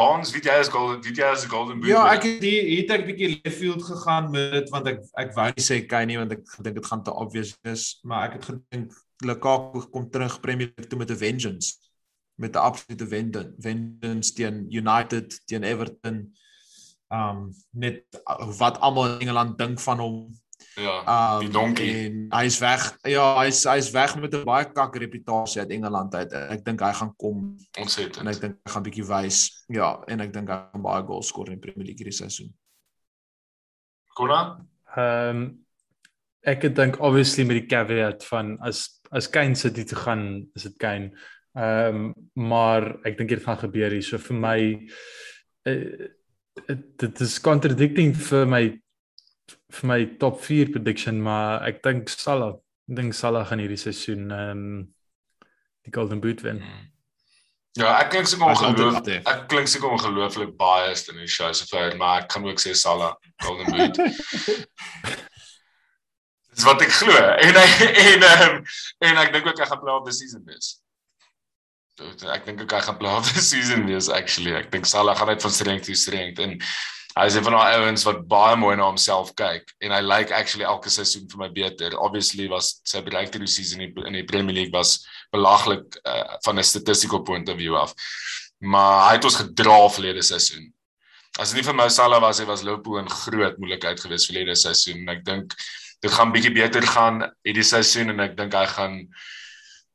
Bonds, 0.00 0.32
weet 0.32 0.48
jy 0.48 0.56
as 0.62 0.70
Golden, 0.72 1.02
weet 1.04 1.20
jy 1.20 1.28
as 1.28 1.44
Golden 1.50 1.80
Boot? 1.80 1.90
Ja, 1.90 2.06
ek 2.14 2.24
het 2.24 2.44
hier 2.46 2.68
het 2.72 2.94
ek 2.96 3.06
bietjie 3.10 3.30
left 3.34 3.58
field 3.58 3.84
gegaan 3.84 4.30
met 4.32 4.56
dit 4.56 4.72
want 4.72 4.88
ek 4.88 5.02
ek 5.20 5.34
wou 5.36 5.46
nie 5.52 5.64
sê 5.66 5.80
Kane 5.90 6.08
nie 6.10 6.18
want 6.20 6.34
ek 6.38 6.44
gedink 6.56 6.80
dit 6.80 6.90
gaan 6.90 7.04
te 7.04 7.14
obvious 7.24 7.52
wees, 7.66 7.86
maar 8.08 8.28
ek 8.28 8.38
het 8.38 8.50
gedink 8.50 8.96
Lukaku 9.26 9.84
kom 9.92 10.08
terug 10.10 10.40
Premier 10.40 10.70
League 10.72 10.88
toe 10.88 10.98
met 10.98 11.10
'n 11.12 11.20
vengeance. 11.20 11.76
Met 12.40 12.56
'n 12.56 12.64
absolute 12.64 13.06
vengeance, 13.06 13.52
vengeance 13.60 14.32
teen 14.32 14.64
United, 14.72 15.40
teen 15.46 15.64
Everton. 15.64 16.32
Um 17.12 17.50
net 17.70 18.04
wat 18.58 18.80
almal 18.80 19.18
in 19.18 19.26
Engeland 19.26 19.58
dink 19.58 19.80
van 19.80 19.98
hom. 19.98 20.16
Ja. 20.76 20.94
Um 21.36 21.40
Die 21.44 21.50
donkie. 21.54 21.90
En 22.06 22.26
hy's 22.40 22.58
weg. 22.60 22.86
Ja, 23.08 23.26
hy's 23.40 23.64
hy's 23.64 23.90
weg 23.94 24.16
met 24.20 24.34
'n 24.34 24.44
baie 24.44 24.68
kak 24.72 24.96
reputasie 24.96 25.60
uit 25.60 25.70
Engeland 25.70 26.14
uit. 26.14 26.32
Ek 26.32 26.64
dink 26.64 26.80
hy 26.80 26.92
gaan 26.92 27.14
kom 27.16 27.56
en 27.72 27.82
Ontsettend. 27.82 28.28
ek 28.28 28.40
dink 28.40 28.56
hy 28.64 28.72
gaan 28.72 28.82
bietjie 28.82 29.06
wys. 29.06 29.64
Ja, 29.68 30.02
en 30.06 30.20
ek 30.20 30.32
dink 30.32 30.48
hy 30.48 30.60
gaan 30.72 30.82
baie 30.82 31.02
goals 31.06 31.28
skoor 31.28 31.46
in 31.48 31.58
die 31.58 31.64
Premier 31.66 31.86
League 31.86 31.98
hierdie 32.04 32.16
seisoen. 32.16 32.52
Kona? 34.14 34.60
Ehm 34.96 35.36
um, 35.36 35.42
ek 36.42 36.74
dink 36.74 36.96
obviously 37.00 37.44
met 37.44 37.58
die 37.60 37.68
caveat 37.68 38.24
van 38.24 38.56
as 38.64 39.00
as 39.12 39.28
Kane 39.28 39.54
sit 39.54 39.76
hier 39.76 39.86
te 39.86 39.96
gaan, 39.96 40.46
is 40.56 40.62
dit 40.62 40.76
Kane. 40.78 41.10
Ehm 41.56 41.94
um, 41.94 42.14
maar 42.34 42.96
ek 43.04 43.18
dink 43.18 43.28
dit 43.28 43.42
gaan 43.44 43.58
gebeur 43.58 43.90
hier. 43.90 44.02
So 44.02 44.18
vir 44.18 44.36
my 44.36 44.88
uh, 45.66 46.08
dit 46.96 47.20
is 47.20 47.40
contradicting 47.40 48.14
vir 48.16 48.46
my 48.46 48.62
vir 49.78 49.90
my 49.90 50.00
top 50.22 50.40
4 50.44 50.72
prediction, 50.74 51.20
maar 51.22 51.64
ek 51.68 51.82
dink 51.86 52.10
Salah, 52.12 52.54
ek 52.90 53.00
dink 53.00 53.16
Salah 53.16 53.46
gaan 53.48 53.62
hierdie 53.62 53.80
seisoen 53.80 54.30
ehm 54.30 54.56
um, 54.56 54.88
die 55.86 55.94
Golden 55.94 56.20
Boot 56.20 56.42
wen. 56.44 56.60
Ja, 57.78 57.92
ek 58.02 58.08
klink 58.10 58.26
seker 58.26 58.50
Hy's 58.50 58.62
ongeloof. 58.66 58.96
altyd 58.98 59.28
Ek 59.30 59.44
klink 59.48 59.68
seker 59.70 59.92
ongelooflik 59.94 60.56
biased 60.58 61.12
in 61.12 61.20
die 61.22 61.30
show 61.30 61.52
so 61.54 61.68
ver, 61.70 61.94
maar 61.96 62.24
ek 62.24 62.32
gaan 62.34 62.48
ook 62.50 62.60
sê 62.60 62.74
Salah 62.74 63.14
Golden 63.44 63.70
Boot. 63.70 64.00
Dis 66.54 66.66
wat 66.66 66.82
ek 66.82 66.90
glo. 66.98 67.14
En 67.14 67.58
hy, 67.60 67.68
en 68.10 68.26
um, 68.26 68.56
en 69.06 69.20
ek 69.22 69.30
dink 69.36 69.46
ook 69.48 69.60
hy 69.62 69.68
gaan 69.70 69.82
play 69.84 69.94
of 69.94 70.06
the 70.08 70.14
season 70.16 70.42
wees. 70.48 70.66
Ek 72.34 72.42
dink 72.48 72.58
ook 72.64 72.74
hy 72.74 72.82
gaan 72.88 72.98
play 72.98 73.12
of 73.14 73.30
the 73.30 73.44
season 73.44 73.86
wees 73.86 74.10
actually. 74.10 74.56
Ek 74.58 74.72
dink 74.74 74.90
Salah 74.90 75.14
gaan 75.16 75.30
net 75.30 75.46
van 75.46 75.54
strength 75.54 75.86
to 75.86 75.94
strength 75.94 76.42
en 76.42 76.58
hy 77.16 77.26
is 77.26 77.34
een 77.34 77.44
van 77.46 77.56
daai 77.56 77.76
ouens 77.80 78.04
wat 78.06 78.20
baie 78.30 78.56
mooi 78.56 78.76
na 78.78 78.86
homself 78.86 79.32
kyk 79.38 79.72
en 79.82 79.94
hy 79.94 80.00
like 80.04 80.34
actually 80.34 80.66
elke 80.66 80.92
seisoen 80.92 81.26
vir 81.30 81.40
my 81.42 81.48
beter. 81.54 81.96
Obviously 81.98 82.46
was 82.48 82.80
sy 82.86 83.02
breakthrough 83.06 83.50
season 83.50 83.82
in 83.82 83.94
die, 83.94 84.06
in 84.06 84.18
die 84.20 84.26
Premier 84.26 84.54
League 84.54 84.74
was 84.74 85.00
belaglik 85.34 85.98
uh, 86.04 86.36
van 86.44 86.58
'n 86.58 86.64
statistical 86.64 87.22
point 87.26 87.48
of 87.48 87.58
view 87.58 87.76
af. 87.76 87.94
Maar 88.58 89.08
hy 89.08 89.12
het 89.18 89.24
ons 89.24 89.40
gedra 89.42 89.88
verlede 89.88 90.22
seisoen. 90.22 90.70
As 91.38 91.50
dit 91.50 91.60
nie 91.60 91.66
vir 91.66 91.74
Mo 91.74 91.88
Salah 91.88 92.20
was, 92.20 92.38
hy 92.38 92.46
was 92.46 92.62
Liverpool 92.62 92.98
in 92.98 93.10
groot 93.10 93.58
moeilikheid 93.58 94.00
geweest 94.00 94.30
verlede 94.30 94.54
seisoen 94.54 95.02
en 95.02 95.14
ek 95.16 95.24
dink 95.24 95.54
dit 96.00 96.12
gaan 96.12 96.32
bietjie 96.32 96.52
beter 96.54 96.86
gaan 96.86 97.22
hierdie 97.46 97.66
seisoen 97.66 98.10
en 98.14 98.20
ek 98.20 98.36
dink 98.38 98.54
hy 98.54 98.66
gaan 98.66 98.96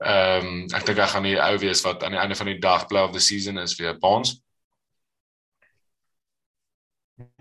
ehm 0.03 0.47
um, 0.47 0.63
ek 0.75 0.85
dink 0.85 0.99
hy 0.99 1.07
gaan 1.07 1.23
die 1.23 1.37
ou 1.39 1.57
wees 1.61 1.81
wat 1.85 2.03
aan 2.03 2.11
die 2.11 2.19
einde 2.19 2.35
van 2.35 2.49
die 2.51 2.59
dag 2.59 2.87
play 2.87 3.03
of 3.03 3.13
the 3.15 3.23
season 3.23 3.57
is 3.57 3.77
vir 3.79 3.95
Bonds. 3.99 4.35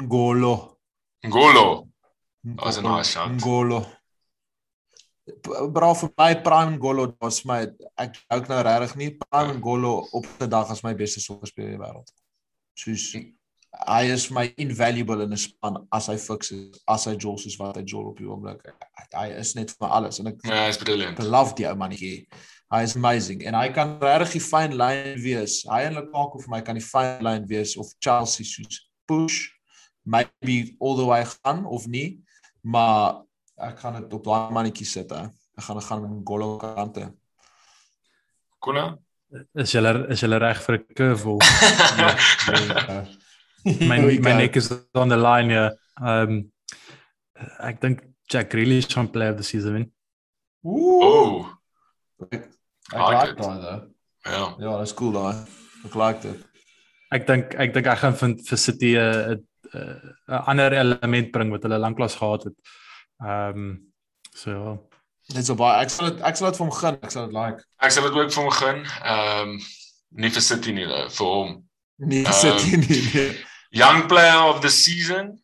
Ngolo. 0.00 0.78
Ngolo. 1.26 1.88
was 2.62 2.78
'n 2.78 2.82
nice 2.84 3.10
shot. 3.12 3.30
Ngolo. 3.30 3.86
Bra 5.72 5.94
vir 5.94 6.10
my 6.18 6.34
Prime 6.34 6.76
Ngolo 6.78 7.14
was 7.20 7.44
my 7.44 7.66
ek 7.98 8.18
ook 8.30 8.48
nou 8.48 8.62
regtig 8.62 8.96
nie 8.96 9.10
Prime 9.16 9.54
Ngolo 9.58 10.06
op 10.12 10.26
die 10.38 10.48
dag 10.48 10.70
as 10.70 10.82
my 10.84 10.94
beste 10.94 11.20
sokkerspeler 11.20 11.72
in 11.72 11.78
die 11.78 11.82
wêreld. 11.86 12.12
Soos 12.76 13.14
hy 13.88 14.02
is 14.12 14.30
my 14.30 14.52
invaluable 14.56 15.22
in 15.24 15.32
'n 15.32 15.36
span 15.36 15.86
as 15.90 16.06
hy 16.06 16.16
fiks 16.16 16.52
is, 16.52 16.80
as 16.86 17.06
hy 17.06 17.16
jol 17.16 17.38
soos 17.38 17.56
wat 17.58 17.76
hy 17.76 17.82
jol 17.82 18.06
op 18.12 18.18
die 18.18 18.26
oomblik. 18.28 18.60
Hy 19.14 19.28
is 19.40 19.54
net 19.54 19.70
vir 19.70 19.88
alles 19.88 20.20
en 20.20 20.28
ek 20.28 20.44
Ja, 20.44 20.66
hy's 20.66 20.78
brilliant. 20.78 21.18
love 21.18 21.54
die 21.54 21.66
ou 21.66 21.74
mannetjie. 21.74 22.28
Hy 22.70 22.82
is 22.82 22.94
amazing 22.96 23.42
en 23.42 23.54
hy 23.54 23.72
kan 23.72 23.98
regtig 23.98 24.32
die 24.32 24.40
fyn 24.40 24.76
lyn 24.76 25.18
wees. 25.22 25.64
Hy 25.64 25.82
en 25.88 25.94
Lukaku 25.94 26.38
vir 26.42 26.50
my 26.50 26.60
kan 26.60 26.76
die 26.76 26.84
fyn 26.84 27.22
lyn 27.22 27.48
wees 27.48 27.76
of 27.76 27.86
Chelsea 28.00 28.44
soos 28.44 28.90
push 29.08 29.50
maybe 30.04 30.76
all 30.78 30.96
the 30.96 31.04
way 31.04 31.24
gaan 31.24 31.64
of 31.66 31.86
nie, 31.86 32.22
maar 32.60 33.24
ek 33.56 33.78
gaan 33.80 34.00
dit 34.02 34.12
op 34.12 34.24
daai 34.24 34.52
mannetjie 34.52 34.86
sit 34.86 35.10
hè. 35.10 35.26
Ek 35.54 35.66
gaan 35.66 35.82
gaan 35.82 36.02
met 36.02 36.26
Golo 36.26 36.56
kante. 36.58 37.08
Kona? 38.58 38.98
Is 39.54 39.74
jy 39.74 39.82
is 40.12 40.22
jy 40.22 40.30
reg 40.38 40.62
vir 40.62 40.78
'n 40.78 40.86
curveball? 40.94 41.40
my 43.90 43.98
my 44.00 44.18
go. 44.18 44.36
neck 44.38 44.56
is 44.56 44.70
on 44.94 45.08
the 45.08 45.16
line 45.16 45.50
ja. 45.52 45.70
Ehm 46.00 46.30
um, 46.30 46.52
ek 47.60 47.80
dink 47.80 48.04
Jack 48.30 48.52
Grealish 48.52 48.88
gaan 48.94 49.10
play 49.10 49.30
of 49.30 49.36
the 49.36 49.42
season 49.42 49.72
win. 49.72 49.92
Ooh. 50.64 51.02
Oh. 51.02 51.48
Ek 52.30 52.34
ek 52.34 52.50
Like 52.92 53.28
like 53.28 53.36
daai 53.40 53.58
though. 53.60 53.80
Ja. 54.24 54.44
Ja, 54.58 54.78
dis 54.80 54.94
cool 54.94 55.12
daai. 55.12 55.34
Ek 55.84 55.94
like 55.94 56.20
dit. 56.22 56.44
Ek 57.14 57.26
dink 57.26 57.54
ek 57.54 57.74
dink 57.74 57.86
ek 57.86 58.00
gaan 58.02 58.16
vir, 58.20 58.36
vir 58.48 58.58
City 58.58 58.94
'n 58.96 59.44
'n 59.74 60.42
ander 60.50 60.72
element 60.72 61.30
bring 61.30 61.50
wat 61.50 61.62
hulle 61.62 61.78
lanklaas 61.78 62.14
gehad 62.16 62.42
het. 62.44 62.54
Ehm 63.24 63.58
um, 63.58 63.92
so 64.34 64.50
ja. 64.50 64.78
Dit 65.34 65.46
so 65.46 65.54
baie. 65.54 65.80
Ek 65.82 65.90
sal 65.90 66.10
dit 66.10 66.20
ek 66.20 66.36
sal 66.36 66.50
dit 66.50 66.56
vir 66.58 66.66
hom 66.66 66.74
gun. 66.80 66.98
Ek 67.02 67.10
sal 67.10 67.26
dit 67.26 67.34
like. 67.34 67.64
Ek 67.80 67.90
sal 67.90 68.02
dit 68.08 68.18
ook 68.20 68.32
vir 68.32 68.42
hom 68.42 68.50
gun. 68.52 68.84
Ehm 69.02 69.48
um, 69.48 69.58
nie 70.10 70.30
vir 70.30 70.42
City 70.42 70.72
nie, 70.72 70.84
though, 70.86 71.08
vir 71.10 71.26
hom. 71.26 71.54
Nee, 71.96 72.24
Ehm, 72.24 72.32
sit 72.32 72.60
hier 72.62 72.78
nie. 72.78 73.00
Nee. 73.14 73.32
Young 73.70 74.06
player 74.06 74.42
of 74.50 74.60
the 74.60 74.68
season. 74.70 75.40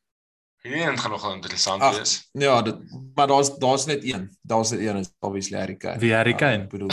Hierdie 0.63 0.83
een 0.85 0.99
gaan 0.99 1.11
nogal 1.11 1.33
interessant 1.35 1.83
Ag, 1.83 1.97
wees. 1.97 2.29
Ja, 2.33 2.63
dit 2.63 2.77
maar 3.15 3.27
daar's 3.27 3.59
daar's 3.59 3.87
net 3.87 4.05
een. 4.05 4.29
Daar's 4.43 4.71
net 4.71 4.81
een 4.81 4.97
is 4.97 5.09
obviously 5.19 5.59
Harry 5.59 5.77
Kane. 5.77 5.99
Wie 5.99 6.13
Harry 6.15 6.35
Kane? 6.35 6.63
Uh, 6.63 6.69
bedoel. 6.69 6.91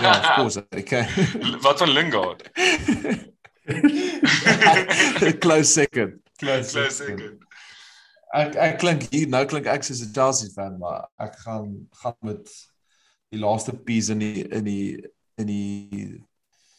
ja, 0.00 0.18
of 0.18 0.34
course 0.34 0.64
Harry 0.70 0.82
Kane. 0.82 1.58
Wat 1.60 1.78
van 1.78 1.90
Lingard? 1.90 2.50
Close 5.42 5.72
second. 5.72 6.14
Close, 6.38 6.72
Close 6.72 6.96
second. 6.96 7.42
Ek 8.36 8.56
ek 8.58 8.78
klink 8.82 9.06
hier 9.12 9.28
nou 9.32 9.44
klink 9.48 9.66
ek 9.70 9.84
soos 9.86 10.02
'n 10.04 10.12
Chelsea 10.12 10.50
fan, 10.54 10.78
maar 10.78 11.06
ek 11.18 11.36
gaan 11.44 11.88
gaan 12.02 12.16
met 12.22 12.48
die 13.32 13.40
laaste 13.40 13.72
piece 13.72 14.10
in 14.12 14.18
die 14.18 14.46
in 14.48 14.64
die 14.64 14.96
in 15.38 15.46
die 15.46 16.22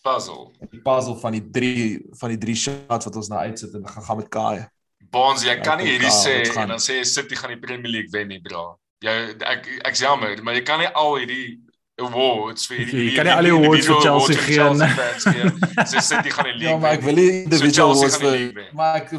Puzzle. 0.03 0.51
die 0.71 0.81
puzzle 0.81 1.17
van 1.19 1.35
die 1.35 1.43
drie 1.51 1.99
van 2.19 2.29
die 2.29 2.38
drie 2.39 2.55
shots 2.55 3.05
wat 3.05 3.15
ons 3.15 3.29
nou 3.31 3.39
uitsit 3.39 3.73
en 3.75 3.84
ek 3.84 3.95
gaan 3.95 4.03
gaan 4.03 4.17
met 4.17 4.29
Kai. 4.29 4.67
Bonds, 5.11 5.43
jy 5.43 5.55
kan 5.63 5.79
nie 5.79 5.88
Ek 5.88 5.93
hierdie 5.95 6.11
sê 6.11 6.43
dit 6.43 6.59
en 6.59 6.75
dan 6.75 6.84
sê 6.84 6.99
jy 6.99 7.07
City 7.07 7.35
gaan 7.39 7.53
die 7.55 7.59
Premier 7.59 7.91
League 7.91 8.11
wen 8.11 8.27
nie, 8.31 8.39
bro. 8.43 8.77
Jy 9.03 9.15
ek 9.45 9.67
ek's 9.88 10.03
jammer, 10.03 10.39
maar 10.43 10.55
jy 10.57 10.63
kan 10.67 10.79
nie 10.79 10.88
al 10.88 11.15
hierdie 11.19 11.59
awards 11.97 12.67
vir 12.69 12.81
hierdie 12.81 13.03
Jy 13.09 13.15
kan 13.17 13.27
nie 13.29 13.35
al 13.35 13.47
die 13.49 13.53
awards 13.55 13.89
vir 13.89 14.01
Chelsea 14.05 14.38
awards 14.38 14.47
gee, 14.47 14.95
fans 14.99 15.27
gee. 15.27 15.51
Sê 15.91 16.03
City 16.09 16.34
gaan 16.34 16.49
die 16.51 16.55
league 16.57 16.71
Ja, 16.71 16.79
maar 16.81 16.97
ek 16.97 17.05
wil 17.07 17.19
nie 17.19 17.29
individual 17.43 17.95
die 17.95 18.11
vir 18.15 18.73
maar 18.77 19.01
ek 19.01 19.13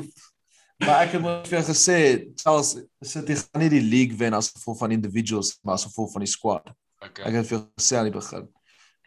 maar 0.84 1.02
ek 1.06 1.12
het 1.16 1.22
mos 1.22 1.48
vir 1.48 1.58
jou 1.58 1.64
gesê 1.72 1.96
Chelsea 2.42 2.82
City 3.02 3.34
gaan 3.34 3.62
nie 3.64 3.68
die 3.72 3.82
league 3.82 4.16
wen 4.20 4.34
as 4.34 4.50
gevolg 4.54 4.78
van 4.78 4.92
individuals, 4.94 5.58
maar 5.62 5.74
as 5.74 5.84
gevolg 5.88 6.12
van 6.12 6.22
die 6.24 6.30
squad. 6.30 6.70
Okay. 7.04 7.24
Ek 7.30 7.34
het 7.40 7.46
veel 7.50 7.64
gesê 7.78 7.98
aan 7.98 8.08
die 8.10 8.14
begin. 8.18 8.48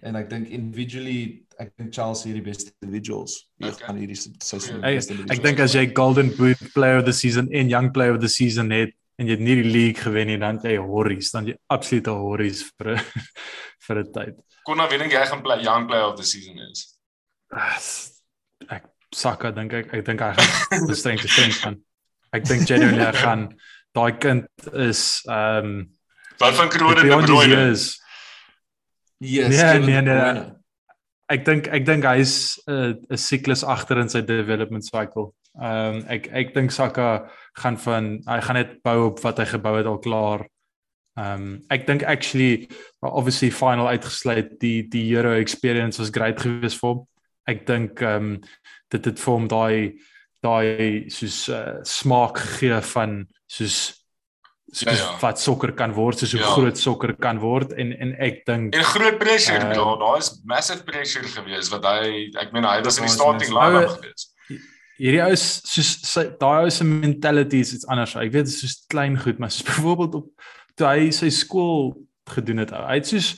En 0.01 0.15
ek 0.17 0.29
dink 0.31 0.47
individually 0.49 1.43
ek 1.61 1.75
dink 1.77 1.93
Chelsea 1.93 2.31
hierdie 2.31 2.43
beste 2.47 2.71
individuals. 2.81 3.35
Wie 3.61 3.69
Okay. 3.69 3.85
gaan 3.85 3.97
hierdie 4.01 4.17
seisoen 4.17 4.81
Goeie. 4.81 4.97
Ek 4.97 5.35
ek 5.37 5.43
dink 5.43 5.59
as 5.59 5.75
jy 5.77 5.83
Golden 5.93 6.31
Boot 6.37 6.57
Player 6.73 6.97
of 6.99 7.05
the 7.05 7.13
Season 7.13 7.47
en 7.53 7.69
Young 7.69 7.91
Player 7.93 8.15
of 8.15 8.21
the 8.23 8.29
Season 8.31 8.71
het 8.73 8.95
en 9.21 9.27
jy 9.27 9.35
het 9.37 9.43
nie 9.45 9.55
die 9.61 9.69
league 9.69 10.01
gewen 10.01 10.27
nie, 10.31 10.37
dan 10.41 10.57
het 10.57 10.63
jy 10.71 10.77
horries, 10.81 11.29
dan 11.31 11.45
jy 11.45 11.53
absolute 11.69 12.09
horries 12.09 12.63
vir 12.79 12.95
'n 12.95 13.03
vir 13.87 13.99
'n 14.01 14.11
tyd. 14.15 14.35
Konna, 14.65 14.87
wie 14.89 14.97
dink 14.97 15.11
jy 15.13 15.21
gaan 15.29 15.43
play 15.43 15.61
young 15.61 15.85
player 15.87 16.07
of 16.09 16.15
the 16.17 16.23
season 16.25 16.57
is? 16.71 16.97
Ah, 17.53 17.77
Ek 18.69 18.85
Saka 19.13 19.51
dink 19.51 19.73
ek 19.73 19.93
ek 19.93 20.05
dink 20.07 20.21
hy 20.23 20.31
gaan 20.37 20.85
die 20.89 20.95
strength 20.95 21.27
strength 21.29 21.61
gaan. 21.65 21.79
Ek 22.33 22.45
dink 22.47 22.67
genuinely 22.69 23.03
hy 23.05 23.15
gaan 23.25 23.47
daai 23.95 24.13
kind 24.23 24.47
is 24.73 25.21
ehm 25.27 25.65
um, 25.65 25.89
Wat 26.41 26.55
van 26.57 26.69
Kroon 26.73 26.97
en 26.97 27.05
De 27.05 27.17
Bruyne? 27.25 27.53
years. 27.53 27.99
Yes, 29.19 29.49
Nee, 29.49 29.79
nee, 29.79 30.01
nee. 30.01 30.15
Bruyne. 30.15 30.45
Ek 31.31 31.43
dink 31.45 31.67
ek 31.71 31.85
dink 31.85 32.03
hy's 32.07 32.57
'n 32.67 32.97
'n 33.11 33.17
siklus 33.17 33.63
agter 33.63 33.99
in 34.01 34.09
sy 34.09 34.21
development 34.21 34.83
cycle. 34.87 35.33
Ehm 35.59 35.99
um, 35.99 36.05
ek 36.07 36.31
ek 36.31 36.53
dink 36.55 36.71
Saka 36.71 37.27
gaan 37.59 37.77
van 37.77 38.23
hy 38.27 38.39
gaan 38.41 38.55
net 38.59 38.81
bou 38.83 39.11
op 39.11 39.19
wat 39.23 39.37
hy 39.39 39.45
gebou 39.45 39.75
het 39.77 39.85
al 39.85 39.99
klaar. 39.99 40.47
Ehm 41.19 41.41
um, 41.43 41.61
ek 41.69 41.85
dink 41.87 42.03
actually 42.03 42.67
obviously 43.03 43.51
final 43.51 43.87
uitgesluit 43.91 44.59
die 44.59 44.87
die 44.87 45.11
Euro 45.15 45.35
experience 45.35 45.99
was 45.99 46.09
great 46.11 46.39
geweest 46.39 46.79
vir 46.79 46.89
hom. 46.95 47.07
Ek 47.47 47.65
dink 47.67 48.01
ehm 48.01 48.15
um, 48.15 48.41
dit 48.91 49.05
het 49.11 49.19
vir 49.19 49.33
hom 49.33 49.47
daai 49.51 49.97
daai 50.43 51.09
soos 51.13 51.47
uh, 51.53 51.79
smaak 51.85 52.37
gegee 52.41 52.81
van 52.93 53.19
soos 53.47 53.75
soos 54.71 54.87
Ja, 54.87 54.93
ja. 54.95 55.17
wat 55.19 55.39
sokker 55.39 55.73
kan 55.75 55.91
word, 55.93 56.17
soos 56.21 56.31
hoe 56.31 56.39
Ja. 56.41 56.47
groot 56.55 56.77
sokker 56.79 57.11
kan 57.19 57.39
word 57.43 57.73
en 57.75 57.91
en 57.99 58.13
ek 58.23 58.45
dink 58.47 58.75
En 58.75 58.83
groot 58.87 59.17
pressure, 59.19 59.59
uh, 59.67 59.97
daar 59.99 60.17
is 60.17 60.29
massive 60.47 60.83
pressure 60.87 61.27
gewees 61.27 61.69
wat 61.73 61.83
hy 61.85 62.29
ek 62.39 62.53
meen 62.55 62.63
hy 62.63 62.77
was 62.85 62.97
in 63.01 63.05
die 63.09 63.17
Daar 63.17 63.33
was 63.33 63.45
starting 63.45 63.51
line-up 63.57 63.97
gewees. 63.99 64.29
hierdie 65.01 65.21
ou 65.25 65.31
is 65.35 65.43
soos 65.67 65.91
sy 66.07 66.23
daai 66.39 66.63
ou 66.63 66.69
se 66.71 66.83
mentality 66.87 67.59
is 67.65 67.73
iets 67.73 67.87
anders. 67.91 68.15
Ek 68.15 68.31
weet 68.31 68.45
dit 68.47 68.53
is 68.53 68.59
soos 68.63 68.85
klein 68.87 69.17
goed, 69.19 69.39
maar 69.39 69.51
soos 69.51 69.67
byvoorbeeld 69.71 70.15
op 70.15 70.27
toe 70.79 70.87
hy 70.87 71.09
sy 71.11 71.29
skool 71.29 71.97
gedoen 72.31 72.63
het. 72.63 72.71
Hy 72.71 72.95
het 73.01 73.07
soos 73.11 73.33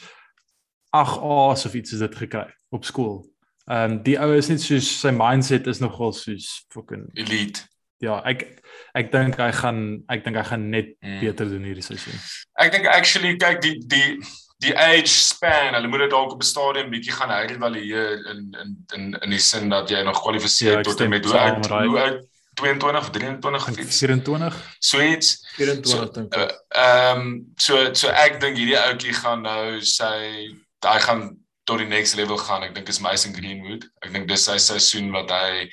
8 0.93 1.17
A's 1.25 1.65
of 1.65 1.73
iets 1.73 1.93
is 1.97 1.99
dit 2.05 2.15
gekry 2.15 2.45
op 2.69 2.85
skool. 2.85 3.23
Ehm 3.71 3.91
um, 3.91 4.03
die 4.03 4.17
ou 4.19 4.33
is 4.35 4.49
net 4.49 4.59
soos 4.61 4.87
sy 5.01 5.11
mindset 5.15 5.67
is 5.67 5.79
nogal 5.79 6.11
soos 6.13 6.65
fucking 6.73 7.05
Elite. 7.15 7.61
ja, 8.03 8.21
ek 8.25 8.59
ek 8.95 9.11
dink 9.11 9.37
hy 9.39 9.51
gaan 9.51 10.03
ek 10.09 10.23
dink 10.25 10.35
hy 10.35 10.43
gaan 10.43 10.69
net 10.69 10.95
Mm. 11.01 11.19
beter 11.21 11.45
doen 11.49 11.63
hierdie 11.63 11.83
seisoen. 11.83 12.19
Ek 12.59 12.71
dink 12.71 12.85
actually 12.87 13.37
kyk 13.37 13.61
die 13.61 13.77
die 13.87 14.19
die 14.63 14.75
age 14.79 15.07
span, 15.11 15.73
hulle 15.75 15.87
moet 15.87 15.99
dit 15.99 16.09
dalk 16.11 16.31
op 16.31 16.39
'n 16.41 16.45
stadium 16.45 16.89
bietjie 16.91 17.11
gaan 17.11 17.29
herëvalueer 17.29 18.27
in 18.31 18.39
in 18.61 18.69
in 18.95 19.13
in 19.23 19.29
die 19.29 19.39
sin 19.39 19.69
dat 19.69 19.89
jy 19.89 20.03
nog 20.03 20.15
Ja, 20.15 20.21
kwalifiseer 20.21 20.77
ek 20.79 20.83
tot 20.85 21.01
en 21.01 21.09
met 21.09 21.25
hoe 21.25 21.37
oud 21.39 21.65
right. 21.67 21.87
hoe 21.87 21.99
oud 21.99 22.21
22 22.55 22.97
of 22.99 23.09
23 23.09 23.67
of 23.69 23.77
iets. 23.79 23.97
24? 23.99 24.75
Sweet. 24.79 25.37
24 25.57 26.11
dink 26.11 26.35
ek. 26.35 26.51
Ehm 26.75 27.39
so 27.57 27.93
so 27.93 28.07
ek 28.09 28.39
dink 28.39 28.57
hierdie 28.57 28.77
ouetjie 28.77 29.13
gaan 29.13 29.41
nou 29.41 29.79
sy 29.81 30.51
hy 30.83 30.99
gaan 30.99 31.37
tot 31.65 31.79
die 31.79 31.87
next 31.87 32.15
level 32.15 32.37
gaan. 32.37 32.63
Ek 32.63 32.73
dink 32.75 32.89
is 32.89 32.99
Mason 32.99 33.33
Greenwood. 33.33 33.85
Ek 34.03 34.11
dink 34.13 34.27
dis 34.27 34.43
sy 34.45 34.57
seisoen 34.57 35.11
wat 35.15 35.29
hy 35.31 35.69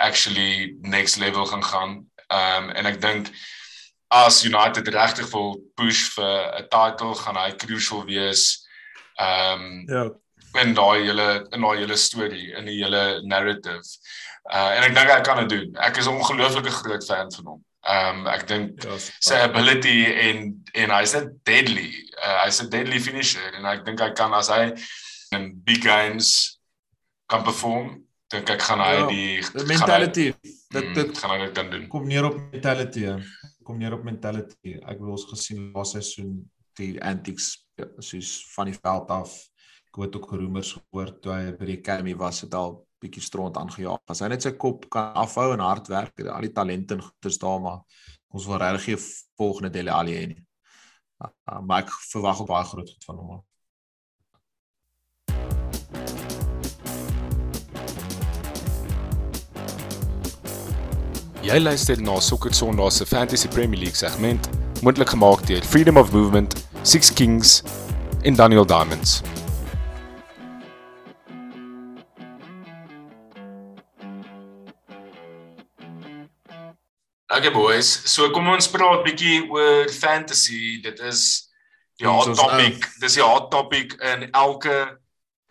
actually 0.00 0.74
next 0.80 1.16
level 1.20 1.46
gaan 1.46 1.64
gaan. 1.64 1.94
Ehm 2.30 2.64
um, 2.64 2.70
en 2.70 2.86
ek 2.86 3.00
dink 3.00 3.30
as 4.14 4.42
United 4.46 4.88
regtig 4.94 5.30
wil 5.32 5.56
push 5.76 6.08
vir 6.16 6.54
'n 6.60 6.68
title 6.70 7.14
gaan 7.14 7.36
hy 7.36 7.50
crucial 7.56 8.04
wees. 8.06 8.66
Ehm 9.20 9.60
um, 9.60 9.84
Ja. 9.88 10.04
in 10.62 10.74
daai 10.74 11.02
hele 11.02 11.46
in 11.52 11.60
daai 11.60 11.78
hele 11.82 11.96
storie, 11.96 12.52
in 12.56 12.64
die 12.66 12.78
hele 12.82 13.20
narrative. 13.26 13.84
Uh 14.52 14.70
en 14.76 14.82
ek 14.84 14.94
dink 14.94 15.10
hy 15.10 15.20
kan 15.26 15.36
dit 15.46 15.48
doen. 15.58 15.76
Ek 15.82 15.96
is 15.98 16.06
'n 16.06 16.14
ongelooflike 16.20 16.70
groot 16.70 17.04
fan 17.06 17.32
van 17.32 17.44
hom. 17.46 17.64
Ehm 17.84 18.18
um, 18.20 18.26
ek 18.26 18.46
dink 18.48 18.84
Ja. 18.84 18.96
sy 19.20 19.34
ability 19.44 20.04
en 20.28 20.64
en 20.74 20.90
hy's 20.90 21.14
'n 21.14 21.40
deadly. 21.44 21.90
Uh, 22.24 22.44
hy's 22.44 22.62
'n 22.62 22.70
deadly 22.70 23.00
finisher 23.00 23.52
en 23.58 23.64
ek 23.66 23.84
dink 23.84 24.00
hy 24.00 24.10
kan 24.14 24.32
as 24.34 24.48
hy 24.48 24.72
in 25.38 25.50
big 25.64 25.82
games 25.84 26.60
kan 27.30 27.42
perform, 27.46 28.04
dink 28.32 28.50
ek 28.50 28.62
gaan 28.62 28.80
hy 28.80 28.92
Ja, 28.98 29.06
die 29.08 29.40
hy- 29.42 29.66
mentality. 29.68 30.26
mm, 30.32 30.50
Dit 30.74 30.94
dit 30.94 31.18
gaan 31.18 31.30
hy 31.30 31.38
dit 31.46 31.54
kan 31.54 31.70
doen. 31.70 31.88
kom 31.88 32.06
neer 32.08 32.24
op 32.24 32.36
mentality. 32.52 33.06
Kom 33.64 33.78
neer 33.78 33.94
op 33.94 34.04
mentality. 34.04 34.74
Ek 34.82 34.98
het 34.98 35.00
ons 35.00 35.24
gesien 35.30 35.70
laas 35.72 35.92
seisoen 35.94 36.50
die 36.76 37.00
antics 37.02 37.66
ja, 37.78 37.86
soos 37.98 38.32
van 38.54 38.66
die 38.66 38.78
veld 38.82 39.08
af. 39.10 39.32
Ek 39.88 40.00
het 40.02 40.16
ook 40.16 40.32
rumors 40.34 40.72
gehoor 40.74 41.12
toe 41.22 41.32
hy 41.32 41.52
by 41.56 41.64
die 41.70 41.78
academy 41.78 42.14
was 42.18 42.40
het 42.42 42.54
al 42.54 42.80
bietjie 43.00 43.22
stront 43.22 43.56
aangejaag. 43.56 44.00
As 44.10 44.20
hy 44.20 44.28
net 44.28 44.42
sy 44.42 44.52
kop 44.58 44.88
kan 44.90 45.12
afhou 45.14 45.52
en 45.54 45.60
hard 45.60 45.88
werk, 45.88 46.12
het 46.18 46.26
hy 46.26 46.32
al 46.32 46.40
die 46.48 46.52
talente 46.52 46.94
en 46.94 47.00
goed 47.04 47.26
is 47.30 47.38
daar 47.38 47.60
maar 47.60 47.80
ons 48.34 48.46
wil 48.46 48.58
regtig 48.58 49.00
volgende 49.38 49.70
Dele 49.70 49.92
Alli 49.94 50.14
hê. 50.18 50.26
Uh, 51.24 51.60
maar 51.62 51.84
ek 51.84 51.90
verwag 52.10 52.40
ook 52.42 52.48
baie 52.50 52.64
groot 52.66 52.90
goed 52.90 53.04
van 53.06 53.16
hom. 53.16 53.44
Jy 61.44 61.58
luister 61.60 62.00
na 62.00 62.20
Sokker 62.20 62.54
Sondag 62.54 62.92
se 62.92 63.04
Fantasy 63.04 63.48
Premier 63.48 63.78
League 63.78 63.96
segment, 63.96 64.48
moontlik 64.80 65.10
gemaak 65.12 65.42
deur 65.44 65.60
Freedom 65.62 65.98
of 66.00 66.08
Movement, 66.12 66.54
Six 66.82 67.12
Kings 67.12 67.62
en 68.24 68.34
Daniel 68.34 68.64
Diamonds. 68.64 69.20
Okay 77.28 77.52
boys, 77.52 77.92
so 78.08 78.30
kom 78.32 78.48
ons 78.48 78.70
praat 78.72 79.04
bietjie 79.04 79.44
oor 79.52 79.92
fantasy. 79.92 80.80
Dit 80.80 81.04
is 81.04 81.52
die 82.00 82.08
hot 82.08 82.32
topic. 82.40 82.88
Dis 83.04 83.20
die 83.20 83.26
hot 83.26 83.50
topic 83.52 83.98
in 84.00 84.30
elke 84.32 84.96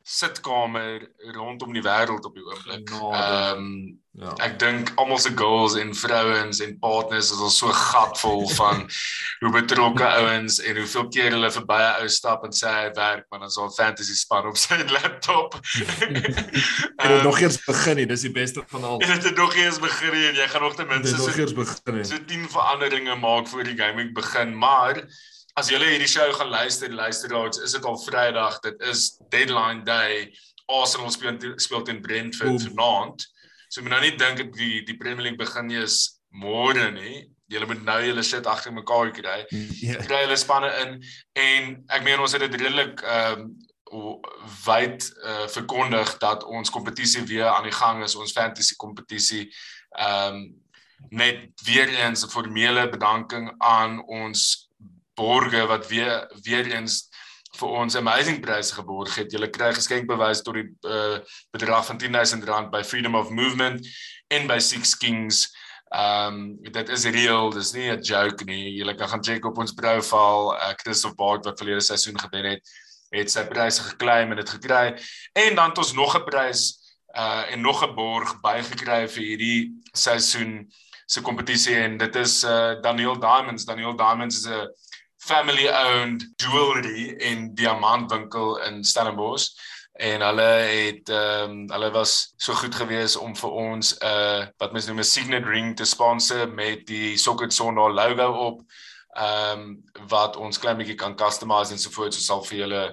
sitkamer 0.02 1.06
rondom 1.38 1.78
die 1.78 1.86
wêreld 1.86 2.26
op 2.26 2.34
die 2.34 2.50
oomblik. 2.50 2.98
Ehm 3.14 4.02
Ja. 4.14 4.30
ek 4.46 4.60
dink 4.62 4.92
almal 5.02 5.18
se 5.18 5.32
goals 5.36 5.74
en 5.82 5.90
vrouens 5.98 6.60
en 6.62 6.76
partners 6.80 7.32
is 7.34 7.40
al 7.42 7.50
so 7.50 7.72
gatvol 7.74 8.44
van 8.54 8.84
hoe 9.42 9.50
betrokke 9.56 10.06
ouens 10.06 10.60
en 10.62 10.78
hoeveel 10.78 11.08
keer 11.08 11.32
hulle 11.34 11.50
verby 11.52 11.80
'n 11.82 12.04
ou 12.04 12.10
stap 12.14 12.44
en 12.46 12.54
sê 12.54 12.70
hy 12.70 12.92
werk 12.94 13.26
maar 13.32 13.40
dan 13.42 13.50
is 13.50 13.58
al 13.58 13.72
fantasy 13.74 14.14
span 14.14 14.46
op 14.52 14.58
sy 14.58 14.78
laptop. 14.98 15.58
En 15.98 17.10
Ehm, 17.10 17.24
nog 17.24 17.40
eers 17.42 17.58
begin 17.66 17.96
nie, 17.96 18.06
dis 18.06 18.22
die 18.22 18.32
beste 18.32 18.64
van 18.68 18.84
al. 18.84 19.00
en 19.02 19.08
dit 19.18 19.24
het 19.24 19.36
nog 19.36 19.56
eens 19.56 19.80
begin 19.80 20.14
nie 20.14 20.28
en 20.30 20.36
jy 20.36 20.48
gaan 20.48 20.62
nog 20.62 20.76
ten 20.76 20.88
minste 20.88 21.18
nog 21.18 21.32
so, 21.34 21.40
eers 21.42 21.54
begin 21.54 21.96
nie. 21.98 22.04
so 22.06 22.18
10 22.28 22.50
veranderinge 22.50 23.16
maak 23.16 23.48
voor 23.48 23.64
die 23.64 23.78
gaming 23.78 24.14
begin, 24.14 24.54
maar 24.58 25.02
as 25.56 25.70
julle 25.70 25.86
hierdie 25.90 26.08
show 26.08 26.30
gaan 26.34 26.50
luister, 26.54 26.90
luisteraars, 26.94 27.58
is 27.58 27.72
dit 27.72 27.86
al 27.86 27.98
Vrydag. 27.98 28.60
Dit 28.60 28.82
is 28.82 29.18
deadline 29.30 29.84
day. 29.84 30.30
Arsenal 30.66 31.10
speel 31.12 31.38
speel 31.58 31.82
teen 31.84 32.02
Brentford 32.02 32.62
vanaand. 32.70 33.32
So 33.74 33.82
moet 33.82 33.96
nou 33.96 34.04
nie 34.04 34.18
dink 34.22 34.38
dat 34.38 34.54
die 34.54 34.84
die 34.86 34.98
Premier 34.98 35.26
League 35.26 35.40
begin 35.42 35.66
nie 35.66 35.82
is 35.82 36.20
môre 36.30 36.92
nie. 36.94 37.24
Julle 37.50 37.66
moet 37.70 37.82
nou 37.86 37.98
julle 38.06 38.24
shit 38.26 38.46
agter 38.50 38.74
mekaar 38.74 39.10
kry. 39.18 39.40
Ja. 39.82 39.98
Kry 40.06 40.20
hulle 40.28 40.38
spanne 40.38 40.70
in 40.84 41.00
en 41.42 41.72
ek 41.98 42.04
meen 42.06 42.22
ons 42.22 42.36
het 42.38 42.46
dit 42.46 42.60
redelik 42.62 43.02
ehm 43.02 43.48
um, 43.48 43.54
wyd 44.64 45.06
uh, 45.22 45.44
verkondig 45.54 46.16
dat 46.18 46.42
ons 46.50 46.72
kompetisie 46.74 47.22
weer 47.30 47.46
aan 47.52 47.68
die 47.68 47.76
gang 47.76 48.00
is, 48.02 48.16
ons 48.18 48.34
fantasy 48.34 48.78
kompetisie. 48.82 49.48
Ehm 49.98 50.38
um, 50.38 50.44
net 51.10 51.50
weer 51.66 51.90
eens 51.90 52.24
'n 52.24 52.32
formele 52.32 52.88
bedanking 52.90 53.52
aan 53.58 54.00
ons 54.06 54.70
borge 55.14 55.66
wat 55.68 55.88
weer 55.88 56.30
weer 56.46 56.70
eens 56.72 57.10
vir 57.58 57.70
ons 57.70 57.96
amazing 57.96 58.40
pryse 58.42 58.74
geborg 58.74 59.16
het. 59.16 59.32
Julle 59.32 59.50
kry 59.54 59.74
geskenkbewys 59.74 60.42
tot 60.46 60.58
die 60.58 60.68
uh, 60.90 61.20
bedrag 61.54 61.86
van 61.86 62.00
R10000 62.02 62.72
by 62.74 62.84
Freedom 62.84 63.16
of 63.16 63.30
Movement 63.30 63.86
en 64.34 64.48
by 64.48 64.60
Six 64.60 64.96
Kings. 64.98 65.46
Um, 65.94 66.58
dit 66.66 66.90
is 66.90 67.06
real, 67.06 67.52
dis 67.54 67.74
nie 67.74 67.92
'n 67.92 68.02
joke 68.02 68.46
nie. 68.46 68.78
Julle 68.80 68.96
kan 68.98 69.08
gaan 69.08 69.24
check 69.24 69.46
op 69.46 69.58
ons 69.58 69.74
profile, 69.74 70.56
uh, 70.58 70.74
Christopher 70.82 71.16
Bart 71.16 71.46
wat 71.46 71.60
verlede 71.60 71.82
seisoen 71.82 72.18
gewen 72.20 72.46
het, 72.46 72.62
het 73.14 73.30
sy 73.32 73.44
pryse 73.46 73.82
geklaim 73.82 74.32
en 74.32 74.38
dit 74.38 74.50
gekry. 74.50 74.98
En 75.34 75.56
dan 75.56 75.70
het 75.70 75.78
ons 75.78 75.94
nog 75.94 76.18
'n 76.18 76.26
prys 76.26 76.82
uh 77.14 77.46
en 77.52 77.62
nog 77.62 77.84
'n 77.86 77.96
borg 77.96 78.42
bygekry 78.42 79.08
vir 79.08 79.24
hierdie 79.24 79.74
seisoen 79.94 80.66
se 81.06 81.22
kompetisie 81.22 81.76
en 81.76 81.98
dit 81.98 82.16
is 82.16 82.44
uh 82.44 82.82
Daniel 82.82 83.20
Diamonds. 83.20 83.66
Daniel 83.66 83.96
Diamonds 83.96 84.38
is 84.38 84.48
'n 84.48 84.68
family 85.24 85.68
owned 85.70 86.26
jewelry 86.36 87.16
en 87.20 87.54
diamantwinkel 87.56 88.58
in 88.68 88.84
Stellenbosch 88.84 89.52
en 89.94 90.22
hulle 90.22 90.42
het 90.42 91.10
ehm 91.10 91.52
um, 91.52 91.70
hulle 91.70 91.92
was 91.92 92.34
so 92.38 92.54
goed 92.54 92.76
gewees 92.76 93.16
om 93.16 93.36
vir 93.36 93.52
ons 93.52 93.94
'n 93.94 94.06
uh, 94.06 94.48
wat 94.58 94.72
mens 94.74 94.88
noem 94.88 95.00
'n 95.00 95.04
signet 95.04 95.46
ring 95.46 95.76
te 95.76 95.86
sponsor 95.86 96.50
met 96.50 96.88
die 96.88 97.18
Socket 97.18 97.54
Sondag 97.54 97.94
logo 97.94 98.32
op. 98.48 98.62
ehm 99.14 99.60
um, 99.60 99.84
wat 100.10 100.36
ons 100.36 100.58
klein 100.58 100.78
bietjie 100.78 100.96
kan 100.96 101.16
customize 101.16 101.72
en 101.72 101.80
so 101.80 101.90
voort. 101.90 102.14
So 102.14 102.20
sal 102.20 102.44
vir 102.44 102.58
julle 102.58 102.84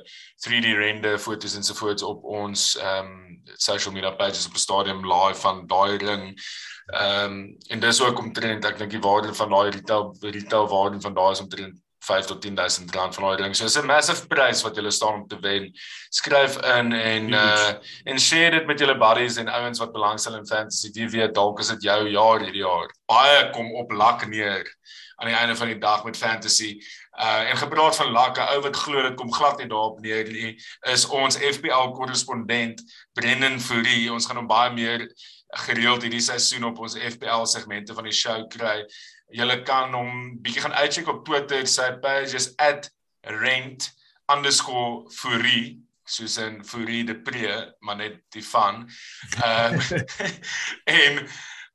3D 0.47 0.75
render 0.77 1.19
foto's 1.19 1.55
en 1.57 1.63
so 1.63 1.75
voort 1.75 2.03
op 2.03 2.25
ons 2.25 2.77
ehm 2.77 3.07
um, 3.07 3.43
social 3.57 3.95
media 3.95 4.11
pages 4.11 4.47
op 4.47 4.53
die 4.53 4.61
stadium 4.61 5.01
live 5.07 5.41
van 5.41 5.67
daai 5.67 5.97
ring. 5.97 6.39
Ehm 6.93 7.25
um, 7.25 7.57
en 7.69 7.81
dis 7.81 8.01
ook 8.03 8.19
omtrent 8.19 8.65
ek 8.65 8.79
dink 8.79 8.91
die 8.91 9.01
waarde 9.09 9.35
van 9.35 9.51
daai 9.51 9.71
retail 9.71 10.17
retail 10.21 10.69
waarde 10.69 11.01
van 11.01 11.15
daai 11.15 11.33
is 11.33 11.41
omtrent 11.41 11.81
5 12.01 12.27
tot 12.27 12.43
10000 12.43 12.95
rand 12.95 13.15
van 13.15 13.25
daai 13.25 13.43
ding. 13.43 13.57
So 13.57 13.65
dis 13.65 13.77
'n 13.77 13.87
massive 13.87 14.27
prys 14.27 14.63
wat 14.63 14.77
jy 14.77 14.91
staan 14.91 15.21
om 15.21 15.29
te 15.29 15.39
wen. 15.41 15.73
Skryf 16.11 16.57
in 16.77 16.93
en 16.93 17.33
uh 17.33 17.73
en 18.05 18.19
share 18.19 18.51
dit 18.51 18.67
met 18.67 18.79
julle 18.79 18.97
buddies 18.99 19.37
en 19.37 19.49
ouens 19.49 19.79
wat 19.79 19.93
belangstel 19.93 20.37
in 20.37 20.47
fantasy. 20.47 20.91
Wie 20.93 21.09
weet 21.09 21.35
dalk 21.35 21.61
is 21.61 21.69
dit 21.69 21.83
jou 21.83 22.09
jaar 22.09 22.41
hierdie 22.41 22.65
jaar. 22.65 22.89
Baie 23.07 23.51
kom 23.51 23.75
op 23.75 23.93
lak 23.93 24.27
neer 24.27 24.65
aan 25.21 25.29
die 25.29 25.37
einde 25.37 25.57
van 25.57 25.67
die 25.67 25.79
dag 25.79 26.05
met 26.05 26.17
fantasy. 26.17 26.81
Uh 27.21 27.51
en 27.51 27.57
gepraat 27.57 27.97
van 27.97 28.11
lak, 28.11 28.39
'n 28.39 28.55
ou 28.55 28.61
wat 28.61 28.77
glo 28.77 29.03
dit 29.03 29.15
kom 29.15 29.33
glad 29.33 29.59
nie 29.59 29.69
daarop 29.69 30.01
neer 30.01 30.25
nie, 30.25 30.57
is 30.81 31.07
ons 31.07 31.37
FPL 31.37 31.93
korrespondent 31.93 32.81
Brendan 33.13 33.61
Fourie. 33.61 34.13
Ons 34.13 34.27
gaan 34.27 34.37
hom 34.37 34.47
baie 34.47 34.73
meer 34.73 35.13
gereeld 35.51 36.03
hierdie 36.03 36.23
seisoen 36.23 36.65
op 36.65 36.79
ons 36.79 36.97
FPL 36.97 37.45
segmente 37.45 37.95
van 37.95 38.05
die 38.05 38.15
show 38.15 38.47
kry. 38.49 38.85
Julle 39.31 39.63
kan 39.63 39.95
hom 39.95 40.39
bietjie 40.43 40.63
gaan 40.65 40.79
uitcheck 40.81 41.09
op 41.09 41.25
Twitter. 41.25 41.67
Sy 41.67 41.93
page 42.03 42.35
is 42.37 42.55
@rent_fourie 43.27 43.91
soos 46.11 46.37
in 46.39 46.65
Fourie 46.65 47.05
de 47.05 47.15
Pre, 47.15 47.75
maar 47.81 47.97
net 47.97 48.21
die 48.35 48.45
van. 48.45 48.91
Ehm 49.45 49.75
uh, 49.75 50.01
en 51.01 51.29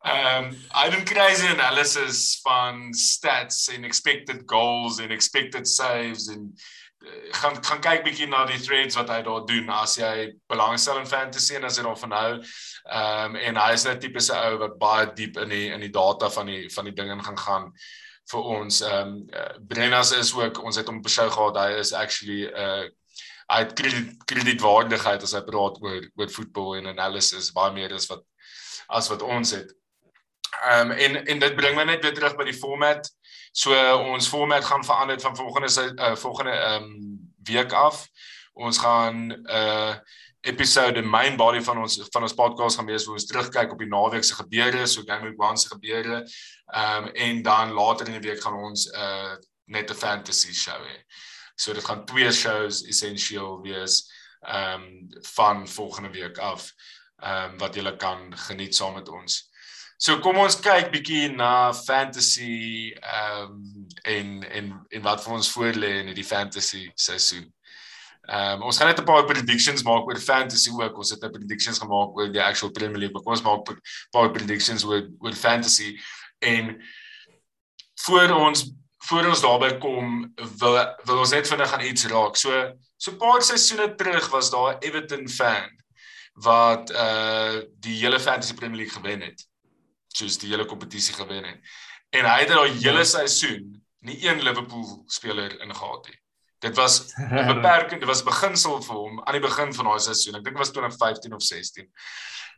ehm 0.06 0.44
um, 0.44 0.90
didn't 0.90 1.10
crazy 1.10 1.48
analysis 1.48 2.40
van 2.44 2.94
stats 2.94 3.68
en 3.68 3.84
expected 3.84 4.44
goals 4.46 5.00
en 5.00 5.10
expected 5.10 5.68
saves 5.70 6.28
en 6.28 6.54
uh, 7.00 7.32
gaan 7.32 7.64
gaan 7.64 7.82
kyk 7.82 8.04
bietjie 8.06 8.28
na 8.28 8.44
die 8.46 8.60
threads 8.62 8.96
wat 9.00 9.10
hy 9.10 9.22
daar 9.26 9.46
doen 9.50 9.70
as 9.74 9.96
jy 9.98 10.36
belangstel 10.52 11.00
in 11.02 11.10
fantasy 11.10 11.56
en 11.56 11.66
as 11.66 11.80
jy 11.80 11.88
daarvan 11.88 12.14
hou. 12.20 12.32
Ehm 12.86 13.34
um, 13.34 13.36
en 13.36 13.58
hy 13.58 13.72
is 13.74 13.84
net 13.84 14.02
tipe 14.02 14.22
se 14.22 14.34
ou 14.38 14.58
wat 14.62 14.76
baie 14.78 15.06
diep 15.18 15.40
in 15.42 15.50
die 15.50 15.70
in 15.74 15.82
die 15.82 15.94
data 15.94 16.30
van 16.30 16.46
die 16.46 16.68
van 16.70 16.86
die 16.86 16.94
dinge 16.94 17.18
gaan 17.24 17.38
gaan 17.38 17.72
vir 18.30 18.50
ons. 18.58 18.82
Ehm 18.86 19.08
um, 19.08 19.16
uh, 19.34 19.56
Brennas 19.68 20.12
is 20.14 20.34
ook 20.38 20.62
ons 20.64 20.78
het 20.78 20.88
hom 20.88 21.02
show 21.10 21.26
gehad. 21.32 21.58
Hy 21.58 21.80
is 21.80 21.94
actually 21.94 22.46
'n 22.46 22.54
uh, 22.54 22.86
hy 23.50 23.58
het 23.64 23.74
krediet 23.74 24.26
kredietwaardigheid 24.30 25.24
as 25.24 25.34
hy 25.34 25.42
praat 25.46 25.82
oor 25.82 26.06
oor 26.16 26.30
voetbal 26.30 26.76
en 26.76 26.92
analysis 26.94 27.52
baie 27.54 27.74
meer 27.74 27.94
as 27.94 28.06
wat 28.10 28.22
as 28.90 29.10
wat 29.10 29.22
ons 29.22 29.52
het. 29.58 29.74
Ehm 30.70 30.92
um, 30.92 30.98
en 30.98 31.26
en 31.26 31.40
dit 31.40 31.56
bring 31.56 31.76
my 31.76 31.84
net 31.90 32.04
weer 32.06 32.14
terug 32.14 32.38
by 32.38 32.46
die 32.46 32.60
format. 32.60 33.10
So 33.52 33.74
uh, 33.74 33.98
ons 34.14 34.30
format 34.30 34.66
gaan 34.66 34.86
verander 34.86 35.20
van 35.20 35.36
volgende 35.36 35.94
uh, 35.96 36.16
volgende 36.16 36.52
ehm 36.52 36.84
um, 36.84 37.34
week 37.50 37.74
af. 37.74 38.08
Ons 38.54 38.78
gaan 38.78 39.34
'n 39.34 39.46
uh, 39.50 39.96
episode 40.46 41.02
main 41.02 41.36
body 41.38 41.62
van 41.66 41.80
ons 41.82 41.98
van 42.14 42.26
ons 42.28 42.36
podcast 42.38 42.78
gaan 42.78 42.90
wees 42.90 43.06
waar 43.06 43.18
ons 43.18 43.28
terugkyk 43.30 43.72
op 43.74 43.80
die 43.82 43.90
naweek 43.90 44.24
se 44.24 44.38
gebeure, 44.38 44.86
so 44.88 45.06
Game 45.08 45.30
Week 45.30 45.42
1 45.42 45.58
se 45.58 45.72
gebeure. 45.74 46.22
Ehm 46.74 47.08
um, 47.08 47.10
en 47.28 47.42
dan 47.42 47.74
later 47.74 48.08
in 48.08 48.20
die 48.20 48.30
week 48.30 48.42
gaan 48.44 48.58
ons 48.58 48.86
'n 48.92 49.00
uh, 49.00 49.36
net 49.66 49.90
'n 49.90 49.96
fantasy 49.96 50.54
show 50.54 50.82
hê. 50.86 51.02
So 51.56 51.74
dit 51.74 51.84
gaan 51.84 52.06
twee 52.06 52.32
shows 52.32 52.84
essensieel 52.84 53.62
wees 53.62 54.06
ehm 54.42 54.82
um, 54.82 55.10
van 55.36 55.68
volgende 55.68 56.10
week 56.10 56.38
af 56.38 56.72
ehm 57.18 57.52
um, 57.52 57.58
wat 57.58 57.76
julle 57.76 57.96
kan 57.96 58.38
geniet 58.38 58.76
saam 58.76 58.94
met 58.94 59.10
ons. 59.10 59.50
So 59.98 60.20
kom 60.20 60.38
ons 60.38 60.60
kyk 60.60 60.92
bietjie 60.92 61.30
na 61.32 61.74
fantasy 61.74 62.92
ehm 63.00 63.52
um, 63.52 63.88
en 64.04 64.44
en 64.44 64.86
en 64.90 65.02
wat 65.02 65.24
vir 65.24 65.34
ons 65.34 65.52
voorlê 65.52 65.92
in 66.00 66.12
hierdie 66.12 66.28
fantasy 66.28 66.92
seisoen. 66.96 67.54
Ehm 68.26 68.62
um, 68.62 68.64
ons 68.70 68.78
gaan 68.78 68.88
net 68.88 69.00
'n 69.00 69.06
paar 69.06 69.26
predictions 69.26 69.84
maak 69.84 70.08
oor 70.08 70.20
fantasy 70.20 70.72
ook. 70.72 70.98
Ons 70.98 71.10
het 71.10 71.24
'n 71.24 71.32
predictions 71.32 71.80
gemaak 71.80 72.18
oor 72.18 72.32
die 72.32 72.42
actual 72.42 72.72
Premier 72.72 72.98
League, 72.98 73.14
maar 73.14 73.24
kom 73.24 73.34
ons 73.34 73.42
maak 73.42 73.70
'n 73.70 73.82
paar 74.12 74.32
predictions 74.32 74.84
oor 74.84 75.08
oor 75.20 75.34
fantasy 75.34 76.00
en 76.40 76.82
voor 78.06 78.30
ons 78.30 78.72
voor 79.06 79.26
ons 79.26 79.42
daarby 79.42 79.78
kom 79.78 80.34
wil 80.60 80.78
wil 81.06 81.20
ons 81.20 81.32
net 81.32 81.48
vinnig 81.48 81.74
aan 81.74 81.86
iets 81.86 82.06
raak. 82.06 82.36
So 82.36 82.74
so 82.98 83.12
'n 83.12 83.18
paar 83.18 83.42
seisoene 83.42 83.96
terug 83.96 84.30
was 84.30 84.50
daar 84.50 84.74
'n 84.74 84.84
Everton 84.88 85.30
fan 85.30 85.70
wat 86.34 86.92
uh 86.92 87.62
die 87.80 87.98
hele 88.00 88.20
fantasy 88.20 88.54
Premier 88.54 88.78
League 88.78 89.02
gewen 89.02 89.22
het. 89.22 89.48
Soos 90.08 90.38
die 90.38 90.50
hele 90.50 90.66
kompetisie 90.66 91.14
gewen 91.14 91.44
het. 91.44 91.60
En 92.10 92.26
hy 92.26 92.40
het 92.40 92.48
daai 92.48 92.72
hele 92.72 92.98
ja. 92.98 93.04
seisoen 93.04 93.84
nie 94.00 94.28
een 94.28 94.42
Liverpool 94.42 95.04
speler 95.06 95.62
ingehaat 95.62 96.08
nie. 96.08 96.20
Dit 96.60 96.76
was 96.76 97.14
'n 97.18 97.48
beperking, 97.54 98.00
dit 98.00 98.10
was 98.10 98.24
beginsel 98.24 98.82
vir 98.82 98.96
hom 98.96 99.24
aan 99.24 99.34
die 99.38 99.48
begin 99.48 99.74
van 99.74 99.86
daai 99.86 100.00
seisoen. 100.00 100.36
Ek 100.36 100.44
dink 100.44 100.56
dit 100.56 100.64
was 100.64 100.72
2015 100.72 101.34
of 101.34 101.44
16. 101.44 101.90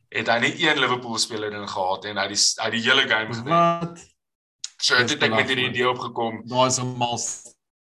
Het 0.10 0.28
hy 0.28 0.38
net 0.40 0.62
een 0.62 0.80
Liverpool 0.80 1.18
speler 1.18 1.52
in 1.52 1.68
gehad 1.68 2.06
en 2.06 2.18
hy 2.18 2.28
die 2.28 2.44
hy 2.64 2.70
die 2.70 2.84
hele 2.86 3.08
game 3.08 3.34
gewen. 3.34 3.52
Wat? 3.52 4.06
So 4.78 4.96
het 4.96 5.12
ek 5.12 5.34
met 5.34 5.50
hierdie 5.50 5.70
idee 5.72 5.90
opgekom. 5.90 6.44
Daar's 6.48 6.80
'n 6.80 6.96
mal. 6.98 7.18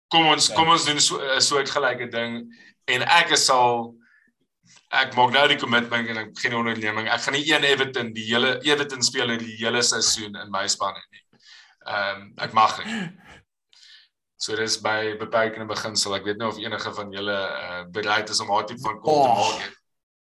Kom 0.09 0.26
ons 0.26 0.48
kom 0.52 0.68
ons 0.68 0.84
doen 0.84 1.01
so 1.01 1.20
'n 1.20 1.40
soort 1.40 1.70
gelyke 1.70 2.09
ding 2.09 2.47
en 2.84 3.02
ek 3.02 3.30
is 3.30 3.44
sal 3.44 3.94
ek 4.90 5.14
maak 5.16 5.32
nou 5.32 5.47
die 5.48 5.59
commitment 5.59 6.09
en 6.09 6.16
ek 6.16 6.34
begin 6.34 6.52
'n 6.52 6.60
onderneming. 6.62 7.09
Ek 7.09 7.20
gaan 7.20 7.34
nie 7.34 7.47
een 7.52 7.64
Everton 7.64 8.12
die 8.12 8.24
hele 8.24 8.60
Everton 8.62 9.02
speler 9.02 9.38
die 9.38 9.56
hele 9.56 9.82
seisoen 9.82 10.34
in 10.36 10.51
my 10.51 10.66
span 10.66 10.94
hê 10.94 11.05
nie. 11.10 11.24
Ehm 11.86 12.20
um, 12.20 12.32
ek 12.36 12.52
mag 12.52 12.84
nie. 12.84 13.10
So 14.37 14.57
dis 14.57 14.77
by 14.85 15.17
beperkende 15.17 15.67
beginsel. 15.71 16.15
Ek 16.19 16.27
weet 16.29 16.39
nie 16.41 16.47
of 16.49 16.59
enige 16.61 16.93
van 16.93 17.13
julle 17.13 17.37
uh, 17.49 17.83
bereid 17.93 18.31
is 18.31 18.41
om 18.45 18.53
daai 18.53 18.69
tipe 18.69 18.85
van 18.85 19.01
kol 19.01 19.23
te 19.25 19.35
maak 19.41 19.61
nie. 19.63 19.75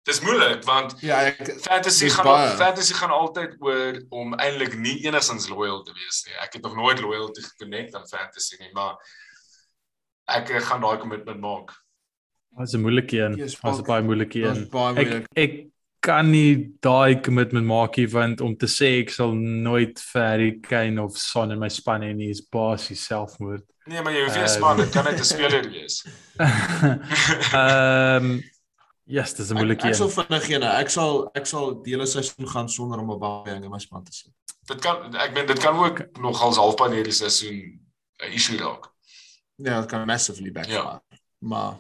Dis 0.10 0.20
moeilik 0.26 0.64
want 0.66 0.96
ja, 1.06 1.20
ek, 1.30 1.44
fantasy 1.62 2.10
gaan 2.10 2.26
baie. 2.26 2.54
fantasy 2.58 2.96
gaan 2.98 3.14
altyd 3.14 3.54
oor 3.62 4.00
om 4.10 4.34
eintlik 4.34 4.74
nie 4.82 4.98
enigstens 5.06 5.46
loyal 5.52 5.84
te 5.86 5.94
wees 5.94 6.24
nie. 6.26 6.34
Ek 6.42 6.58
het 6.58 6.66
nog 6.66 6.76
nooit 6.76 7.04
loyalty 7.04 7.44
gekonnekt 7.46 7.96
aan 7.96 8.10
fantasy 8.10 8.58
nie, 8.60 8.72
maar 8.74 8.98
ek 10.40 10.50
eh, 10.50 10.64
gaan 10.66 10.82
daai 10.82 10.98
commitment 11.04 11.40
maak. 11.40 11.76
Dit 12.58 12.68
is 12.68 12.74
'n 12.76 12.82
moeilike 12.82 13.18
een. 13.18 13.38
Dit 13.38 13.54
is 13.54 13.60
'n 13.62 13.86
baie 13.86 14.04
moeilike 14.04 14.42
een. 14.42 14.66
Ek 14.98 15.28
ek 15.38 15.54
kan 16.02 16.32
nie 16.32 16.74
daai 16.82 17.22
commitment 17.22 17.66
maak 17.66 17.98
nie 17.98 18.08
want 18.10 18.42
om 18.42 18.56
te 18.58 18.66
sê 18.66 19.02
ek 19.02 19.14
sal 19.14 19.36
nooit 19.38 20.00
Ferry 20.02 20.56
Kane 20.66 21.02
of 21.02 21.18
Son 21.18 21.54
in 21.54 21.62
my 21.62 21.70
span 21.70 22.02
hê 22.02 22.14
nie 22.18 22.32
is 22.34 22.42
basies 22.42 23.06
selfmoord. 23.08 23.66
Nee, 23.90 24.02
maar 24.02 24.14
jy 24.14 24.26
hoef 24.26 24.38
nie 24.38 24.46
uh, 24.46 24.50
span, 24.50 24.82
dit 24.82 24.94
kan 24.94 25.06
net 25.06 25.22
'n 25.22 25.30
speler 25.30 25.70
wees. 25.70 26.02
Ehm 27.54 28.32
um, 28.32 28.42
Yes, 29.12 29.34
dis 29.36 29.50
'n 29.50 29.54
moeilike 29.54 29.84
een. 29.84 29.92
Ek 29.92 29.96
sal 29.98 30.10
vinnig 30.10 30.46
gee, 30.46 30.60
ek 30.64 30.90
sal 30.90 31.30
ek 31.36 31.46
sal 31.46 31.74
die 31.84 31.92
hele 31.96 32.06
seisoen 32.08 32.48
gaan 32.48 32.70
sonder 32.70 33.00
om 33.00 33.12
'n 33.12 33.20
baie 33.20 33.56
in 33.56 33.70
my 33.70 33.80
span 33.80 34.04
te 34.04 34.14
sit. 34.14 34.32
Dit 34.70 34.80
kan 34.80 35.16
ek 35.16 35.34
meen 35.34 35.46
dit 35.46 35.60
kan 35.60 35.76
ook 35.76 36.18
nog 36.20 36.42
als 36.42 36.58
halfpad 36.58 36.92
hierdie 36.92 37.14
seisoen 37.14 37.58
'n 38.24 38.32
issue 38.32 38.58
raak. 38.58 38.88
Ja, 39.56 39.82
dit 39.82 39.90
kan 39.90 40.06
massively 40.06 40.52
back. 40.52 40.66
Ja. 40.66 41.04
Maar 41.40 41.80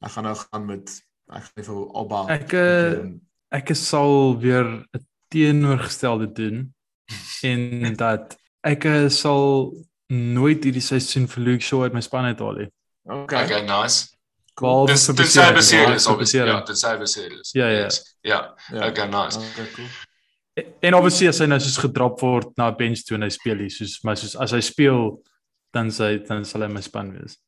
ek 0.00 0.10
gaan 0.10 0.24
nou 0.24 0.36
gaan 0.36 0.66
met 0.66 1.04
ek 1.32 1.42
gaan 1.42 1.64
vir 1.64 1.90
Alba. 1.94 2.26
Ek 2.28 2.52
uh, 2.52 3.08
ek 3.54 3.74
sal 3.78 4.34
weer 4.42 4.64
'n 4.64 5.04
teenoorgestelde 5.30 6.32
doen 6.32 6.74
en 7.42 7.94
dat 8.04 8.36
ek 8.64 8.86
sal 9.12 9.74
nooit 10.12 10.64
hierdie 10.64 10.84
seisoen 10.84 11.28
vir 11.28 11.44
Luke 11.44 11.64
Shaw 11.64 11.82
uit 11.82 11.94
my 11.94 12.02
span 12.04 12.28
uithaal 12.30 12.58
nie. 12.62 12.70
Okay. 13.04 13.44
Okay, 13.44 13.62
nice. 13.66 14.14
Cool. 14.54 14.86
Dis 14.86 15.06
dis 15.06 15.32
cyber 15.34 15.62
series 15.62 16.06
obviously. 16.06 16.46
Ja, 16.46 16.60
dis 16.62 16.80
cyber 16.80 17.08
series. 17.10 17.52
Ja, 17.52 17.68
ja. 17.68 17.88
Ja. 18.22 18.40
Okay, 18.70 19.08
nice. 19.10 19.38
Okay, 19.38 19.66
cool. 19.74 19.88
En 20.80 20.94
obviously 20.94 21.28
as 21.28 21.40
hy 21.42 21.48
nou 21.50 21.58
soos 21.58 21.80
gedrop 21.82 22.20
word 22.22 22.52
na 22.60 22.70
bench 22.78 23.02
toe 23.02 23.16
en 23.18 23.26
hy 23.26 23.32
speel 23.34 23.64
hier 23.64 23.72
soos 23.74 23.98
maar 24.06 24.18
soos 24.20 24.36
as 24.38 24.54
hy 24.54 24.60
speel 24.62 25.16
dan 25.74 25.90
sy 25.90 26.20
dan 26.28 26.46
sal 26.46 26.62
hy 26.62 26.70
my 26.70 26.82
span 26.84 27.10
wees. 27.16 27.40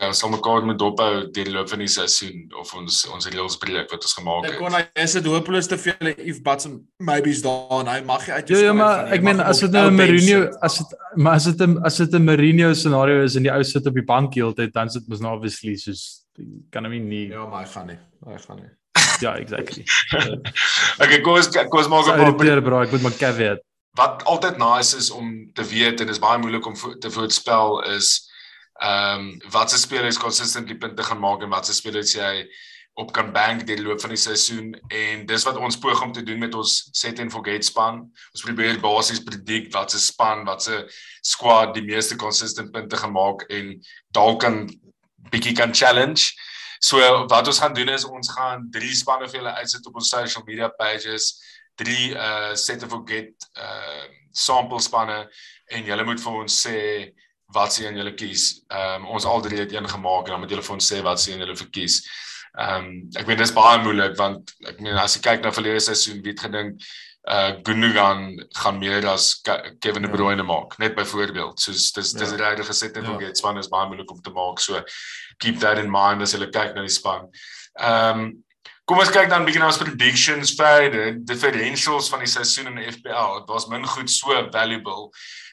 Ja, 0.00 0.08
ons 0.08 0.18
sal 0.18 0.32
mekaar 0.32 0.64
met 0.66 0.78
dophou 0.80 1.10
deur 1.30 1.46
die 1.46 1.52
loop 1.52 1.68
van 1.70 1.82
die 1.84 1.90
seisoen 1.90 2.46
of 2.58 2.72
ons 2.74 3.02
ons 3.12 3.28
reëls 3.28 3.58
breek 3.60 3.92
wat 3.92 4.06
ons 4.08 4.14
gemaak 4.18 4.46
het. 4.46 4.54
Ek 4.54 4.62
kon 4.62 4.74
hy 4.74 4.80
is 5.04 5.14
dit 5.18 5.28
hopeloos 5.30 5.68
te 5.70 5.78
veel 5.78 6.10
if 6.16 6.40
buts 6.42 6.66
and 6.66 6.80
maybes 6.98 7.42
daar 7.44 7.82
en 7.82 7.90
hy 7.92 8.00
mag 8.08 8.24
jy 8.26 8.38
uit 8.40 8.50
jou 8.50 8.58
Ja, 8.58 8.70
ja 8.70 8.72
maar 8.78 9.12
ek 9.14 9.22
meen 9.26 9.42
as 9.44 9.60
dit 9.62 9.70
nou 9.70 9.84
'n 9.90 9.94
Mourinho 10.00 10.40
as 10.62 10.80
dit 10.80 10.96
maar 11.16 11.38
as 11.38 11.44
dit 11.44 11.60
'n 11.60 11.78
as 11.84 12.00
dit 12.02 12.14
'n 12.18 12.24
Mourinho 12.24 12.72
scenario 12.74 13.22
is 13.22 13.36
en 13.36 13.46
die 13.46 13.52
ou 13.52 13.62
sit 13.62 13.86
op 13.86 13.94
die 13.94 14.08
bank 14.14 14.34
heeltyd 14.34 14.72
dan 14.72 14.90
sit 14.90 15.06
mos 15.08 15.20
nou 15.20 15.36
obviously 15.36 15.76
soos 15.76 16.24
kan 16.70 16.84
hom 16.84 17.08
nie 17.08 17.28
Ja, 17.28 17.46
maar 17.46 17.62
hy 17.62 17.68
gaan 17.68 17.86
nie. 17.86 17.98
Hy 18.24 18.38
gaan 18.38 18.56
nie. 18.56 18.72
ja, 19.20 19.36
exactly. 19.36 19.84
okay, 21.02 21.20
kom 21.20 21.36
ons 21.36 21.48
kom 21.48 21.78
ons 21.78 21.88
maak 21.88 22.08
'n 22.08 22.36
paar 22.36 22.62
bro, 22.62 22.82
ek 22.82 22.90
moet 22.90 23.02
maar 23.02 23.18
caveat. 23.18 23.60
Wat 23.94 24.24
altyd 24.24 24.56
nice 24.56 24.96
is 24.96 25.10
om 25.10 25.50
te 25.52 25.64
weet 25.64 26.00
en 26.00 26.06
dit 26.06 26.16
is 26.16 26.18
baie 26.18 26.38
moeilik 26.38 26.66
om 26.66 26.74
te 26.74 27.10
voorspel 27.10 27.82
is 27.92 28.31
ehm 28.80 29.20
um, 29.20 29.50
watse 29.52 29.78
spelers 29.78 30.18
consistently 30.18 30.74
punte 30.74 31.02
gaan 31.02 31.20
maak 31.20 31.42
en 31.42 31.52
watse 31.52 31.74
spelers 31.74 32.14
jy 32.16 32.46
op 32.94 33.12
kan 33.12 33.32
bank 33.32 33.64
deur 33.66 33.78
die 33.78 33.84
loop 33.84 34.00
van 34.00 34.12
die 34.12 34.20
seisoen 34.20 34.72
en 34.92 35.24
dis 35.26 35.44
wat 35.48 35.56
ons 35.56 35.78
poog 35.80 36.02
om 36.04 36.12
te 36.12 36.22
doen 36.22 36.40
met 36.42 36.54
ons 36.54 36.72
set 36.92 37.20
and 37.24 37.32
forget 37.32 37.64
span. 37.64 38.02
Ons 38.34 38.44
probeer 38.44 38.80
basies 38.80 39.22
predik 39.24 39.70
wat 39.72 39.94
se 39.94 40.00
span, 40.00 40.44
wat 40.44 40.62
se 40.66 40.82
squad 41.24 41.72
die 41.76 41.84
meeste 41.86 42.18
consistent 42.20 42.72
punte 42.72 43.00
gemaak 43.00 43.46
en 43.48 43.72
dalk 44.12 44.42
kan 44.44 44.66
bietjie 45.32 45.56
kan 45.56 45.72
challenge. 45.72 46.34
So 46.84 47.00
wat 47.30 47.48
ons 47.48 47.62
gaan 47.62 47.74
doen 47.74 47.94
is 47.94 48.04
ons 48.04 48.32
gaan 48.36 48.68
drie 48.74 48.92
spanne 48.96 49.28
vir 49.30 49.40
julle 49.40 49.56
uitsit 49.62 49.88
op 49.88 49.96
ons 49.96 50.12
social 50.12 50.44
media 50.44 50.68
pages, 50.76 51.32
drie 51.80 52.12
uh 52.12 52.52
set 52.54 52.84
and 52.84 52.92
forget 52.92 53.48
uh 53.56 54.04
sample 54.32 54.80
spanne 54.80 55.22
en 55.72 55.84
julle 55.88 56.04
moet 56.04 56.20
vir 56.20 56.40
ons 56.44 56.60
sê 56.66 56.78
wat 57.52 57.72
sien 57.74 57.96
julle 57.96 58.14
kies. 58.18 58.64
Ehm 58.70 59.02
um, 59.02 59.08
ons 59.16 59.28
al 59.28 59.42
drie 59.44 59.60
het 59.60 59.72
een 59.72 59.88
gemaak 59.88 60.26
en 60.26 60.36
dan 60.36 60.44
moet 60.44 60.50
julle 60.50 60.66
vir 60.66 60.76
ons 60.78 60.92
sê 60.92 61.00
wat 61.06 61.20
sien 61.20 61.38
julle 61.38 61.56
verkies. 61.56 62.02
Ehm 62.58 62.84
um, 62.84 62.90
ek 63.16 63.26
weet 63.26 63.40
dit 63.40 63.48
is 63.48 63.56
baie 63.56 63.78
moeilik 63.84 64.18
want 64.18 64.54
ek 64.68 64.80
meen 64.80 65.00
as 65.00 65.16
jy 65.16 65.24
kyk 65.24 65.42
na 65.42 65.54
verlede 65.54 65.80
seisoen 65.80 66.22
wie 66.22 66.34
het 66.34 66.46
gedink 66.48 66.82
uh 67.30 67.54
Gundogan 67.62 68.46
gaan 68.50 68.78
meer 68.78 69.06
as 69.06 69.40
Kevin 69.78 70.02
De 70.02 70.08
ja. 70.08 70.14
Bruyne 70.14 70.42
ja. 70.42 70.46
maak 70.46 70.78
net 70.78 70.94
byvoorbeeld 70.94 71.60
soos 71.60 71.92
dis 71.92 72.12
dis 72.12 72.30
ja. 72.30 72.36
regtig 72.36 72.66
gesit 72.66 72.96
en 72.96 73.04
vergeet 73.04 73.36
ja. 73.36 73.40
span 73.40 73.58
is 73.58 73.70
baie 73.70 73.86
moeilik 73.86 74.10
om 74.10 74.20
te 74.20 74.30
maak 74.34 74.58
so 74.58 74.82
keep 75.38 75.60
that 75.60 75.78
in 75.78 75.90
mind 75.90 76.22
as 76.22 76.34
jy 76.34 76.48
kyk 76.50 76.74
na 76.74 76.82
die 76.82 76.96
span. 77.00 77.28
Ehm 77.78 78.18
um, 78.18 78.32
Kom 78.92 79.00
ons 79.00 79.08
kyk 79.08 79.30
dan 79.32 79.46
bietjie 79.46 79.60
na 79.62 79.70
ons 79.70 79.78
predictions 79.80 80.50
vir 80.52 80.90
die 80.92 81.04
differentials 81.24 82.10
van 82.12 82.20
die 82.20 82.28
seisoen 82.28 82.66
in 82.74 82.74
die 82.76 82.90
FPL. 82.90 83.38
Was 83.48 83.64
min 83.70 83.86
goed 83.88 84.12
so 84.12 84.36
valuable 84.52 85.06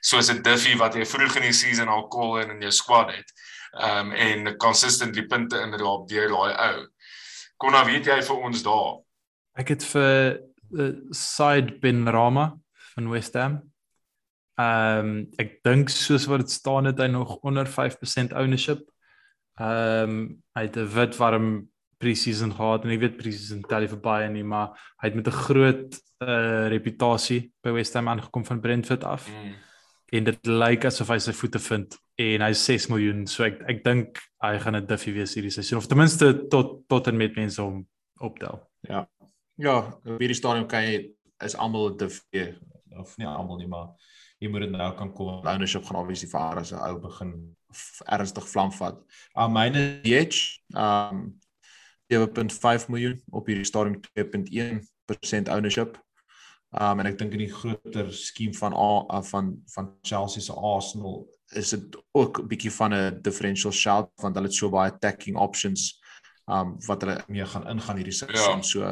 soos 0.04 0.28
'n 0.28 0.42
Diffie 0.44 0.76
wat 0.76 0.98
jy 1.00 1.06
vroeg 1.08 1.38
in 1.40 1.48
die 1.48 1.56
season 1.56 1.88
al 1.88 2.10
call 2.12 2.42
in 2.42 2.52
in 2.52 2.60
jou 2.68 2.72
squad 2.72 3.14
het. 3.16 3.32
Ehm 3.80 4.12
um, 4.12 4.12
en 4.12 4.58
consistently 4.58 5.24
punte 5.24 5.56
in 5.56 5.72
raap 5.72 6.10
deur 6.10 6.28
daai 6.28 6.52
ou. 6.68 6.84
Kom 7.58 7.72
nou 7.72 7.86
weet 7.86 8.12
jy 8.12 8.20
vir 8.28 8.44
ons 8.44 8.64
daar. 8.64 9.00
Ek 9.56 9.70
het 9.70 9.88
vir 9.88 10.44
uh, 10.76 10.92
Side 11.16 11.80
bin 11.80 12.08
Rama 12.12 12.60
van 12.92 13.10
West 13.10 13.40
Ham. 13.40 13.62
Ehm 14.60 15.00
um, 15.00 15.28
ek 15.40 15.64
dink 15.64 15.88
soos 15.88 16.28
wat 16.28 16.44
dit 16.44 16.52
staan 16.52 16.92
het 16.92 17.00
hy 17.00 17.08
nog 17.08 17.40
onder 17.40 17.64
5% 17.64 18.36
ownership. 18.36 18.84
Ehm 19.56 20.04
um, 20.04 20.44
hy 20.60 20.68
het 20.68 20.76
'n 20.76 20.92
wit 20.92 21.16
warm 21.16 21.70
pre-season 22.00 22.54
gehad 22.56 22.86
en 22.86 22.94
ek 22.96 23.02
weet 23.04 23.18
pre-season 23.20 23.64
tel 23.68 23.84
nie 23.84 23.92
vir 23.92 24.02
baie 24.04 24.30
nie, 24.32 24.44
maar 24.44 24.72
hy 25.02 25.10
het 25.10 25.18
met 25.20 25.28
'n 25.28 25.42
groot 25.46 26.00
uh 26.24 26.68
reputasie 26.72 27.52
by 27.64 27.72
West 27.72 27.94
Ham 27.94 28.08
aangekom 28.08 28.46
van 28.46 28.60
Brentford 28.60 29.04
af. 29.04 29.28
Mm. 29.28 29.56
En 30.12 30.24
dit 30.24 30.48
lyk 30.48 30.86
asof 30.86 31.10
hy 31.10 31.20
sy 31.20 31.34
voete 31.34 31.60
vind 31.60 31.98
en 32.20 32.42
hy's 32.42 32.66
6 32.66 32.90
miljoen, 32.90 33.28
so 33.28 33.44
ek 33.44 33.62
ek 33.68 33.84
dink 33.84 34.20
hy 34.44 34.58
gaan 34.60 34.76
'n 34.76 34.88
duffie 34.88 35.14
wees 35.14 35.36
hierdie 35.36 35.52
seisoen 35.52 35.78
of 35.78 35.88
ten 35.88 35.98
minste 35.98 36.48
tot 36.50 36.88
tot 36.88 37.08
en 37.08 37.18
met 37.18 37.36
mense 37.36 37.62
om 37.62 37.88
optel. 38.20 38.60
Ja. 38.82 39.08
Ja, 39.56 39.78
op 40.06 40.20
hierdie 40.20 40.40
stadium 40.40 40.68
kan 40.68 40.84
jy 40.84 41.12
is 41.44 41.56
almal 41.56 41.92
'n 41.92 41.98
duffie 41.98 42.56
of 43.00 43.18
nie 43.18 43.28
almal 43.28 43.58
nie, 43.58 43.68
maar 43.68 43.96
jy 44.40 44.50
moet 44.50 44.62
dit 44.62 44.72
nou 44.72 44.92
kan 44.96 45.14
kom. 45.14 45.46
Ownership 45.46 45.84
gaan 45.86 46.00
obviously 46.00 46.30
vir 46.30 46.60
as 46.60 46.72
'n 46.72 46.80
ou 46.80 47.00
begin 47.00 47.56
ernstig 48.08 48.48
vlam 48.48 48.72
vat. 48.72 48.98
Uh 49.36 49.48
myne 49.48 50.02
DH, 50.04 50.60
um 50.76 51.39
7.5 52.14 52.90
miljoen 52.90 53.22
op 53.32 53.48
hierdie 53.48 53.66
stadium 53.66 54.00
2.1% 54.18 55.52
ownership. 55.54 55.98
Um 56.70 57.00
en 57.02 57.10
ek 57.10 57.18
dink 57.18 57.34
in 57.34 57.46
die 57.48 57.54
groter 57.54 58.12
skema 58.14 58.58
van 58.58 58.76
A 58.78 59.22
van 59.26 59.56
van 59.74 59.94
Chelsea 60.06 60.42
se 60.42 60.54
Arsenal 60.54 61.24
is 61.58 61.70
dit 61.70 61.98
ook 62.14 62.40
'n 62.40 62.48
bietjie 62.48 62.72
van 62.72 62.94
'n 62.94 63.22
differential 63.22 63.72
shout 63.72 64.10
want 64.22 64.36
hulle 64.36 64.48
het 64.48 64.56
so 64.56 64.70
baie 64.70 64.92
attacking 64.92 65.38
options 65.38 66.00
um 66.46 66.78
wat 66.86 67.02
hulle 67.02 67.24
mee 67.28 67.46
gaan 67.46 67.68
ingaan 67.68 67.96
hierdie 67.96 68.14
seisoen. 68.14 68.62
Ja. 68.62 68.62
So 68.62 68.84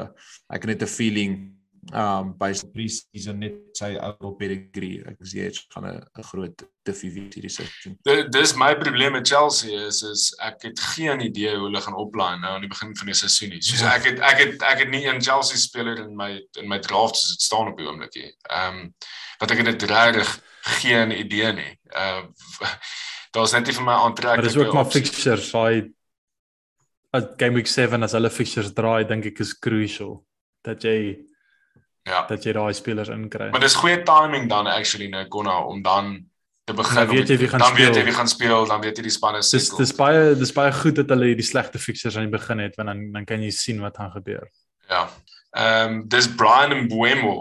ek 0.50 0.66
het 0.66 0.66
net 0.66 0.82
'n 0.82 0.94
feeling 0.96 1.57
um 1.96 2.34
by 2.36 2.50
pre-season 2.74 3.40
net 3.40 3.78
sy 3.78 3.94
ou 3.96 4.34
pedigree 4.40 5.06
ek 5.08 5.22
sê 5.24 5.46
jy 5.46 5.52
gaan 5.72 5.88
'n 5.88 6.26
groot 6.32 6.64
tiffie 6.84 7.12
wees 7.16 7.36
hierdie 7.36 7.52
seisoen. 7.52 7.96
Dis 8.32 8.56
my 8.60 8.74
probleem 8.76 9.16
met 9.16 9.28
Chelsea 9.28 9.88
is 9.88 10.02
is 10.04 10.34
ek 10.44 10.68
het 10.68 10.80
geen 10.96 11.22
idee 11.22 11.56
hoe 11.56 11.68
hulle 11.70 11.82
gaan 11.82 11.96
oplaan 11.96 12.42
nou 12.42 12.56
aan 12.56 12.66
die 12.66 12.72
begin 12.72 12.96
van 12.96 13.12
die 13.12 13.16
seisoen 13.16 13.56
nie. 13.56 13.62
Soos 13.62 13.86
ja. 13.86 13.96
ek 13.96 14.04
het 14.12 14.20
ek 14.20 14.44
het 14.44 14.68
ek 14.74 14.84
het 14.84 14.90
nie 14.90 15.08
'n 15.08 15.22
Chelsea 15.22 15.58
speler 15.58 16.00
in 16.04 16.16
my 16.16 16.42
in 16.60 16.68
my 16.68 16.80
draft 16.80 17.16
soos 17.16 17.38
dit 17.38 17.42
staan 17.42 17.72
op 17.72 17.78
die 17.78 17.88
oomblik 17.88 18.16
nie. 18.16 18.34
Ehm 18.50 18.76
um, 18.76 18.94
wat 19.40 19.52
ek 19.52 19.66
het 19.66 19.84
regtig 19.84 20.42
geen 20.82 21.12
idee 21.12 21.54
nie. 21.54 21.74
Ehm 21.96 22.28
uh, 22.62 22.74
daar's 23.36 23.54
net 23.54 23.68
nie 23.68 23.76
vir 23.76 23.84
my 23.84 23.94
aantrek. 23.94 24.36
Maar 24.36 24.44
dis 24.50 24.58
ook 24.58 24.74
maar 24.74 24.92
fixtures, 24.92 25.52
hy 25.54 25.94
at 27.16 27.34
game 27.38 27.56
week 27.56 27.68
7 27.68 28.04
as 28.04 28.16
hulle 28.18 28.30
fixtures 28.30 28.74
draai, 28.74 29.08
dink 29.08 29.26
ek 29.26 29.40
is 29.40 29.54
crucial 29.60 30.20
dat 30.68 30.84
jy 30.84 31.28
Ja. 32.08 32.24
Dat 32.28 32.44
jy 32.44 32.54
daai 32.56 32.74
spelers 32.74 33.12
inkry. 33.12 33.50
Maar 33.52 33.64
dis 33.66 33.76
goeie 33.76 34.00
timing 34.08 34.48
dan 34.50 34.68
actually 34.72 35.10
nou 35.12 35.26
Konna 35.32 35.60
om 35.68 35.82
dan 35.84 36.14
te 36.64 36.74
begin. 36.74 36.96
Dan 36.96 37.08
weet 37.12 37.28
jy 37.34 37.38
wie 37.42 37.50
gaan 37.52 37.60
dan 37.60 37.74
speel. 37.74 37.86
Dan 37.86 37.94
weet 37.94 38.00
jy 38.02 38.06
wie 38.08 38.18
gaan 38.20 38.32
speel, 38.32 38.68
dan 38.68 38.82
weet 38.82 38.98
jy 38.98 39.04
die 39.08 39.16
spanne 39.16 39.42
se. 39.44 39.58
Dis 39.58 39.70
dis 39.76 39.94
baie 39.96 40.34
dis 40.40 40.54
baie 40.56 40.72
goed 40.76 40.96
dat 41.00 41.12
hulle 41.14 41.32
hierdie 41.32 41.48
slegte 41.48 41.80
fixtures 41.80 42.18
aan 42.20 42.30
die 42.30 42.36
begin 42.38 42.64
het 42.64 42.76
want 42.80 42.94
dan 42.94 43.04
dan 43.16 43.28
kan 43.28 43.44
jy 43.44 43.52
sien 43.56 43.84
wat 43.84 44.00
gaan 44.00 44.12
gebeur. 44.16 44.48
Ja. 44.90 45.08
Ehm 45.52 45.98
um, 45.98 46.04
dis 46.08 46.30
Brian 46.40 46.76
Mbuemo 46.86 47.36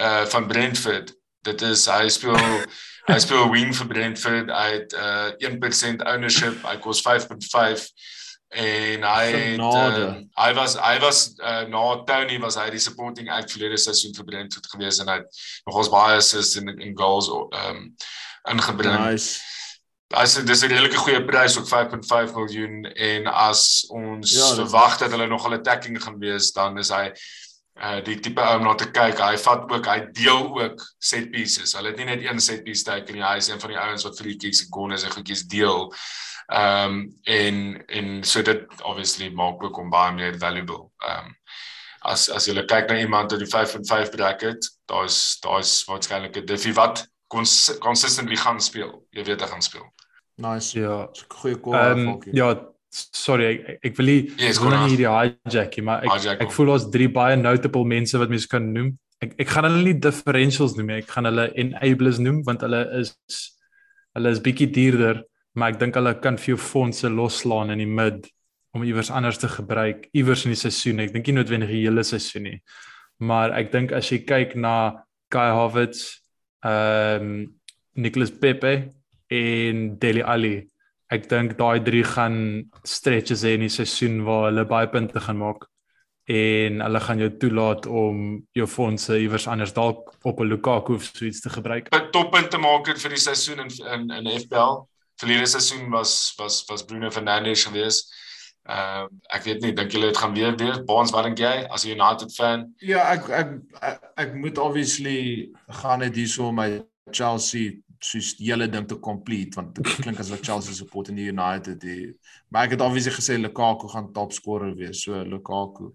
uh 0.00 0.24
van 0.32 0.48
Brentford. 0.52 1.14
Dit 1.44 1.62
is 1.62 1.86
hy 1.88 2.08
speel 2.08 2.36
hy 3.12 3.18
speel 3.20 3.48
wing 3.52 3.72
vir 3.76 3.88
Brentford. 3.88 4.52
Hy 4.52 4.68
het 4.78 4.92
uh 4.92 5.32
1% 5.48 6.04
ownership. 6.12 6.60
Hy 6.64 6.76
kos 6.84 7.00
5.5 7.08 7.88
en 8.54 9.02
hy 9.02 9.22
het, 9.34 9.58
uh, 9.58 10.10
hy 10.38 10.50
was 10.54 10.76
hy 10.78 10.98
was 11.02 11.22
uh, 11.42 11.64
na 11.70 11.82
Tony 12.06 12.38
was 12.42 12.58
hy 12.60 12.68
die 12.74 12.82
supporting 12.82 13.30
act 13.34 13.54
vir 13.54 13.66
die 13.72 13.80
seisoen 13.80 14.14
vir 14.14 14.28
Brentford 14.28 14.68
gewees 14.70 15.00
en 15.02 15.10
hy 15.10 15.18
het 15.22 15.40
nogals 15.66 15.90
baie 15.92 16.20
assists 16.20 16.60
en 16.60 16.70
en 16.70 16.94
goals 16.98 17.30
um 17.30 17.88
ingebring. 18.50 19.00
Nice. 19.00 19.40
As 20.14 20.36
dit 20.38 20.50
is 20.50 20.62
'n 20.62 20.70
redelike 20.70 21.00
goeie 21.02 21.24
prys 21.26 21.58
ook 21.58 21.66
5.5 21.66 22.34
miljoen 22.36 22.84
en 22.86 23.26
as 23.26 23.86
ons 23.90 24.36
ja, 24.36 24.54
verwag 24.60 24.98
dat 25.02 25.10
hulle 25.10 25.26
nog 25.26 25.48
'n 25.48 25.58
attacking 25.58 26.02
gaan 26.02 26.18
wees 26.18 26.52
dan 26.52 26.78
is 26.78 26.90
hy 26.94 27.10
uh 27.74 27.98
die 28.06 28.20
tipe 28.22 28.38
ou 28.40 28.58
om 28.58 28.68
na 28.68 28.74
te 28.78 28.86
kyk. 28.86 29.18
Hy 29.18 29.36
vat 29.36 29.64
ook 29.70 29.86
hy 29.90 29.98
deel 30.14 30.46
ook 30.62 30.84
set 31.02 31.30
pieces. 31.30 31.74
Hulle 31.74 31.90
het 31.90 31.98
nie 31.98 32.06
net 32.06 32.22
een 32.22 32.40
set 32.40 32.62
piece 32.62 32.84
teken 32.86 33.18
nie. 33.18 33.24
Hy 33.24 33.36
is 33.36 33.48
een 33.48 33.60
van 33.60 33.70
die 33.70 33.78
ouens 33.78 34.04
wat 34.06 34.18
free 34.18 34.36
kicks 34.36 34.62
en 34.62 34.70
corners 34.70 35.02
en 35.02 35.10
goedjies 35.10 35.42
deel. 35.50 35.90
Ehm 36.46 36.90
um, 36.90 37.16
en 37.22 37.86
en 37.86 38.24
so 38.24 38.42
dit 38.42 38.82
obviously 38.82 39.30
maak 39.32 39.62
ook 39.62 39.76
hom 39.76 39.90
baie 39.90 40.12
meer 40.12 40.38
valuable. 40.38 40.90
Ehm 40.98 41.26
um, 41.26 41.36
as 42.04 42.28
as 42.30 42.46
jy 42.46 42.64
kyk 42.68 42.90
na 42.90 42.98
iemand 43.00 43.32
wat 43.32 43.40
die 43.40 43.48
5 43.48 43.74
en 43.74 43.86
5 43.86 44.10
bracket, 44.10 44.68
daar's 44.90 45.38
daar's 45.40 45.84
waarskynlik 45.88 46.36
'n 46.36 46.46
diffie 46.46 46.74
wat 46.74 47.06
cons 47.28 47.76
consistently 47.80 48.36
gaan 48.36 48.60
speel. 48.60 49.06
Jy 49.10 49.24
weet 49.24 49.40
hy 49.40 49.46
gaan 49.46 49.62
speel. 49.62 49.86
Nice. 50.36 50.78
Ja, 50.78 51.08
goeie 51.28 51.60
call. 51.60 51.90
Um, 51.90 52.22
ja, 52.32 52.54
sorry, 52.90 53.46
ek 53.46 53.78
ek 53.90 53.96
wil 53.96 54.06
nie 54.10 54.20
yes, 54.36 54.60
wil 54.62 54.74
nie 54.74 54.92
hierdie 54.92 55.08
hijack 55.08 55.76
nie, 55.78 55.84
maar 55.86 56.04
ek 56.04 56.16
hijack 56.18 56.44
ek 56.44 56.54
voel 56.54 56.74
ons 56.76 56.88
drie 56.94 57.08
baie 57.08 57.36
notable 57.36 57.84
mense 57.88 58.18
wat 58.18 58.32
mense 58.32 58.50
kan 58.50 58.72
noem. 58.76 58.94
Ek 59.22 59.34
ek 59.40 59.48
gaan 59.48 59.68
hulle 59.68 59.84
nie 59.88 59.98
differentials 59.98 60.76
noem 60.76 60.92
nie, 60.92 61.02
ek 61.02 61.10
gaan 61.10 61.30
hulle 61.30 61.48
enablers 61.54 62.20
noem 62.22 62.42
want 62.46 62.66
hulle 62.66 62.82
is 63.00 63.14
hulle 64.14 64.30
is 64.30 64.42
bietjie 64.42 64.70
duurder 64.74 65.24
maar 65.54 65.74
ek 65.74 65.80
dink 65.80 65.98
hulle 65.98 66.14
kan 66.22 66.38
vir 66.40 66.54
jou 66.54 66.60
fondse 66.60 67.08
loslaan 67.10 67.70
in 67.74 67.82
die 67.82 67.90
mid 67.90 68.26
om 68.74 68.82
iewers 68.82 69.10
anders 69.14 69.38
te 69.38 69.48
gebruik 69.48 70.08
iewers 70.12 70.44
in 70.44 70.54
die 70.54 70.58
seisoen. 70.58 71.02
Ek 71.04 71.12
dink 71.14 71.30
nie 71.30 71.36
noodwendig 71.36 71.70
die 71.70 71.84
hele 71.84 72.02
seisoen 72.06 72.48
nie. 72.48 72.58
Maar 73.22 73.54
ek 73.60 73.70
dink 73.72 73.94
as 73.94 74.10
jy 74.10 74.24
kyk 74.26 74.56
na 74.58 75.04
Kai 75.30 75.50
Havertz, 75.54 76.20
ehm 76.66 77.28
um, 77.28 77.36
Nicholas 77.94 78.32
Pepe 78.34 78.90
en 79.30 79.82
Deli 80.02 80.22
Ali, 80.26 80.56
ek 81.14 81.28
dink 81.30 81.52
daai 81.54 81.78
drie 81.86 82.02
gaan 82.02 82.64
stretches 82.82 83.44
hê 83.46 83.52
in 83.54 83.62
die 83.68 83.70
seisoen 83.70 84.24
waar 84.26 84.48
hulle 84.48 84.64
baie 84.66 84.88
punte 84.90 85.22
gaan 85.22 85.38
maak 85.38 85.68
en 86.26 86.80
hulle 86.80 87.02
gaan 87.04 87.20
jou 87.22 87.28
toelaat 87.38 87.86
om 87.86 88.24
jou 88.56 88.66
fondse 88.66 89.14
iewers 89.20 89.46
anders 89.46 89.74
dalk 89.76 90.10
op 90.24 90.40
'n 90.40 90.48
Lukaku 90.48 90.94
of 90.94 91.04
so 91.04 91.24
iets 91.24 91.40
te 91.40 91.50
gebruik. 91.50 91.88
Toppunte 92.10 92.58
maak 92.58 92.86
vir 92.98 93.10
die 93.10 93.22
seisoen 93.28 93.60
in 93.60 93.70
in 93.92 94.10
in 94.10 94.40
FPL 94.40 94.82
verlede 95.20 95.46
seisoen 95.46 95.90
was 95.90 96.34
was 96.38 96.64
was 96.68 96.84
Bruno 96.84 97.10
Fernandes 97.10 97.64
gewees. 97.64 98.04
Ehm 98.64 99.04
uh, 99.04 99.36
ek 99.36 99.44
weet 99.44 99.60
nie 99.60 99.74
dink 99.76 99.92
julle 99.92 100.08
dit 100.08 100.16
gaan 100.16 100.34
weer 100.34 100.54
weer 100.56 100.78
Baans 100.88 101.12
wat 101.12 101.26
dink 101.28 101.38
jy 101.38 101.66
as 101.68 101.84
'n 101.84 101.92
United 101.92 102.32
fan? 102.32 102.70
Ja, 102.80 103.02
ek 103.12 103.28
ek 103.28 103.50
ek, 103.80 104.04
ek 104.16 104.34
moet 104.34 104.58
obviously 104.58 105.50
gaan 105.82 106.00
net 106.00 106.16
hierso 106.16 106.52
my 106.52 106.80
Chelsea 107.10 107.82
soos 108.00 108.34
die 108.36 108.48
hele 108.50 108.68
ding 108.68 108.88
te 108.88 108.96
complete 109.00 109.56
want 109.56 109.74
dit 109.76 110.00
klink 110.00 110.18
asof 110.20 110.40
Chelsea 110.40 110.74
support 110.74 111.08
in 111.08 111.20
die 111.20 111.28
United 111.28 111.80
die 111.80 112.14
maar 112.48 112.64
ek 112.64 112.76
het 112.76 112.80
obviously 112.80 113.12
gesê 113.12 113.36
Lukaku 113.38 113.88
gaan 113.88 114.12
top 114.12 114.32
scorer 114.32 114.74
wees. 114.74 115.04
So 115.04 115.22
Lukaku 115.22 115.92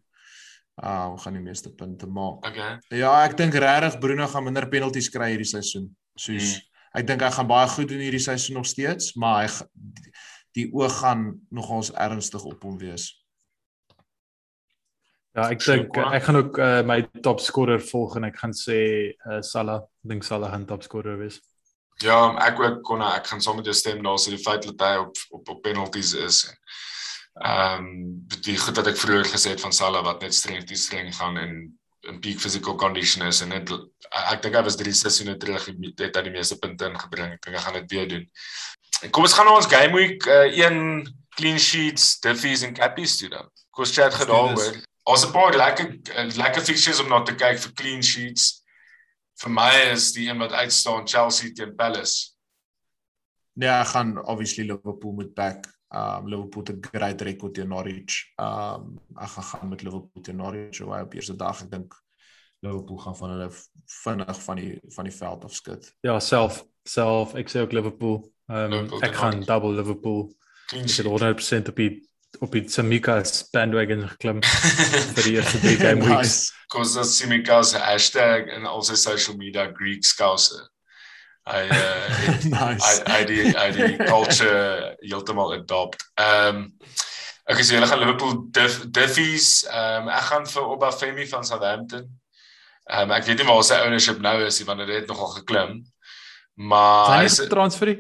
uh 0.84 1.18
gaan 1.18 1.34
die 1.34 1.44
meeste 1.44 1.74
punte 1.76 2.08
maak. 2.08 2.46
Okay. 2.46 2.78
Ja, 2.96 3.26
ek 3.26 3.36
dink 3.38 3.54
regtig 3.54 4.00
Bruno 4.00 4.28
gaan 4.28 4.46
minder 4.46 4.70
penalties 4.70 5.10
kry 5.10 5.34
hierdie 5.34 5.54
seisoen. 5.58 5.90
Soos 6.16 6.54
hmm 6.54 6.69
ek 6.98 7.08
dink 7.08 7.22
hy 7.22 7.32
gaan 7.36 7.50
baie 7.50 7.70
goed 7.70 7.90
doen 7.92 8.04
hierdie 8.04 8.24
seisoen 8.24 8.60
nog 8.60 8.68
steeds, 8.70 9.14
maar 9.16 9.44
hy 9.44 9.50
die 10.58 10.68
oog 10.74 11.00
gaan 11.02 11.26
nogals 11.54 11.92
ernstig 11.94 12.44
op 12.44 12.64
hom 12.66 12.78
wees. 12.82 13.12
Ja, 15.38 15.46
ek 15.54 15.62
dink 15.62 15.98
ek 16.02 16.26
gaan 16.26 16.40
ook 16.40 16.58
uh, 16.58 16.82
my 16.88 17.04
top 17.24 17.40
scorer 17.44 17.82
volg 17.92 18.18
en 18.18 18.26
ek 18.32 18.40
gaan 18.42 18.56
sê 18.58 18.80
uh, 19.14 19.40
Salah. 19.46 19.84
Ek 20.02 20.14
dink 20.14 20.26
Salah 20.26 20.50
gaan 20.52 20.66
top 20.68 20.84
scorer 20.84 21.20
wees. 21.22 21.38
Ja, 22.02 22.18
ek 22.42 22.60
ook 22.64 22.80
kon 22.88 23.04
ek 23.06 23.28
gaan 23.30 23.44
saam 23.44 23.60
met 23.60 23.68
jou 23.68 23.76
stem 23.78 24.02
daar 24.04 24.18
so 24.20 24.34
die 24.34 24.42
feit 24.42 24.66
dat 24.66 24.82
hy 24.88 25.04
op 25.04 25.22
op 25.38 25.54
op 25.56 25.62
penalties 25.64 26.16
is. 26.18 26.46
Ehm 27.40 27.86
um, 27.86 28.40
die 28.44 28.58
goed 28.60 28.80
wat 28.80 28.90
ek 28.92 28.98
vroeër 29.00 29.30
gesê 29.30 29.54
het 29.54 29.62
van 29.64 29.76
Salah 29.76 30.02
wat 30.04 30.26
net 30.26 30.36
streng 30.36 30.66
te 30.66 30.80
streng 30.80 31.14
gaan 31.16 31.38
en 31.38 31.54
in 32.08 32.20
peak 32.20 32.40
physical 32.40 32.76
condition 32.76 33.26
is 33.28 33.42
en 33.42 33.52
net 33.52 33.72
ek 34.32 34.44
dink 34.44 34.56
hy 34.56 34.64
was 34.64 34.78
drie 34.80 34.94
seisoene 34.96 35.36
terug 35.40 35.66
het 35.68 36.16
hy 36.16 36.24
die 36.26 36.34
meeste 36.34 36.58
punte 36.62 36.88
ingebring. 36.88 37.34
Ek 37.36 37.42
dink 37.46 37.58
hy 37.58 37.64
gaan 37.64 37.80
dit 37.82 37.96
weer 37.96 38.08
doen. 38.08 38.28
En 39.04 39.12
kom 39.16 39.28
ons 39.28 39.36
gaan 39.36 39.48
na 39.50 39.56
ons 39.60 39.72
game 39.72 39.96
week 39.96 40.28
uh, 40.28 40.48
een 40.56 40.80
clean 41.40 41.60
sheets, 41.60 42.18
diffies 42.24 42.64
en 42.68 42.76
cappies 42.76 43.18
toe 43.20 43.30
dan. 43.32 43.52
Kom 43.72 43.86
ons 43.86 43.96
chat 43.96 44.16
gedaaroor. 44.16 44.80
Ons 45.10 45.26
'n 45.26 45.34
paar 45.34 45.56
lekker 45.58 45.88
lekker 46.38 46.64
fixtures 46.64 47.00
om 47.04 47.10
na 47.10 47.24
te 47.24 47.36
kyk 47.36 47.60
vir 47.60 47.74
clean 47.76 48.04
sheets. 48.04 48.64
Vir 49.40 49.52
my 49.52 49.72
is 49.94 50.12
die 50.12 50.28
een 50.28 50.40
wat 50.40 50.52
uitstaan 50.52 51.08
Chelsea 51.08 51.52
teen 51.56 51.76
Palace. 51.76 52.36
Ja, 53.60 53.84
gaan 53.84 54.18
obviously 54.26 54.64
Liverpool 54.64 55.14
moet 55.14 55.34
back. 55.34 55.66
Um 55.90 56.28
Liverpool 56.28 56.64
het 56.64 56.76
'n 56.76 56.88
great 56.92 57.22
record 57.22 57.54
teen 57.54 57.68
Norwich. 57.68 58.34
Um 58.38 59.00
ek 59.18 59.30
gaan 59.30 59.44
gaan 59.44 59.70
met 59.70 59.82
Liverpool 59.82 60.22
teen 60.22 60.36
Norwich 60.36 60.76
so 60.76 60.94
op 60.94 61.14
eerste 61.14 61.36
dag. 61.36 61.62
Ek 61.62 61.72
dink 61.72 61.94
Liverpool 62.60 62.98
gaan 62.98 63.16
van 63.18 63.30
hulle 63.30 63.50
vinnig 63.86 64.44
van 64.44 64.56
die 64.56 64.82
van 64.88 65.04
die 65.04 65.14
veld 65.14 65.44
af 65.44 65.54
skud. 65.54 65.96
Ja, 66.02 66.20
self 66.20 66.66
self 66.84 67.34
ek 67.34 67.50
sê 67.50 67.62
ook 67.62 67.72
Liverpool. 67.72 68.32
Um 68.48 68.70
Liverpool 68.70 69.02
ek 69.02 69.16
gaan 69.16 69.42
double 69.42 69.74
Liverpool. 69.74 70.34
Ek 70.74 70.90
het 70.90 71.06
100% 71.06 71.70
op 71.70 71.76
die 71.76 72.10
op 72.40 72.52
die 72.52 72.70
Samika's 72.70 73.50
bandwagon 73.50 74.06
geklim 74.08 74.44
vir 75.16 75.24
die 75.24 75.36
eerste 75.40 75.60
drie 75.60 75.78
game 75.78 76.06
weeks. 76.10 76.54
Cause 76.68 76.94
that's 76.94 77.18
Samika's 77.18 77.74
hashtag 77.74 78.48
en 78.54 78.66
also 78.66 78.96
social 78.96 79.38
media 79.38 79.72
Greek 79.74 80.06
scouser. 80.06 80.70
I 81.46 81.68
uh 81.70 82.38
nice. 82.50 83.02
I 83.08 83.22
I 83.22 83.24
die 83.26 83.56
I 83.56 83.72
die 83.72 83.98
culture 84.12 84.96
heeltemal 85.02 85.54
adopt. 85.54 86.04
Ehm 86.16 86.56
um, 86.56 86.78
okay, 87.46 87.64
so 87.64 87.74
julle 87.74 87.88
gaan 87.88 88.00
Liverpool 88.00 88.50
diff, 88.52 88.82
Diffies. 88.92 89.66
Ehm 89.68 90.08
um, 90.08 90.10
ek 90.14 90.28
gaan 90.32 90.48
vir 90.48 90.74
Obafemi 90.76 91.28
van 91.28 91.46
Southampton. 91.46 92.10
Ehm 92.90 93.10
um, 93.10 93.16
ek 93.18 93.26
weet 93.30 93.42
nie 93.42 93.48
waar 93.50 93.64
sy 93.64 93.80
ownership 93.86 94.20
nou 94.22 94.36
is 94.46 94.60
nie 94.60 94.68
want 94.68 94.86
dit 94.86 94.96
het 95.00 95.08
nogal 95.08 95.34
geklim. 95.40 95.80
Maar 96.60 97.18
hy 97.20 97.24
is 97.30 97.40
transfer. 97.50 97.96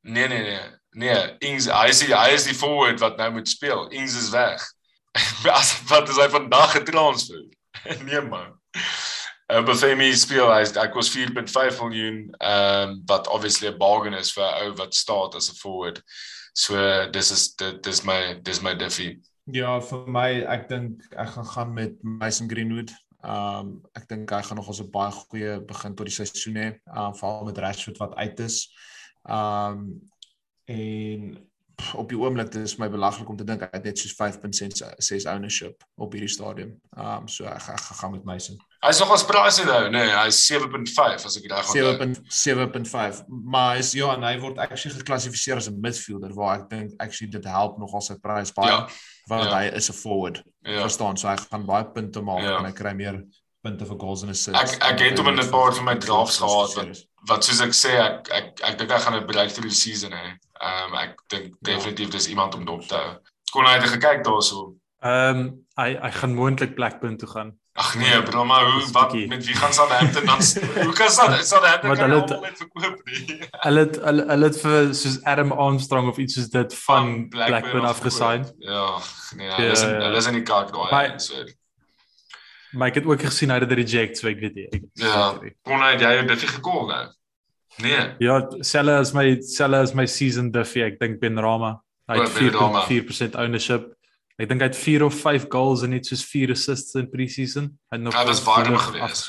Nee 0.00 0.28
nee 0.28 0.42
nee. 0.42 0.62
Nee, 0.92 1.36
Ings 1.40 1.70
hy 1.72 1.88
is 1.88 2.02
hy 2.04 2.30
is 2.36 2.44
die 2.44 2.56
forward 2.56 3.00
wat 3.00 3.16
nou 3.16 3.30
moet 3.38 3.48
speel. 3.48 3.86
Ings 3.96 4.16
is 4.18 4.28
weg. 4.32 4.60
As 5.60 5.72
wat 5.88 6.08
is 6.12 6.20
hy 6.20 6.28
vandag 6.32 6.76
getransfer? 6.76 7.44
nee 8.04 8.20
man. 8.20 8.52
Uh, 9.52 9.60
Bafemi 9.60 10.06
speel 10.16 10.48
hy 10.48 10.62
ek 10.80 10.94
was 10.96 11.10
4.5 11.12 11.80
miljoen 11.82 12.20
ehm 12.40 12.92
um, 12.92 12.92
wat 13.10 13.26
obviously 13.28 13.68
'n 13.68 13.76
bargain 13.76 14.14
is 14.16 14.32
vir 14.32 14.46
'n 14.48 14.62
ou 14.64 14.76
wat 14.78 14.94
staat 14.94 15.34
as 15.34 15.50
'n 15.50 15.58
forward. 15.60 16.00
So 16.54 16.76
dis 17.10 17.30
is 17.30 17.54
dit 17.60 17.82
dis 17.82 18.00
my 18.02 18.40
dis 18.42 18.62
my 18.62 18.74
diffie. 18.74 19.20
Ja, 19.44 19.80
vir 19.80 20.08
my 20.08 20.30
ek 20.48 20.68
dink 20.68 21.04
ek 21.12 21.28
gaan 21.34 21.44
gaan 21.44 21.74
met 21.74 22.02
Mason 22.02 22.48
Greenwood. 22.48 22.94
Ehm 23.24 23.58
um, 23.58 23.82
ek 23.92 24.08
dink 24.08 24.30
hy 24.30 24.40
gaan 24.42 24.56
nog 24.56 24.68
ons 24.68 24.80
'n 24.80 24.90
baie 24.90 25.12
goeie 25.12 25.60
begin 25.60 25.94
tot 25.94 26.06
die 26.06 26.14
seisoen 26.14 26.56
hê, 26.56 26.68
uh, 26.96 27.12
veral 27.12 27.44
met 27.44 27.58
Rashford 27.58 27.98
wat 27.98 28.14
uit 28.14 28.40
is. 28.40 28.72
Ehm 29.28 29.76
um, 29.76 30.10
en 30.64 31.48
op 31.94 32.08
die 32.08 32.18
oomblik 32.18 32.52
dit 32.52 32.62
is 32.62 32.78
my 32.78 32.88
belaglik 32.88 33.28
om 33.28 33.36
te 33.36 33.44
dink 33.44 33.60
hy 33.60 33.68
het 33.72 33.84
net 33.84 33.98
soos 33.98 34.16
5.6 34.16 35.28
ownership 35.28 35.84
op 35.96 36.12
hierdie 36.12 36.36
stadium. 36.40 36.80
Ehm 36.96 37.16
um, 37.20 37.28
so 37.28 37.44
ek 37.44 37.60
gaan 37.60 37.98
gaan 38.00 38.10
met 38.16 38.24
Mason. 38.24 38.56
Hy's 38.82 38.98
nog 38.98 39.12
as 39.14 39.22
pricey 39.22 39.62
nou, 39.68 39.90
nee, 39.94 40.08
hy's 40.10 40.40
7.5 40.50 41.26
as 41.28 41.36
ek 41.38 41.44
reg 41.52 41.68
onthou. 41.70 42.22
7.5. 42.34 43.20
Maar 43.28 43.78
is 43.78 43.92
ja, 43.94 44.08
en 44.16 44.26
hy 44.26 44.32
word 44.42 44.58
actually 44.58 44.96
geklassifiseer 44.96 45.60
as 45.60 45.68
'n 45.70 45.78
midfielder 45.84 46.34
waar 46.34 46.56
ek 46.56 46.64
dink 46.70 46.96
actually 46.98 47.30
dit 47.30 47.46
help 47.46 47.78
nogal 47.78 48.02
sy 48.02 48.16
prys 48.18 48.50
baie 48.56 48.72
ja, 48.72 48.80
want 49.30 49.46
ja. 49.46 49.54
hy 49.54 49.70
is 49.78 49.88
'n 49.90 49.94
forward. 49.94 50.42
Ja. 50.66 50.82
Verstaan, 50.82 51.16
so 51.16 51.28
hy 51.30 51.36
gaan 51.38 51.66
baie 51.66 51.86
punte 51.94 52.24
maak 52.26 52.42
ja. 52.42 52.58
en 52.58 52.66
hy 52.66 52.74
kry 52.74 52.94
meer 52.98 53.22
punte 53.62 53.86
vir 53.86 53.98
goals 54.02 54.26
en 54.26 54.34
assists. 54.34 54.58
Ek 54.58 54.82
ek 54.90 55.06
het 55.06 55.18
hom 55.22 55.30
in 55.30 55.38
'n 55.38 55.50
paar 55.54 55.72
van 55.78 55.86
my 55.86 55.94
drafts 55.94 56.42
gehad 56.42 56.74
wat 56.74 57.06
wat 57.30 57.44
soos 57.46 57.62
ek 57.62 57.74
sê 57.78 57.94
ek 58.02 58.34
ek 58.34 58.66
ek 58.66 58.78
dink 58.78 58.90
hy 58.90 58.98
gaan 58.98 59.14
'n 59.14 59.26
breakthrough 59.30 59.70
season 59.70 60.10
hê. 60.10 60.34
Ehm 60.58 60.90
um, 60.90 60.98
ek 60.98 61.22
dink 61.28 61.54
ja. 61.54 61.70
definitief 61.70 62.10
dis 62.10 62.28
iemand 62.34 62.54
om 62.58 62.64
dop 62.64 62.82
te 62.82 62.98
hou. 62.98 63.14
Kon 63.52 63.64
hy 63.64 63.78
het 63.78 63.94
gekyk 63.94 64.26
daarso. 64.26 64.74
Ehm 65.06 65.38
um, 65.38 65.66
hy 65.78 65.94
hy 66.02 66.10
gaan 66.18 66.34
moontlik 66.34 66.74
Blackburn 66.74 67.16
toe 67.16 67.28
gaan. 67.28 67.61
Ag 67.72 67.94
nee, 67.96 68.22
bro, 68.22 68.44
maar 68.44 68.66
hoe 68.72 68.90
wat 68.92 69.14
met 69.26 69.46
wie 69.46 69.54
gaan 69.54 69.72
Southampton 69.72 70.26
dan 70.26 70.40
hoe 70.86 70.92
kan 70.92 71.10
Southampton 71.10 71.96
hulle 71.96 72.40
net 72.40 72.56
verkoop 72.56 73.00
nie? 73.04 73.38
Hulle 73.66 73.80
het 73.86 73.96
hulle 74.04 74.26
hulle 74.28 74.50
het 74.50 74.58
vir 74.60 74.90
soos 74.94 75.16
Adam 75.24 75.52
Armstrong 75.52 76.10
of 76.10 76.18
iets 76.20 76.36
soos 76.36 76.50
dit 76.52 76.74
van, 76.74 76.96
van 76.96 77.28
Blackburn, 77.28 77.60
Blackburn 77.60 77.88
afgesign. 77.88 78.44
Ja, 78.58 78.84
nee, 79.36 79.48
hulle 79.56 79.70
is 79.72 79.80
ja. 79.80 79.88
hulle 80.04 80.20
is 80.20 80.28
in 80.28 80.36
die 80.36 80.44
kaart 80.52 80.74
daai 80.74 81.16
so. 81.16 81.46
Maar 82.76 82.92
ek 82.92 83.00
het 83.00 83.08
ook 83.08 83.24
gesien 83.24 83.52
hy 83.52 83.58
het 83.64 83.72
reject, 83.72 84.20
so 84.20 84.28
ek 84.28 84.44
weet 84.44 84.60
nie. 84.60 84.68
Ek 84.68 84.84
ja, 85.00 85.24
kon 85.64 85.80
hy 85.84 85.96
jy 85.96 86.12
dit 86.28 86.46
gekol 86.52 86.86
nou? 86.92 87.02
Nee. 87.80 88.04
Ja, 88.20 88.36
selle 88.60 88.98
is 89.00 89.14
my 89.16 89.26
selle 89.48 89.80
is 89.82 89.96
my 89.96 90.04
season 90.06 90.52
Duffy. 90.52 90.84
Ek 90.84 91.00
dink 91.00 91.20
Ben 91.24 91.40
Rama. 91.40 91.78
Hy 92.10 92.20
het 92.20 92.36
4.4% 92.36 93.38
ownership. 93.40 93.92
Ek 94.42 94.50
dink 94.50 94.64
hy 94.64 94.68
het 94.72 94.78
4 94.78 95.04
of 95.06 95.14
5 95.14 95.46
goals 95.52 95.84
en 95.86 95.92
net 95.94 96.08
soos 96.08 96.24
4 96.26 96.50
assists 96.56 96.96
in 96.98 97.06
pre-season. 97.10 97.70
Hy 97.92 97.98
het 97.98 98.02
nog 98.02 98.16
Hy 98.16 98.24
was 98.26 98.42
baie 98.42 98.78
gewees. 98.88 99.28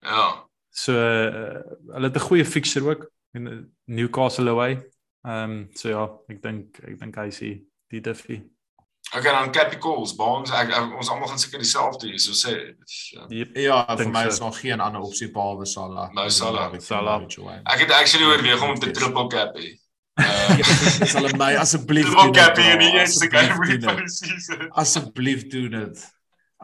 Ja. 0.00 0.24
So 0.72 0.96
uh, 0.96 1.60
hulle 1.92 2.08
het 2.08 2.16
'n 2.16 2.26
goeie 2.28 2.44
fixture 2.44 2.88
ook 2.88 3.04
in 3.36 3.74
Newcastle 3.84 4.48
away. 4.50 4.80
Ehm 5.24 5.50
um, 5.50 5.68
so 5.74 5.88
ja, 5.88 6.08
ek 6.28 6.42
dink 6.42 6.80
ek 6.84 6.98
dink 7.00 7.16
hy 7.16 7.30
sien 7.30 7.62
die 7.92 8.00
Duffy. 8.00 8.42
Okay, 9.12 9.30
dan 9.30 9.52
Capicals, 9.52 10.14
Bonds, 10.16 10.50
ek, 10.50 10.72
ek 10.72 10.96
ons 10.96 11.10
almal 11.12 11.28
gaan 11.28 11.38
seker 11.38 11.60
dieselfde 11.60 12.08
hier, 12.08 12.18
so 12.18 12.32
sê. 12.32 12.54
Ja, 13.12 13.26
yep, 13.28 13.56
ja 13.60 13.96
vir 13.96 14.08
my 14.10 14.24
so. 14.24 14.32
is 14.32 14.40
nog 14.40 14.58
geen 14.58 14.80
ander 14.80 15.04
opsie 15.04 15.28
behalwe 15.30 15.66
Salah. 15.68 16.08
Nou 16.16 16.30
Salah, 16.30 16.72
Salah. 16.80 17.22
Ek 17.62 17.84
het 17.84 17.92
actually 17.92 18.26
oorweeg 18.26 18.64
om 18.64 18.74
te 18.80 18.90
triple 18.90 19.26
cap 19.28 19.54
hê. 19.60 19.74
Uh, 20.14 20.62
sal 21.10 21.26
my 21.34 21.54
asseblief 21.58 22.06
triple 22.06 22.30
cap 22.36 22.58
in 22.62 22.78
die 22.78 22.92
eerste 22.94 23.26
game 23.30 23.54
van 23.58 23.96
die 23.98 24.10
season. 24.14 24.68
Asseblief 24.70 25.48
doen 25.50 25.72
dit. 25.74 26.04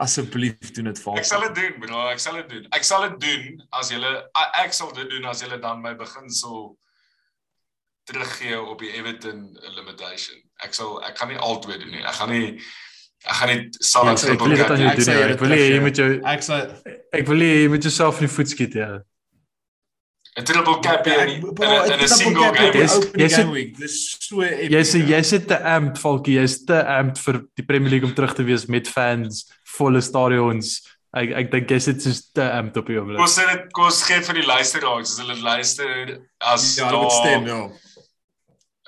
Asseblief 0.00 0.70
doen 0.76 0.86
dit 0.90 1.00
vir 1.02 1.18
Ek 1.18 1.26
sal 1.26 1.42
dit 1.48 1.56
doen, 1.58 1.80
bro, 1.82 2.04
ek 2.12 2.22
sal 2.22 2.38
dit 2.38 2.52
doen. 2.52 2.68
Ek 2.76 2.86
sal 2.86 3.08
dit 3.08 3.16
doen 3.24 3.64
as 3.80 3.90
jy 3.90 3.98
ek 4.62 4.76
sal 4.76 4.94
dit 4.94 5.10
doen 5.10 5.26
as 5.32 5.42
jy 5.42 5.58
dan 5.58 5.82
my 5.82 5.96
beginsel 5.98 6.70
teruggee 8.08 8.60
op 8.60 8.78
die 8.78 8.94
Everton 8.94 9.42
limitation. 9.74 10.38
Ek 10.64 10.76
sal 10.76 11.00
ek 11.06 11.18
gaan 11.18 11.34
nie 11.34 11.42
altyd 11.42 11.82
doen 11.82 11.92
nie. 11.98 12.06
Ek 12.06 12.16
gaan 12.22 12.30
nie 12.30 12.46
ek 13.26 13.36
gaan 13.36 13.50
nie 13.52 13.60
sal 13.82 14.08
ja, 14.08 14.14
ek 14.14 14.40
wil 14.40 14.54
dit 14.54 14.64
aan 14.64 14.84
jou 14.86 14.96
doen. 15.02 15.22
Ek 15.34 15.42
wil 15.42 15.58
jy 15.58 15.84
met 15.84 16.00
jou 16.00 16.10
ek 16.36 16.46
sal 16.46 16.70
ek 17.18 17.26
wil 17.28 17.46
jy 17.50 17.68
met 17.74 17.90
jouself 17.90 18.22
in 18.22 18.30
die 18.30 18.34
voet 18.38 18.54
skiet 18.54 18.78
ja. 18.78 18.92
'n 20.38 20.44
triple 20.44 20.78
cap 20.80 21.04
hier 21.04 21.26
in 21.26 21.42
'n 21.42 22.08
single 22.08 22.52
game. 22.52 22.76
Yes, 22.78 22.98
yes, 23.14 23.36
dis 23.78 24.16
so 24.20 24.42
Jy's 24.42 24.92
jy's 24.94 25.46
te 25.46 25.58
amp 25.58 25.98
Falkie, 25.98 26.38
jy's 26.38 26.64
te 26.64 26.78
amp 26.86 27.18
vir 27.18 27.42
die 27.56 27.66
Premier 27.66 27.90
League 27.90 28.08
om 28.08 28.14
terug 28.14 28.34
te 28.34 28.44
wees 28.44 28.66
met 28.66 28.88
fans, 28.88 29.46
volle 29.76 30.00
stadions. 30.00 30.80
Ek 31.12 31.30
ek 31.34 31.50
dink 31.50 31.70
jy's 31.70 31.90
dit 31.90 32.02
soos 32.02 32.30
te 32.30 32.46
amp 32.46 32.76
op 32.76 32.86
die 32.86 32.98
oomblik. 32.98 33.18
Kom 33.18 33.26
sê 33.26 33.46
dit 33.50 33.70
kom 33.74 33.90
gee 33.90 34.20
vir 34.22 34.34
die 34.34 34.46
luisteraars 34.46 35.10
as 35.10 35.18
hulle 35.18 35.38
luister 35.42 36.18
as 36.38 36.76
ja, 36.76 36.90
daar 36.90 37.10
stem 37.10 37.46
ja 37.46 37.62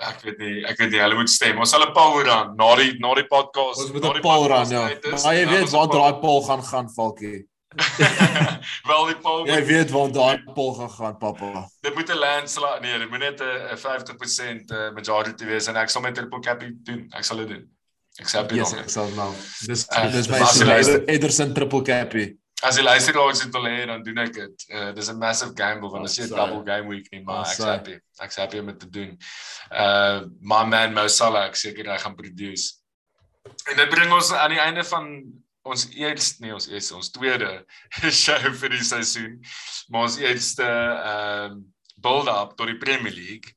ek 0.02 0.23
weet 0.27 0.39
nie, 0.43 0.55
ek 0.66 0.78
weet 0.81 0.90
nie, 0.90 1.01
hulle 1.02 1.19
moet 1.19 1.31
stem. 1.31 1.59
Ons 1.62 1.73
sal 1.74 1.85
'n 1.85 1.94
poll 1.94 2.23
run 2.27 2.56
na 2.59 2.69
die 2.77 2.98
na 2.98 3.14
die 3.14 3.27
podcast. 3.31 3.82
Ons 3.85 3.93
moet 3.93 4.05
'n 4.05 4.23
poll 4.23 4.48
run, 4.51 4.70
ja. 4.70 4.89
Maar 5.23 5.35
jy 5.35 5.47
weet 5.47 5.70
waar 5.70 5.89
daai 5.89 6.20
poll 6.20 6.43
gaan 6.43 6.62
gaan, 6.62 6.89
Falkie. 6.90 7.47
Wel 8.89 9.07
die 9.07 9.16
poll. 9.23 9.47
Jy 9.49 9.61
weet 9.65 9.90
waar 9.90 10.12
daai 10.12 10.43
poll 10.55 10.74
gaan 10.74 10.90
gaan, 10.90 11.16
pappa. 11.19 11.69
Dit 11.81 11.94
moet 11.94 12.11
'n 12.11 12.19
landslide, 12.19 12.81
nee, 12.81 12.99
dit 12.99 13.11
moet 13.11 13.19
net 13.19 13.40
'n 13.40 13.77
50% 13.77 14.70
eh, 14.70 14.90
majority 14.93 15.44
wees 15.44 15.66
en 15.66 15.77
ek 15.77 15.89
sal 15.89 16.03
met 16.03 16.15
triple 16.15 16.40
cap 16.40 16.61
doen. 16.61 17.07
Ek 17.11 17.24
sal 17.24 17.36
dit 17.36 17.49
doen. 17.49 17.65
Ek 18.20 18.28
sal 18.28 18.47
dit 18.47 18.59
doen. 18.59 18.78
Ek 18.78 18.90
sal 18.90 19.09
nou. 19.16 19.32
Dis 19.66 19.86
uh, 19.89 20.12
dis 20.12 20.28
my 20.28 20.40
Ederson 21.07 21.55
triple 21.55 21.82
cap. 21.82 22.15
As 22.62 22.77
jy 22.78 22.85
luister 22.85 23.16
oor 23.19 23.32
dit 23.35 23.55
wil 23.57 23.65
hê 23.66 23.86
dan 23.90 24.03
doen 24.07 24.19
ek 24.23 24.35
dit. 24.36 24.66
Uh, 24.70 24.93
dis 24.94 25.09
'n 25.11 25.19
massive 25.19 25.53
gamble 25.59 25.90
want 25.90 26.05
as 26.05 26.16
jy 26.19 26.28
'n 26.28 26.36
double 26.36 26.62
game 26.62 26.89
week 26.89 27.09
nie, 27.11 27.23
maar 27.23 27.43
ek's 27.47 27.59
happy. 27.59 27.99
Ek's 28.20 28.36
happy 28.36 28.59
om 28.59 28.66
dit 28.66 28.78
te 28.81 28.90
doen. 28.90 29.19
Uh 29.70 30.28
my 30.40 30.65
man 30.65 30.94
Mo 30.94 31.09
Salah, 31.09 31.49
ek 31.49 31.57
seker 31.57 31.90
hy 31.90 31.99
gaan 31.99 32.15
produce. 32.15 32.78
En 33.70 33.77
dit 33.77 33.89
bring 33.90 34.12
ons 34.12 34.32
aan 34.32 34.55
die 34.55 34.61
einde 34.62 34.85
van 34.85 35.09
ons 35.62 35.86
eerste 35.94 36.43
nee, 36.43 36.55
ons 36.55 36.68
eerste 36.68 36.97
ons 36.98 37.10
tweede 37.14 37.51
show 38.22 38.52
vir 38.60 38.74
die 38.76 38.84
seisoen. 38.84 39.39
Maar 39.89 40.09
ons 40.09 40.18
eerste 40.22 40.66
ehm 40.66 41.59
uh, 41.59 41.62
build-up 42.02 42.56
tot 42.59 42.66
die 42.66 42.80
Premier 42.80 43.12
League. 43.14 43.52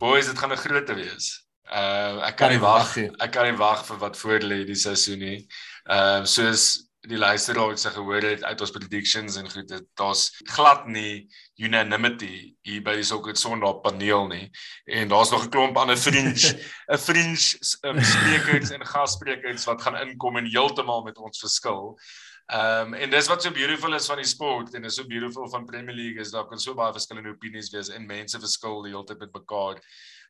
Boys, 0.00 0.26
dit 0.26 0.38
gaan 0.38 0.52
'n 0.52 0.58
groot 0.58 0.86
te 0.86 0.94
wees. 0.98 1.26
Uh 1.70 2.24
ek 2.26 2.36
kan 2.36 2.50
nie 2.50 2.60
wag 2.60 2.96
nie. 2.96 3.10
Ek 3.22 3.30
kan 3.32 3.46
nie 3.46 3.58
wag 3.58 3.84
vir 3.86 3.98
wat 3.98 4.18
voor 4.18 4.42
lê 4.42 4.64
die 4.66 4.78
seisoen 4.78 5.18
nie. 5.18 5.38
Ehm 5.86 6.22
uh, 6.22 6.26
soos 6.26 6.83
die 7.08 7.18
luisteraars 7.18 7.82
se 7.84 7.90
gehoor 7.92 8.24
het 8.24 8.44
uit 8.44 8.60
ons 8.64 8.72
predictions 8.72 9.36
en 9.36 9.50
goed 9.50 9.68
dit 9.68 9.86
daar's 10.00 10.30
glad 10.54 10.86
nie 10.88 11.26
unanimity 11.60 12.54
hier 12.64 12.82
by 12.84 12.94
die 12.98 13.06
Soccer 13.06 13.36
Sondag 13.36 13.82
paneel 13.84 14.28
nie 14.30 14.46
en 14.88 15.08
daar's 15.12 15.32
nog 15.34 15.44
'n 15.44 15.50
klomp 15.50 15.76
ander 15.76 15.96
fringe 15.96 16.54
'n 16.92 16.98
fringe 16.98 17.58
um, 17.82 18.00
sprekers 18.00 18.70
en 18.70 18.86
gassprekers 18.86 19.66
wat 19.68 19.82
gaan 19.82 20.00
inkom 20.00 20.36
en 20.36 20.48
heeltemal 20.48 21.04
met 21.04 21.18
ons 21.18 21.38
verskil. 21.38 21.96
Ehm 22.46 22.92
um, 22.92 22.94
en 22.94 23.10
dis 23.10 23.28
wat 23.28 23.42
so 23.42 23.50
beautiful 23.50 23.94
is 23.94 24.06
van 24.06 24.16
die 24.16 24.28
sport 24.28 24.74
en 24.74 24.84
is 24.84 24.94
so 24.94 25.06
beautiful 25.06 25.48
van 25.48 25.64
Premier 25.64 25.94
League 25.94 26.20
is 26.20 26.30
daar 26.30 26.46
kan 26.46 26.58
so 26.58 26.74
baie 26.74 26.92
verskillende 26.92 27.30
opinies 27.30 27.70
wees 27.70 27.88
en 27.88 28.06
mense 28.06 28.40
verskil 28.40 28.82
die 28.82 28.92
hele 28.92 29.04
tyd 29.04 29.18
met 29.18 29.32
mekaar. 29.32 29.80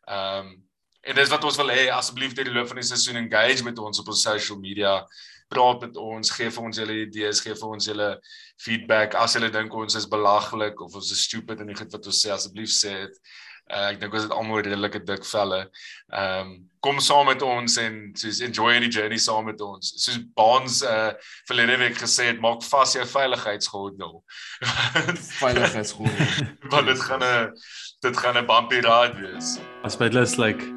Ehm 0.07 0.47
um, 0.47 0.65
en 1.05 1.15
dis 1.15 1.29
wat 1.29 1.45
ons 1.45 1.57
wil 1.57 1.69
hê 1.69 1.89
asseblief 1.93 2.33
deur 2.33 2.47
die 2.49 2.55
loop 2.55 2.69
van 2.71 2.79
die 2.81 2.87
seisoen 2.87 3.19
engage 3.21 3.65
met 3.65 3.79
ons 3.79 3.99
op 4.01 4.07
ons 4.09 4.23
social 4.23 4.59
media 4.59 5.03
praat 5.55 5.87
met 5.87 5.97
ons, 6.01 6.35
gee 6.37 6.51
vir 6.51 6.69
ons 6.69 6.83
julle 6.83 7.01
idees, 7.05 7.41
gee 7.45 7.57
vir 7.61 7.73
ons 7.77 7.89
julle 7.91 8.11
feedback. 8.65 9.17
As 9.19 9.39
julle 9.39 9.53
dink 9.55 9.75
ons 9.75 9.99
is 10.01 10.11
belaglik 10.11 10.83
of 10.85 10.95
ons 11.01 11.15
is 11.15 11.25
stupid 11.29 11.63
en 11.63 11.71
nie 11.71 11.79
goed 11.79 11.93
wat 11.95 12.13
ons 12.13 12.23
sê, 12.27 12.33
asseblief 12.35 12.73
sê 12.75 12.97
dit. 13.05 13.21
Uh, 13.73 13.87
ek 13.95 14.01
dink 14.03 14.13
ons 14.13 14.27
het 14.27 14.33
almal 14.37 14.61
redelike 14.61 15.01
dik 15.09 15.25
velle. 15.25 15.63
Ehm 16.13 16.41
um, 16.45 16.55
kom 16.85 16.99
saam 17.01 17.31
met 17.31 17.41
ons 17.41 17.79
en 17.81 17.95
soos 18.21 18.43
enjoy 18.45 18.75
any 18.77 18.91
journey 18.93 19.17
saam 19.17 19.47
met 19.49 19.63
ons. 19.65 19.95
Soos 20.03 20.19
Baans 20.37 20.83
uh 20.85 21.15
verlede 21.49 21.79
week 21.81 21.97
gesê 21.97 22.29
het, 22.29 22.45
maak 22.45 22.61
vas 22.69 22.93
jou 22.93 23.07
veiligheidsgordel. 23.15 24.21
veiligheidsgordel. 25.41 26.47
Want 26.69 26.93
dit 26.93 27.05
gaan 27.09 27.25
'n 27.25 27.53
dit 28.05 28.17
gaan 28.21 28.37
'n 28.37 28.47
bumpy 28.47 28.85
ride 28.85 29.17
wees. 29.17 29.57
As 29.83 29.97
by 29.97 30.13
lus 30.13 30.37
like 30.37 30.74